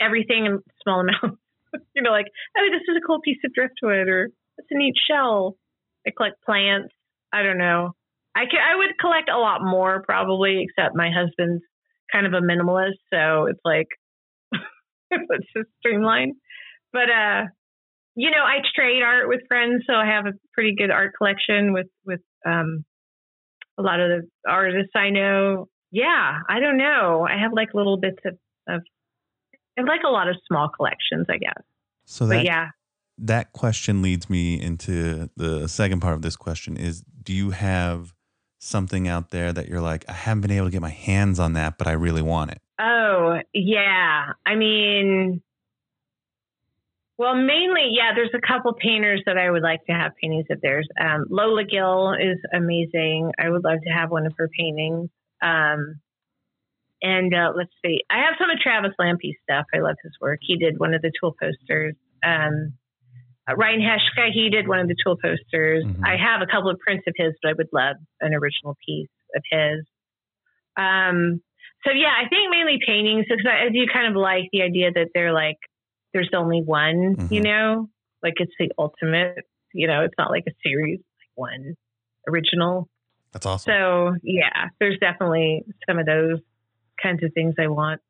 everything 0.00 0.46
in 0.46 0.60
small 0.82 1.00
amounts. 1.04 1.40
you 1.94 2.02
know, 2.02 2.10
like, 2.10 2.26
oh, 2.56 2.68
this 2.72 2.82
is 2.82 2.96
a 2.96 3.06
cool 3.06 3.20
piece 3.20 3.38
of 3.44 3.52
driftwood 3.52 4.08
or 4.08 4.30
it's 4.58 4.68
a 4.70 4.76
neat 4.76 4.94
shell. 5.08 5.56
I 6.06 6.10
collect 6.16 6.42
plants. 6.44 6.92
I 7.32 7.42
don't 7.42 7.58
know. 7.58 7.92
I 8.34 8.44
can, 8.50 8.60
I 8.60 8.76
would 8.76 8.98
collect 9.00 9.28
a 9.28 9.38
lot 9.38 9.60
more 9.62 10.02
probably, 10.02 10.62
except 10.62 10.94
my 10.94 11.10
husband's 11.10 11.62
kind 12.12 12.26
of 12.26 12.32
a 12.32 12.40
minimalist, 12.40 12.98
so 13.12 13.46
it's 13.46 13.60
like 13.64 13.86
it's 15.10 15.46
just 15.56 15.68
streamline. 15.78 16.34
But 16.92 17.10
uh, 17.10 17.42
you 18.14 18.30
know, 18.30 18.42
I 18.42 18.58
trade 18.74 19.02
art 19.02 19.28
with 19.28 19.40
friends, 19.48 19.84
so 19.86 19.94
I 19.94 20.06
have 20.06 20.26
a 20.26 20.32
pretty 20.54 20.74
good 20.76 20.90
art 20.90 21.12
collection 21.16 21.72
with 21.72 21.88
with 22.04 22.20
um 22.46 22.84
a 23.78 23.82
lot 23.82 24.00
of 24.00 24.08
the 24.08 24.50
artists 24.50 24.92
I 24.94 25.10
know. 25.10 25.68
Yeah, 25.90 26.38
I 26.48 26.60
don't 26.60 26.76
know. 26.76 27.26
I 27.28 27.40
have 27.40 27.52
like 27.52 27.74
little 27.74 27.96
bits 27.96 28.20
of 28.24 28.38
of 28.68 28.82
I 29.54 29.80
have 29.80 29.88
like 29.88 30.02
a 30.06 30.10
lot 30.10 30.28
of 30.28 30.36
small 30.46 30.68
collections, 30.68 31.26
I 31.28 31.38
guess. 31.38 31.62
So 32.04 32.28
But 32.28 32.44
yeah, 32.44 32.68
that 33.20 33.52
question 33.52 34.02
leads 34.02 34.28
me 34.28 34.60
into 34.60 35.30
the 35.36 35.68
second 35.68 36.00
part 36.00 36.14
of 36.14 36.22
this 36.22 36.36
question: 36.36 36.76
is 36.76 37.02
do 37.22 37.32
you 37.32 37.50
have 37.50 38.14
something 38.60 39.08
out 39.08 39.30
there 39.30 39.52
that 39.52 39.68
you're 39.68 39.80
like, 39.80 40.04
I 40.08 40.12
haven't 40.12 40.42
been 40.42 40.50
able 40.50 40.66
to 40.66 40.72
get 40.72 40.82
my 40.82 40.90
hands 40.90 41.40
on 41.40 41.54
that, 41.54 41.78
but 41.78 41.86
I 41.86 41.92
really 41.92 42.22
want 42.22 42.52
it? 42.52 42.58
Oh, 42.78 43.38
yeah. 43.52 44.32
I 44.46 44.54
mean, 44.54 45.42
well, 47.18 47.34
mainly, 47.34 47.88
yeah, 47.90 48.12
there's 48.14 48.30
a 48.34 48.46
couple 48.46 48.72
painters 48.74 49.22
that 49.26 49.36
I 49.36 49.50
would 49.50 49.62
like 49.62 49.84
to 49.86 49.92
have 49.92 50.12
paintings 50.20 50.46
of 50.50 50.60
theirs. 50.60 50.88
Um, 50.98 51.26
Lola 51.28 51.64
Gil 51.64 52.12
is 52.12 52.38
amazing. 52.54 53.32
I 53.38 53.50
would 53.50 53.64
love 53.64 53.78
to 53.86 53.90
have 53.90 54.10
one 54.10 54.26
of 54.26 54.32
her 54.38 54.48
paintings. 54.48 55.10
Um, 55.42 56.00
and 57.02 57.34
uh, 57.34 57.52
let's 57.56 57.72
see, 57.84 58.02
I 58.10 58.18
have 58.18 58.34
some 58.38 58.50
of 58.50 58.58
Travis 58.58 58.92
Lampe's 58.98 59.36
stuff. 59.42 59.66
I 59.74 59.78
love 59.78 59.96
his 60.02 60.12
work. 60.20 60.40
He 60.42 60.56
did 60.56 60.78
one 60.78 60.92
of 60.92 61.00
the 61.02 61.12
tool 61.18 61.34
posters. 61.38 61.94
Um, 62.22 62.74
uh, 63.48 63.54
Ryan 63.56 63.80
Heshka, 63.80 64.30
he 64.32 64.50
did 64.50 64.68
one 64.68 64.80
of 64.80 64.88
the 64.88 64.96
tool 65.04 65.16
posters. 65.16 65.84
Mhm. 65.84 66.00
I 66.04 66.16
have 66.16 66.42
a 66.42 66.46
couple 66.46 66.70
of 66.70 66.78
prints 66.78 67.04
of 67.06 67.14
his, 67.16 67.32
but 67.42 67.50
I 67.50 67.52
would 67.54 67.68
love 67.72 67.96
an 68.20 68.34
original 68.34 68.76
piece 68.86 69.08
of 69.34 69.42
his. 69.50 69.86
Um, 70.76 71.40
so 71.84 71.92
yeah, 71.92 72.12
I 72.16 72.28
think 72.28 72.50
mainly 72.50 72.78
paintings 72.86 73.26
because 73.28 73.44
I, 73.46 73.66
I 73.66 73.68
do 73.70 73.86
kind 73.92 74.08
of 74.08 74.16
like 74.20 74.48
the 74.52 74.62
idea 74.62 74.92
that 74.92 75.08
they're 75.14 75.32
like 75.32 75.56
there's 76.12 76.30
only 76.34 76.60
one, 76.62 77.28
you 77.30 77.40
Mhm. 77.40 77.44
know, 77.44 77.88
like 78.22 78.34
it's 78.38 78.52
the 78.58 78.70
ultimate. 78.78 79.44
You 79.72 79.86
know, 79.86 80.02
it's 80.02 80.14
not 80.18 80.30
like 80.30 80.44
a 80.48 80.52
series, 80.64 80.98
like 80.98 81.30
one 81.36 81.76
original. 82.28 82.88
That's 83.32 83.46
awesome. 83.46 83.70
So 83.72 84.16
yeah, 84.24 84.68
there's 84.80 84.98
definitely 84.98 85.64
some 85.88 85.98
of 86.00 86.06
those 86.06 86.40
kinds 87.02 87.22
of 87.22 87.32
things 87.32 87.54
I 87.58 87.68
want. 87.68 88.00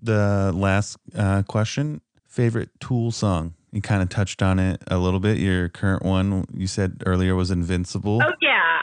the 0.00 0.52
last 0.54 0.98
uh, 1.16 1.42
question 1.44 2.02
favorite 2.28 2.68
tool 2.80 3.10
song 3.10 3.54
you 3.72 3.82
kind 3.82 4.02
of 4.02 4.08
touched 4.08 4.42
on 4.42 4.58
it 4.58 4.82
a 4.88 4.98
little 4.98 5.20
bit 5.20 5.38
your 5.38 5.68
current 5.68 6.04
one 6.04 6.44
you 6.54 6.66
said 6.66 7.02
earlier 7.06 7.34
was 7.34 7.50
invincible 7.50 8.20
Oh 8.22 8.32
yeah. 8.40 8.80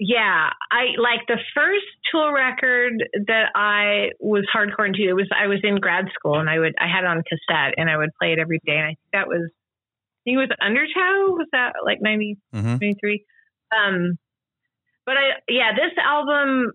Yeah. 0.00 0.50
I 0.70 0.94
like 0.96 1.26
the 1.26 1.38
first 1.54 1.86
tool 2.12 2.32
record 2.32 2.92
that 3.26 3.50
I 3.54 4.10
was 4.20 4.46
hardcore 4.54 4.86
into, 4.86 5.02
it 5.08 5.12
was 5.14 5.28
I 5.36 5.48
was 5.48 5.58
in 5.64 5.76
grad 5.76 6.06
school 6.14 6.38
and 6.38 6.48
I 6.48 6.58
would 6.58 6.74
I 6.80 6.86
had 6.86 7.04
it 7.04 7.08
on 7.08 7.22
cassette 7.28 7.74
and 7.76 7.90
I 7.90 7.96
would 7.96 8.10
play 8.20 8.32
it 8.32 8.38
every 8.38 8.60
day. 8.64 8.76
And 8.76 8.84
I 8.84 8.88
think 8.88 9.10
that 9.12 9.26
was 9.28 9.50
I 9.50 10.20
think 10.24 10.36
it 10.36 10.38
was 10.38 10.50
Undertow. 10.60 11.34
Was 11.34 11.48
that 11.52 11.72
like 11.84 11.98
90, 12.00 12.38
hmm 12.52 12.76
93? 12.80 13.24
Um 13.76 14.18
but 15.04 15.16
I 15.16 15.40
yeah, 15.48 15.72
this 15.72 15.92
album 16.02 16.72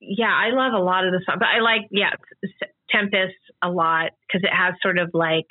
yeah, 0.00 0.32
I 0.32 0.50
love 0.50 0.72
a 0.74 0.82
lot 0.82 1.06
of 1.06 1.12
the 1.12 1.22
songs. 1.24 1.38
But 1.40 1.48
I 1.48 1.60
like 1.60 1.88
yeah, 1.90 2.10
Tempest 2.90 3.36
a 3.62 3.70
lot 3.70 4.10
because 4.26 4.44
it 4.44 4.54
has 4.54 4.74
sort 4.82 4.98
of 4.98 5.10
like 5.14 5.46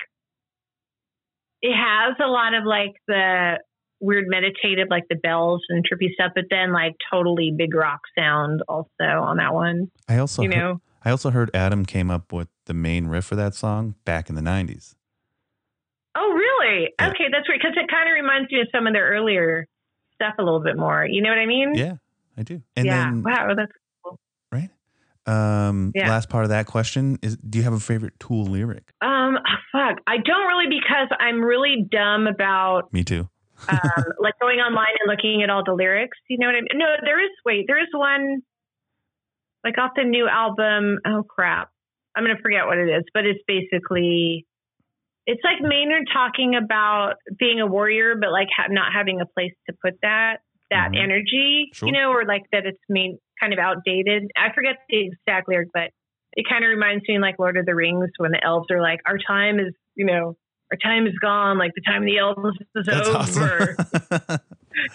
it 1.62 1.76
has 1.76 2.16
a 2.24 2.28
lot 2.28 2.54
of 2.54 2.66
like 2.66 2.94
the 3.08 3.60
weird 4.00 4.26
meditative, 4.28 4.88
like 4.90 5.04
the 5.10 5.16
bells 5.16 5.62
and 5.70 5.84
trippy 5.84 6.14
stuff, 6.14 6.32
but 6.34 6.46
then 6.50 6.72
like 6.72 6.96
totally 7.12 7.54
big 7.56 7.76
rock 7.76 8.02
sound 8.18 8.62
also 8.68 8.90
on 9.00 9.38
that 9.38 9.54
one. 9.54 9.92
i 10.08 10.18
also 10.18 10.42
you 10.42 10.50
heard, 10.50 10.58
know, 10.58 10.82
i 11.04 11.12
also 11.12 11.30
heard 11.32 11.52
adam 11.54 11.86
came 11.86 12.10
up 12.10 12.32
with 12.32 12.48
the 12.66 12.74
main 12.74 13.08
riff 13.08 13.26
for 13.26 13.36
that 13.36 13.54
song 13.54 13.96
back 14.06 14.30
in 14.30 14.36
the 14.36 14.42
90s 14.42 14.96
oh 16.16 16.32
really? 16.34 16.90
Yeah. 17.00 17.10
Okay, 17.10 17.26
that's 17.32 17.48
weird 17.48 17.62
because 17.62 17.76
it 17.76 17.90
kind 17.90 18.10
of 18.10 18.14
reminds 18.14 18.52
me 18.52 18.62
of 18.62 18.68
some 18.74 18.88
of 18.88 18.94
their 18.94 19.10
earlier 19.10 19.68
stuff 20.16 20.36
a 20.38 20.44
little 20.44 20.62
bit 20.62 20.78
more. 20.78 21.06
You 21.06 21.22
know 21.22 21.30
what 21.30 21.40
I 21.40 21.46
mean? 21.46 21.74
yeah 21.76 21.96
i 22.38 22.44
do 22.44 22.62
and 22.76 22.86
yeah. 22.86 23.06
then 23.06 23.24
wow, 23.24 23.54
that's 23.56 23.72
um 25.30 25.92
Yeah. 25.96 26.10
last 26.10 26.30
part 26.30 26.44
of 26.44 26.50
that 26.50 26.66
question 26.66 27.18
is 27.22 27.38
do 27.38 27.58
you 27.60 27.64
have 27.64 27.74
a 27.74 27.80
favorite 27.80 28.14
tool 28.20 28.46
lyric 28.46 28.92
um 29.02 29.38
fuck. 29.72 29.98
I 30.08 30.18
don't 30.18 30.48
really 30.48 30.68
because 30.68 31.08
I'm 31.20 31.42
really 31.42 31.86
dumb 31.92 32.26
about 32.28 32.92
me 32.92 33.04
too 33.04 33.30
um, 33.68 33.78
like 34.20 34.34
going 34.42 34.60
online 34.60 34.96
and 35.00 35.08
looking 35.10 35.44
at 35.44 35.50
all 35.50 35.64
the 35.66 35.74
lyrics. 35.74 36.18
You 36.30 36.38
know 36.40 36.48
what 36.48 36.56
I 36.56 36.62
mean? 36.62 36.70
No, 36.80 36.88
there 37.04 37.22
is. 37.24 37.30
Wait, 37.46 37.66
there 37.68 37.78
is 37.80 37.90
one 37.94 38.42
like 39.64 39.78
off 39.78 39.92
the 39.96 40.04
new 40.06 40.28
album. 40.28 41.00
Oh 41.06 41.24
crap, 41.24 41.70
I'm 42.16 42.24
gonna 42.24 42.40
forget 42.42 42.66
what 42.66 42.78
it 42.78 42.90
is, 42.90 43.04
but 43.14 43.26
it's 43.26 43.42
basically 43.48 44.46
it's 45.26 45.42
like 45.44 45.62
Maynard 45.62 46.08
talking 46.12 46.56
about 46.56 47.16
being 47.38 47.60
a 47.60 47.68
warrior, 47.68 48.16
but 48.20 48.32
like 48.32 48.48
ha- 48.56 48.68
not 48.72 48.94
having 48.94 49.22
a 49.22 49.26
place 49.26 49.54
to 49.70 49.76
put 49.84 49.96
that 50.02 50.38
that 50.72 50.92
Mhm. 50.94 51.04
energy. 51.04 51.70
Sure. 51.74 51.88
You 51.88 51.94
know, 51.94 52.12
or 52.12 52.26
like 52.26 52.44
that 52.52 52.66
it's 52.66 52.80
main 52.88 53.20
kind 53.40 53.54
of 53.54 53.60
outdated. 53.60 54.32
I 54.38 54.54
forget 54.54 54.78
the 54.90 55.08
exact 55.08 55.48
lyric, 55.50 55.70
but 55.74 55.92
it 56.34 56.46
kind 56.50 56.64
of 56.64 56.70
reminds 56.70 57.04
me 57.08 57.20
like 57.20 57.36
Lord 57.40 57.58
of 57.58 57.66
the 57.66 57.76
Rings 57.76 58.10
when 58.18 58.32
the 58.32 58.44
elves 58.44 58.68
are 58.72 58.82
like, 58.82 59.00
"Our 59.08 59.18
time 59.18 59.60
is," 59.60 59.74
you 59.96 60.06
know. 60.06 60.36
Our 60.72 60.78
time 60.78 61.08
is 61.08 61.16
gone. 61.20 61.58
Like 61.58 61.72
the 61.74 61.82
time 61.82 62.04
of 62.04 62.06
the 62.06 62.20
elves 62.20 62.60
is 62.76 62.86
that's 62.86 63.08
over 63.08 63.18
awesome 63.18 63.76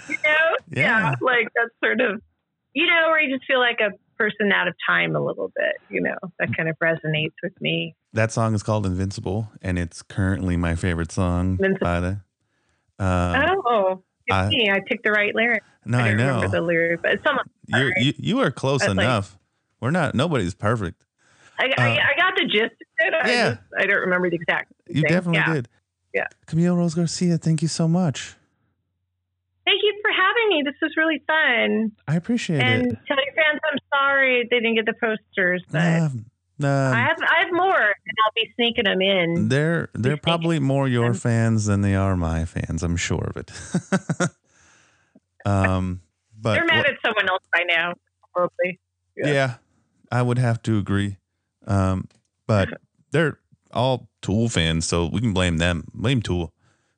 you 0.08 0.16
know? 0.22 0.56
Yeah. 0.70 1.16
Like 1.20 1.48
that's 1.56 1.70
sort 1.82 2.00
of, 2.00 2.22
you 2.74 2.86
know, 2.86 3.08
where 3.08 3.20
you 3.20 3.34
just 3.34 3.44
feel 3.44 3.58
like 3.58 3.80
a 3.80 3.90
person 4.16 4.52
out 4.52 4.68
of 4.68 4.74
time 4.88 5.16
a 5.16 5.20
little 5.20 5.50
bit, 5.56 5.74
you 5.88 6.00
know, 6.00 6.14
that 6.38 6.56
kind 6.56 6.68
of 6.68 6.76
resonates 6.78 7.34
with 7.42 7.60
me. 7.60 7.96
that 8.12 8.30
song 8.30 8.54
is 8.54 8.62
called 8.62 8.86
invincible 8.86 9.48
and 9.62 9.76
it's 9.76 10.00
currently 10.02 10.56
my 10.56 10.76
favorite 10.76 11.10
song 11.10 11.58
Invincible. 11.60 11.84
by 11.84 11.98
the 11.98 12.20
um, 13.00 13.60
oh, 13.66 14.02
I- 14.30 14.48
me. 14.50 14.70
I 14.70 14.78
picked 14.86 15.02
the 15.02 15.10
right 15.10 15.34
lyric. 15.34 15.64
No 15.86 15.98
i 15.98 16.08
don't 16.08 16.16
know 16.18 16.34
remember 16.36 16.48
the 16.48 16.60
lyric, 16.60 17.02
but 17.02 17.18
someone. 17.24 17.44
You're, 17.66 17.92
you 17.98 18.12
you 18.18 18.38
are 18.40 18.50
close 18.50 18.80
But, 18.86 18.96
like- 18.96 19.04
enough. 19.04 19.38
We're 19.80 19.90
not. 19.90 20.14
Nobody's 20.14 20.54
perfect. 20.54 21.02
I, 21.58 21.66
uh, 21.66 21.72
I, 21.78 21.88
I 21.98 22.16
got 22.18 22.34
the 22.36 22.46
gist 22.46 22.72
of 22.72 23.06
it. 23.06 23.14
I, 23.22 23.30
Yeah. 23.30 23.50
just, 23.50 23.60
I 23.78 23.86
don't 23.86 24.00
remember 24.00 24.30
the 24.30 24.36
exact. 24.36 24.72
You 24.88 25.02
thing. 25.02 25.10
definitely 25.10 25.38
yeah. 25.46 25.52
did. 25.54 25.68
Yeah. 26.14 26.26
Camille 26.46 26.76
Rose 26.76 26.94
Garcia, 26.94 27.36
thank 27.38 27.60
you 27.62 27.68
so 27.68 27.86
much. 27.86 28.34
Thank 29.66 29.80
you 29.82 29.94
for 30.02 30.10
having 30.10 30.48
me. 30.50 30.62
This 30.64 30.74
was 30.82 30.92
really 30.96 31.22
fun. 31.26 31.92
I 32.08 32.16
appreciate 32.16 32.60
and 32.60 32.82
it. 32.82 32.88
And 32.88 32.98
tell 33.06 33.16
your 33.16 33.34
fans 33.34 33.60
I'm 33.70 33.78
sorry 33.92 34.46
they 34.50 34.56
didn't 34.60 34.74
get 34.76 34.86
the 34.86 34.94
posters, 34.94 35.62
but 35.70 35.80
Um, 35.82 36.26
um, 36.62 36.66
I 36.66 37.00
have 37.00 37.16
I 37.20 37.40
have 37.44 37.52
more, 37.52 37.74
and 37.80 38.16
I'll 38.24 38.32
be 38.36 38.52
sneaking 38.54 38.84
them 38.84 39.00
in. 39.02 39.48
they're 39.48 39.88
they're 39.94 40.16
probably 40.16 40.60
more 40.60 40.86
your 40.88 41.12
fans 41.14 41.66
than 41.66 41.80
they 41.80 41.94
are 41.94 42.16
my 42.16 42.44
fans. 42.44 42.82
I'm 42.82 42.96
sure 42.96 43.32
of 43.34 43.36
it. 43.36 43.50
um, 45.44 46.00
but 46.40 46.54
They're 46.54 46.64
mad 46.66 46.86
at 46.86 46.94
someone 47.04 47.28
else 47.28 47.42
by 47.52 47.62
now, 47.68 47.94
probably. 48.34 48.78
yeah. 49.16 49.26
yeah. 49.32 49.54
I 50.12 50.22
would 50.22 50.38
have 50.38 50.62
to 50.64 50.78
agree. 50.78 51.16
Um, 51.66 52.08
but 52.46 52.68
they're 53.10 53.38
all 53.72 54.08
Tool 54.22 54.48
fans, 54.48 54.86
so 54.86 55.06
we 55.06 55.20
can 55.20 55.32
blame 55.32 55.56
them. 55.58 55.84
Blame 55.92 56.22
Tool. 56.22 56.52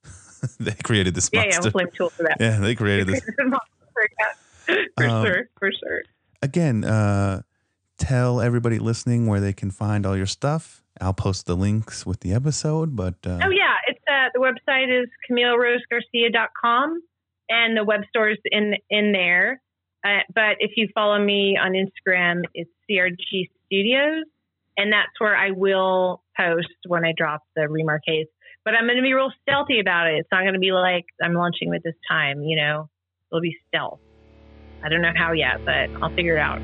they 0.61 0.73
created 0.85 1.15
this 1.15 1.31
Yeah, 1.33 1.41
monster. 1.43 1.59
yeah, 1.59 1.61
we'll 1.65 1.73
blame 1.73 1.89
Tool 1.97 2.11
for 2.11 2.23
that. 2.25 2.37
Yeah, 2.41 2.59
they 2.61 2.75
created 2.75 3.07
this. 3.09 3.21
for 3.25 5.05
Um, 5.07 5.25
sure, 5.27 5.49
for 5.59 5.71
sure. 5.73 6.03
Again, 6.43 6.85
uh, 6.85 7.43
tell 7.99 8.41
everybody 8.41 8.79
listening 8.79 9.27
where 9.27 9.41
they 9.41 9.53
can 9.53 9.71
find 9.71 10.05
all 10.07 10.17
your 10.17 10.27
stuff. 10.27 10.83
I'll 11.01 11.15
post 11.15 11.47
the 11.47 11.57
links 11.57 12.05
with 12.07 12.21
the 12.21 12.33
episode, 12.33 12.95
but 12.97 13.15
uh, 13.27 13.39
Oh 13.43 13.51
yeah, 13.51 13.75
it's 13.87 14.01
uh, 14.11 14.29
the 14.35 14.41
website 14.41 14.89
is 15.03 15.09
CamilleRoseGarcia.com, 15.31 17.03
and 17.49 17.77
the 17.77 17.85
web 17.85 18.01
stores 18.09 18.39
in 18.45 18.75
in 18.91 19.13
there. 19.13 19.61
Uh, 20.05 20.21
but 20.35 20.57
if 20.61 20.73
you 20.77 20.89
follow 20.95 21.19
me 21.19 21.59
on 21.61 21.73
Instagram, 21.73 22.43
it's 22.55 22.71
CRG 22.89 23.51
Studios, 23.67 24.25
and 24.77 24.93
that's 24.93 25.19
where 25.19 25.37
I 25.37 25.51
will 25.51 26.23
post 26.37 26.69
when 26.87 27.05
I 27.05 27.13
drop 27.17 27.43
the 27.57 27.63
remarques. 27.63 28.27
But 28.65 28.75
I'm 28.75 28.87
going 28.87 28.97
to 28.97 29.03
be 29.03 29.15
real 29.15 29.33
stealthy 29.43 29.81
about 29.81 30.09
it. 30.09 30.15
It's 30.19 30.29
not 30.31 30.43
going 30.43 30.55
to 30.55 30.61
be 30.61 30.73
like 30.73 31.05
I'm 31.23 31.35
launching 31.35 31.71
with 31.71 31.83
this 31.83 31.95
time. 32.09 32.43
You 32.43 32.57
know, 32.57 32.89
it'll 33.31 33.41
be 33.41 33.57
stealth. 33.69 34.01
I 34.85 34.89
don't 34.89 35.03
know 35.03 35.13
how 35.17 35.33
yet, 35.33 35.65
but 35.65 35.91
I'll 36.03 36.15
figure 36.15 36.37
it 36.37 36.41
out. 36.41 36.61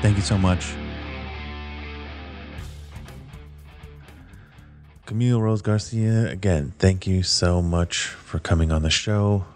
Thank 0.00 0.16
you 0.16 0.22
so 0.22 0.38
much. 0.38 0.74
Camille 5.08 5.40
Rose 5.40 5.62
Garcia, 5.62 6.28
again, 6.28 6.74
thank 6.78 7.06
you 7.06 7.22
so 7.22 7.62
much 7.62 8.08
for 8.08 8.38
coming 8.38 8.70
on 8.70 8.82
the 8.82 8.90
show. 8.90 9.46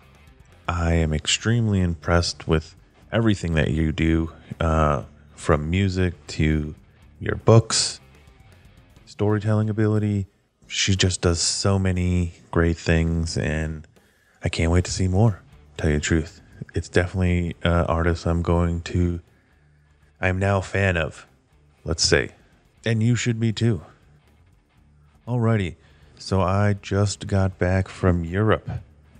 I 0.67 0.95
am 0.95 1.13
extremely 1.13 1.83
impressed 1.83 2.49
with 2.49 2.75
everything 3.13 3.53
that 3.53 3.69
you 3.69 3.93
do, 3.93 4.33
uh, 4.61 5.03
from 5.35 5.69
music 5.69 6.15
to 6.29 6.75
your 7.21 7.35
books, 7.35 8.01
storytelling 9.05 9.69
ability. 9.69 10.27
She 10.69 10.97
just 10.97 11.21
does 11.21 11.39
so 11.39 11.79
many 11.79 12.33
great 12.51 12.79
things, 12.79 13.37
and 13.37 13.87
I 14.43 14.49
can't 14.49 14.73
wait 14.73 14.87
to 14.87 14.91
see 14.91 15.07
more. 15.07 15.43
Tell 15.77 15.91
you 15.91 15.97
the 15.97 16.01
truth, 16.01 16.41
it's 16.75 16.89
definitely 16.89 17.57
an 17.63 17.85
artist 17.85 18.27
I'm 18.27 18.41
going 18.41 18.81
to 18.85 19.21
I 20.19 20.29
am 20.29 20.39
now 20.39 20.61
a 20.61 20.63
fan 20.63 20.97
of, 20.97 21.27
let's 21.85 22.05
say. 22.05 22.31
And 22.87 23.03
you 23.03 23.17
should 23.17 23.39
be 23.39 23.53
too. 23.53 23.83
Alrighty, 25.27 25.77
so 26.19 26.41
I 26.41 26.75
just 26.75 27.27
got 27.27 27.59
back 27.59 27.89
from 27.89 28.25
Europe, 28.25 28.69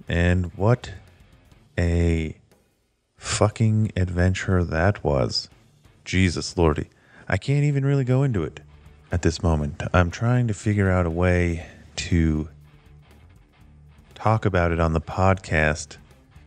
and 0.09 0.47
what 0.57 0.93
a 1.79 2.37
fucking 3.17 3.93
adventure 3.97 4.65
that 4.65 5.05
was. 5.05 5.49
Jesus 6.05 6.57
Lordy. 6.57 6.91
I 7.29 7.37
can't 7.37 7.65
even 7.65 7.85
really 7.85 8.05
go 8.05 8.25
into 8.25 8.43
it 8.43 8.61
at 9.13 9.23
this 9.23 9.43
moment. 9.43 9.83
I'm 9.95 10.11
trying 10.11 10.49
to 10.49 10.55
figure 10.55 10.91
out 10.91 11.07
a 11.07 11.11
way 11.11 11.67
to 11.97 12.49
talk 14.17 14.45
about 14.45 14.73
it 14.73 14.81
on 14.81 14.93
the 14.93 15.01
podcast. 15.01 15.99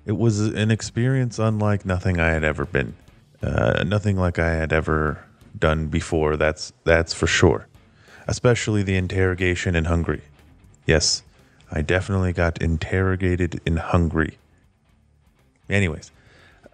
It 0.06 0.18
was 0.18 0.40
an 0.42 0.70
experience 0.70 1.40
unlike 1.40 1.86
nothing 1.86 2.20
I 2.20 2.32
had 2.32 2.44
ever 2.44 2.66
been 2.66 2.94
uh, 3.42 3.84
nothing 3.86 4.18
like 4.18 4.40
I 4.40 4.52
had 4.52 4.74
ever 4.74 5.24
done 5.58 5.88
before. 5.88 6.36
That's 6.36 6.74
that's 6.84 7.14
for 7.14 7.28
sure. 7.28 7.68
Especially 8.28 8.84
the 8.84 8.96
interrogation 8.96 9.76
in 9.76 9.86
Hungary. 9.86 10.22
Yes, 10.86 11.24
I 11.72 11.82
definitely 11.82 12.34
got 12.34 12.62
interrogated 12.62 13.62
in 13.66 13.78
Hungary. 13.78 14.38
Anyways, 15.70 16.12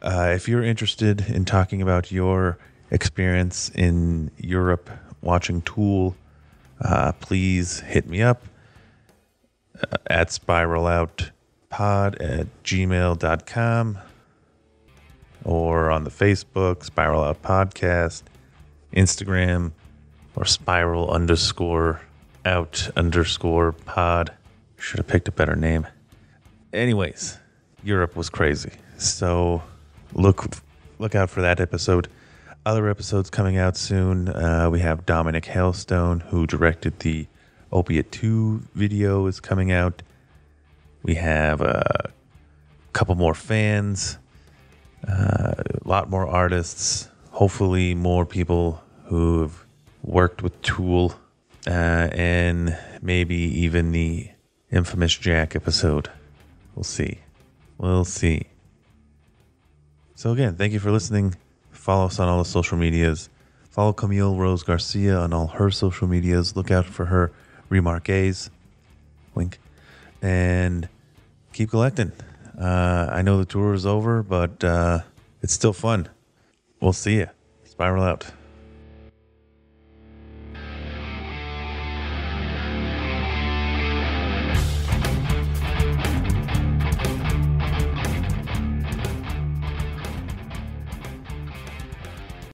uh, 0.02 0.32
if 0.36 0.48
you're 0.48 0.64
interested 0.64 1.22
in 1.30 1.46
talking 1.46 1.82
about 1.82 2.12
your 2.12 2.58
experience 2.90 3.70
in 3.70 4.32
Europe 4.38 4.90
watching 5.22 5.62
Tool, 5.62 6.16
uh, 6.82 7.12
please 7.14 7.80
hit 7.82 8.08
me 8.08 8.22
up 8.22 8.44
uh, 9.82 9.98
at 10.08 10.30
spiraloutpod 10.30 11.32
at 11.72 12.64
gmail.com 12.64 13.98
or 15.44 15.90
on 15.90 16.04
the 16.04 16.10
Facebook, 16.10 16.84
Spiral 16.84 17.24
Out 17.24 17.42
Podcast, 17.42 18.24
Instagram, 18.94 19.72
or 20.36 20.46
Spiral 20.46 21.10
underscore 21.10 22.02
out 22.46 22.90
underscore 22.96 23.72
pod. 23.72 24.32
Should 24.78 24.98
have 24.98 25.08
picked 25.08 25.28
a 25.28 25.32
better 25.32 25.56
name. 25.56 25.88
Anyways, 26.74 27.38
Europe 27.84 28.16
was 28.16 28.30
crazy. 28.30 28.72
So 28.98 29.62
look 30.14 30.56
look 31.00 31.16
out 31.16 31.30
for 31.30 31.42
that 31.42 31.60
episode. 31.60 32.08
Other 32.66 32.90
episodes 32.90 33.30
coming 33.30 33.58
out 33.58 33.76
soon. 33.76 34.30
Uh, 34.30 34.70
we 34.72 34.80
have 34.80 35.06
Dominic 35.06 35.46
Hailstone, 35.46 36.22
who 36.24 36.46
directed 36.46 37.00
the 37.00 37.28
Opiate 37.72 38.12
2 38.12 38.68
video, 38.76 39.26
is 39.26 39.40
coming 39.40 39.72
out. 39.72 40.04
We 41.02 41.16
have 41.16 41.62
a 41.62 42.12
couple 42.94 43.16
more 43.16 43.34
fans 43.34 44.20
uh, 45.08 45.54
a 45.58 45.88
lot 45.88 46.10
more 46.10 46.28
artists, 46.28 47.10
hopefully 47.32 47.96
more 47.96 48.26
people 48.26 48.82
who've 49.06 49.66
worked 50.04 50.42
with 50.42 50.60
Tool, 50.62 51.14
uh, 51.68 52.10
and 52.12 52.78
maybe 53.02 53.36
even 53.36 53.92
the 53.92 54.30
infamous 54.72 55.16
Jack 55.16 55.56
episode. 55.56 56.10
We'll 56.76 56.84
see. 56.84 57.20
We'll 57.78 58.06
see. 58.06 58.48
So 60.16 60.32
again, 60.32 60.56
thank 60.56 60.74
you 60.74 60.80
for 60.80 60.92
listening. 60.92 61.36
Follow 61.72 62.06
us 62.06 62.20
on 62.20 62.28
all 62.28 62.38
the 62.38 62.46
social 62.46 62.78
medias. 62.78 63.30
Follow 63.72 63.94
Camille 63.94 64.36
Rose 64.36 64.64
Garcia 64.64 65.18
on 65.18 65.34
all 65.34 65.48
her 65.48 65.72
social 65.72 66.08
medias. 66.08 66.56
Look 66.56 66.72
out 66.72 66.86
for 66.86 67.06
her 67.06 67.32
remarques. 67.70 68.50
Wink. 69.34 69.60
And 70.22 70.88
keep 71.54 71.72
collecting. 71.72 72.12
Uh, 72.60 73.08
I 73.10 73.22
know 73.22 73.38
the 73.38 73.46
tour 73.46 73.74
is 73.74 73.86
over, 73.86 74.22
but 74.22 74.64
uh, 74.64 75.00
it's 75.42 75.54
still 75.54 75.74
fun. 75.74 76.10
We'll 76.80 76.94
see 76.94 77.16
you. 77.16 77.30
Spiral 77.64 78.04
out. 78.04 78.26